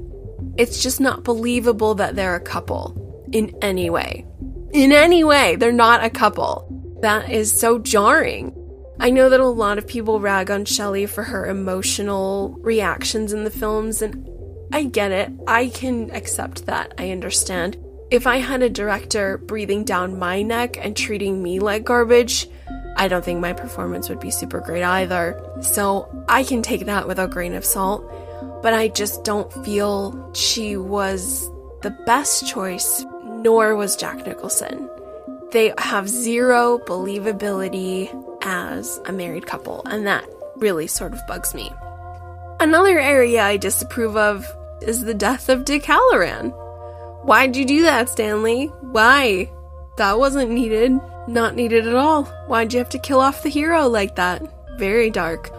It's 0.58 0.82
just 0.82 1.00
not 1.00 1.24
believable 1.24 1.96
that 1.96 2.16
they're 2.16 2.36
a 2.36 2.42
couple 2.42 3.30
in 3.32 3.56
any 3.62 3.90
way. 3.90 4.26
In 4.74 4.92
any 4.92 5.24
way, 5.24 5.56
they're 5.56 5.72
not 5.72 6.04
a 6.04 6.10
couple. 6.10 6.68
That 7.02 7.30
is 7.30 7.52
so 7.52 7.80
jarring. 7.80 8.56
I 9.02 9.10
know 9.10 9.30
that 9.30 9.40
a 9.40 9.48
lot 9.48 9.80
of 9.80 9.88
people 9.88 10.20
rag 10.20 10.52
on 10.52 10.64
Shelley 10.64 11.08
for 11.08 11.24
her 11.24 11.48
emotional 11.48 12.56
reactions 12.62 13.34
in 13.34 13.46
the 13.46 13.50
films, 13.50 14.04
and 14.04 14.30
I 14.72 14.84
get 14.84 15.12
it. 15.12 15.32
I 15.48 15.70
can 15.70 16.12
accept 16.12 16.68
that. 16.68 16.94
I 17.00 17.10
understand. 17.10 17.84
If 18.12 18.28
I 18.28 18.38
had 18.38 18.62
a 18.62 18.70
director 18.70 19.40
breathing 19.40 19.86
down 19.86 20.20
my 20.20 20.44
neck 20.44 20.78
and 20.80 20.96
treating 20.96 21.42
me 21.42 21.60
like 21.60 21.84
garbage, 21.84 22.48
I 22.96 23.08
don't 23.08 23.26
think 23.26 23.40
my 23.40 23.54
performance 23.54 24.08
would 24.08 24.20
be 24.20 24.30
super 24.30 24.60
great 24.60 24.84
either. 24.84 25.44
So 25.62 26.24
I 26.30 26.44
can 26.44 26.62
take 26.62 26.86
that 26.86 27.08
with 27.08 27.18
a 27.18 27.28
grain 27.28 27.56
of 27.56 27.66
salt, 27.66 28.08
but 28.62 28.76
I 28.76 28.90
just 28.90 29.24
don't 29.24 29.52
feel 29.66 30.32
she 30.36 30.78
was 30.78 31.50
the 31.82 31.98
best 32.06 32.48
choice, 32.48 33.04
nor 33.26 33.76
was 33.76 33.96
Jack 33.96 34.28
Nicholson. 34.28 34.88
They 35.52 35.74
have 35.80 36.08
zero 36.08 36.78
believability 36.78 38.16
as 38.42 39.00
a 39.06 39.12
married 39.12 39.46
couple, 39.46 39.84
and 39.86 40.06
that 40.08 40.26
really 40.58 40.88
sort 40.88 41.14
of 41.14 41.26
bugs 41.28 41.54
me. 41.54 41.72
Another 42.60 43.00
area 43.00 43.44
I 43.44 43.58
disapprove 43.58 44.16
of 44.16 44.46
is 44.82 45.04
the 45.04 45.14
death 45.14 45.50
of 45.50 45.66
Dick 45.66 45.84
Hallorann. 45.84 46.54
Why'd 47.24 47.56
you 47.56 47.66
do 47.66 47.84
that, 47.84 48.10
Stanley? 48.10 48.68
Why? 48.82 49.52
That 49.98 50.20
wasn't 50.20 50.52
needed. 50.52 51.00
Not 51.28 51.56
needed 51.56 51.88
at 51.88 51.96
all. 51.96 52.24
Why'd 52.48 52.74
you 52.74 52.80
have 52.80 52.90
to 52.90 53.00
kill 53.00 53.20
off 53.20 53.44
the 53.44 53.50
hero 53.50 53.88
like 53.88 54.16
that? 54.16 54.42
Very 54.78 55.10
dark. 55.10 55.52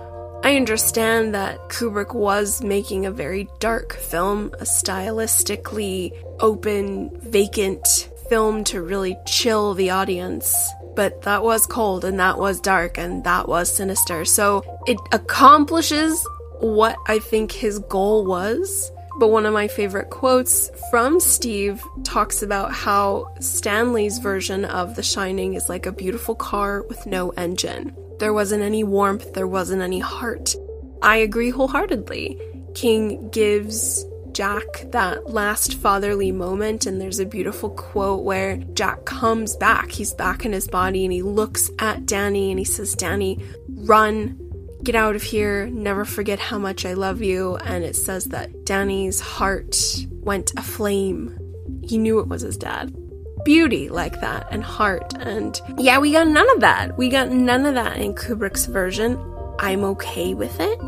I 0.44 0.56
understand 0.56 1.34
that 1.34 1.68
Kubrick 1.68 2.14
was 2.14 2.62
making 2.62 3.06
a 3.06 3.12
very 3.12 3.48
dark 3.60 3.94
film, 3.94 4.46
a 4.54 4.64
stylistically 4.64 6.12
open, 6.40 7.16
vacant 7.20 8.10
film 8.28 8.64
to 8.64 8.82
really 8.82 9.16
chill 9.24 9.74
the 9.74 9.90
audience 9.90 10.68
but 10.94 11.22
that 11.22 11.42
was 11.42 11.66
cold 11.66 12.04
and 12.04 12.18
that 12.20 12.38
was 12.38 12.60
dark 12.60 12.98
and 12.98 13.24
that 13.24 13.48
was 13.48 13.70
sinister. 13.74 14.24
So 14.24 14.62
it 14.86 14.98
accomplishes 15.12 16.26
what 16.60 16.96
I 17.06 17.18
think 17.18 17.50
his 17.52 17.78
goal 17.80 18.24
was, 18.24 18.90
But 19.18 19.28
one 19.28 19.44
of 19.44 19.52
my 19.52 19.68
favorite 19.68 20.10
quotes 20.10 20.70
from 20.90 21.20
Steve 21.20 21.82
talks 22.02 22.42
about 22.42 22.72
how 22.72 23.34
Stanley's 23.40 24.18
version 24.18 24.64
of 24.64 24.96
The 24.96 25.02
Shining 25.02 25.54
is 25.54 25.68
like 25.68 25.84
a 25.86 25.92
beautiful 25.92 26.34
car 26.34 26.82
with 26.84 27.04
no 27.06 27.30
engine. 27.30 27.94
There 28.20 28.32
wasn't 28.32 28.62
any 28.62 28.84
warmth, 28.84 29.34
there 29.34 29.46
wasn't 29.46 29.82
any 29.82 29.98
heart. 29.98 30.54
I 31.02 31.16
agree 31.16 31.50
wholeheartedly. 31.50 32.40
King 32.74 33.28
gives 33.30 34.04
Jack 34.32 34.90
that 34.92 35.30
last 35.30 35.74
fatherly 35.74 36.32
moment, 36.32 36.86
and 36.86 37.00
there's 37.00 37.20
a 37.20 37.26
beautiful 37.26 37.70
quote 37.70 38.24
where 38.24 38.56
Jack 38.56 39.04
comes 39.04 39.56
back. 39.56 39.90
He's 39.90 40.14
back 40.14 40.44
in 40.44 40.52
his 40.52 40.68
body 40.68 41.04
and 41.04 41.12
he 41.12 41.22
looks 41.22 41.70
at 41.78 42.06
Danny 42.06 42.50
and 42.50 42.58
he 42.58 42.64
says, 42.64 42.94
Danny, 42.94 43.38
run, 43.68 44.38
get 44.82 44.94
out 44.94 45.14
of 45.14 45.22
here, 45.22 45.66
never 45.66 46.04
forget 46.04 46.38
how 46.38 46.58
much 46.58 46.84
I 46.84 46.94
love 46.94 47.22
you. 47.22 47.56
And 47.56 47.84
it 47.84 47.96
says 47.96 48.26
that 48.26 48.64
Danny's 48.64 49.20
heart 49.20 49.76
went 50.10 50.52
aflame. 50.56 51.38
He 51.82 51.98
knew 51.98 52.20
it 52.20 52.28
was 52.28 52.42
his 52.42 52.56
dad. 52.56 52.96
Beauty 53.44 53.88
like 53.88 54.20
that 54.20 54.46
and 54.50 54.62
heart. 54.62 55.14
And 55.18 55.60
yeah, 55.78 55.98
we 55.98 56.12
got 56.12 56.28
none 56.28 56.48
of 56.50 56.60
that. 56.60 56.96
We 56.96 57.08
got 57.08 57.30
none 57.30 57.66
of 57.66 57.74
that 57.74 57.98
in 57.98 58.14
Kubrick's 58.14 58.66
version. 58.66 59.20
I'm 59.58 59.84
okay 59.84 60.34
with 60.34 60.58
it. 60.60 60.80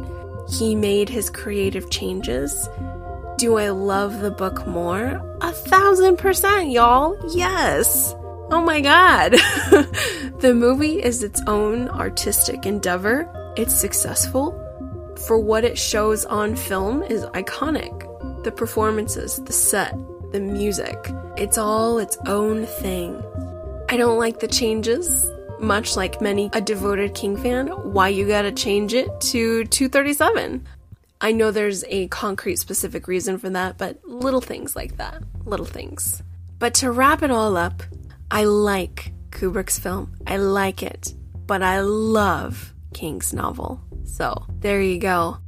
He 0.49 0.75
made 0.75 1.09
his 1.09 1.31
creative 1.31 1.91
changes. 1.91 2.69
Do 3.37 3.59
I 3.59 3.71
love 3.71 4.21
the 4.21 4.31
book 4.31 4.65
more? 4.67 5.21
A 5.41 5.51
thousand 5.51 6.19
percent, 6.19 6.71
y'all. 6.71 7.17
Yes. 7.35 8.15
Oh 8.51 8.63
my 8.65 8.81
god. 8.81 9.33
the 10.39 10.55
movie 10.55 11.03
is 11.03 11.25
its 11.25 11.43
own 11.49 11.89
artistic 11.89 12.65
endeavor. 12.65 13.29
It's 13.57 13.75
successful. 13.75 14.61
For 15.27 15.39
what 15.39 15.65
it 15.65 15.77
shows 15.77 16.25
on 16.27 16.55
film 16.55 17.03
is 17.03 17.25
iconic. 17.27 18.45
The 18.45 18.53
performances, 18.53 19.43
the 19.43 19.53
set, 19.53 19.97
the 20.31 20.41
music. 20.41 21.11
It's 21.37 21.59
all 21.59 21.99
its 21.99 22.17
own 22.27 22.67
thing. 22.67 23.21
I 23.89 23.97
don't 23.97 24.19
like 24.19 24.39
the 24.39 24.49
changes, 24.49 25.29
much 25.59 25.97
like 25.97 26.21
many 26.21 26.51
a 26.53 26.61
devoted 26.61 27.15
King 27.15 27.37
fan. 27.37 27.69
Why 27.69 28.09
you 28.09 28.29
gotta 28.29 28.53
change 28.53 28.95
it 28.95 29.09
to 29.23 29.65
237? 29.65 30.65
I 31.25 31.33
know 31.33 31.51
there's 31.51 31.85
a 31.89 32.07
concrete 32.09 32.57
specific 32.57 33.09
reason 33.09 33.39
for 33.39 33.49
that, 33.49 33.79
but 33.79 33.99
little 34.05 34.43
things 34.43 34.77
like 34.77 34.99
that. 34.99 35.23
Little 35.47 35.65
things. 35.65 36.23
But 36.59 36.75
to 36.75 36.91
wrap 36.91 37.23
it 37.23 37.31
all 37.31 37.57
up, 37.57 37.83
I 38.31 38.45
like 38.45 39.11
Kubrick's 39.31 39.79
film. 39.79 40.15
I 40.27 40.37
like 40.37 40.83
it. 40.83 41.15
But 41.47 41.63
I 41.63 41.81
love 41.81 42.75
King's 42.93 43.33
novel. 43.33 43.81
So 44.05 44.45
there 44.59 44.83
you 44.83 44.99
go. 44.99 45.39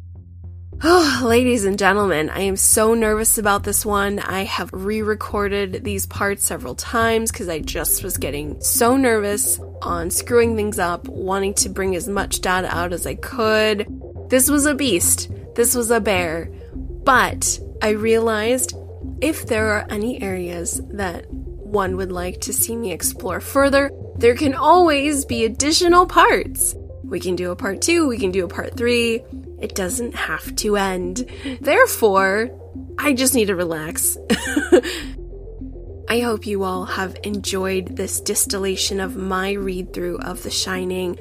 Oh, 0.82 1.20
ladies 1.26 1.66
and 1.66 1.78
gentlemen, 1.78 2.30
I 2.30 2.40
am 2.40 2.56
so 2.56 2.94
nervous 2.94 3.36
about 3.36 3.62
this 3.62 3.84
one. 3.84 4.18
I 4.18 4.44
have 4.44 4.70
re 4.72 5.02
recorded 5.02 5.84
these 5.84 6.06
parts 6.06 6.46
several 6.46 6.74
times 6.74 7.30
because 7.30 7.50
I 7.50 7.58
just 7.58 8.02
was 8.02 8.16
getting 8.16 8.58
so 8.62 8.96
nervous 8.96 9.60
on 9.82 10.10
screwing 10.10 10.56
things 10.56 10.78
up, 10.78 11.06
wanting 11.06 11.52
to 11.52 11.68
bring 11.68 11.94
as 11.96 12.08
much 12.08 12.40
data 12.40 12.74
out 12.74 12.94
as 12.94 13.06
I 13.06 13.16
could. 13.16 13.86
This 14.30 14.48
was 14.48 14.64
a 14.64 14.74
beast. 14.74 15.30
This 15.56 15.74
was 15.74 15.90
a 15.90 16.00
bear. 16.00 16.50
But 16.74 17.58
I 17.82 17.90
realized 17.90 18.74
if 19.20 19.46
there 19.46 19.70
are 19.70 19.86
any 19.90 20.22
areas 20.22 20.80
that 20.90 21.30
one 21.30 21.96
would 21.96 22.12
like 22.12 22.42
to 22.42 22.52
see 22.52 22.76
me 22.76 22.92
explore 22.92 23.40
further, 23.40 23.90
there 24.16 24.34
can 24.34 24.54
always 24.54 25.24
be 25.24 25.44
additional 25.44 26.06
parts. 26.06 26.74
We 27.02 27.20
can 27.20 27.36
do 27.36 27.50
a 27.50 27.56
part 27.56 27.80
two, 27.80 28.06
we 28.06 28.18
can 28.18 28.30
do 28.30 28.44
a 28.44 28.48
part 28.48 28.76
three. 28.76 29.22
It 29.60 29.74
doesn't 29.74 30.14
have 30.14 30.54
to 30.56 30.76
end. 30.76 31.24
Therefore, 31.60 32.50
I 32.98 33.14
just 33.14 33.34
need 33.34 33.46
to 33.46 33.56
relax. 33.56 34.18
I 36.08 36.20
hope 36.20 36.46
you 36.46 36.62
all 36.62 36.84
have 36.84 37.16
enjoyed 37.24 37.96
this 37.96 38.20
distillation 38.20 39.00
of 39.00 39.16
my 39.16 39.52
read 39.52 39.92
through 39.92 40.18
of 40.18 40.42
The 40.42 40.50
Shining. 40.50 41.18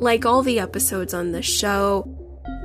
Like 0.00 0.26
all 0.26 0.42
the 0.42 0.58
episodes 0.58 1.14
on 1.14 1.32
the 1.32 1.42
show, 1.42 2.15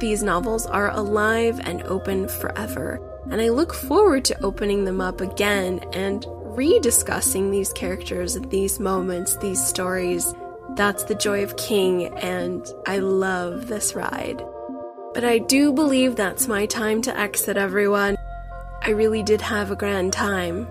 these 0.01 0.23
novels 0.23 0.65
are 0.65 0.89
alive 0.89 1.61
and 1.63 1.83
open 1.83 2.27
forever, 2.27 2.99
and 3.29 3.39
I 3.39 3.49
look 3.49 3.73
forward 3.73 4.25
to 4.25 4.43
opening 4.43 4.83
them 4.83 4.99
up 4.99 5.21
again 5.21 5.79
and 5.93 6.23
rediscussing 6.23 7.51
these 7.51 7.71
characters, 7.71 8.37
these 8.49 8.79
moments, 8.79 9.37
these 9.37 9.63
stories. 9.65 10.33
That's 10.75 11.03
the 11.03 11.15
joy 11.15 11.43
of 11.43 11.55
King, 11.55 12.07
and 12.17 12.67
I 12.87 12.97
love 12.97 13.67
this 13.67 13.93
ride. 13.93 14.43
But 15.13 15.23
I 15.23 15.37
do 15.37 15.71
believe 15.71 16.15
that's 16.15 16.47
my 16.47 16.65
time 16.65 17.03
to 17.03 17.17
exit, 17.17 17.55
everyone. 17.55 18.17
I 18.81 18.89
really 18.89 19.21
did 19.21 19.41
have 19.41 19.69
a 19.69 19.75
grand 19.75 20.13
time. 20.13 20.67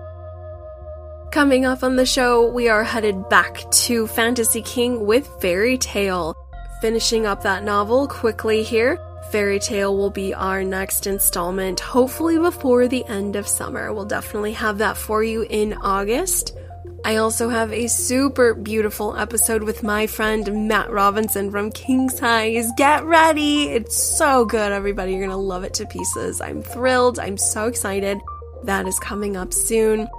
Coming 1.31 1.65
up 1.65 1.83
on 1.83 1.95
the 1.95 2.05
show, 2.05 2.51
we 2.51 2.67
are 2.67 2.83
headed 2.83 3.29
back 3.29 3.63
to 3.71 4.07
Fantasy 4.07 4.61
King 4.61 5.05
with 5.05 5.25
Fairy 5.39 5.77
Tale. 5.77 6.35
Finishing 6.81 7.25
up 7.25 7.43
that 7.43 7.63
novel 7.63 8.07
quickly 8.07 8.63
here. 8.63 8.99
Fairy 9.31 9.59
Tale 9.59 9.95
will 9.95 10.09
be 10.09 10.33
our 10.33 10.61
next 10.61 11.07
installment, 11.07 11.79
hopefully 11.79 12.37
before 12.37 12.89
the 12.89 13.05
end 13.05 13.37
of 13.37 13.47
summer. 13.47 13.93
We'll 13.93 14.03
definitely 14.03 14.51
have 14.53 14.79
that 14.79 14.97
for 14.97 15.23
you 15.23 15.45
in 15.49 15.73
August. 15.73 16.57
I 17.05 17.15
also 17.15 17.47
have 17.47 17.71
a 17.71 17.87
super 17.87 18.53
beautiful 18.53 19.15
episode 19.15 19.63
with 19.63 19.83
my 19.83 20.05
friend 20.05 20.67
Matt 20.67 20.91
Robinson 20.91 21.49
from 21.49 21.71
King 21.71 22.09
Size. 22.09 22.69
Get 22.75 23.05
ready! 23.05 23.69
It's 23.69 23.95
so 23.95 24.43
good, 24.43 24.73
everybody. 24.73 25.13
You're 25.13 25.27
gonna 25.27 25.37
love 25.37 25.63
it 25.63 25.73
to 25.75 25.85
pieces. 25.85 26.41
I'm 26.41 26.61
thrilled. 26.61 27.17
I'm 27.17 27.37
so 27.37 27.67
excited. 27.67 28.19
That 28.65 28.85
is 28.85 28.99
coming 28.99 29.37
up 29.37 29.53
soon. 29.53 30.09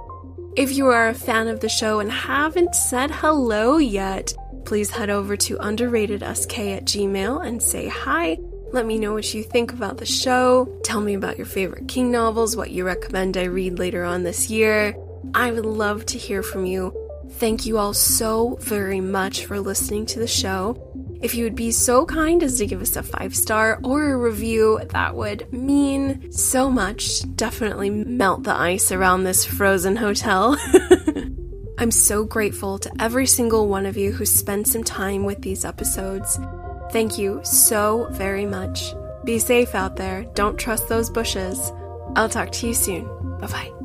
If 0.55 0.75
you 0.75 0.87
are 0.87 1.09
a 1.09 1.13
fan 1.13 1.47
of 1.47 1.59
the 1.59 1.69
show 1.69 1.99
and 1.99 2.11
haven't 2.11 2.73
said 2.73 3.11
hello 3.11 3.77
yet, 3.77 4.33
please 4.65 4.89
head 4.89 5.11
over 5.11 5.37
to 5.37 5.57
underratedsk 5.57 6.77
at 6.77 6.85
gmail 6.85 7.45
and 7.45 7.61
say 7.61 7.87
hi. 7.87 8.37
Let 8.73 8.87
me 8.87 8.97
know 8.97 9.13
what 9.13 9.31
you 9.35 9.43
think 9.43 9.71
about 9.71 9.97
the 9.97 10.05
show. 10.07 10.65
Tell 10.83 10.99
me 10.99 11.13
about 11.13 11.37
your 11.37 11.45
favorite 11.45 11.87
King 11.87 12.09
novels, 12.09 12.57
what 12.57 12.71
you 12.71 12.83
recommend 12.83 13.37
I 13.37 13.43
read 13.43 13.77
later 13.77 14.03
on 14.03 14.23
this 14.23 14.49
year. 14.49 14.95
I 15.35 15.51
would 15.51 15.67
love 15.67 16.07
to 16.07 16.17
hear 16.17 16.41
from 16.41 16.65
you. 16.65 16.91
Thank 17.33 17.67
you 17.67 17.77
all 17.77 17.93
so 17.93 18.57
very 18.61 18.99
much 18.99 19.45
for 19.45 19.59
listening 19.59 20.07
to 20.07 20.19
the 20.19 20.25
show. 20.25 20.75
If 21.21 21.35
you 21.35 21.43
would 21.43 21.55
be 21.55 21.69
so 21.69 22.03
kind 22.07 22.41
as 22.41 22.57
to 22.57 22.65
give 22.65 22.81
us 22.81 22.95
a 22.95 23.03
five 23.03 23.35
star 23.35 23.79
or 23.83 24.11
a 24.11 24.17
review, 24.17 24.81
that 24.89 25.13
would 25.13 25.53
mean 25.53 26.31
so 26.31 26.71
much. 26.71 27.21
Definitely 27.35 27.91
melt 27.91 28.41
the 28.41 28.55
ice 28.55 28.91
around 28.91 29.23
this 29.23 29.45
frozen 29.45 29.97
hotel. 29.97 30.57
I'm 31.77 31.91
so 31.91 32.23
grateful 32.23 32.79
to 32.79 32.91
every 32.99 33.27
single 33.27 33.67
one 33.67 33.85
of 33.85 33.97
you 33.97 34.13
who 34.13 34.25
spent 34.25 34.67
some 34.67 34.83
time 34.83 35.25
with 35.25 35.43
these 35.43 35.63
episodes. 35.63 36.39
Thank 36.93 37.17
you 37.17 37.39
so 37.43 38.07
very 38.11 38.45
much. 38.45 38.93
Be 39.23 39.39
safe 39.39 39.73
out 39.73 39.95
there. 39.95 40.25
Don't 40.35 40.57
trust 40.57 40.89
those 40.89 41.09
bushes. 41.09 41.71
I'll 42.15 42.29
talk 42.29 42.51
to 42.51 42.67
you 42.67 42.75
soon. 42.75 43.05
Bye 43.39 43.47
bye. 43.47 43.82